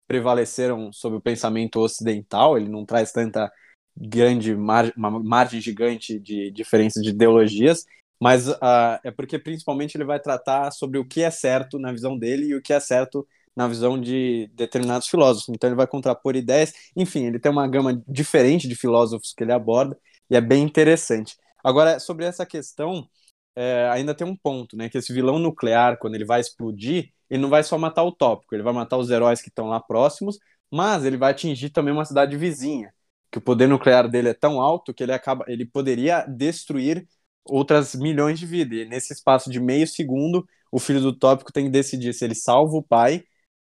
prevaleceram 0.08 0.92
sobre 0.94 1.18
o 1.18 1.22
pensamento 1.22 1.80
ocidental, 1.80 2.58
ele 2.58 2.70
não 2.70 2.86
traz 2.86 3.12
tanta 3.12 3.52
grande 3.96 4.56
mar, 4.56 4.92
uma 4.96 5.12
margem 5.12 5.60
gigante 5.60 6.20
de 6.20 6.52
diferença 6.52 7.02
de 7.02 7.10
ideologias, 7.10 7.86
mas 8.20 8.48
uh, 8.48 9.00
é 9.04 9.12
porque 9.12 9.38
principalmente 9.40 9.96
ele 9.96 10.06
vai 10.06 10.20
tratar 10.20 10.72
sobre 10.72 11.00
o 11.00 11.06
que 11.06 11.22
é 11.24 11.32
certo 11.32 11.80
na 11.80 11.92
visão 11.92 12.18
dele 12.18 12.48
e 12.48 12.56
o 12.56 12.62
que 12.62 12.74
é 12.74 12.80
certo 12.80 13.28
na 13.56 13.68
visão 13.68 14.00
de 14.00 14.50
determinados 14.54 15.08
filósofos. 15.08 15.50
Então 15.50 15.68
ele 15.68 15.76
vai 15.76 15.88
contrapor 15.88 16.36
ideias, 16.36 16.74
enfim, 16.96 17.26
ele 17.26 17.40
tem 17.40 17.52
uma 17.52 17.68
gama 17.68 18.02
diferente 18.08 18.68
de 18.68 18.76
filósofos 18.76 19.34
que 19.36 19.44
ele 19.44 19.52
aborda 19.52 19.98
e 20.30 20.36
é 20.36 20.42
bem 20.42 20.64
interessante. 20.64 21.36
Agora, 21.64 22.00
sobre 22.00 22.26
essa 22.26 22.46
questão, 22.46 23.08
é, 23.56 23.90
ainda 23.92 24.14
tem 24.14 24.28
um 24.28 24.36
ponto, 24.36 24.78
né? 24.78 24.90
Que 24.90 24.98
esse 25.00 25.12
vilão 25.12 25.40
nuclear, 25.40 25.98
quando 25.98 26.16
ele 26.16 26.26
vai 26.26 26.40
explodir, 26.40 27.12
ele 27.30 27.42
não 27.42 27.50
vai 27.50 27.64
só 27.64 27.78
matar 27.78 28.04
o 28.04 28.12
tópico, 28.12 28.56
ele 28.56 28.64
vai 28.64 28.74
matar 28.74 28.98
os 28.98 29.10
heróis 29.10 29.42
que 29.42 29.50
estão 29.50 29.68
lá 29.68 29.80
próximos, 29.80 30.38
mas 30.72 31.04
ele 31.06 31.18
vai 31.18 31.32
atingir 31.32 31.72
também 31.72 31.94
uma 31.94 32.06
cidade 32.06 32.38
vizinha. 32.38 32.94
Que 33.32 33.40
o 33.40 33.42
poder 33.42 33.68
nuclear 33.68 34.08
dele 34.10 34.30
é 34.30 34.34
tão 34.34 34.62
alto 34.62 34.94
que 34.94 35.04
ele 35.04 35.12
acaba, 35.12 35.44
ele 35.48 35.66
poderia 35.66 36.26
destruir 36.26 37.08
outras 37.50 37.96
milhões 37.96 38.40
de 38.40 38.46
vidas. 38.46 38.80
E 38.80 38.86
nesse 38.86 39.14
espaço 39.14 39.50
de 39.50 39.60
meio 39.60 39.88
segundo, 39.88 40.48
o 40.72 40.80
filho 40.80 41.02
do 41.02 41.18
tópico 41.18 41.52
tem 41.52 41.66
que 41.66 41.72
decidir 41.72 42.14
se 42.14 42.26
ele 42.26 42.36
salva 42.36 42.76
o 42.78 42.84
pai 42.84 43.24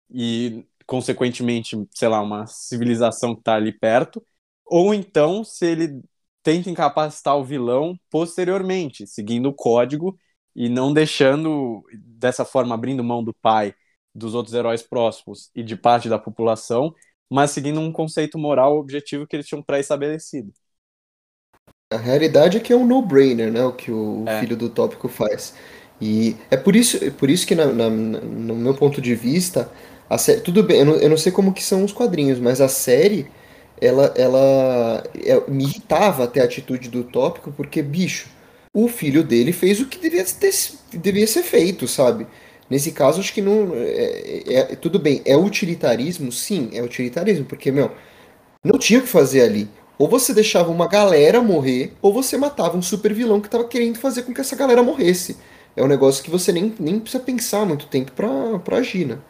e, 0.10 0.66
consequentemente, 0.86 1.76
sei 1.92 2.08
lá, 2.08 2.22
uma 2.22 2.46
civilização 2.48 3.34
que 3.36 3.42
está 3.42 3.56
ali 3.56 3.72
perto, 3.72 4.24
ou 4.66 4.94
então 4.94 5.44
se 5.44 5.66
ele 5.66 6.02
tenta 6.44 6.70
incapacitar 6.70 7.38
o 7.38 7.46
vilão 7.46 7.98
posteriormente, 8.10 9.08
seguindo 9.08 9.48
o 9.50 9.54
código 9.54 10.18
e 10.56 10.70
não 10.70 10.94
deixando, 10.94 11.84
dessa 11.94 12.44
forma, 12.46 12.76
abrindo 12.76 13.04
mão 13.04 13.24
do 13.24 13.34
pai, 13.34 13.74
dos 14.14 14.34
outros 14.34 14.54
heróis 14.54 14.82
próximos 14.84 15.50
e 15.56 15.64
de 15.64 15.76
parte 15.76 16.10
da 16.10 16.20
população, 16.20 16.94
mas 17.30 17.52
seguindo 17.52 17.80
um 17.80 17.92
conceito 17.92 18.38
moral 18.38 18.78
objetivo 18.78 19.26
que 19.28 19.36
eles 19.36 19.48
tinham 19.48 19.64
pré-estabelecido. 19.64 20.52
A 21.92 21.98
realidade 21.98 22.58
é 22.58 22.60
que 22.60 22.72
é 22.72 22.76
um 22.76 22.86
no-brainer, 22.86 23.52
né? 23.52 23.64
O 23.64 23.74
que 23.74 23.92
o 23.92 24.24
é. 24.28 24.40
filho 24.40 24.56
do 24.56 24.70
tópico 24.70 25.08
faz. 25.08 25.54
E 26.02 26.36
é 26.50 26.58
por 26.58 26.76
isso, 26.76 27.04
é 27.04 27.12
por 27.12 27.30
isso 27.30 27.46
que, 27.46 27.54
na, 27.54 27.68
na, 27.68 27.90
no 27.90 28.56
meu 28.56 28.74
ponto 28.74 29.00
de 29.00 29.14
vista, 29.14 29.70
a 30.10 30.18
série, 30.18 30.42
tudo 30.42 30.64
bem, 30.64 30.80
eu 30.80 30.86
não, 30.86 30.96
eu 30.96 31.10
não 31.10 31.18
sei 31.18 31.32
como 31.32 31.54
que 31.54 31.64
são 31.64 31.84
os 31.84 31.94
quadrinhos, 31.94 32.40
mas 32.40 32.60
a 32.60 32.68
série, 32.68 33.28
ela, 33.80 34.14
ela, 34.18 35.04
ela 35.24 35.44
me 35.48 35.64
irritava 35.64 36.24
até 36.24 36.42
a 36.42 36.46
atitude 36.46 36.90
do 36.90 37.04
tópico, 37.04 37.52
porque, 37.52 37.82
bicho, 37.82 38.30
o 38.74 38.88
filho 38.88 39.24
dele 39.24 39.52
fez 39.52 39.80
o 39.80 39.86
que 39.86 40.00
devia, 40.00 40.26
ter, 40.26 40.54
devia 40.94 41.28
ser 41.28 41.44
feito, 41.44 41.88
sabe? 41.88 42.26
Nesse 42.70 42.92
caso, 42.94 43.20
acho 43.20 43.34
que 43.34 43.42
não. 43.42 43.74
É, 43.76 44.44
é, 44.48 44.54
é, 44.54 44.64
tudo 44.76 44.98
bem, 44.98 45.22
é 45.26 45.36
utilitarismo? 45.36 46.32
Sim, 46.32 46.70
é 46.74 46.82
utilitarismo, 46.82 47.46
porque, 47.46 47.72
meu, 47.72 47.92
não 48.64 48.80
tinha 48.80 49.00
o 49.00 49.04
que 49.04 49.10
fazer 49.10 49.42
ali. 49.42 49.70
Ou 50.02 50.08
você 50.08 50.34
deixava 50.34 50.72
uma 50.72 50.88
galera 50.88 51.44
morrer, 51.44 51.94
ou 52.02 52.12
você 52.12 52.36
matava 52.36 52.76
um 52.76 52.82
super 52.82 53.14
vilão 53.14 53.40
que 53.40 53.48
tava 53.48 53.68
querendo 53.68 54.00
fazer 54.00 54.24
com 54.24 54.34
que 54.34 54.42
essa 54.42 54.56
galera 54.56 54.82
morresse. 54.82 55.38
É 55.76 55.84
um 55.84 55.88
negócio 55.88 56.24
que 56.24 56.30
você 56.32 56.52
nem, 56.52 56.74
nem 56.80 57.00
precisa 57.00 57.24
pensar 57.24 57.68
muito 57.68 57.86
tempo 57.86 58.12
pra, 58.14 58.58
pra 58.58 58.78
agir, 58.78 59.06
né? 59.06 59.22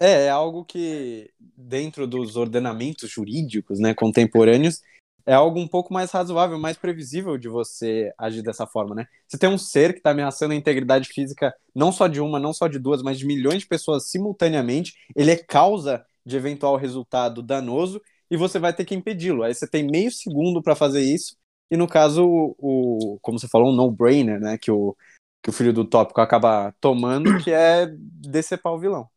É, 0.00 0.24
é 0.24 0.30
algo 0.30 0.64
que, 0.64 1.30
dentro 1.54 2.06
dos 2.06 2.34
ordenamentos 2.34 3.10
jurídicos 3.10 3.78
né, 3.78 3.92
contemporâneos, 3.92 4.80
é 5.26 5.34
algo 5.34 5.60
um 5.60 5.68
pouco 5.68 5.92
mais 5.92 6.10
razoável, 6.10 6.58
mais 6.58 6.78
previsível 6.78 7.36
de 7.36 7.46
você 7.46 8.10
agir 8.16 8.40
dessa 8.40 8.66
forma, 8.66 8.94
né? 8.94 9.06
Você 9.28 9.36
tem 9.36 9.50
um 9.50 9.58
ser 9.58 9.92
que 9.92 9.98
está 9.98 10.12
ameaçando 10.12 10.54
a 10.54 10.56
integridade 10.56 11.10
física 11.10 11.54
não 11.74 11.92
só 11.92 12.06
de 12.06 12.22
uma, 12.22 12.40
não 12.40 12.54
só 12.54 12.68
de 12.68 12.78
duas, 12.78 13.02
mas 13.02 13.18
de 13.18 13.26
milhões 13.26 13.58
de 13.58 13.66
pessoas 13.66 14.08
simultaneamente, 14.08 14.94
ele 15.14 15.30
é 15.30 15.36
causa 15.36 16.02
de 16.24 16.38
eventual 16.38 16.76
resultado 16.76 17.42
danoso 17.42 18.00
e 18.30 18.36
você 18.36 18.58
vai 18.58 18.72
ter 18.72 18.84
que 18.84 18.94
impedi-lo. 18.94 19.42
Aí 19.42 19.54
você 19.54 19.68
tem 19.68 19.82
meio 19.82 20.10
segundo 20.10 20.62
para 20.62 20.76
fazer 20.76 21.02
isso. 21.02 21.36
E 21.70 21.76
no 21.76 21.88
caso, 21.88 22.24
o, 22.58 23.18
como 23.20 23.38
você 23.38 23.48
falou, 23.48 23.72
um 23.72 23.76
no-brainer, 23.76 24.40
né? 24.40 24.56
Que 24.56 24.70
o, 24.70 24.96
que 25.42 25.50
o 25.50 25.52
filho 25.52 25.72
do 25.72 25.84
tópico 25.84 26.20
acaba 26.20 26.72
tomando, 26.80 27.42
que 27.42 27.50
é 27.50 27.86
decepar 27.88 28.72
o 28.72 28.78
vilão. 28.78 29.10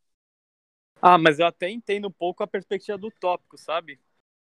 Ah, 1.02 1.18
mas 1.18 1.38
eu 1.38 1.46
até 1.46 1.70
entendo 1.70 2.08
um 2.08 2.12
pouco 2.12 2.44
a 2.44 2.48
perspectiva 2.48 2.98
do 2.98 3.12
tópico, 3.12 3.58
sabe? 3.58 4.00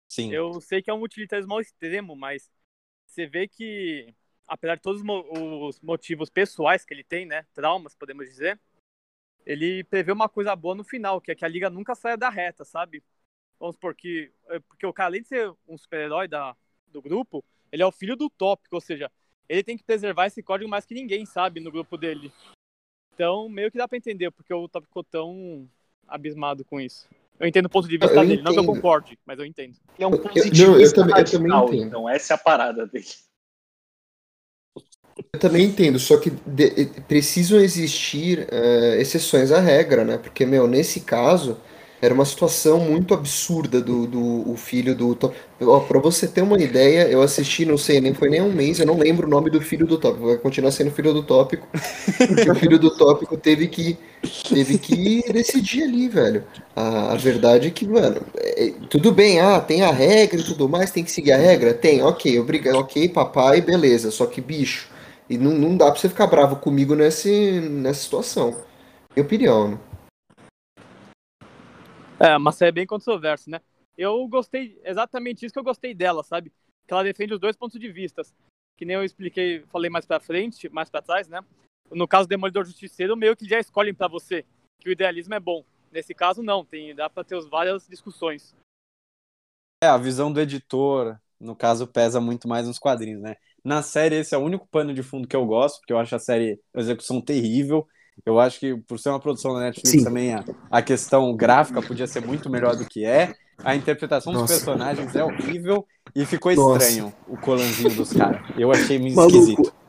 Sim. 0.08 0.32
Eu 0.32 0.62
sei 0.62 0.82
que 0.82 0.92
é 0.92 0.94
um 0.94 1.02
utilitarismo 1.02 1.54
ao 1.54 1.62
extremo, 1.62 2.16
mas 2.16 2.52
você 3.08 3.26
vê 3.26 3.48
que, 3.48 4.14
apesar 4.48 4.76
de 4.76 4.82
todos 4.82 5.02
os 5.02 5.82
motivos 5.82 6.30
pessoais 6.30 6.86
que 6.86 6.94
ele 6.94 7.04
tem, 7.04 7.26
né? 7.26 7.46
Traumas, 7.54 7.96
podemos 7.96 8.28
dizer, 8.28 8.60
ele 9.46 9.84
prevê 9.86 10.12
uma 10.12 10.30
coisa 10.30 10.56
boa 10.56 10.76
no 10.76 10.84
final, 10.84 11.20
que 11.20 11.32
é 11.32 11.36
que 11.36 11.46
a 11.46 11.48
liga 11.48 11.70
nunca 11.70 11.96
saia 11.96 12.16
da 12.16 12.30
reta, 12.30 12.64
sabe? 12.64 13.04
Vamos 13.62 13.76
supor 13.76 13.94
que. 13.94 14.32
Eh, 14.50 14.60
porque 14.68 14.88
o 14.88 14.92
cara, 14.92 15.10
além 15.10 15.22
de 15.22 15.28
ser 15.28 15.54
um 15.68 15.78
super-herói 15.78 16.28
do 16.88 17.00
grupo, 17.00 17.46
ele 17.72 17.84
é 17.84 17.86
o 17.86 17.92
filho 17.92 18.16
do 18.16 18.28
tópico, 18.28 18.76
ou 18.76 18.82
seja, 18.82 19.10
ele 19.48 19.64
tem 19.64 19.78
que 19.78 19.84
preservar 19.84 20.26
esse 20.26 20.42
código 20.42 20.68
mais 20.68 20.84
que 20.84 20.96
ninguém, 20.96 21.28
sabe, 21.28 21.60
no 21.60 21.72
grupo 21.72 21.96
dele. 21.96 22.34
Então, 23.14 23.48
meio 23.48 23.70
que 23.70 23.78
dá 23.78 23.88
pra 23.88 24.00
entender 24.00 24.32
porque 24.32 24.52
o 24.52 24.68
tópico 24.68 24.90
ficou 24.90 25.04
tão 25.04 25.70
abismado 26.08 26.66
com 26.66 26.82
isso. 26.82 27.08
Eu 27.40 27.48
entendo 27.48 27.68
o 27.68 27.70
ponto 27.70 27.88
de 27.88 28.00
vista 28.00 28.16
eu 28.16 28.22
dele, 28.22 28.34
entendo. 28.34 28.46
não 28.46 28.54
que 28.54 28.60
eu 28.60 28.66
concorde, 28.66 29.20
mas 29.24 29.38
eu 29.38 29.46
entendo. 29.46 29.78
é 30.00 30.08
um 30.08 30.12
positivo. 30.12 30.74
Eu, 30.74 30.82
eu, 30.82 30.94
também, 30.94 31.18
eu 31.20 31.26
também 31.26 31.52
entendo. 31.52 31.86
Então, 31.86 32.10
essa 32.10 32.34
é 32.34 32.36
a 32.36 32.40
parada 32.40 32.88
dele. 32.88 33.06
Eu 35.34 35.40
também 35.40 35.68
entendo, 35.68 36.00
só 36.00 36.20
que 36.20 36.32
de, 36.32 36.86
precisam 37.08 37.60
existir 37.60 38.40
uh, 38.40 38.96
exceções 39.00 39.52
à 39.52 39.60
regra, 39.60 40.04
né? 40.04 40.18
Porque, 40.18 40.48
meu, 40.48 40.66
nesse 40.66 41.02
caso, 41.02 41.62
era 42.02 42.14
uma 42.14 42.26
situação 42.26 42.80
muito 42.80 43.14
absurda 43.14 43.80
do, 43.80 44.08
do 44.08 44.50
o 44.50 44.58
filho 44.58 44.96
do 44.96 45.14
Top. 45.14 45.36
Para 45.88 46.00
você 46.00 46.28
ter 46.28 46.42
uma 46.42 46.60
ideia, 46.60 47.08
eu 47.08 47.22
assisti, 47.22 47.64
não 47.64 47.78
sei, 47.78 48.02
nem 48.02 48.12
foi 48.12 48.28
nem 48.28 48.42
um 48.42 48.52
mês, 48.52 48.80
eu 48.80 48.88
não 48.88 48.98
lembro 48.98 49.28
o 49.28 49.30
nome 49.30 49.52
do 49.52 49.62
filho 49.62 49.86
do 49.86 50.00
Tópico. 50.00 50.26
Vai 50.26 50.38
continuar 50.38 50.72
sendo 50.72 50.90
filho 50.90 51.14
do 51.14 51.22
Tópico, 51.22 51.68
porque 52.28 52.50
o 52.50 52.56
filho 52.56 52.80
do 52.80 52.90
Tópico 52.90 53.38
teve 53.38 53.68
que 53.68 54.00
teve 54.50 54.80
que 54.80 55.24
decidir 55.32 55.84
ali, 55.84 56.10
velho. 56.10 56.44
A, 56.76 57.14
a 57.14 57.16
verdade 57.16 57.68
é 57.68 57.72
que, 57.72 57.88
mano, 57.88 58.22
é, 58.36 58.74
tudo 58.90 59.12
bem, 59.12 59.40
ah, 59.40 59.60
tem 59.60 59.84
a 59.84 59.92
regra 59.92 60.40
e 60.40 60.44
tudo 60.44 60.68
mais, 60.68 60.90
tem 60.90 61.04
que 61.04 61.12
seguir 61.12 61.34
a 61.34 61.38
regra? 61.38 61.72
Tem, 61.74 62.02
ok, 62.02 62.40
obrigado, 62.40 62.78
ok, 62.78 63.10
papai, 63.10 63.62
beleza. 63.62 64.10
Só 64.10 64.26
que, 64.26 64.42
bicho, 64.42 64.90
e 65.30 65.38
não, 65.38 65.52
não 65.52 65.78
dá 65.78 65.92
pra 65.92 66.00
você 66.00 66.10
ficar 66.10 66.26
bravo 66.26 66.56
comigo 66.56 66.96
nesse, 66.96 67.62
nessa 67.62 68.02
situação. 68.02 68.56
Minha 69.16 69.26
opinião, 69.26 69.68
né? 69.70 69.78
É, 72.24 72.38
mas 72.38 72.62
é 72.62 72.72
bem 72.72 72.86
controverso, 72.86 73.50
né? 73.50 73.60
Eu 73.98 74.28
gostei, 74.28 74.80
exatamente 74.84 75.44
isso 75.44 75.54
que 75.54 75.58
eu 75.60 75.64
gostei 75.64 75.96
dela, 75.96 76.22
sabe? 76.24 76.52
Que 76.88 76.94
ela 76.94 77.04
defende 77.04 77.34
os 77.34 77.40
dois 77.40 77.56
pontos 77.56 77.80
de 77.80 77.92
vista. 77.92 78.22
Que 78.78 78.86
nem 78.86 78.96
eu 78.96 79.04
expliquei, 79.04 79.64
falei 79.72 79.90
mais 79.90 80.06
pra 80.06 80.20
frente, 80.20 80.70
mais 80.70 80.88
pra 80.88 81.02
trás, 81.02 81.28
né? 81.28 81.44
No 81.90 82.08
caso 82.08 82.28
do 82.28 82.30
Demolidor 82.30 82.64
Justiceiro, 82.64 83.18
meio 83.18 83.36
que 83.36 83.50
já 83.50 83.60
escolhem 83.60 83.94
para 83.94 84.08
você 84.08 84.46
que 84.80 84.88
o 84.88 84.92
idealismo 84.92 85.34
é 85.34 85.40
bom. 85.40 85.66
Nesse 85.92 86.14
caso, 86.14 86.44
não, 86.44 86.64
tem, 86.64 86.94
dá 86.94 87.10
pra 87.10 87.24
ter 87.24 87.42
várias 87.50 87.88
discussões. 87.88 88.56
É, 89.84 89.88
a 89.88 89.98
visão 89.98 90.32
do 90.32 90.40
editor, 90.40 91.20
no 91.40 91.56
caso, 91.56 91.88
pesa 91.88 92.22
muito 92.22 92.48
mais 92.48 92.68
nos 92.68 92.78
quadrinhos, 92.78 93.22
né? 93.22 93.36
Na 93.64 93.82
série, 93.82 94.18
esse 94.18 94.36
é 94.36 94.38
o 94.38 94.44
único 94.44 94.68
pano 94.68 94.94
de 94.94 95.02
fundo 95.02 95.28
que 95.28 95.36
eu 95.36 95.46
gosto, 95.46 95.80
porque 95.80 95.92
eu 95.92 95.98
acho 95.98 96.16
a 96.16 96.20
série, 96.20 96.62
a 96.72 96.80
execução 96.80 97.20
terrível. 97.20 97.88
Eu 98.26 98.40
acho 98.40 98.60
que, 98.60 98.76
por 98.76 99.00
ser 99.00 99.10
uma 99.10 99.20
produção 99.20 99.54
da 99.54 99.62
Netflix 99.62 99.90
Sim. 99.90 100.04
também, 100.04 100.34
a, 100.34 100.44
a 100.70 100.82
questão 100.82 101.36
gráfica 101.36 101.82
podia 101.82 102.08
ser 102.08 102.26
muito 102.26 102.50
melhor 102.50 102.76
do 102.76 102.86
que 102.86 103.06
é. 103.06 103.34
A 103.64 103.76
interpretação 103.76 104.34
Nossa. 104.34 104.46
dos 104.46 104.56
personagens 104.56 105.16
é 105.16 105.24
horrível 105.24 105.86
e 106.16 106.26
ficou 106.26 106.54
Nossa. 106.56 106.86
estranho 106.86 107.14
o 107.28 107.38
colanzinho 107.38 107.96
dos 107.96 108.12
caras. 108.14 108.42
Eu 108.58 108.72
achei 108.72 108.98
meio 108.98 109.16
Maluco. 109.16 109.38
esquisito 109.38 109.82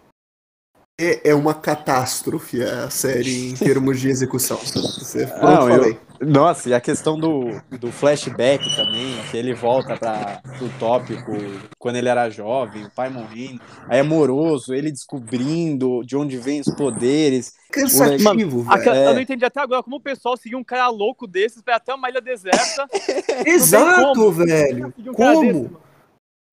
é, 1.00 1.30
é 1.30 1.34
uma 1.34 1.54
catástrofe 1.54 2.62
a 2.62 2.88
série 2.90 3.50
em 3.50 3.54
termos 3.54 4.00
de 4.00 4.08
execução. 4.08 4.56
Você 4.58 5.26
Não, 5.42 5.68
eu, 5.68 5.98
nossa, 6.24 6.68
e 6.68 6.74
a 6.74 6.80
questão 6.80 7.18
do, 7.18 7.60
do 7.80 7.90
flashback 7.90 8.64
também, 8.76 9.16
que 9.30 9.36
ele 9.36 9.52
volta 9.54 9.96
para 9.96 10.40
o 10.60 10.68
tópico 10.78 11.32
quando 11.78 11.96
ele 11.96 12.08
era 12.08 12.30
jovem, 12.30 12.84
o 12.84 12.90
pai 12.90 13.08
morrendo, 13.08 13.60
aí 13.88 13.98
é 13.98 14.00
amoroso, 14.00 14.72
ele 14.72 14.92
descobrindo 14.92 16.02
de 16.04 16.16
onde 16.16 16.36
vem 16.38 16.60
os 16.60 16.72
poderes. 16.74 17.54
Cansativo, 17.70 18.64
Mano, 18.64 18.82
é. 18.82 19.06
Eu 19.08 19.14
não 19.14 19.20
entendi 19.20 19.44
até 19.44 19.60
agora 19.60 19.82
como 19.82 19.96
o 19.96 20.00
pessoal 20.00 20.36
seguiu 20.36 20.58
um 20.58 20.64
cara 20.64 20.88
louco 20.88 21.26
desses 21.26 21.60
pra 21.60 21.76
até 21.76 21.92
uma 21.92 22.08
ilha 22.08 22.20
deserta. 22.20 22.86
Exato, 23.44 24.30
velho. 24.30 24.94
Um 24.98 25.12
como? 25.12 25.82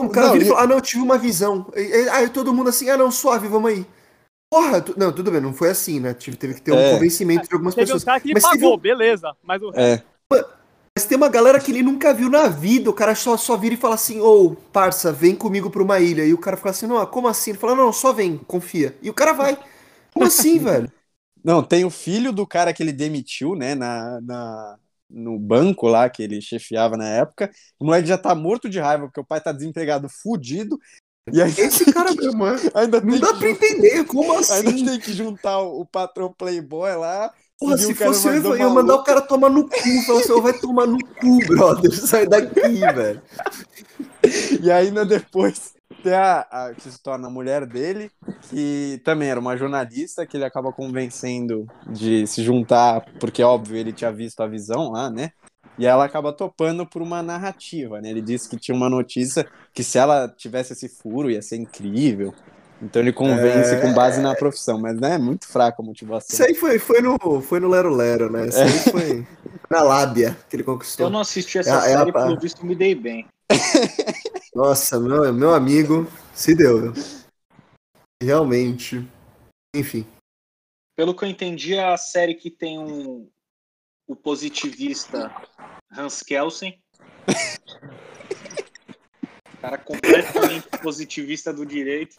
O 0.01 0.09
cara 0.09 0.27
não, 0.27 0.33
vira 0.33 0.45
e 0.45 0.47
fala, 0.47 0.61
ah, 0.61 0.67
não, 0.67 0.75
eu 0.77 0.81
tive 0.81 1.03
uma 1.03 1.17
visão. 1.17 1.67
Aí 2.13 2.29
todo 2.29 2.53
mundo 2.53 2.69
assim, 2.69 2.89
ah, 2.89 2.97
não, 2.97 3.11
suave, 3.11 3.47
vamos 3.47 3.69
aí. 3.69 3.85
Porra, 4.51 4.81
tu... 4.81 4.97
não, 4.97 5.11
tudo 5.11 5.31
bem, 5.31 5.39
não 5.39 5.53
foi 5.53 5.69
assim, 5.69 5.99
né? 5.99 6.13
Teve, 6.13 6.37
teve 6.37 6.53
que 6.55 6.61
ter 6.61 6.71
um 6.71 6.79
é. 6.79 6.93
convencimento 6.93 7.47
de 7.47 7.53
algumas 7.53 7.75
teve 7.75 7.85
pessoas. 7.85 8.03
Um 8.03 8.05
cara 8.05 8.19
que 8.19 8.33
mas 8.33 8.43
pagou, 8.43 8.79
teve... 8.79 8.81
beleza. 8.81 9.35
Mas 9.43 9.61
o 9.61 9.71
é. 9.75 10.03
Mas 10.97 11.05
tem 11.05 11.17
uma 11.17 11.29
galera 11.29 11.59
que 11.59 11.71
ele 11.71 11.83
nunca 11.83 12.13
viu 12.13 12.29
na 12.29 12.47
vida. 12.47 12.89
O 12.89 12.93
cara 12.93 13.15
só, 13.15 13.37
só 13.37 13.55
vira 13.55 13.75
e 13.75 13.77
fala 13.77 13.95
assim: 13.95 14.19
Ô, 14.19 14.47
oh, 14.47 14.55
parça, 14.55 15.11
vem 15.11 15.35
comigo 15.35 15.69
pra 15.69 15.83
uma 15.83 15.99
ilha. 15.99 16.25
E 16.25 16.33
o 16.33 16.37
cara 16.37 16.57
fala 16.57 16.71
assim: 16.71 16.87
Não, 16.87 17.05
como 17.05 17.27
assim? 17.27 17.51
Ele 17.51 17.59
fala: 17.59 17.75
Não, 17.75 17.93
só 17.93 18.11
vem, 18.11 18.37
confia. 18.37 18.97
E 19.01 19.09
o 19.09 19.13
cara 19.13 19.33
vai. 19.33 19.57
Como 20.13 20.25
assim, 20.25 20.57
velho? 20.59 20.91
Não, 21.43 21.63
tem 21.63 21.85
o 21.85 21.89
filho 21.89 22.33
do 22.33 22.45
cara 22.45 22.73
que 22.73 22.83
ele 22.83 22.91
demitiu, 22.91 23.55
né, 23.55 23.73
na, 23.73 24.19
na, 24.19 24.77
no 25.09 25.39
banco 25.39 25.87
lá 25.87 26.09
que. 31.29 31.37
E 31.37 31.41
aí, 31.41 31.53
esse 31.57 31.91
cara 31.91 32.13
mesmo, 32.13 32.43
ainda 32.73 33.01
não 33.01 33.19
dá 33.19 33.33
pra 33.33 33.49
entender, 33.49 34.03
como 34.07 34.37
assim? 34.37 34.53
Ainda 34.53 34.91
tem 34.91 34.99
que 34.99 35.13
juntar 35.13 35.59
o, 35.59 35.81
o 35.81 35.85
patrão 35.85 36.33
Playboy 36.37 36.95
lá. 36.95 37.31
Porra, 37.59 37.77
se 37.77 37.93
fosse 37.93 38.27
eu, 38.27 38.33
eu 38.35 38.57
ia 38.57 38.69
mandar 38.69 38.95
o 38.95 39.03
cara 39.03 39.19
tomar 39.19 39.49
no 39.49 39.67
cu. 39.67 40.03
Falar 40.05 40.19
assim, 40.19 40.41
vai 40.41 40.53
tomar 40.53 40.87
no 40.87 40.97
cu, 40.97 41.37
brother. 41.47 41.91
Sai 41.91 42.25
daqui, 42.25 42.61
velho. 42.61 43.21
E 44.61 44.71
ainda 44.71 45.05
depois 45.05 45.73
tem 46.03 46.13
a, 46.13 46.39
a, 46.51 46.73
que 46.73 46.89
se 46.89 47.01
torna 47.01 47.27
a 47.27 47.31
mulher 47.31 47.65
dele, 47.65 48.11
que 48.49 49.01
também 49.03 49.29
era 49.29 49.39
uma 49.39 49.57
jornalista, 49.57 50.25
que 50.25 50.37
ele 50.37 50.45
acaba 50.45 50.71
convencendo 50.71 51.67
de 51.89 52.25
se 52.27 52.43
juntar, 52.43 53.05
porque, 53.19 53.43
óbvio, 53.43 53.77
ele 53.77 53.93
tinha 53.93 54.11
visto 54.11 54.41
a 54.41 54.47
visão 54.47 54.91
lá, 54.91 55.09
né? 55.09 55.31
E 55.79 55.85
ela 55.85 56.03
acaba 56.03 56.33
topando 56.33 56.85
por 56.85 57.01
uma 57.01 57.23
narrativa, 57.23 58.01
né? 58.01 58.09
Ele 58.09 58.21
disse 58.21 58.49
que 58.49 58.57
tinha 58.57 58.75
uma 58.75 58.89
notícia 58.89 59.47
que 59.73 59.81
se 59.81 59.97
ela 59.97 60.27
tivesse 60.27 60.73
esse 60.73 60.89
furo 60.89 61.31
ia 61.31 61.41
ser 61.41 61.55
incrível. 61.55 62.33
Então 62.81 63.01
ele 63.01 63.13
convence 63.13 63.73
é... 63.73 63.79
com 63.79 63.93
base 63.93 64.21
na 64.21 64.35
profissão, 64.35 64.77
mas 64.77 64.99
né, 64.99 65.15
é 65.15 65.17
muito 65.17 65.47
fraca 65.47 65.81
a 65.81 65.85
motivação. 65.85 66.33
Isso 66.33 66.43
aí 66.43 66.53
foi, 66.53 66.79
foi, 66.79 67.01
no, 67.01 67.41
foi 67.41 67.61
no 67.61 67.69
Lero 67.69 67.95
Lero, 67.95 68.29
né? 68.29 68.47
Isso 68.47 68.59
aí 68.59 68.67
é. 68.67 68.91
foi 68.91 69.27
na 69.69 69.81
lábia 69.81 70.37
que 70.49 70.55
ele 70.57 70.63
conquistou. 70.63 71.05
Eu 71.05 71.09
não 71.09 71.21
assisti 71.21 71.57
essa 71.57 71.77
é, 71.77 71.81
série, 71.81 72.09
é 72.09 72.11
a... 72.11 72.25
pelo 72.25 72.37
visto 72.37 72.65
me 72.65 72.75
dei 72.75 72.93
bem. 72.93 73.25
Nossa, 74.53 74.99
meu, 74.99 75.33
meu 75.33 75.53
amigo, 75.53 76.05
se 76.33 76.53
deu. 76.53 76.93
Realmente. 78.21 79.07
Enfim. 79.73 80.05
Pelo 80.97 81.15
que 81.15 81.23
eu 81.23 81.29
entendi, 81.29 81.77
a 81.77 81.95
série 81.95 82.35
que 82.35 82.51
tem 82.51 82.77
um, 82.77 83.29
o 84.09 84.15
positivista 84.15 85.31
Hans 85.95 86.23
Kelsen. 86.23 86.81
cara 89.61 89.77
completamente 89.77 90.67
positivista 90.81 91.53
do 91.53 91.63
direito. 91.63 92.15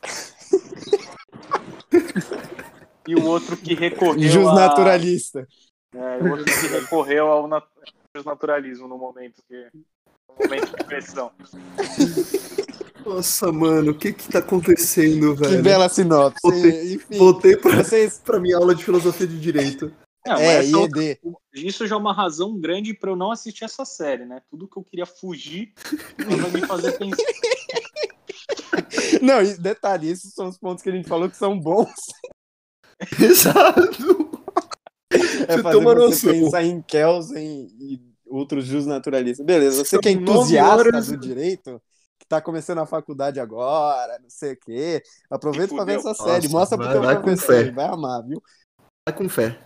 E 3.08 3.14
o 3.16 3.24
outro 3.24 3.56
que 3.56 3.74
recorreu. 3.74 4.28
Justnaturalista. 4.28 5.48
A... 5.92 5.98
É, 5.98 6.18
o 6.18 6.30
outro 6.30 6.44
que 6.44 6.66
recorreu 6.68 7.26
ao 7.26 7.48
nat... 7.48 7.64
naturalismo 8.24 8.86
no 8.86 8.96
momento 8.96 9.42
que. 9.48 9.66
No 10.28 10.36
momento 10.44 10.76
de 10.76 10.84
pressão. 10.84 11.32
Nossa, 13.04 13.50
mano, 13.50 13.90
o 13.90 13.94
que 13.98 14.12
que 14.12 14.28
tá 14.28 14.38
acontecendo, 14.38 15.34
velho? 15.34 15.56
Que 15.56 15.62
bela 15.62 15.88
sinopse. 15.88 16.38
Voltei, 16.40 16.94
Enfim, 16.94 17.18
voltei 17.18 17.56
pra, 17.56 17.76
vocês... 17.82 18.20
pra 18.24 18.38
minha 18.38 18.56
aula 18.58 18.76
de 18.76 18.84
filosofia 18.84 19.26
de 19.26 19.40
direito. 19.40 19.92
Não, 20.26 20.36
é, 20.36 20.64
IED. 20.64 21.20
isso 21.54 21.86
já 21.86 21.94
é 21.94 21.98
uma 21.98 22.12
razão 22.12 22.58
grande 22.58 22.92
para 22.92 23.10
eu 23.10 23.16
não 23.16 23.32
assistir 23.32 23.64
essa 23.64 23.84
série, 23.84 24.26
né? 24.26 24.42
Tudo 24.50 24.68
que 24.68 24.76
eu 24.76 24.84
queria 24.84 25.06
fugir 25.06 25.72
vai 26.18 26.50
me 26.50 26.66
fazer 26.66 26.92
pensar. 26.92 27.22
Não, 29.22 29.42
detalhe, 29.58 30.08
esses 30.08 30.34
são 30.34 30.48
os 30.48 30.58
pontos 30.58 30.82
que 30.82 30.88
a 30.88 30.92
gente 30.92 31.08
falou 31.08 31.28
que 31.28 31.36
são 31.36 31.58
bons. 31.58 31.92
Exato. 33.20 34.30
É 35.48 35.56
você 35.56 35.62
fazer 35.62 35.80
você 35.80 35.94
noção. 35.94 36.32
pensar 36.32 36.62
em 36.62 36.82
Kelsen 36.82 37.68
e 37.80 38.00
outros 38.26 38.66
jus 38.66 38.86
naturalistas. 38.86 39.44
Beleza, 39.44 39.84
você 39.84 39.98
que 39.98 40.08
é 40.08 40.12
entusiasta 40.12 40.88
horas... 40.88 41.08
do 41.08 41.16
direito, 41.16 41.82
que 42.18 42.26
tá 42.28 42.40
começando 42.40 42.78
a 42.78 42.86
faculdade 42.86 43.40
agora, 43.40 44.18
não 44.18 44.30
sei 44.30 44.52
o 44.52 44.58
quê, 44.58 45.02
aproveita 45.30 45.74
para 45.74 45.84
ver 45.84 45.98
essa 45.98 46.14
série. 46.14 46.48
Nossa, 46.48 46.76
Mostra 46.76 46.78
pro 46.78 46.90
teu 46.90 47.02
vai 47.02 47.20
professor, 47.20 47.72
vai 47.72 47.86
amar, 47.86 48.22
viu? 48.24 48.42
Vai 49.08 49.16
com 49.16 49.28
fé. 49.28 49.60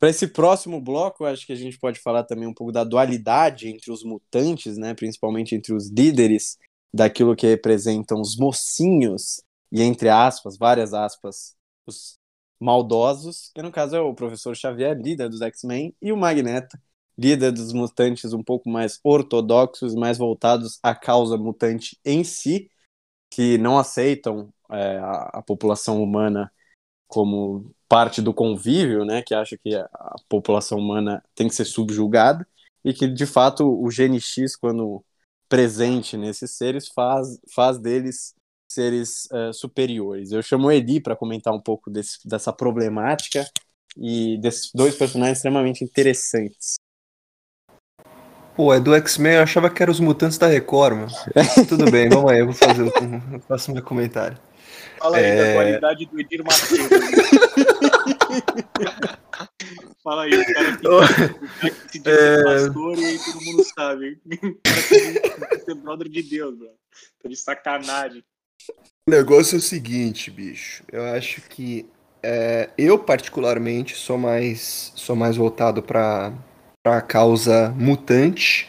Para 0.00 0.08
esse 0.08 0.26
próximo 0.26 0.80
bloco, 0.80 1.24
acho 1.26 1.46
que 1.46 1.52
a 1.52 1.56
gente 1.56 1.78
pode 1.78 2.00
falar 2.00 2.24
também 2.24 2.48
um 2.48 2.54
pouco 2.54 2.72
da 2.72 2.82
dualidade 2.82 3.68
entre 3.68 3.92
os 3.92 4.02
mutantes, 4.02 4.76
né? 4.78 4.94
Principalmente 4.94 5.54
entre 5.54 5.74
os 5.74 5.90
líderes 5.90 6.58
daquilo 6.92 7.36
que 7.36 7.46
representam 7.46 8.20
os 8.20 8.36
mocinhos 8.36 9.42
e 9.70 9.82
entre 9.82 10.08
aspas, 10.08 10.56
várias 10.58 10.92
aspas, 10.92 11.54
os 11.86 12.18
maldosos, 12.58 13.50
que 13.54 13.62
no 13.62 13.70
caso 13.70 13.96
é 13.96 14.00
o 14.00 14.14
professor 14.14 14.56
Xavier, 14.56 14.96
líder 14.98 15.28
dos 15.28 15.40
X-Men, 15.40 15.94
e 16.02 16.12
o 16.12 16.16
Magneto, 16.16 16.76
líder 17.16 17.52
dos 17.52 17.72
mutantes 17.72 18.32
um 18.32 18.42
pouco 18.42 18.68
mais 18.68 18.98
ortodoxos, 19.04 19.94
mais 19.94 20.18
voltados 20.18 20.78
à 20.82 20.94
causa 20.94 21.36
mutante 21.36 21.98
em 22.04 22.24
si, 22.24 22.70
que 23.30 23.58
não 23.58 23.78
aceitam 23.78 24.52
é, 24.70 24.98
a, 24.98 25.38
a, 25.38 25.42
população 25.42 26.02
humana 26.02 26.52
como 27.10 27.74
parte 27.88 28.22
do 28.22 28.32
convívio, 28.32 29.04
né, 29.04 29.20
que 29.20 29.34
acha 29.34 29.58
que 29.58 29.74
a 29.74 30.14
população 30.28 30.78
humana 30.78 31.22
tem 31.34 31.48
que 31.48 31.54
ser 31.54 31.64
subjugada, 31.64 32.46
e 32.84 32.94
que 32.94 33.08
de 33.08 33.26
fato 33.26 33.68
o 33.68 33.90
gene 33.90 34.20
X, 34.20 34.56
quando 34.56 35.04
presente 35.48 36.16
nesses 36.16 36.52
seres, 36.52 36.88
faz, 36.88 37.38
faz 37.52 37.78
deles 37.78 38.32
seres 38.70 39.28
uh, 39.32 39.52
superiores. 39.52 40.30
Eu 40.30 40.40
chamo 40.40 40.68
o 40.68 40.72
Edi 40.72 41.00
para 41.00 41.16
comentar 41.16 41.52
um 41.52 41.60
pouco 41.60 41.90
desse, 41.90 42.18
dessa 42.24 42.52
problemática 42.52 43.44
e 43.96 44.38
desses 44.40 44.70
dois 44.72 44.94
personagens 44.94 45.38
extremamente 45.38 45.82
interessantes. 45.82 46.76
Pô, 48.54 48.72
é 48.72 48.78
do 48.78 48.94
X-Men, 48.94 49.34
eu 49.34 49.42
achava 49.42 49.68
que 49.68 49.82
eram 49.82 49.90
os 49.90 49.98
mutantes 49.98 50.38
da 50.38 50.46
Record, 50.46 50.96
mano. 50.96 51.12
Tudo 51.68 51.90
bem, 51.90 52.08
vamos 52.08 52.30
aí, 52.30 52.38
eu 52.38 52.46
vou 52.46 52.54
fazer 52.54 52.82
o, 52.82 53.36
o 53.36 53.40
próximo 53.40 53.82
comentário. 53.82 54.38
Fala 55.00 55.16
aí 55.16 55.24
é... 55.24 55.36
da 55.36 55.54
qualidade 55.54 56.06
do 56.06 56.20
Edir 56.20 56.44
Matheus. 56.44 56.88
Fala 60.04 60.24
aí, 60.24 60.34
o 60.34 60.54
cara 60.54 60.76
que, 60.76 60.88
o 60.88 61.00
cara 61.00 61.70
que 61.70 61.92
se 61.92 61.98
diz 61.98 62.12
é... 62.12 62.42
pastor 62.42 62.98
e 62.98 63.04
aí 63.04 63.18
todo 63.18 63.44
mundo 63.44 63.64
sabe. 63.74 64.20
O 64.30 65.48
que 65.48 65.58
ser 65.64 65.74
brother 65.74 66.08
de 66.08 66.22
Deus, 66.22 66.58
mano. 66.58 66.72
Tô 67.22 67.28
de 67.28 67.36
sacanagem. 67.36 68.24
O 69.08 69.10
negócio 69.10 69.56
é 69.56 69.58
o 69.58 69.62
seguinte, 69.62 70.30
bicho. 70.30 70.84
Eu 70.92 71.04
acho 71.04 71.40
que 71.42 71.86
é, 72.22 72.68
eu 72.76 72.98
particularmente 72.98 73.96
sou 73.96 74.18
mais 74.18 74.92
sou 74.94 75.16
mais 75.16 75.36
voltado 75.36 75.82
para 75.82 76.34
a 76.84 77.00
causa 77.00 77.70
mutante. 77.70 78.68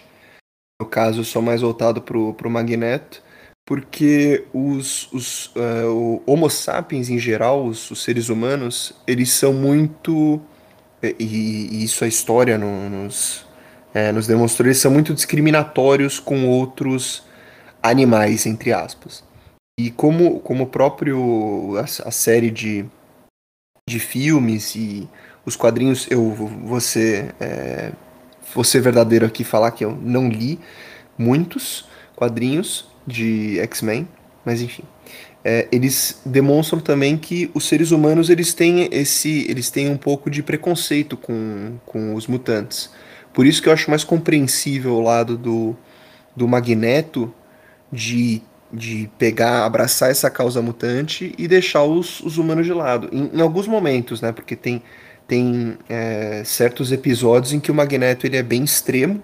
No 0.81 0.87
caso, 0.87 1.23
sou 1.23 1.41
mais 1.41 1.61
voltado 1.61 2.01
pro, 2.01 2.33
pro 2.33 2.49
Magneto, 2.49 3.21
porque 3.65 4.45
os, 4.53 5.11
os 5.13 5.47
uh, 5.55 5.87
o 5.87 6.23
Homo 6.25 6.49
sapiens 6.49 7.09
em 7.09 7.17
geral, 7.17 7.65
os, 7.65 7.89
os, 7.91 8.03
seres 8.03 8.29
humanos, 8.29 8.93
eles 9.07 9.31
são 9.31 9.53
muito 9.53 10.41
e, 11.01 11.69
e 11.71 11.83
isso 11.83 12.03
a 12.03 12.07
história 12.07 12.57
no, 12.57 12.89
nos 12.89 13.45
é, 13.93 14.11
nos 14.11 14.27
demonstrou, 14.27 14.67
eles 14.67 14.77
são 14.77 14.91
muito 14.91 15.13
discriminatórios 15.13 16.19
com 16.19 16.47
outros 16.47 17.23
animais, 17.83 18.45
entre 18.45 18.71
aspas. 18.71 19.23
E 19.79 19.91
como, 19.91 20.39
como 20.39 20.67
próprio 20.67 21.77
a, 21.77 21.83
a, 21.83 22.11
série 22.11 22.51
de, 22.51 22.85
de 23.89 23.99
filmes 23.99 24.75
e 24.75 25.09
os 25.45 25.55
quadrinhos, 25.55 26.07
eu 26.09 26.31
vou 26.31 26.79
ser, 26.79 27.35
é, 27.39 27.91
vou 28.53 28.63
ser 28.63 28.81
verdadeiro 28.81 29.25
aqui 29.25 29.43
falar 29.43 29.71
que 29.71 29.83
eu 29.83 29.95
não 29.95 30.29
li 30.29 30.59
muitos 31.17 31.85
quadrinhos 32.15 32.87
de 33.11 33.59
X-Men, 33.59 34.07
mas 34.45 34.61
enfim. 34.61 34.83
É, 35.43 35.67
eles 35.71 36.21
demonstram 36.25 36.79
também 36.79 37.17
que 37.17 37.49
os 37.53 37.67
seres 37.67 37.91
humanos 37.91 38.29
eles 38.29 38.53
têm 38.53 38.87
esse 38.91 39.49
eles 39.49 39.71
têm 39.71 39.89
um 39.89 39.97
pouco 39.97 40.29
de 40.29 40.43
preconceito 40.43 41.17
com, 41.17 41.79
com 41.83 42.13
os 42.13 42.27
mutantes 42.27 42.91
por 43.33 43.47
isso 43.47 43.59
que 43.59 43.67
eu 43.67 43.73
acho 43.73 43.89
mais 43.89 44.03
compreensível 44.03 44.93
o 44.93 45.01
lado 45.01 45.35
do, 45.35 45.75
do 46.35 46.47
Magneto 46.47 47.33
de 47.91 48.43
de 48.71 49.09
pegar, 49.17 49.65
abraçar 49.65 50.11
essa 50.11 50.29
causa 50.29 50.61
mutante 50.61 51.35
e 51.37 51.47
deixar 51.47 51.83
os, 51.83 52.21
os 52.21 52.37
humanos 52.37 52.65
de 52.65 52.73
lado. 52.73 53.09
Em, 53.11 53.29
em 53.33 53.41
alguns 53.41 53.67
momentos, 53.67 54.21
né? 54.21 54.31
Porque 54.31 54.55
tem, 54.55 54.81
tem 55.27 55.77
é, 55.89 56.43
certos 56.45 56.91
episódios 56.91 57.51
em 57.51 57.59
que 57.59 57.69
o 57.69 57.75
Magneto 57.75 58.25
ele 58.25 58.37
é 58.37 58.43
bem 58.43 58.63
extremo, 58.63 59.21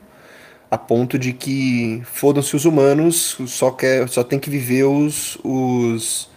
a 0.70 0.78
ponto 0.78 1.18
de 1.18 1.34
que 1.34 2.02
fodam-se 2.06 2.56
os 2.56 2.66
humanos, 2.66 3.38
só, 3.48 3.72
quer, 3.72 4.08
só 4.10 4.24
tem 4.24 4.40
que 4.40 4.50
viver 4.50 4.84
os, 4.84 5.38
os, 5.44 6.30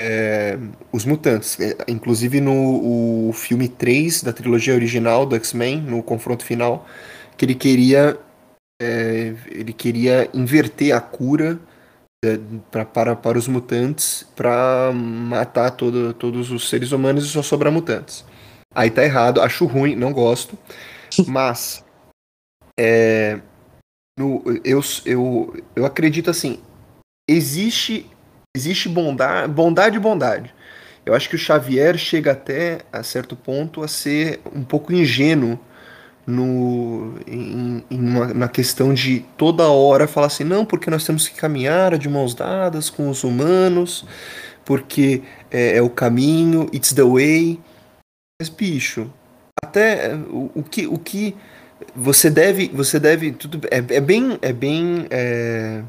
é, 0.00 0.58
os 0.92 1.04
mutantes. 1.04 1.58
É, 1.60 1.76
inclusive 1.88 2.40
no 2.40 3.32
filme 3.32 3.68
3 3.68 4.22
da 4.22 4.32
trilogia 4.32 4.74
original 4.74 5.26
do 5.26 5.36
X-Men, 5.36 5.80
no 5.80 6.02
confronto 6.02 6.44
final, 6.44 6.86
que 7.36 7.44
ele 7.44 7.54
queria. 7.54 8.18
É, 8.80 9.34
ele 9.46 9.72
queria 9.72 10.28
inverter 10.34 10.94
a 10.94 11.00
cura 11.00 11.58
é, 12.22 12.38
pra, 12.70 12.84
para, 12.84 13.16
para 13.16 13.38
os 13.38 13.48
mutantes 13.48 14.26
para 14.36 14.92
matar 14.92 15.70
todo, 15.70 16.12
todos 16.12 16.50
os 16.50 16.68
seres 16.68 16.92
humanos 16.92 17.24
e 17.24 17.28
só 17.28 17.42
sobrar 17.42 17.72
mutantes. 17.72 18.24
Aí 18.74 18.90
tá 18.90 19.02
errado, 19.02 19.40
acho 19.40 19.64
ruim, 19.64 19.96
não 19.96 20.12
gosto. 20.12 20.58
Mas 21.26 21.82
é, 22.78 23.40
no, 24.18 24.42
eu, 24.64 24.80
eu, 25.04 25.56
eu 25.74 25.84
acredito 25.84 26.30
assim, 26.30 26.58
existe 27.28 28.10
existe 28.56 28.88
bondade, 28.88 29.52
bondade 29.52 29.96
e 29.96 30.00
bondade. 30.00 30.54
Eu 31.04 31.14
acho 31.14 31.28
que 31.28 31.36
o 31.36 31.38
Xavier 31.38 31.96
chega 31.98 32.32
até 32.32 32.80
a 32.92 33.02
certo 33.02 33.36
ponto 33.36 33.82
a 33.82 33.88
ser 33.88 34.40
um 34.52 34.64
pouco 34.64 34.92
ingênuo 34.92 35.58
no, 36.26 37.14
em, 37.26 37.84
em 37.88 38.00
uma, 38.00 38.34
na 38.34 38.48
questão 38.48 38.92
de 38.92 39.20
toda 39.36 39.68
hora 39.68 40.08
falar 40.08 40.26
assim, 40.26 40.42
não, 40.42 40.64
porque 40.64 40.90
nós 40.90 41.04
temos 41.04 41.28
que 41.28 41.36
caminhar 41.36 41.96
de 41.96 42.08
mãos 42.08 42.34
dadas 42.34 42.90
com 42.90 43.08
os 43.08 43.22
humanos, 43.22 44.04
porque 44.64 45.22
é, 45.50 45.76
é 45.76 45.82
o 45.82 45.88
caminho, 45.88 46.68
it's 46.74 46.92
the 46.92 47.04
way. 47.04 47.60
Mas, 48.40 48.48
bicho, 48.48 49.08
até 49.62 50.16
o, 50.16 50.50
o 50.56 50.62
que, 50.64 50.86
o 50.86 50.98
que 50.98 51.36
você 51.96 52.28
deve, 52.28 52.68
você 52.68 53.00
deve, 53.00 53.32
tudo 53.32 53.60
é, 53.70 53.78
é 53.78 54.00
bem, 54.00 54.38
é 54.42 54.52
bem, 54.52 55.06
é, 55.10 55.82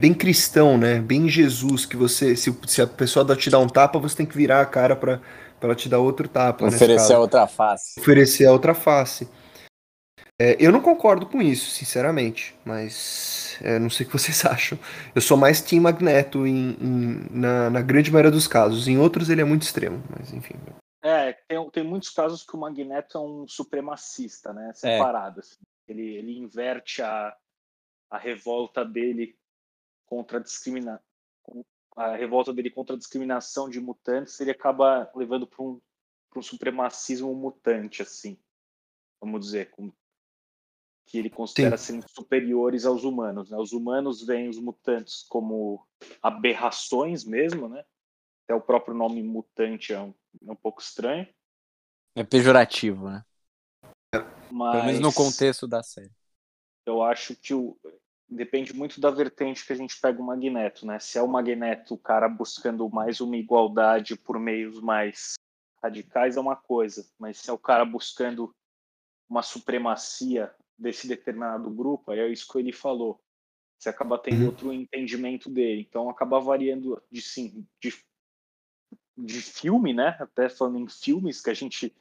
bem 0.00 0.14
cristão, 0.14 0.78
né? 0.78 1.00
Bem 1.00 1.28
Jesus, 1.28 1.84
que 1.84 1.96
você, 1.96 2.36
se, 2.36 2.56
se 2.66 2.80
a 2.80 2.86
pessoa 2.86 3.36
te 3.36 3.50
dar 3.50 3.58
um 3.58 3.68
tapa, 3.68 3.98
você 3.98 4.16
tem 4.16 4.26
que 4.26 4.36
virar 4.36 4.60
a 4.60 4.66
cara 4.66 4.94
para 4.94 5.20
ela 5.60 5.74
te 5.74 5.88
dar 5.88 5.98
outro 5.98 6.28
tapa. 6.28 6.66
Oferecer 6.66 7.14
a 7.14 7.18
outra 7.18 7.46
face. 7.46 8.00
Oferecer 8.00 8.46
a 8.46 8.52
outra 8.52 8.74
face. 8.74 9.28
É, 10.40 10.56
eu 10.58 10.72
não 10.72 10.80
concordo 10.80 11.26
com 11.26 11.42
isso, 11.42 11.70
sinceramente, 11.70 12.54
mas 12.64 13.56
é, 13.60 13.78
não 13.78 13.90
sei 13.90 14.06
o 14.06 14.08
que 14.08 14.18
vocês 14.18 14.44
acham. 14.46 14.78
Eu 15.14 15.20
sou 15.20 15.36
mais 15.36 15.60
Team 15.60 15.82
Magneto 15.82 16.46
em, 16.46 16.76
em, 16.80 17.26
na, 17.30 17.70
na, 17.70 17.80
grande 17.80 18.10
maioria 18.10 18.30
dos 18.30 18.48
casos. 18.48 18.88
Em 18.88 18.98
outros 18.98 19.28
ele 19.28 19.40
é 19.40 19.44
muito 19.44 19.62
extremo, 19.62 20.02
mas 20.10 20.32
enfim. 20.32 20.54
É, 21.02 21.32
tem, 21.32 21.70
tem 21.70 21.82
muitos 21.82 22.10
casos 22.10 22.44
que 22.44 22.54
o 22.54 22.58
Magneto 22.58 23.18
é 23.18 23.20
um 23.20 23.46
supremacista, 23.48 24.52
né? 24.52 24.72
Separado. 24.72 25.40
É. 25.40 25.40
Assim. 25.40 25.56
Ele, 25.88 26.14
ele 26.14 26.38
inverte 26.38 27.02
a, 27.02 27.36
a 28.08 28.16
revolta 28.16 28.84
dele 28.84 29.36
contra 30.06 30.38
a 30.38 30.42
discriminação. 30.42 31.04
A 31.96 32.14
revolta 32.14 32.52
dele 32.52 32.70
contra 32.70 32.94
a 32.94 32.98
discriminação 32.98 33.68
de 33.68 33.80
mutantes, 33.80 34.40
ele 34.40 34.50
acaba 34.50 35.10
levando 35.14 35.46
para 35.46 35.62
um, 35.62 35.80
um 36.36 36.42
supremacismo 36.42 37.34
mutante, 37.34 38.00
assim. 38.00 38.38
Vamos 39.20 39.40
dizer, 39.40 39.70
com 39.70 39.92
que 41.04 41.18
ele 41.18 41.28
considera 41.28 41.76
Sim. 41.76 42.00
serem 42.00 42.08
superiores 42.08 42.86
aos 42.86 43.04
humanos. 43.04 43.50
Né? 43.50 43.58
Os 43.58 43.72
humanos 43.72 44.24
veem 44.24 44.48
os 44.48 44.58
mutantes 44.58 45.24
como 45.28 45.84
aberrações 46.22 47.24
mesmo, 47.24 47.68
né? 47.68 47.84
Até 48.44 48.54
o 48.54 48.60
próprio 48.60 48.94
nome 48.94 49.22
mutante 49.22 49.92
é 49.92 50.00
um, 50.00 50.08
é 50.08 50.14
um 50.42 50.56
pouco 50.56 50.80
estranho. 50.80 51.26
É 52.14 52.24
pejorativo, 52.24 53.08
né? 53.08 53.24
Mas, 54.50 54.72
Pelo 54.72 54.84
menos 54.84 55.00
no 55.00 55.12
contexto 55.12 55.66
da 55.66 55.82
série. 55.82 56.10
Eu 56.86 57.02
acho 57.02 57.34
que 57.36 57.54
o, 57.54 57.78
depende 58.28 58.74
muito 58.74 59.00
da 59.00 59.10
vertente 59.10 59.64
que 59.64 59.72
a 59.72 59.76
gente 59.76 59.98
pega 60.00 60.20
o 60.20 60.24
Magneto, 60.24 60.86
né? 60.86 60.98
Se 60.98 61.18
é 61.18 61.22
o 61.22 61.28
Magneto 61.28 61.94
o 61.94 61.98
cara 61.98 62.28
buscando 62.28 62.88
mais 62.90 63.20
uma 63.20 63.36
igualdade 63.36 64.16
por 64.16 64.38
meios 64.38 64.80
mais 64.80 65.34
radicais 65.82 66.36
é 66.36 66.40
uma 66.40 66.56
coisa, 66.56 67.04
mas 67.18 67.38
se 67.38 67.50
é 67.50 67.52
o 67.52 67.58
cara 67.58 67.84
buscando 67.84 68.54
uma 69.28 69.42
supremacia 69.42 70.54
desse 70.78 71.08
determinado 71.08 71.70
grupo, 71.70 72.10
aí 72.10 72.20
é 72.20 72.28
isso 72.28 72.50
que 72.50 72.58
ele 72.58 72.72
falou. 72.72 73.20
Você 73.78 73.88
acaba 73.88 74.18
tendo 74.18 74.42
uhum. 74.42 74.46
outro 74.46 74.72
entendimento 74.72 75.50
dele. 75.50 75.84
Então 75.88 76.08
acaba 76.08 76.38
variando 76.38 77.02
de 77.10 77.20
sim, 77.20 77.66
de, 77.80 77.92
de 79.16 79.40
filme, 79.40 79.92
né? 79.92 80.16
Até 80.18 80.48
falando 80.48 80.78
em 80.78 80.88
filmes 80.88 81.40
que 81.40 81.50
a 81.50 81.54
gente 81.54 81.94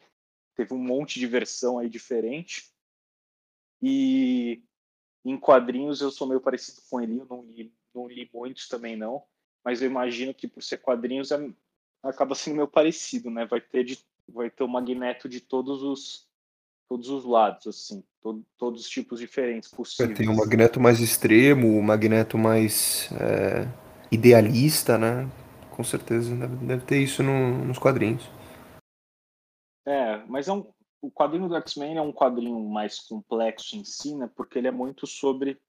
teve 0.56 0.74
um 0.74 0.78
monte 0.78 1.20
de 1.20 1.28
versão 1.28 1.78
aí 1.78 1.90
diferente. 1.90 2.70
E 3.82 4.62
em 5.26 5.38
quadrinhos 5.38 6.02
eu 6.02 6.12
sou 6.12 6.28
meio 6.28 6.42
parecido 6.42 6.82
com 6.90 7.02
ele, 7.02 7.20
eu 7.20 7.26
não 7.30 7.44
li, 7.44 7.74
não 7.94 8.08
li 8.08 8.30
muitos 8.34 8.68
também 8.68 8.96
não, 8.96 9.24
mas 9.64 9.82
eu 9.82 9.90
imagino 9.90 10.34
que 10.34 10.48
por 10.48 10.64
ser 10.64 10.78
quadrinhos 10.78 11.32
é, 11.32 11.50
acaba 12.04 12.36
sendo 12.36 12.56
meio 12.56 12.68
parecido, 12.68 13.30
né? 13.30 13.46
Vai 13.46 13.62
ter 13.62 13.84
de, 13.84 14.00
vai 14.28 14.50
ter 14.50 14.64
o 14.64 14.68
Magneto 14.68 15.28
de 15.28 15.40
todos 15.40 15.84
os 15.84 16.30
todos 16.88 17.08
os 17.08 17.24
lados, 17.24 17.68
assim, 17.68 18.04
todo, 18.22 18.46
todos 18.58 18.82
os 18.82 18.90
tipos 18.90 19.18
diferentes 19.18 19.70
possíveis. 19.70 20.18
Tem 20.18 20.28
o 20.28 20.36
Magneto 20.36 20.78
mais 20.78 21.00
extremo, 21.00 21.80
o 21.80 21.82
Magneto 21.82 22.38
mais 22.38 23.10
é, 23.14 23.66
idealista, 24.12 24.98
né? 24.98 25.26
Com 25.82 25.86
certeza, 25.86 26.36
deve, 26.36 26.56
deve 26.58 26.86
ter 26.86 27.02
isso 27.02 27.24
no, 27.24 27.66
nos 27.66 27.80
quadrinhos. 27.80 28.24
É, 29.84 30.18
mas 30.28 30.48
é 30.48 30.54
um, 30.54 30.72
o 31.02 31.10
quadrinho 31.10 31.50
do 31.50 31.56
X-Men 31.56 31.98
é 31.98 32.02
um 32.04 32.14
quadrinho 32.14 32.60
mais 32.70 33.00
complexo 33.00 33.76
em 33.76 33.84
si, 33.84 34.14
né? 34.16 34.30
Porque 34.36 34.60
ele 34.60 34.68
é 34.68 34.72
muito 34.72 35.08
sobre 35.08 35.60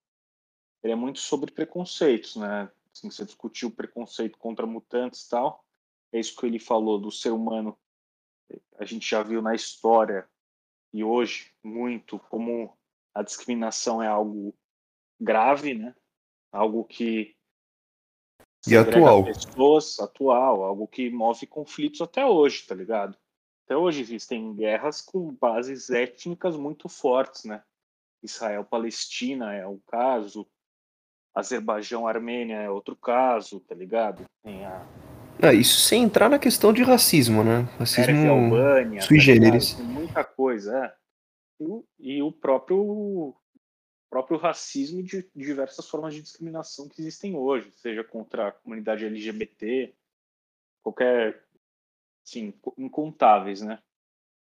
ele 0.83 0.93
é 0.93 0.97
muito 0.97 1.19
sobre 1.19 1.51
preconceitos, 1.51 2.37
né? 2.37 2.71
Assim, 2.95 3.11
você 3.11 3.25
discutiu 3.25 3.71
preconceito 3.71 4.37
contra 4.37 4.67
mutantes 4.67 5.25
e 5.25 5.31
tal. 5.31 5.65
É 6.13 6.21
isso 6.21 6.37
que 6.37 6.45
ele 6.45 6.59
falou 6.59 7.01
do 7.01 7.11
ser 7.11 7.31
humano. 7.31 7.75
A 8.79 8.85
gente 8.85 9.09
já 9.09 9.23
viu 9.23 9.41
na 9.41 9.55
história 9.55 10.29
e 10.93 11.03
hoje 11.03 11.55
muito 11.65 12.19
como 12.19 12.77
a 13.15 13.23
discriminação 13.23 14.03
é 14.03 14.09
algo 14.09 14.55
grave, 15.19 15.73
né? 15.73 15.95
Algo 16.53 16.85
que 16.85 17.35
e 18.67 18.77
atual. 18.77 19.25
pessoas, 19.25 19.99
atual, 19.99 20.63
algo 20.63 20.87
que 20.87 21.11
move 21.11 21.47
conflitos 21.47 22.01
até 22.01 22.25
hoje, 22.25 22.65
tá 22.67 22.75
ligado? 22.75 23.17
Até 23.65 23.77
hoje 23.77 24.01
existem 24.01 24.55
guerras 24.55 25.01
com 25.01 25.35
bases 25.35 25.91
étnicas 25.91 26.57
muito 26.57 26.89
fortes, 26.89 27.45
né? 27.45 27.63
Israel-Palestina 28.23 29.55
é 29.55 29.67
um 29.67 29.81
caso, 29.87 30.47
Azerbaijão-Armênia 31.35 32.57
é 32.57 32.71
outro 32.71 32.95
caso, 32.95 33.61
tá 33.61 33.75
ligado? 33.75 34.25
Tem 34.45 34.65
a 34.65 34.87
ah, 35.41 35.53
isso 35.53 35.81
sem 35.81 36.05
entrar 36.05 36.29
na 36.29 36.39
questão 36.39 36.73
de 36.73 36.85
racismo, 36.85 37.43
né? 37.43 37.69
Racismo 37.77 38.31
Albânia, 38.31 39.01
sui 39.01 39.17
tá 39.17 39.25
generis. 39.25 39.77
Muita 39.81 40.23
coisa, 40.23 40.79
é. 40.79 40.95
E, 41.99 42.19
e 42.19 42.23
o 42.23 42.31
próprio 42.31 43.35
próprio 44.13 44.37
racismo 44.37 45.03
de 45.03 45.27
diversas 45.35 45.89
formas 45.89 46.13
de 46.13 46.21
discriminação 46.21 46.87
que 46.87 47.01
existem 47.01 47.35
hoje, 47.35 47.73
seja 47.73 48.05
contra 48.05 48.49
a 48.49 48.53
comunidade 48.53 49.07
LGBT, 49.07 49.95
qualquer, 50.83 51.43
sim, 52.23 52.53
incontáveis, 52.77 53.63
né? 53.63 53.83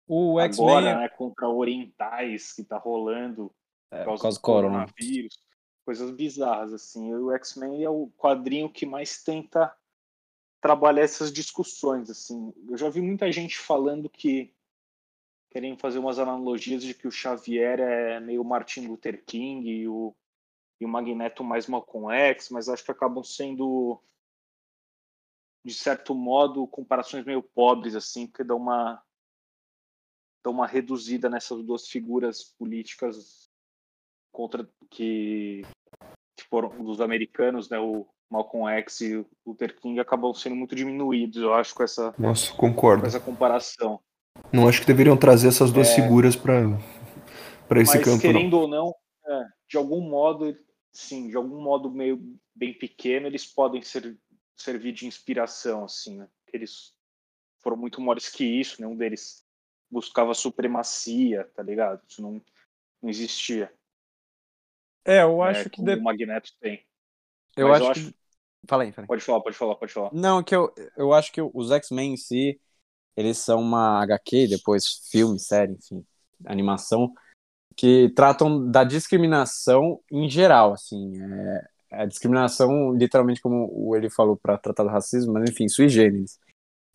O 0.08 0.40
Agora, 0.40 0.98
né, 0.98 1.08
contra 1.10 1.48
orientais 1.48 2.52
que 2.52 2.64
tá 2.64 2.76
rolando 2.76 3.54
é, 3.88 4.02
por 4.02 4.20
causa, 4.20 4.36
do 4.36 4.42
coronavírus, 4.42 5.38
coisas 5.84 6.10
bizarras 6.10 6.72
assim. 6.72 7.10
E 7.10 7.14
o 7.14 7.30
X-Men 7.30 7.84
é 7.84 7.88
o 7.88 8.10
quadrinho 8.18 8.68
que 8.68 8.84
mais 8.84 9.22
tenta 9.22 9.72
trabalhar 10.60 11.02
essas 11.02 11.32
discussões 11.32 12.10
assim. 12.10 12.52
Eu 12.68 12.76
já 12.76 12.90
vi 12.90 13.00
muita 13.00 13.30
gente 13.30 13.56
falando 13.56 14.10
que 14.10 14.52
querem 15.52 15.76
fazer 15.76 15.98
umas 15.98 16.18
analogias 16.18 16.82
de 16.82 16.94
que 16.94 17.06
o 17.06 17.10
Xavier 17.10 17.78
é 17.78 18.18
meio 18.18 18.42
Martin 18.42 18.86
Luther 18.86 19.22
King 19.22 19.68
e 19.70 19.86
o, 19.86 20.16
e 20.80 20.84
o 20.86 20.88
Magneto 20.88 21.44
mais 21.44 21.66
Malcolm 21.66 22.10
X, 22.10 22.48
mas 22.48 22.70
acho 22.70 22.82
que 22.82 22.90
acabam 22.90 23.22
sendo, 23.22 24.02
de 25.62 25.74
certo 25.74 26.14
modo, 26.14 26.66
comparações 26.66 27.26
meio 27.26 27.42
pobres, 27.42 27.94
assim, 27.94 28.26
porque 28.26 28.42
dão 28.42 28.56
uma, 28.56 29.02
dão 30.42 30.54
uma 30.54 30.66
reduzida 30.66 31.28
nessas 31.28 31.62
duas 31.62 31.86
figuras 31.86 32.42
políticas 32.58 33.50
contra 34.32 34.66
que, 34.88 35.60
que 36.34 36.44
foram 36.48 36.82
dos 36.82 37.02
americanos, 37.02 37.68
né, 37.68 37.78
o 37.78 38.08
Malcolm 38.30 38.72
X 38.78 39.02
e 39.02 39.16
o 39.16 39.26
Luther 39.44 39.78
King 39.78 40.00
acabam 40.00 40.32
sendo 40.32 40.56
muito 40.56 40.74
diminuídos, 40.74 41.42
eu 41.42 41.52
acho, 41.52 41.74
com 41.74 41.82
essa, 41.82 42.14
Nossa, 42.18 42.54
concordo. 42.54 43.02
Com 43.02 43.08
essa 43.08 43.20
comparação. 43.20 44.02
Não 44.52 44.68
acho 44.68 44.80
que 44.80 44.86
deveriam 44.86 45.16
trazer 45.16 45.48
essas 45.48 45.72
duas 45.72 45.88
é, 45.90 45.94
figuras 45.94 46.36
para 46.36 46.60
esse 47.80 47.96
mas, 47.96 48.04
campo. 48.04 48.20
querendo 48.20 48.52
não. 48.52 48.60
ou 48.60 48.68
não, 48.68 48.94
é, 49.26 49.46
de 49.68 49.76
algum 49.76 50.00
modo, 50.08 50.56
sim, 50.92 51.28
de 51.28 51.36
algum 51.36 51.62
modo 51.62 51.90
meio 51.90 52.20
bem 52.54 52.76
pequeno, 52.76 53.26
eles 53.26 53.46
podem 53.46 53.80
ser, 53.82 54.18
servir 54.56 54.92
de 54.92 55.06
inspiração, 55.06 55.84
assim, 55.84 56.18
né? 56.18 56.28
Eles 56.52 56.94
foram 57.60 57.76
muito 57.76 58.00
maiores 58.00 58.28
que 58.28 58.44
isso, 58.44 58.80
nenhum 58.80 58.96
deles 58.96 59.44
buscava 59.90 60.34
supremacia, 60.34 61.50
tá 61.54 61.62
ligado? 61.62 62.02
Isso 62.06 62.20
não, 62.20 62.42
não 63.00 63.10
existia. 63.10 63.72
É, 65.04 65.22
eu 65.22 65.42
acho 65.42 65.66
é, 65.66 65.68
que. 65.68 65.82
De... 65.82 65.94
O 65.94 66.02
Magneto 66.02 66.50
tem. 66.60 66.86
Eu 67.56 67.68
mas 67.68 67.76
acho, 67.76 67.84
eu 67.84 67.90
acho 67.90 68.12
que. 68.12 68.16
Fala 68.66 68.84
aí, 68.84 68.92
fala 68.92 69.04
aí. 69.04 69.08
Pode 69.08 69.22
falar, 69.22 69.40
pode 69.40 69.56
falar, 69.56 69.74
pode 69.76 69.92
falar. 69.92 70.10
Não, 70.12 70.42
que 70.42 70.54
eu, 70.54 70.72
eu 70.96 71.12
acho 71.12 71.32
que 71.32 71.40
os 71.42 71.70
X-Men 71.70 72.14
em 72.14 72.16
si 72.16 72.60
eles 73.16 73.38
são 73.38 73.60
uma 73.60 74.02
HQ, 74.02 74.48
depois 74.48 75.08
filme, 75.10 75.38
série, 75.38 75.72
enfim, 75.72 76.04
animação, 76.46 77.12
que 77.76 78.10
tratam 78.14 78.70
da 78.70 78.84
discriminação 78.84 80.00
em 80.10 80.28
geral, 80.28 80.72
assim, 80.72 81.12
é, 81.20 81.66
a 81.92 82.06
discriminação, 82.06 82.92
literalmente 82.94 83.40
como 83.40 83.94
ele 83.96 84.10
falou 84.10 84.36
para 84.36 84.58
tratar 84.58 84.82
do 84.84 84.88
racismo, 84.88 85.32
mas 85.32 85.50
enfim, 85.50 85.68
sui 85.68 85.88
generis, 85.88 86.38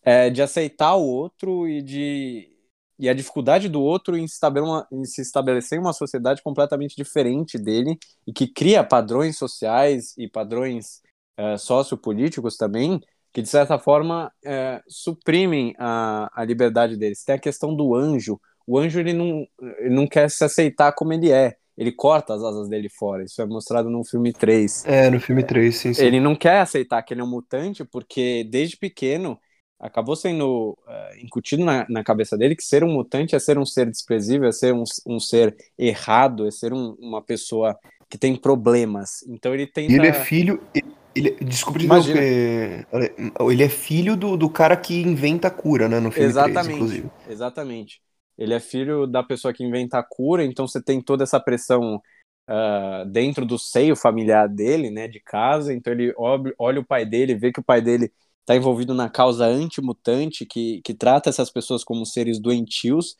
é, 0.03 0.30
de 0.30 0.41
aceitar 0.41 0.95
o 0.95 1.06
outro 1.06 1.68
e 1.68 1.81
de 1.81 2.53
e 2.99 3.07
a 3.07 3.14
dificuldade 3.14 3.69
do 3.69 3.81
outro 3.81 4.18
em, 4.18 4.26
uma, 4.57 4.88
em 4.91 5.06
se 5.06 5.22
estabelecer 5.22 5.77
em 5.77 5.81
uma 5.81 5.94
sociedade 5.94 6.41
completamente 6.41 6.95
diferente 6.95 7.57
dele 7.57 7.98
e 8.26 8.34
que 8.34 8.48
cria 8.48 8.84
padrões 8.84 9.38
sociais 9.38 10.15
e 10.18 10.27
padrões 10.27 11.02
é, 11.38 11.57
sociopolíticos 11.57 12.57
também 12.57 12.99
que 13.38 13.42
de 13.44 13.50
certa 13.50 13.78
forma 13.78 14.32
é, 14.44 14.82
suprimem 14.88 15.76
a, 15.78 16.28
a 16.34 16.44
liberdade 16.44 16.98
deles. 16.98 17.24
Tem 17.24 17.36
a 17.36 17.40
questão 17.40 17.76
do 17.76 17.94
anjo. 17.94 18.42
O 18.66 18.80
anjo 18.80 19.00
ele 19.00 19.14
não, 19.14 19.48
ele 19.78 19.94
não 19.94 20.08
quer 20.08 20.28
se 20.28 20.44
aceitar 20.44 20.92
como 20.94 21.14
ele 21.14 21.32
é. 21.32 21.56
Ele 21.78 21.92
corta 21.92 22.34
as 22.34 22.42
asas 22.42 22.68
dele 22.68 22.90
fora. 22.90 23.24
Isso 23.24 23.40
é 23.40 23.46
mostrado 23.46 23.92
no 23.92 24.04
filme 24.04 24.34
3. 24.34 24.86
É, 24.88 25.12
no 25.12 25.20
filme 25.20 25.44
3, 25.44 25.76
sim, 25.76 25.94
sim. 25.94 26.04
Ele 26.04 26.20
não 26.20 26.36
quer 26.36 26.62
aceitar 26.62 27.04
que 27.04 27.14
ele 27.14 27.22
é 27.22 27.24
um 27.24 27.30
mutante 27.30 27.86
porque 27.86 28.44
desde 28.50 28.76
pequeno 28.76 29.40
acabou 29.80 30.16
sendo 30.16 30.76
uh, 30.88 31.24
incutido 31.24 31.64
na, 31.64 31.86
na, 31.88 32.04
cabeça 32.04 32.36
dele 32.36 32.56
que 32.56 32.64
ser 32.64 32.84
um 32.84 32.92
mutante 32.92 33.36
é 33.36 33.40
ser 33.40 33.60
um 33.60 33.66
ser 33.68 33.88
desprezível, 33.88 34.50
é 34.50 34.52
ser 34.52 34.74
um, 34.74 34.84
um 35.06 35.20
ser 35.20 35.56
errado, 35.78 36.48
é 36.48 36.50
ser 36.50 36.74
um, 36.74 36.96
uma 37.00 37.22
pessoa 37.22 37.78
que 38.10 38.18
tem 38.18 38.36
problemas. 38.36 39.22
Então 39.28 39.54
ele 39.54 39.68
tenta. 39.68 39.94
Ele 39.94 40.08
é 40.08 40.14
filho. 40.14 40.60
Ele, 40.74 40.98
desculpa 41.41 41.81
Imagina. 41.81 42.19
ele 42.19 43.64
é 43.64 43.69
filho 43.69 44.15
do, 44.15 44.38
do 44.38 44.49
cara 44.49 44.76
que 44.76 45.02
inventa 45.02 45.48
a 45.48 45.52
cura, 45.52 45.88
né? 45.88 45.99
No 45.99 46.11
filme 46.11 46.27
exatamente, 46.27 46.64
3, 46.64 46.76
inclusive. 46.76 47.11
Exatamente. 47.30 48.02
Ele 48.38 48.53
é 48.53 48.60
filho 48.60 49.07
da 49.07 49.23
pessoa 49.23 49.53
que 49.53 49.64
inventa 49.64 49.98
a 49.98 50.03
cura, 50.03 50.44
então 50.44 50.68
você 50.68 50.81
tem 50.81 51.02
toda 51.02 51.23
essa 51.23 51.39
pressão 51.39 52.02
uh, 52.49 53.06
dentro 53.07 53.45
do 53.45 53.57
seio 53.57 53.95
familiar 53.95 54.48
dele, 54.48 54.91
né? 54.91 55.07
De 55.07 55.19
casa. 55.19 55.73
Então 55.73 55.91
ele 55.91 56.14
olha 56.18 56.80
o 56.80 56.85
pai 56.85 57.06
dele, 57.06 57.35
vê 57.35 57.52
que 57.52 57.60
o 57.60 57.64
pai 57.64 57.81
dele 57.81 58.11
está 58.41 58.56
envolvido 58.56 58.94
na 58.94 59.10
causa 59.10 59.45
antimutante, 59.45 60.45
que, 60.45 60.81
que 60.81 60.94
trata 60.94 61.30
essas 61.30 61.49
pessoas 61.49 61.84
como 61.84 62.06
seres 62.06 62.39
doentios, 62.39 63.18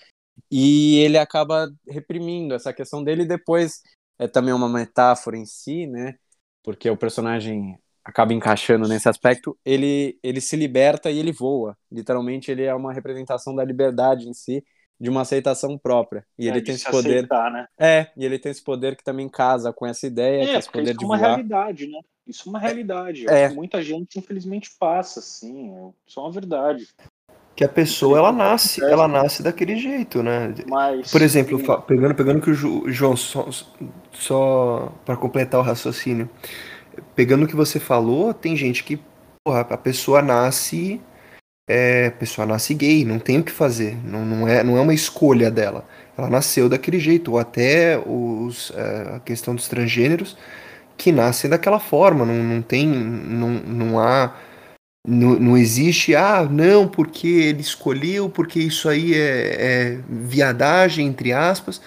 e 0.50 1.00
ele 1.00 1.18
acaba 1.18 1.70
reprimindo 1.86 2.54
essa 2.54 2.72
questão 2.72 3.04
dele. 3.04 3.24
E 3.24 3.28
depois 3.28 3.82
é 4.20 4.28
também 4.28 4.54
uma 4.54 4.70
metáfora 4.70 5.38
em 5.38 5.46
si, 5.46 5.86
né? 5.88 6.16
Porque 6.64 6.90
o 6.90 6.98
personagem 6.98 7.78
acaba 8.08 8.34
encaixando 8.34 8.88
nesse 8.88 9.10
aspecto, 9.10 9.58
ele, 9.66 10.18
ele 10.24 10.40
se 10.40 10.56
liberta 10.56 11.12
e 11.12 11.20
ele 11.20 11.34
voa. 11.34 11.78
Literalmente, 11.92 12.50
ele 12.50 12.64
é 12.64 12.74
uma 12.74 12.94
representação 12.94 13.54
da 13.54 13.66
liberdade 13.66 14.30
em 14.30 14.34
si, 14.34 14.64
de 15.00 15.10
uma 15.10 15.22
aceitação 15.22 15.78
própria. 15.78 16.26
E 16.40 16.48
é, 16.48 16.52
ele 16.52 16.62
tem 16.62 16.74
esse 16.74 16.90
poder. 16.90 17.18
Aceitar, 17.18 17.52
né? 17.52 17.68
É, 17.78 18.08
e 18.16 18.24
ele 18.24 18.40
tem 18.40 18.50
esse 18.50 18.64
poder 18.64 18.96
que 18.96 19.04
também 19.04 19.28
casa 19.28 19.74
com 19.74 19.86
essa 19.86 20.08
ideia, 20.08 20.42
é, 20.42 20.46
que 20.46 20.52
é 20.52 20.58
esse 20.58 20.72
poder 20.72 20.92
isso 20.92 21.00
de 21.00 21.04
é 21.04 21.08
uma 21.08 21.18
realidade, 21.18 21.88
né? 21.88 22.00
Isso 22.26 22.44
é 22.48 22.50
uma 22.50 22.60
realidade. 22.60 23.30
É. 23.30 23.50
Muita 23.50 23.84
gente, 23.84 24.18
infelizmente, 24.18 24.72
passa, 24.80 25.20
assim. 25.20 25.92
Isso 26.08 26.18
é 26.18 26.24
uma 26.24 26.32
verdade. 26.32 26.88
Que 27.58 27.66
a 27.66 27.70
pessoa, 27.70 28.18
ela 28.18 28.32
nasce, 28.32 28.82
ela 28.84 29.08
nasce 29.08 29.44
daquele 29.44 29.76
jeito, 29.76 30.24
né? 30.24 30.54
Mas, 30.68 31.12
Por 31.12 31.22
exemplo, 31.22 31.60
pegando, 31.82 32.16
pegando 32.16 32.40
que 32.40 32.52
o 32.52 32.92
João, 32.92 33.18
só, 33.18 33.50
só 34.14 34.94
para 35.04 35.18
completar 35.18 35.60
o 35.60 35.64
raciocínio, 35.64 36.30
pegando 37.16 37.46
o 37.46 37.48
que 37.48 37.56
você 37.56 37.80
falou, 37.80 38.34
tem 38.34 38.56
gente 38.56 38.84
que 38.84 39.00
porra, 39.44 39.62
a 39.62 39.78
pessoa 39.78 40.22
nasce 40.22 41.02
é, 41.68 42.08
a 42.08 42.12
pessoa 42.12 42.48
nasce 42.48 42.74
gay, 42.74 43.04
não 43.04 43.20
tem 43.20 43.40
o 43.40 43.44
que 43.44 43.52
fazer, 43.52 43.98
não, 44.06 44.26
não, 44.26 44.48
é, 44.48 44.64
não 44.64 44.78
é 44.78 44.82
uma 44.82 44.94
escolha 44.94 45.52
dela. 45.52 45.86
Ela 46.18 46.30
nasceu 46.30 46.70
daquele 46.70 47.00
jeito, 47.00 47.34
ou 47.34 47.40
até 47.40 48.00
os, 48.00 48.72
é, 48.76 49.16
a 49.16 49.20
questão 49.20 49.54
dos 49.54 49.68
transgêneros 49.68 50.38
que 50.96 51.12
nascem 51.12 51.50
daquela 51.50 51.80
forma, 51.80 52.26
não, 52.26 52.42
não 52.42 52.62
tem, 52.62 52.88
não, 52.88 53.50
não 53.50 54.00
há, 54.00 54.34
não, 55.06 55.38
não 55.40 55.58
existe, 55.58 56.16
ah, 56.16 56.48
não, 56.50 56.88
porque 56.88 57.28
ele 57.28 57.62
escolheu, 57.62 58.30
porque 58.30 58.60
isso 58.60 58.88
aí 58.90 59.14
é, 59.14 59.56
é 59.60 60.00
viadagem, 60.10 61.06
entre 61.06 61.34
aspas. 61.34 61.82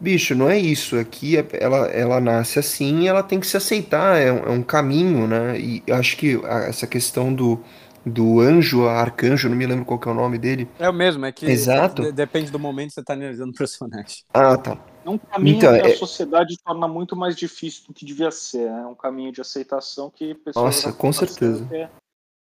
Bicho, 0.00 0.34
não 0.34 0.48
é 0.48 0.58
isso. 0.58 0.98
Aqui 0.98 1.36
é, 1.36 1.46
ela, 1.52 1.86
ela 1.88 2.20
nasce 2.20 2.58
assim 2.58 3.06
ela 3.06 3.22
tem 3.22 3.38
que 3.38 3.46
se 3.46 3.56
aceitar, 3.56 4.16
é 4.16 4.32
um, 4.32 4.38
é 4.38 4.50
um 4.50 4.62
caminho, 4.62 5.26
né? 5.26 5.60
E 5.60 5.82
acho 5.90 6.16
que 6.16 6.40
essa 6.44 6.86
questão 6.86 7.32
do, 7.34 7.62
do 8.04 8.40
anjo 8.40 8.86
arcanjo, 8.88 9.48
não 9.48 9.56
me 9.56 9.66
lembro 9.66 9.84
qual 9.84 9.98
que 9.98 10.08
é 10.08 10.10
o 10.10 10.14
nome 10.14 10.38
dele. 10.38 10.68
É 10.78 10.88
o 10.88 10.92
mesmo, 10.92 11.26
é 11.26 11.32
que 11.32 11.44
Exato. 11.44 12.10
depende 12.12 12.50
do 12.50 12.58
momento 12.58 12.88
que 12.88 12.94
você 12.94 13.00
está 13.00 13.12
analisando 13.12 13.50
o 13.50 13.54
personagem. 13.54 14.24
Ah, 14.32 14.56
tá. 14.56 14.78
É 15.04 15.10
um 15.10 15.18
caminho 15.18 15.56
então, 15.56 15.72
que 15.72 15.86
a 15.86 15.90
é... 15.90 15.96
sociedade 15.96 16.56
torna 16.64 16.88
muito 16.88 17.14
mais 17.14 17.36
difícil 17.36 17.84
do 17.86 17.94
que 17.94 18.04
devia 18.04 18.30
ser. 18.30 18.70
Né? 18.70 18.82
É 18.82 18.86
um 18.86 18.94
caminho 18.94 19.32
de 19.32 19.40
aceitação 19.40 20.10
que 20.10 20.34
pessoas. 20.34 20.64
Nossa, 20.64 20.92
com 20.92 21.12
certeza. 21.12 21.66
Que 21.66 21.76
é, 21.76 21.90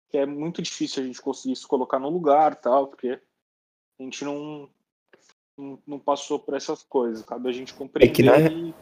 que 0.09 0.17
é, 0.17 0.25
muito 0.25 0.61
difícil 0.61 1.01
a 1.01 1.05
gente 1.05 1.21
conseguir 1.21 1.55
se 1.55 1.67
colocar 1.67 1.97
no 1.97 2.09
lugar 2.09 2.55
tal, 2.55 2.87
porque 2.87 3.19
a 3.99 4.03
gente 4.03 4.23
não, 4.23 4.69
não, 5.57 5.79
não 5.85 5.99
passou 5.99 6.39
por 6.39 6.55
essas 6.55 6.83
coisas. 6.83 7.25
Cabe 7.25 7.49
a 7.49 7.51
gente 7.51 7.73
compreender 7.73 8.27
é 8.27 8.49
na... 8.49 8.73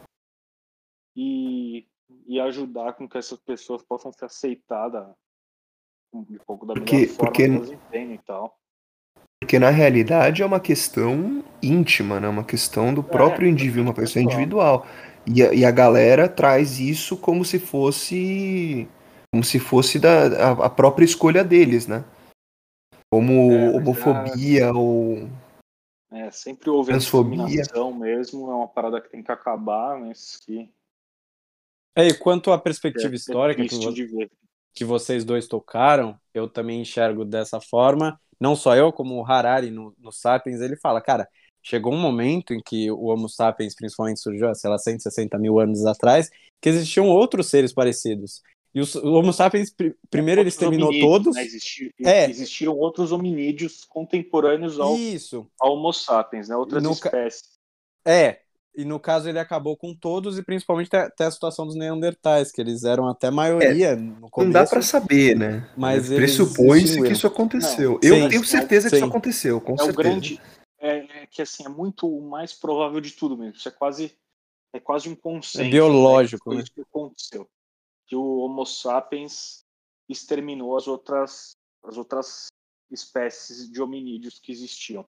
e, 1.16 1.86
e 2.26 2.40
ajudar 2.40 2.94
com 2.94 3.08
que 3.08 3.18
essas 3.18 3.38
pessoas 3.38 3.82
possam 3.82 4.12
ser 4.12 4.26
aceitadas 4.26 5.08
um 6.12 6.24
pouco 6.46 6.66
da 6.66 6.74
porque, 6.74 7.06
forma 7.06 7.30
porque... 7.30 7.48
que 7.48 7.54
elas 7.54 7.70
entendem 7.70 8.14
e 8.14 8.18
tal. 8.18 8.56
Porque 9.42 9.58
na 9.58 9.70
realidade 9.70 10.42
é 10.42 10.46
uma 10.46 10.60
questão 10.60 11.42
íntima, 11.62 12.20
né? 12.20 12.28
Uma 12.28 12.44
questão 12.44 12.92
do 12.92 13.00
é, 13.00 13.04
próprio 13.04 13.46
é, 13.46 13.50
indivíduo, 13.50 13.84
uma 13.84 13.94
pessoa 13.94 14.22
individual. 14.22 14.86
E 15.26 15.42
a, 15.42 15.52
e 15.54 15.64
a 15.64 15.70
galera 15.70 16.28
traz 16.28 16.78
isso 16.78 17.16
como 17.16 17.44
se 17.44 17.58
fosse. 17.58 18.86
Como 19.32 19.42
se 19.42 19.58
fosse 19.58 19.98
da, 19.98 20.26
a, 20.26 20.66
a 20.66 20.70
própria 20.70 21.04
escolha 21.04 21.42
deles, 21.42 21.86
né? 21.86 22.04
Como 23.10 23.52
é, 23.52 23.70
homofobia 23.76 24.66
já... 24.66 24.72
ou. 24.72 25.28
É, 26.12 26.30
sempre 26.30 26.70
houve 26.70 26.90
transfobia. 26.90 27.46
mesmo, 27.92 28.50
é 28.50 28.54
uma 28.54 28.68
parada 28.68 29.00
que 29.00 29.10
tem 29.10 29.22
que 29.22 29.30
acabar, 29.30 29.98
mas 29.98 30.36
que. 30.38 30.68
É, 31.96 32.08
e 32.08 32.14
quanto 32.14 32.52
à 32.52 32.58
perspectiva 32.58 33.12
é, 33.12 33.16
histórica 33.16 33.62
que, 33.62 34.30
que 34.74 34.84
vocês 34.84 35.24
dois 35.24 35.46
tocaram, 35.46 36.18
eu 36.32 36.48
também 36.48 36.80
enxergo 36.80 37.24
dessa 37.24 37.60
forma 37.60 38.18
não 38.40 38.56
só 38.56 38.74
eu, 38.74 38.90
como 38.90 39.20
o 39.20 39.24
Harari 39.24 39.70
no, 39.70 39.94
no 39.98 40.10
Sapiens, 40.10 40.62
ele 40.62 40.74
fala, 40.76 41.02
cara, 41.02 41.28
chegou 41.62 41.92
um 41.92 42.00
momento 42.00 42.54
em 42.54 42.60
que 42.64 42.90
o 42.90 43.04
Homo 43.04 43.28
sapiens 43.28 43.74
principalmente 43.74 44.18
surgiu, 44.18 44.52
sei 44.54 44.70
lá, 44.70 44.78
160 44.78 45.38
mil 45.38 45.60
anos 45.60 45.84
atrás, 45.84 46.30
que 46.60 46.70
existiam 46.70 47.06
outros 47.06 47.50
seres 47.50 47.72
parecidos. 47.72 48.40
E 48.74 48.80
os, 48.80 48.94
o 48.94 49.12
Homo 49.12 49.32
sapiens, 49.32 49.70
pr 49.70 49.90
primeiro 50.08 50.40
ele 50.40 50.48
exterminou 50.48 50.90
todos. 51.00 51.34
Né? 51.34 51.42
Existir, 51.42 51.92
é. 52.04 52.30
Existiram 52.30 52.76
outros 52.76 53.12
hominídeos 53.12 53.84
contemporâneos 53.84 54.78
ao, 54.78 54.96
Isso. 54.96 55.46
ao 55.58 55.74
Homo 55.74 55.92
sapiens, 55.92 56.48
né? 56.48 56.56
outras 56.56 56.82
no 56.82 56.92
espécies. 56.92 57.58
É, 58.04 58.40
e 58.74 58.84
no 58.84 59.00
caso 59.00 59.28
ele 59.28 59.38
acabou 59.38 59.76
com 59.76 59.94
todos 59.94 60.38
e 60.38 60.42
principalmente 60.42 60.94
até 60.94 61.24
a 61.24 61.30
situação 61.30 61.66
dos 61.66 61.74
neandertais, 61.74 62.52
que 62.52 62.60
eles 62.60 62.84
eram 62.84 63.08
até 63.08 63.30
maioria 63.30 63.88
é, 63.88 63.96
no 63.96 64.30
começo. 64.30 64.52
Não 64.52 64.62
dá 64.62 64.66
para 64.66 64.82
saber, 64.82 65.36
né? 65.36 65.68
Mas 65.76 66.08
pressupõe-se 66.08 67.02
que 67.02 67.12
isso 67.12 67.26
aconteceu. 67.26 67.98
Não, 68.02 68.08
eu 68.08 68.22
sim, 68.22 68.28
tenho 68.28 68.44
certeza 68.44 68.88
sim. 68.88 68.90
que 68.90 68.96
isso 68.96 69.04
aconteceu, 69.04 69.60
com 69.60 69.74
é 69.74 69.78
certeza. 69.78 69.98
O 69.98 70.02
grande, 70.02 70.40
é, 70.80 70.96
é, 70.98 71.26
que 71.26 71.42
assim 71.42 71.64
é 71.64 71.68
muito 71.68 72.08
o 72.08 72.30
mais 72.30 72.52
provável 72.52 73.00
de 73.00 73.10
tudo 73.10 73.36
mesmo. 73.36 73.56
Isso 73.56 73.68
é 73.68 73.72
quase 73.72 74.12
é 74.72 74.78
quase 74.78 75.08
um 75.08 75.16
consenso. 75.16 75.66
É 75.66 75.68
biológico, 75.68 76.54
né? 76.54 76.62
Que, 76.62 76.70
que 76.74 76.80
aconteceu. 76.82 77.48
Que 78.10 78.16
o 78.16 78.38
Homo 78.38 78.66
sapiens 78.66 79.64
exterminou 80.08 80.76
as 80.76 80.88
outras 80.88 81.52
as 81.84 81.96
outras 81.96 82.48
espécies 82.90 83.70
de 83.70 83.80
hominídeos 83.80 84.40
que 84.40 84.50
existiam. 84.50 85.06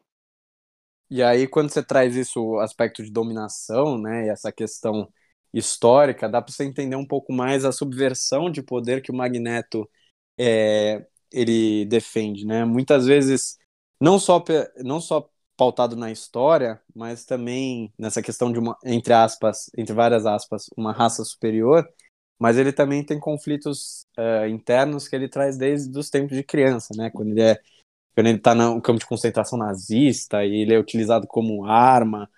E 1.11 1.21
aí, 1.21 1.49
quando 1.49 1.69
você 1.71 1.83
traz 1.83 2.15
isso, 2.15 2.41
o 2.41 2.61
aspecto 2.61 3.03
de 3.03 3.11
dominação, 3.11 3.99
né, 3.99 4.27
e 4.27 4.29
essa 4.31 4.53
questão 4.53 5.13
histórica, 5.53 6.29
dá 6.29 6.41
para 6.41 6.55
você 6.55 6.65
entender 6.65 6.95
um 6.97 7.07
pouco 7.07 7.33
mais 7.33 7.65
a 7.65 7.73
subversão 7.73 8.49
de 8.49 8.63
poder 8.63 9.03
que 9.03 9.11
o 9.11 9.15
Magneto 9.15 9.91
é, 10.39 11.05
ele 11.31 11.85
defende, 11.87 12.47
né? 12.47 12.65
Muitas 12.65 13.05
vezes, 13.05 13.59
não 14.01 14.19
só, 14.19 14.43
não 14.79 15.01
só 15.01 15.29
pautado 15.57 15.97
na 15.97 16.11
história, 16.11 16.81
mas 16.95 17.25
também 17.25 17.93
nessa 17.99 18.23
questão 18.23 18.53
de 18.53 18.59
uma, 18.61 18.79
entre 18.85 19.13
aspas, 19.13 19.71
entre 19.77 19.93
várias 19.95 20.25
aspas, 20.25 20.67
uma 20.77 20.93
raça 20.93 21.25
superior, 21.25 21.87
mas 22.43 22.59
ele 22.59 22.73
também 22.73 23.05
tem 23.05 23.21
conflitos 23.21 24.05
uh, 24.19 24.49
internos 24.49 25.07
que 25.07 25.15
ele 25.15 25.29
traz 25.29 25.57
desde 25.57 25.97
os 25.97 26.11
tempos 26.11 26.37
de 26.37 26.43
criança, 26.43 26.93
né? 26.97 27.09
Quando 27.09 27.31
ele 27.31 27.41
é 27.41 27.61
quando 28.17 28.27
ele 28.27 28.39
tá 28.39 28.53
no 28.53 28.83
campo 28.83 28.99
de 28.99 29.07
concentração 29.07 29.57
nazista 29.57 30.45
e 30.45 30.63
ele 30.63 30.75
é 30.75 30.79
utilizado 30.79 31.25
como 31.29 31.65
arma, 31.65 32.29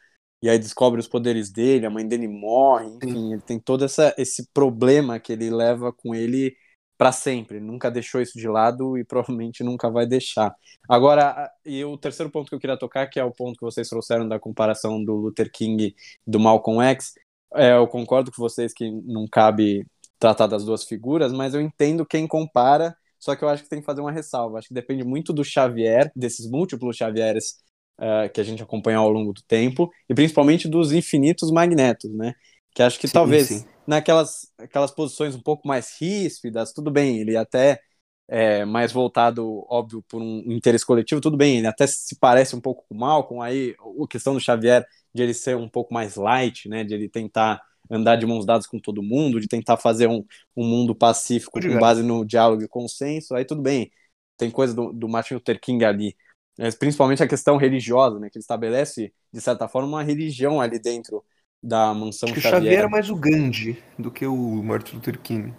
e 0.43 0.48
aí 0.51 0.59
descobre 0.59 1.01
os 1.01 1.09
poderes 1.09 1.51
dele, 1.51 1.86
a 1.86 1.90
mãe 1.90 2.06
dele 2.06 2.28
morre, 2.28 2.86
enfim, 2.86 3.32
ele 3.32 3.40
tem 3.40 3.59
todo 3.59 3.82
essa, 3.82 4.14
esse 4.18 4.47
problema 4.52 5.18
que 5.18 5.32
ele 5.32 5.48
leva 5.51 5.90
com 5.90 6.14
ele 6.14 6.55
para 6.98 7.10
sempre. 7.10 7.56
Ele 7.56 7.64
nunca 7.64 7.90
deixou 7.90 8.20
isso 8.20 8.39
de 8.39 8.47
lado 8.47 8.98
e 8.98 9.05
provavelmente 9.05 9.64
nunca 9.64 9.90
vai 9.90 10.06
deixar. 10.06 10.55
Agora, 10.86 11.51
e 11.64 11.82
o 11.82 11.97
terceiro 11.97 12.31
ponto 12.31 12.51
que 12.51 12.55
eu 12.55 12.60
queria 12.60 12.78
tocar, 12.78 13.06
que 13.06 13.18
é 13.18 13.24
o 13.24 13.32
ponto 13.32 13.56
que 13.56 13.64
vocês 13.64 13.89
trouxeram 13.89 14.28
da 14.28 14.39
comparação 14.39 15.02
do 15.02 15.14
Luther 15.14 15.51
King 15.51 15.97
do 16.26 16.39
Malcolm 16.39 16.82
X, 16.82 17.14
é, 17.55 17.72
eu 17.72 17.86
concordo 17.86 18.31
com 18.31 18.43
vocês 18.43 18.74
que 18.74 18.90
não 18.90 19.26
cabe 19.26 19.86
tratar 20.18 20.46
das 20.46 20.64
duas 20.64 20.84
figuras, 20.84 21.32
mas 21.32 21.54
eu 21.54 21.60
entendo 21.60 22.06
quem 22.06 22.26
compara 22.26 22.96
só 23.24 23.34
que 23.34 23.42
eu 23.42 23.48
acho 23.48 23.62
que 23.62 23.70
tem 23.70 23.80
que 23.80 23.86
fazer 23.86 24.02
uma 24.02 24.12
ressalva. 24.12 24.58
Acho 24.58 24.68
que 24.68 24.74
depende 24.74 25.02
muito 25.02 25.32
do 25.32 25.42
Xavier, 25.42 26.12
desses 26.14 26.46
múltiplos 26.46 26.94
Xavieres 26.94 27.54
uh, 27.98 28.30
que 28.30 28.38
a 28.38 28.44
gente 28.44 28.62
acompanha 28.62 28.98
ao 28.98 29.08
longo 29.08 29.32
do 29.32 29.42
tempo, 29.48 29.90
e 30.06 30.14
principalmente 30.14 30.68
dos 30.68 30.92
infinitos 30.92 31.50
magnetos, 31.50 32.14
né? 32.14 32.34
Que 32.74 32.82
acho 32.82 33.00
que 33.00 33.08
sim, 33.08 33.14
talvez 33.14 33.46
sim. 33.46 33.64
naquelas 33.86 34.52
aquelas 34.58 34.90
posições 34.90 35.34
um 35.34 35.40
pouco 35.40 35.66
mais 35.66 35.96
ríspidas, 35.98 36.74
tudo 36.74 36.90
bem, 36.90 37.18
ele 37.18 37.34
até 37.34 37.80
é 38.28 38.64
mais 38.66 38.92
voltado, 38.92 39.64
óbvio, 39.70 40.04
por 40.06 40.20
um 40.20 40.52
interesse 40.52 40.84
coletivo, 40.84 41.20
tudo 41.20 41.36
bem, 41.36 41.58
ele 41.58 41.66
até 41.66 41.86
se 41.86 42.16
parece 42.18 42.54
um 42.54 42.60
pouco 42.60 42.84
com 42.86 42.94
o 42.94 42.98
Malcolm, 42.98 43.42
aí 43.42 43.74
a 44.02 44.06
questão 44.06 44.34
do 44.34 44.40
Xavier 44.40 44.84
de 45.14 45.22
ele 45.22 45.32
ser 45.32 45.56
um 45.56 45.68
pouco 45.68 45.94
mais 45.94 46.16
light, 46.16 46.68
né, 46.68 46.84
de 46.84 46.92
ele 46.92 47.08
tentar 47.08 47.58
andar 47.90 48.16
de 48.16 48.27
mãos 48.27 48.47
dadas 48.47 48.66
com 48.66 48.78
todo 48.78 49.02
mundo, 49.02 49.40
de 49.40 49.48
tentar 49.48 49.77
fazer 49.77 50.09
um, 50.09 50.24
um 50.56 50.65
mundo 50.66 50.94
pacífico 50.94 51.61
com 51.61 51.78
base 51.78 52.02
no 52.02 52.24
diálogo 52.24 52.62
e 52.62 52.69
consenso, 52.69 53.35
aí 53.35 53.44
tudo 53.44 53.62
bem. 53.62 53.90
Tem 54.36 54.51
coisa 54.51 54.74
do, 54.74 54.93
do 54.93 55.09
Martin 55.09 55.35
Luther 55.35 55.61
King 55.61 55.85
ali, 55.85 56.16
mas 56.59 56.74
principalmente 56.74 57.23
a 57.23 57.28
questão 57.28 57.56
religiosa, 57.56 58.19
né, 58.19 58.28
que 58.31 58.39
ele 58.39 58.43
estabelece, 58.43 59.12
de 59.32 59.40
certa 59.40 59.69
forma, 59.69 59.89
uma 59.89 60.02
religião 60.02 60.61
ali 60.61 60.78
dentro 60.78 61.24
da 61.62 61.94
mansão 61.94 62.28
Acho 62.28 62.35
que 62.35 62.40
Xavier. 62.40 62.61
O 62.61 62.65
Xavier 62.65 62.85
é 62.85 62.89
mais 62.89 63.11
o 63.11 63.16
Gandhi 63.16 63.82
do 63.98 64.11
que 64.11 64.27
o 64.27 64.62
Martin 64.62 64.97
Luther 64.97 65.19
King. 65.20 65.55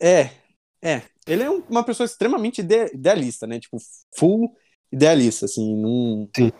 É, 0.00 0.30
é. 0.82 1.02
Ele 1.26 1.42
é 1.42 1.50
uma 1.50 1.84
pessoa 1.84 2.06
extremamente 2.06 2.60
idealista, 2.60 3.46
né? 3.46 3.60
Tipo, 3.60 3.76
full 4.16 4.56
idealista, 4.90 5.44
assim, 5.44 5.76
não... 5.76 6.28
Sim 6.34 6.50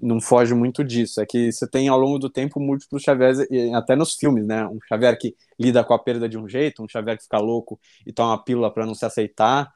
não 0.00 0.20
foge 0.20 0.54
muito 0.54 0.84
disso. 0.84 1.20
É 1.20 1.26
que 1.26 1.50
você 1.50 1.68
tem 1.68 1.88
ao 1.88 1.98
longo 1.98 2.18
do 2.18 2.30
tempo 2.30 2.60
múltiplos 2.60 3.02
Xavier, 3.02 3.34
até 3.74 3.96
nos 3.96 4.14
filmes, 4.14 4.46
né? 4.46 4.66
Um 4.66 4.78
Xavier 4.88 5.18
que 5.18 5.34
lida 5.58 5.82
com 5.82 5.94
a 5.94 5.98
perda 5.98 6.28
de 6.28 6.38
um 6.38 6.48
jeito, 6.48 6.82
um 6.82 6.88
Xavier 6.88 7.16
que 7.16 7.24
fica 7.24 7.38
louco 7.38 7.78
e 8.06 8.12
toma 8.12 8.30
uma 8.30 8.44
pílula 8.44 8.72
para 8.72 8.86
não 8.86 8.94
se 8.94 9.04
aceitar, 9.04 9.72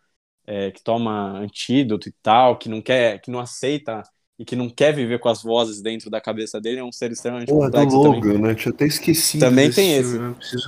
é, 0.47 0.71
que 0.71 0.83
toma 0.83 1.39
antídoto 1.39 2.09
e 2.09 2.15
tal, 2.23 2.59
que 2.59 2.69
não 2.69 2.81
quer, 2.81 3.21
que 3.21 3.31
não 3.31 3.41
aceita 3.41 4.03
e 4.39 4.45
que 4.45 4.57
não 4.57 4.69
quer 4.69 4.93
viver 4.93 5.21
com 5.21 5.29
as 5.29 5.43
vozes 5.43 5.81
dentro 5.81 6.11
da 6.11 6.21
cabeça 6.21 6.61
dele, 6.61 6.81
é 6.81 6.85
um 6.85 6.91
ser 6.91 7.13
extremamente 7.13 7.49
Porra, 7.49 7.67
complexo 7.67 7.97
do 7.97 8.03
Logan, 8.03 8.21
também. 8.21 8.43
né? 8.43 8.55
Tinha 8.55 8.75
até 8.75 8.87
esquecido. 8.87 9.41
Também 9.41 9.71
tem 9.71 9.97
esse. 9.97 10.19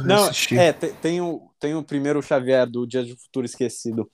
Não, 0.05 0.31
é, 0.53 0.73
tem, 0.73 0.93
tem, 0.95 1.21
o, 1.21 1.51
tem 1.59 1.75
o 1.75 1.83
primeiro 1.83 2.23
Xavier 2.23 2.67
do 2.67 2.87
Dia 2.87 3.03
do 3.03 3.17
Futuro 3.17 3.45
Esquecido, 3.45 4.09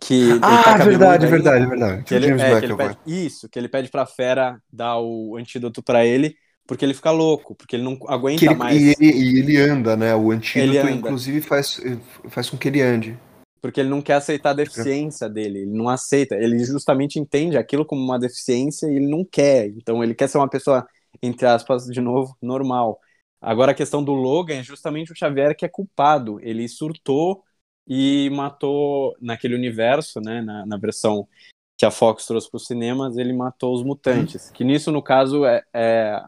que 0.00 0.38
ah, 0.42 0.62
tá 0.62 0.84
verdade, 0.84 1.26
verdade, 1.26 1.66
verdade. 1.66 2.04
Que 2.04 2.14
ele, 2.14 2.30
é, 2.30 2.58
que 2.60 2.66
ele 2.66 2.76
pede, 2.76 2.98
isso, 3.06 3.48
que 3.48 3.58
ele 3.58 3.68
pede 3.68 3.88
pra 3.88 4.06
fera 4.06 4.60
dar 4.72 4.98
o 4.98 5.36
antídoto 5.36 5.82
para 5.82 6.04
ele, 6.04 6.36
porque 6.66 6.84
ele 6.84 6.94
fica 6.94 7.10
louco, 7.10 7.54
porque 7.54 7.76
ele 7.76 7.82
não 7.82 7.98
aguenta 8.08 8.44
ele, 8.44 8.54
mais. 8.54 8.76
E 8.76 8.94
ele, 8.98 9.12
e 9.12 9.38
ele, 9.38 9.56
anda, 9.56 9.96
né? 9.96 10.14
O 10.14 10.30
antídoto, 10.30 10.88
inclusive, 10.88 11.40
faz, 11.40 11.80
faz 12.28 12.50
com 12.50 12.56
que 12.56 12.68
ele 12.68 12.82
ande. 12.82 13.18
Porque 13.60 13.80
ele 13.80 13.88
não 13.88 14.02
quer 14.02 14.14
aceitar 14.14 14.50
a 14.50 14.54
deficiência 14.54 15.28
dele, 15.28 15.60
ele 15.60 15.72
não 15.72 15.88
aceita. 15.88 16.36
Ele 16.36 16.58
justamente 16.58 17.18
entende 17.18 17.56
aquilo 17.56 17.84
como 17.84 18.02
uma 18.02 18.18
deficiência 18.18 18.86
e 18.86 18.96
ele 18.96 19.08
não 19.08 19.24
quer. 19.24 19.68
Então 19.68 20.04
ele 20.04 20.14
quer 20.14 20.28
ser 20.28 20.38
uma 20.38 20.48
pessoa, 20.48 20.86
entre 21.22 21.46
aspas, 21.46 21.86
de 21.86 22.00
novo, 22.00 22.36
normal. 22.40 23.00
Agora 23.40 23.72
a 23.72 23.74
questão 23.74 24.04
do 24.04 24.12
Logan 24.12 24.56
é 24.56 24.62
justamente 24.62 25.10
o 25.10 25.16
Xavier 25.16 25.56
que 25.56 25.64
é 25.64 25.68
culpado. 25.68 26.38
Ele 26.42 26.68
surtou 26.68 27.42
e 27.86 28.28
matou 28.30 29.16
naquele 29.20 29.54
universo, 29.54 30.20
né, 30.20 30.42
na, 30.42 30.66
na 30.66 30.76
versão 30.76 31.28
que 31.76 31.84
a 31.84 31.90
Fox 31.90 32.26
trouxe 32.26 32.50
para 32.50 32.56
os 32.56 32.66
cinemas, 32.66 33.16
ele 33.18 33.32
matou 33.32 33.74
os 33.74 33.82
mutantes. 33.82 34.48
Uhum. 34.48 34.52
Que 34.54 34.64
nisso, 34.64 34.90
no 34.90 35.02
caso, 35.02 35.44
é, 35.44 35.62
é, 35.74 36.22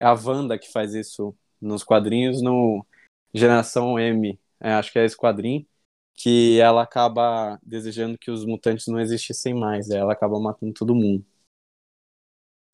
é, 0.00 0.06
a 0.06 0.14
Wanda 0.14 0.58
que 0.58 0.72
faz 0.72 0.94
isso 0.94 1.36
nos 1.60 1.84
quadrinhos, 1.84 2.42
no 2.42 2.84
Geração 3.32 3.98
M, 3.98 4.38
é, 4.60 4.72
acho 4.72 4.92
que 4.92 4.98
é 4.98 5.04
esse 5.04 5.16
quadrinho, 5.16 5.66
que 6.14 6.58
ela 6.60 6.82
acaba 6.82 7.58
desejando 7.62 8.16
que 8.16 8.30
os 8.30 8.44
mutantes 8.46 8.86
não 8.86 8.98
existissem 9.00 9.52
mais, 9.52 9.90
ela 9.90 10.12
acaba 10.12 10.40
matando 10.40 10.72
todo 10.72 10.94
mundo. 10.94 11.24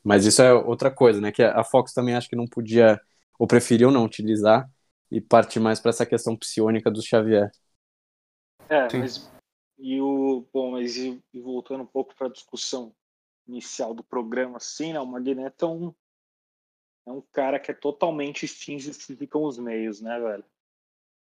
Mas 0.03 0.25
isso 0.25 0.41
é 0.41 0.53
outra 0.53 0.91
coisa, 0.91 1.21
né? 1.21 1.31
Que 1.33 1.43
a 1.43 1.63
Fox 1.65 1.93
também 1.93 2.15
acho 2.15 2.29
que 2.29 2.37
não 2.37 2.47
podia, 2.47 3.01
ou 3.39 3.47
preferiu 3.47 3.91
não 3.91 4.05
utilizar, 4.05 4.71
e 5.11 5.21
partir 5.21 5.61
mais 5.61 5.81
para 5.81 5.91
essa 5.91 6.07
questão 6.07 6.37
psionica 6.37 6.91
do 6.91 7.03
Xavier. 7.03 7.51
É, 8.71 8.89
mas, 8.97 9.31
E 9.79 10.01
o 10.01 10.47
bom, 10.53 10.73
mas 10.73 10.97
e, 10.97 11.21
e 11.35 11.41
voltando 11.41 11.83
um 11.83 11.87
pouco 11.87 12.15
para 12.15 12.29
a 12.29 12.33
discussão 12.33 12.95
inicial 13.47 13.93
do 13.93 14.05
programa, 14.05 14.59
assim, 14.59 14.93
né? 14.93 15.01
O 15.01 15.07
Magneto 15.07 15.65
é 15.65 15.69
um, 15.69 15.95
é 17.07 17.11
um 17.11 17.21
cara 17.33 17.59
que 17.59 17.71
é 17.71 17.75
totalmente 17.75 18.47
fins 18.47 18.85
justificam 18.85 19.43
os 19.43 19.59
meios, 19.59 20.01
né, 20.01 20.19
velho? 20.21 20.45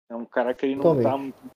É 0.09 0.15
um 0.15 0.25
cara 0.25 0.55
que 0.55 0.65
ele 0.65 0.77
não 0.77 0.97
está 0.97 1.17
muito, 1.17 1.51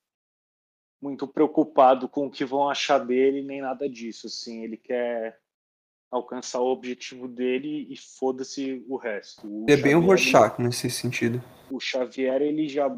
muito 1.00 1.28
preocupado 1.28 2.09
com 2.09 2.26
o 2.26 2.30
que 2.30 2.44
vão 2.44 2.68
achar 2.68 2.98
dele, 2.98 3.42
nem 3.42 3.60
nada 3.60 3.88
disso, 3.88 4.26
assim. 4.26 4.64
Ele 4.64 4.76
quer 4.76 5.40
alcançar 6.10 6.60
o 6.60 6.72
objetivo 6.72 7.28
dele 7.28 7.86
e 7.90 7.96
foda-se 7.96 8.84
o 8.88 8.96
resto. 8.96 9.46
O 9.46 9.66
é 9.68 9.76
bem 9.76 9.94
o 9.94 10.00
Rorschach 10.00 10.60
nesse 10.60 10.90
sentido. 10.90 11.42
O 11.70 11.78
Xavier, 11.78 12.42
ele 12.42 12.68
já. 12.68 12.88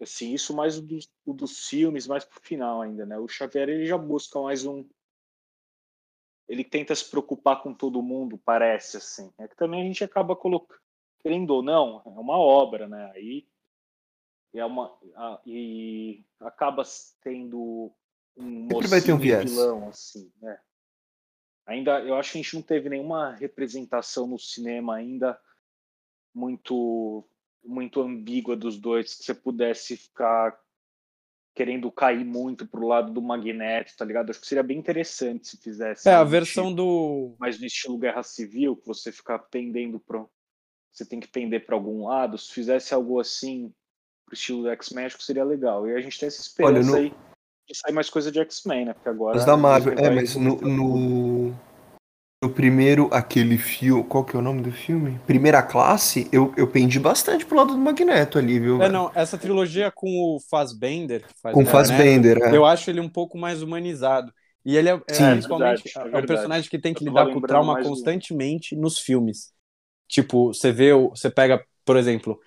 Assim, 0.00 0.32
isso 0.32 0.54
mais 0.54 0.78
o, 0.78 0.82
do, 0.82 0.98
o 1.26 1.34
dos 1.34 1.68
filmes, 1.68 2.06
mais 2.06 2.24
pro 2.24 2.40
final 2.40 2.80
ainda, 2.80 3.04
né? 3.04 3.18
O 3.18 3.28
Xavier, 3.28 3.68
ele 3.68 3.86
já 3.86 3.98
busca 3.98 4.40
mais 4.40 4.64
um. 4.64 4.88
Ele 6.48 6.64
tenta 6.64 6.94
se 6.94 7.08
preocupar 7.08 7.62
com 7.62 7.74
todo 7.74 8.02
mundo, 8.02 8.38
parece, 8.38 8.96
assim. 8.96 9.32
É 9.38 9.46
que 9.46 9.56
também 9.56 9.82
a 9.82 9.84
gente 9.84 10.02
acaba 10.02 10.34
colocando. 10.34 10.80
Querendo 11.18 11.50
ou 11.50 11.62
não, 11.62 12.02
é 12.06 12.08
uma 12.08 12.38
obra, 12.38 12.88
né? 12.88 13.10
Aí. 13.14 13.46
É 14.52 14.64
uma, 14.64 14.98
e 15.46 16.24
acaba 16.40 16.82
tendo 17.20 17.92
um 18.36 18.68
Sempre 18.68 18.88
vai 18.88 19.00
ter 19.00 19.12
um 19.12 19.18
viés. 19.18 19.48
vilão, 19.48 19.88
assim, 19.88 20.32
né? 20.42 20.58
ainda 21.70 22.00
eu 22.00 22.16
acho 22.16 22.32
que 22.32 22.38
a 22.38 22.42
gente 22.42 22.54
não 22.56 22.62
teve 22.62 22.88
nenhuma 22.88 23.32
representação 23.32 24.26
no 24.26 24.38
cinema 24.38 24.96
ainda 24.96 25.40
muito 26.34 27.24
muito 27.64 28.00
ambígua 28.00 28.56
dos 28.56 28.78
dois 28.78 29.14
que 29.14 29.24
você 29.24 29.34
pudesse 29.34 29.96
ficar 29.96 30.58
querendo 31.54 31.90
cair 31.90 32.24
muito 32.24 32.66
pro 32.66 32.86
lado 32.86 33.12
do 33.12 33.20
Magneto, 33.20 33.96
tá 33.96 34.04
ligado? 34.04 34.30
Acho 34.30 34.40
que 34.40 34.46
seria 34.46 34.62
bem 34.62 34.78
interessante 34.78 35.48
se 35.48 35.56
fizesse. 35.58 36.08
É, 36.08 36.14
a 36.14 36.24
versão 36.24 36.72
do. 36.72 37.34
Mas 37.38 37.58
no 37.58 37.66
estilo 37.66 37.98
Guerra 37.98 38.22
Civil, 38.22 38.76
que 38.76 38.86
você 38.86 39.12
ficar 39.12 39.38
pendendo 39.38 39.98
pro. 40.00 40.30
Você 40.92 41.04
tem 41.04 41.20
que 41.20 41.28
pender 41.28 41.64
para 41.64 41.76
algum 41.76 42.06
lado. 42.06 42.36
Se 42.38 42.52
fizesse 42.52 42.94
algo 42.94 43.20
assim 43.20 43.72
pro 44.24 44.34
estilo 44.34 44.62
do 44.62 44.70
X-Men, 44.70 45.06
acho 45.06 45.18
que 45.18 45.24
seria 45.24 45.44
legal. 45.44 45.86
E 45.86 45.94
a 45.94 46.00
gente 46.00 46.18
tem 46.18 46.26
essa 46.26 46.40
esperança 46.40 46.92
Olha, 46.92 47.08
no... 47.10 47.14
aí 47.14 47.14
de 47.68 47.78
sair 47.78 47.92
mais 47.92 48.10
coisa 48.10 48.32
de 48.32 48.40
X-Men, 48.40 48.86
né? 48.86 48.94
Porque 48.94 49.08
agora. 49.08 49.36
Mas 49.36 49.44
da 49.44 49.56
Marvel, 49.56 49.94
é, 49.98 50.10
mas 50.10 50.34
no, 50.36 50.56
no, 50.56 51.54
no, 52.42 52.50
primeiro, 52.50 53.08
aquele 53.12 53.58
filme. 53.58 54.04
Qual 54.04 54.24
que 54.24 54.34
é 54.34 54.38
o 54.38 54.42
nome 54.42 54.62
do 54.62 54.72
filme? 54.72 55.18
Primeira 55.26 55.62
classe, 55.62 56.28
eu, 56.32 56.52
eu 56.56 56.66
pendi 56.66 56.98
bastante 56.98 57.44
pro 57.44 57.56
lado 57.56 57.72
do 57.72 57.78
Magneto 57.78 58.38
ali, 58.38 58.58
viu? 58.58 58.82
É, 58.82 58.88
não, 58.88 59.10
essa 59.14 59.36
trilogia 59.36 59.90
com 59.90 60.08
o 60.08 60.40
Fassbender. 60.50 61.24
Faz 61.42 61.54
com 61.54 61.62
o 61.62 61.66
Fassbender, 61.66 62.38
é. 62.42 62.56
Eu 62.56 62.64
acho 62.64 62.90
ele 62.90 63.00
um 63.00 63.08
pouco 63.08 63.36
mais 63.36 63.62
humanizado. 63.62 64.32
E 64.64 64.76
ele 64.76 64.88
é, 64.88 65.00
Sim, 65.10 65.24
é 65.24 65.30
principalmente 65.32 65.82
verdade, 65.84 66.14
é, 66.14 66.18
é 66.18 66.22
um 66.22 66.26
personagem 66.26 66.70
que 66.70 66.78
tem 66.78 66.94
que 66.94 67.04
lidar 67.04 67.26
com 67.26 67.38
o 67.38 67.42
trauma 67.42 67.82
constantemente 67.82 68.74
do... 68.74 68.82
nos 68.82 68.98
filmes. 68.98 69.52
Tipo, 70.08 70.52
você 70.52 70.72
vê, 70.72 70.92
você 70.92 71.30
pega, 71.30 71.64
por 71.84 71.96
exemplo, 71.96 72.38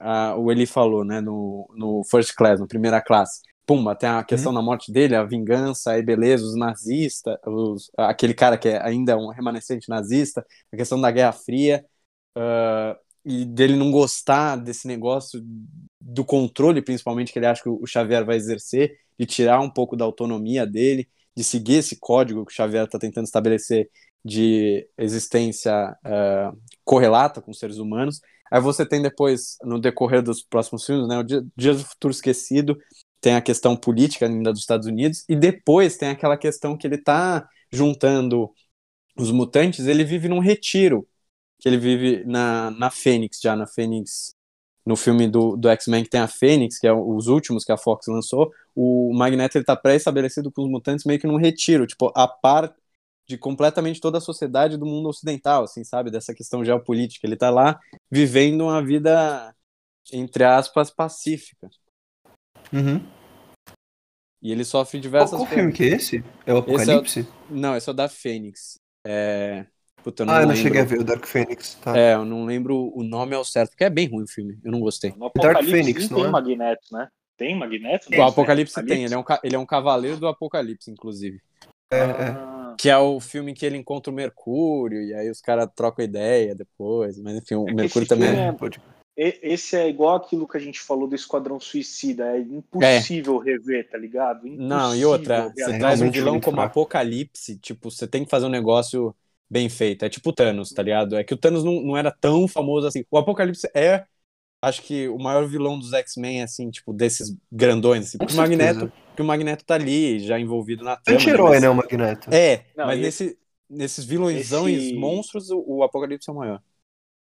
uh, 0.00 0.38
o 0.38 0.50
Eli 0.50 0.66
falou, 0.66 1.04
né, 1.04 1.20
no, 1.20 1.68
no 1.76 2.02
First 2.10 2.34
Class, 2.34 2.58
no 2.58 2.66
Primeira 2.66 3.00
Classe 3.00 3.40
pumba, 3.66 3.94
tem 3.94 4.08
a 4.08 4.24
questão 4.24 4.50
uhum. 4.50 4.58
da 4.58 4.62
morte 4.62 4.92
dele, 4.92 5.14
a 5.14 5.24
vingança, 5.24 5.92
aí 5.92 6.02
beleza, 6.02 6.44
os 6.44 6.56
nazistas, 6.56 7.36
os, 7.46 7.90
aquele 7.96 8.34
cara 8.34 8.58
que 8.58 8.68
é 8.68 8.82
ainda 8.82 9.16
um 9.16 9.28
remanescente 9.28 9.88
nazista, 9.88 10.44
a 10.72 10.76
questão 10.76 11.00
da 11.00 11.10
Guerra 11.10 11.32
Fria, 11.32 11.84
uh, 12.36 12.96
e 13.24 13.44
dele 13.44 13.76
não 13.76 13.90
gostar 13.90 14.56
desse 14.56 14.86
negócio 14.86 15.40
do 16.00 16.24
controle, 16.24 16.82
principalmente, 16.82 17.32
que 17.32 17.38
ele 17.38 17.46
acha 17.46 17.62
que 17.62 17.68
o 17.68 17.86
Xavier 17.86 18.24
vai 18.24 18.36
exercer, 18.36 18.98
de 19.18 19.26
tirar 19.26 19.60
um 19.60 19.70
pouco 19.70 19.96
da 19.96 20.04
autonomia 20.04 20.66
dele, 20.66 21.08
de 21.36 21.44
seguir 21.44 21.76
esse 21.76 21.96
código 21.98 22.44
que 22.44 22.52
o 22.52 22.54
Xavier 22.54 22.84
está 22.84 22.98
tentando 22.98 23.24
estabelecer 23.24 23.88
de 24.24 24.86
existência 24.98 25.96
uh, 26.04 26.56
correlata 26.84 27.40
com 27.40 27.52
seres 27.52 27.78
humanos. 27.78 28.20
Aí 28.50 28.60
você 28.60 28.84
tem 28.84 29.00
depois, 29.00 29.56
no 29.62 29.80
decorrer 29.80 30.22
dos 30.22 30.42
próximos 30.42 30.84
filmes, 30.84 31.08
né, 31.08 31.18
o 31.18 31.22
Dias 31.56 31.78
do 31.78 31.84
Futuro 31.84 32.12
Esquecido, 32.12 32.76
tem 33.22 33.34
a 33.36 33.40
questão 33.40 33.76
política 33.76 34.26
ainda 34.26 34.52
dos 34.52 34.60
Estados 34.60 34.86
Unidos, 34.86 35.24
e 35.28 35.36
depois 35.36 35.96
tem 35.96 36.10
aquela 36.10 36.36
questão 36.36 36.76
que 36.76 36.86
ele 36.86 36.96
está 36.96 37.48
juntando 37.70 38.50
os 39.16 39.30
mutantes, 39.30 39.86
ele 39.86 40.04
vive 40.04 40.28
num 40.28 40.40
retiro, 40.40 41.08
que 41.58 41.68
ele 41.68 41.78
vive 41.78 42.24
na, 42.26 42.70
na 42.72 42.90
Fênix, 42.90 43.40
já 43.40 43.56
na 43.56 43.66
Fênix, 43.66 44.34
no 44.84 44.96
filme 44.96 45.28
do, 45.28 45.56
do 45.56 45.68
X-Men 45.68 46.04
que 46.04 46.10
tem 46.10 46.20
a 46.20 46.28
Fênix, 46.28 46.78
que 46.78 46.86
é 46.86 46.92
os 46.92 47.28
últimos 47.28 47.64
que 47.64 47.72
a 47.72 47.76
Fox 47.76 48.06
lançou, 48.08 48.52
o 48.74 49.12
Magneto 49.14 49.56
ele 49.56 49.64
tá 49.64 49.76
pré-estabelecido 49.76 50.50
com 50.50 50.62
os 50.62 50.68
mutantes 50.70 51.04
meio 51.04 51.20
que 51.20 51.26
num 51.26 51.36
retiro, 51.36 51.86
tipo, 51.86 52.12
a 52.16 52.26
par 52.26 52.74
de 53.26 53.38
completamente 53.38 54.00
toda 54.00 54.18
a 54.18 54.20
sociedade 54.20 54.76
do 54.76 54.86
mundo 54.86 55.08
ocidental, 55.08 55.64
assim, 55.64 55.84
sabe, 55.84 56.10
dessa 56.10 56.34
questão 56.34 56.64
geopolítica. 56.64 57.26
Ele 57.26 57.36
tá 57.36 57.50
lá 57.50 57.78
vivendo 58.10 58.62
uma 58.62 58.84
vida, 58.84 59.54
entre 60.12 60.44
aspas, 60.44 60.90
pacífica. 60.90 61.70
Uhum. 62.72 63.04
E 64.42 64.50
ele 64.50 64.64
sofre 64.64 64.98
diversas 64.98 65.38
Qual, 65.38 65.46
qual 65.46 65.54
filme 65.54 65.72
que 65.72 65.84
é 65.84 65.88
esse? 65.88 66.24
É 66.44 66.52
o 66.52 66.58
Apocalipse? 66.58 67.20
Esse 67.20 67.28
é 67.28 67.32
o... 67.52 67.56
Não, 67.56 67.76
esse 67.76 67.88
é 67.88 67.92
o 67.92 67.94
da 67.94 68.08
Fênix. 68.08 68.74
É... 69.06 69.66
Puta, 70.02 70.22
eu 70.22 70.26
não 70.26 70.34
ah, 70.34 70.42
eu 70.42 70.48
não 70.48 70.56
cheguei 70.56 70.80
a 70.80 70.84
ver 70.84 70.98
o 70.98 71.04
Dark 71.04 71.24
Phoenix. 71.26 71.76
Tá. 71.76 71.96
É, 71.96 72.14
eu 72.14 72.24
não 72.24 72.44
lembro 72.44 72.90
o 72.92 73.04
nome 73.04 73.36
ao 73.36 73.44
certo, 73.44 73.70
porque 73.70 73.84
é 73.84 73.90
bem 73.90 74.08
ruim 74.08 74.24
o 74.24 74.28
filme. 74.28 74.58
Eu 74.64 74.72
não 74.72 74.80
gostei. 74.80 75.14
No 75.16 75.30
Dark 75.34 75.62
Phoenix, 75.62 76.10
não 76.10 76.18
tem 76.18 76.26
é? 76.26 76.30
Magneto, 76.30 76.88
né? 76.90 77.08
Tem 77.36 77.56
Magneto? 77.56 78.08
O 78.12 78.22
Apocalipse, 78.22 78.84
tem, 78.84 79.04
ele 79.04 79.14
é, 79.14 79.18
um, 79.18 79.24
ele 79.42 79.56
é 79.56 79.58
um 79.58 79.66
cavaleiro 79.66 80.18
do 80.18 80.26
Apocalipse, 80.26 80.90
inclusive. 80.90 81.40
É, 81.92 81.98
é. 81.98 82.36
Que 82.78 82.88
é 82.88 82.98
o 82.98 83.20
filme 83.20 83.54
que 83.54 83.64
ele 83.64 83.76
encontra 83.76 84.12
o 84.12 84.14
Mercúrio, 84.14 85.02
e 85.02 85.14
aí 85.14 85.30
os 85.30 85.40
caras 85.40 85.68
trocam 85.74 86.04
ideia 86.04 86.54
depois. 86.54 87.18
Mas 87.18 87.36
enfim, 87.36 87.54
o 87.54 87.64
Mercúrio 87.64 88.08
também. 88.08 88.28
É... 88.28 88.54
Esse 89.16 89.76
é 89.76 89.88
igual 89.88 90.16
aquilo 90.16 90.48
que 90.48 90.56
a 90.56 90.60
gente 90.60 90.80
falou 90.80 91.06
do 91.06 91.14
Esquadrão 91.14 91.60
Suicida. 91.60 92.36
É 92.36 92.40
impossível 92.40 93.42
é. 93.42 93.44
rever, 93.44 93.90
tá 93.90 93.98
ligado? 93.98 94.46
Impossível 94.46 94.66
Não, 94.66 94.96
e 94.96 95.04
outra, 95.04 95.52
você 95.54 95.78
traz 95.78 96.00
um 96.00 96.10
vilão 96.10 96.40
como 96.40 96.56
fraco. 96.56 96.80
Apocalipse, 96.80 97.58
tipo, 97.58 97.90
você 97.90 98.06
tem 98.06 98.24
que 98.24 98.30
fazer 98.30 98.46
um 98.46 98.50
negócio 98.50 99.14
bem 99.50 99.68
feito. 99.68 100.04
É 100.04 100.08
tipo 100.08 100.30
o 100.30 100.32
Thanos, 100.32 100.70
tá 100.70 100.82
ligado? 100.82 101.16
É 101.16 101.22
que 101.22 101.34
o 101.34 101.36
Thanos 101.36 101.62
não, 101.62 101.82
não 101.82 101.96
era 101.96 102.10
tão 102.10 102.48
famoso 102.48 102.86
assim. 102.86 103.04
O 103.10 103.18
Apocalipse 103.18 103.68
é, 103.74 104.06
acho 104.62 104.80
que, 104.80 105.08
o 105.08 105.18
maior 105.18 105.46
vilão 105.46 105.78
dos 105.78 105.92
X-Men, 105.92 106.42
assim, 106.42 106.70
tipo, 106.70 106.94
desses 106.94 107.36
grandões. 107.50 108.06
Assim, 108.06 108.18
porque 108.18 108.32
o 108.32 108.36
Magneto, 108.36 108.90
que 109.14 109.20
o 109.20 109.24
Magneto 109.24 109.62
tá 109.62 109.74
ali, 109.74 110.20
já 110.20 110.40
envolvido 110.40 110.82
na 110.82 110.96
trama. 110.96 111.20
Anti-herói, 111.20 111.60
né, 111.60 111.68
o 111.68 111.74
Magneto? 111.74 112.32
É, 112.32 112.64
não, 112.74 112.86
mas 112.86 112.98
nesse, 112.98 113.38
nesses 113.68 114.06
vilõezão 114.06 114.66
esse... 114.66 114.94
e 114.94 114.98
monstros, 114.98 115.50
o, 115.50 115.62
o 115.66 115.82
Apocalipse 115.82 116.30
é 116.30 116.32
o 116.32 116.36
maior. 116.36 116.62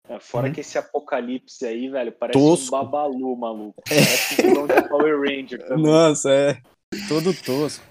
É, 0.09 0.19
fora 0.19 0.47
uhum. 0.47 0.53
que 0.53 0.61
esse 0.61 0.75
apocalipse 0.75 1.65
aí, 1.67 1.87
velho, 1.87 2.11
parece 2.11 2.39
tosco. 2.39 2.75
um 2.75 2.79
babalu, 2.79 3.37
maluco. 3.37 3.83
Parece 3.87 4.41
um 4.41 4.49
vilão 4.49 4.67
de 4.67 4.89
Power 4.89 5.19
Ranger 5.21 5.61
também. 5.67 5.83
Nossa, 5.83 6.31
é. 6.31 6.61
Todo 7.07 7.31
tosco. 7.31 7.85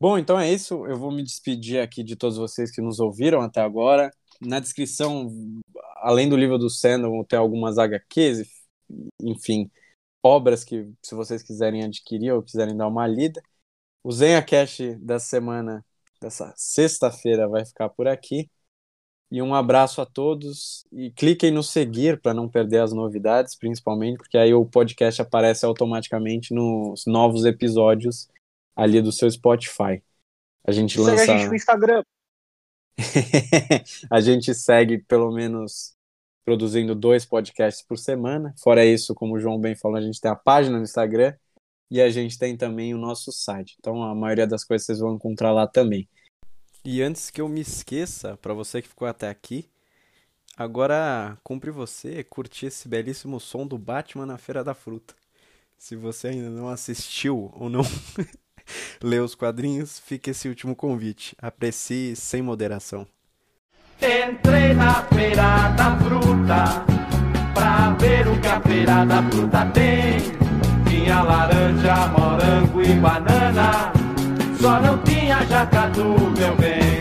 Bom, 0.00 0.16
então 0.16 0.38
é 0.40 0.50
isso. 0.50 0.86
Eu 0.86 0.96
vou 0.96 1.12
me 1.12 1.22
despedir 1.22 1.80
aqui 1.80 2.02
de 2.02 2.16
todos 2.16 2.38
vocês 2.38 2.70
que 2.70 2.80
nos 2.80 3.00
ouviram 3.00 3.42
até 3.42 3.60
agora. 3.60 4.10
Na 4.40 4.58
descrição, 4.58 5.30
além 5.96 6.28
do 6.28 6.36
livro 6.36 6.56
do 6.58 6.70
Sandon, 6.70 7.22
tem 7.24 7.38
algumas 7.38 7.76
HQs, 7.78 8.48
enfim, 9.20 9.70
obras 10.22 10.64
que, 10.64 10.90
se 11.02 11.14
vocês 11.14 11.42
quiserem 11.42 11.84
adquirir 11.84 12.32
ou 12.32 12.42
quiserem 12.42 12.76
dar 12.76 12.88
uma 12.88 13.06
lida. 13.06 13.42
O 14.02 14.12
Zenha 14.12 14.42
Cash 14.42 14.78
dessa 15.00 15.26
semana, 15.26 15.84
dessa 16.20 16.54
sexta-feira, 16.56 17.48
vai 17.48 17.66
ficar 17.66 17.90
por 17.90 18.08
aqui. 18.08 18.50
E 19.30 19.42
um 19.42 19.54
abraço 19.54 20.00
a 20.00 20.06
todos. 20.06 20.86
E 20.92 21.10
cliquem 21.10 21.50
no 21.50 21.62
seguir 21.62 22.20
para 22.20 22.34
não 22.34 22.48
perder 22.48 22.80
as 22.80 22.92
novidades, 22.92 23.54
principalmente, 23.54 24.16
porque 24.18 24.38
aí 24.38 24.54
o 24.54 24.64
podcast 24.64 25.20
aparece 25.22 25.66
automaticamente 25.66 26.54
nos 26.54 27.04
novos 27.06 27.44
episódios 27.44 28.28
ali 28.74 29.00
do 29.00 29.12
seu 29.12 29.30
Spotify. 29.30 30.02
A 30.64 30.72
gente 30.72 30.96
segue 30.96 31.10
lança. 31.10 31.22
a 31.22 31.38
gente 31.38 31.48
no 31.48 31.54
Instagram. 31.54 32.02
a 34.10 34.20
gente 34.20 34.54
segue 34.54 34.98
pelo 34.98 35.32
menos 35.32 35.94
produzindo 36.44 36.94
dois 36.94 37.24
podcasts 37.24 37.84
por 37.86 37.98
semana. 37.98 38.54
Fora 38.62 38.84
isso, 38.84 39.14
como 39.14 39.34
o 39.34 39.38
João 39.38 39.60
bem 39.60 39.74
falou, 39.74 39.96
a 39.96 40.02
gente 40.02 40.20
tem 40.20 40.30
a 40.30 40.36
página 40.36 40.76
no 40.78 40.82
Instagram 40.82 41.34
E 41.90 42.00
a 42.00 42.10
gente 42.10 42.38
tem 42.38 42.56
também 42.56 42.94
o 42.94 42.98
nosso 42.98 43.32
site. 43.32 43.76
Então 43.78 44.02
a 44.02 44.14
maioria 44.14 44.46
das 44.46 44.64
coisas 44.64 44.86
vocês 44.86 44.98
vão 44.98 45.14
encontrar 45.14 45.52
lá 45.52 45.66
também. 45.66 46.08
E 46.84 47.02
antes 47.02 47.30
que 47.30 47.40
eu 47.40 47.48
me 47.48 47.60
esqueça, 47.60 48.36
para 48.38 48.54
você 48.54 48.80
que 48.80 48.88
ficou 48.88 49.06
até 49.06 49.28
aqui, 49.28 49.68
agora 50.56 51.38
cumpre 51.44 51.70
você 51.70 52.24
curtir 52.24 52.66
esse 52.66 52.88
belíssimo 52.88 53.38
som 53.38 53.66
do 53.66 53.76
Batman 53.76 54.26
na 54.26 54.38
Feira 54.38 54.64
da 54.64 54.74
Fruta. 54.74 55.14
Se 55.76 55.96
você 55.96 56.28
ainda 56.28 56.50
não 56.50 56.68
assistiu 56.68 57.50
ou 57.54 57.68
não 57.68 57.82
leu 59.02 59.24
os 59.24 59.34
quadrinhos, 59.34 59.98
fica 59.98 60.30
esse 60.30 60.48
último 60.48 60.74
convite. 60.74 61.36
Aprecie 61.40 62.14
sem 62.16 62.42
moderação. 62.42 63.06
Entrei 64.00 64.72
na 64.72 65.02
feira 65.14 65.68
da 65.76 65.96
fruta 65.98 66.84
pra 67.52 67.90
ver 67.98 68.26
o 68.28 68.40
que 68.40 68.48
a 68.48 68.60
feira 68.60 69.04
da 69.04 69.22
fruta 69.24 69.66
tem. 69.74 70.18
Tinha 70.88 71.22
laranja, 71.22 72.08
morango 72.08 72.82
e 72.82 72.94
banana, 72.94 73.92
só 74.58 74.80
não 74.80 74.98
tinha 74.98 75.44
jacatu, 75.46 76.02
meu 76.36 76.56
bem. 76.56 77.00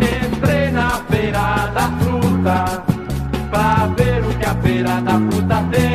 Entrei 0.00 0.70
na 0.70 0.90
feira 1.04 1.68
da 1.68 1.90
fruta 2.00 2.84
pra 3.50 3.86
ver 3.96 4.24
o 4.24 4.38
que 4.38 4.44
a 4.44 4.54
feira 4.56 5.00
da 5.00 5.12
fruta 5.12 5.68
tem. 5.70 5.89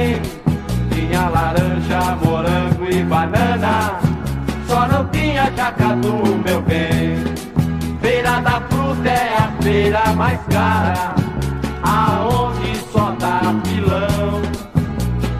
Jacatu, 6.05 6.41
meu 6.43 6.61
bem. 6.61 7.23
Feira 8.01 8.39
da 8.41 8.61
fruta 8.61 9.09
é 9.09 9.37
a 9.37 9.61
feira 9.61 10.13
mais 10.13 10.39
cara, 10.47 11.15
aonde 11.83 12.77
só 12.91 13.15
dá 13.19 13.55
pilão. 13.63 14.41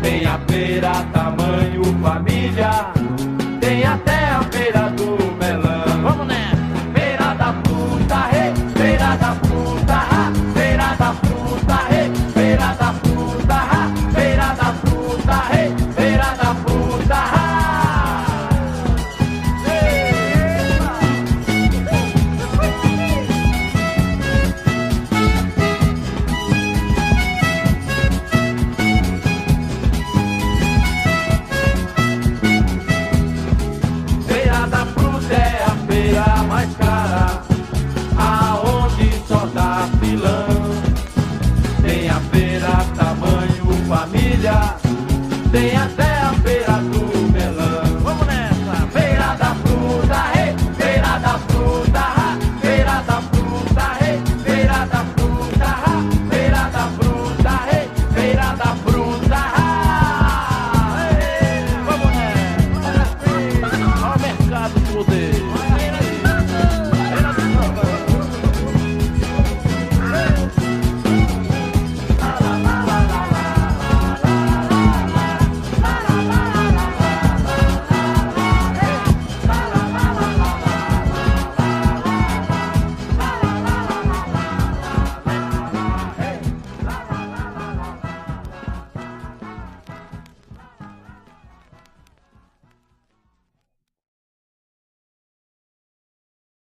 Tem 0.01 0.25
a 0.25 0.39
feira 0.47 0.91
tamanho 1.13 1.83
família, 2.01 2.91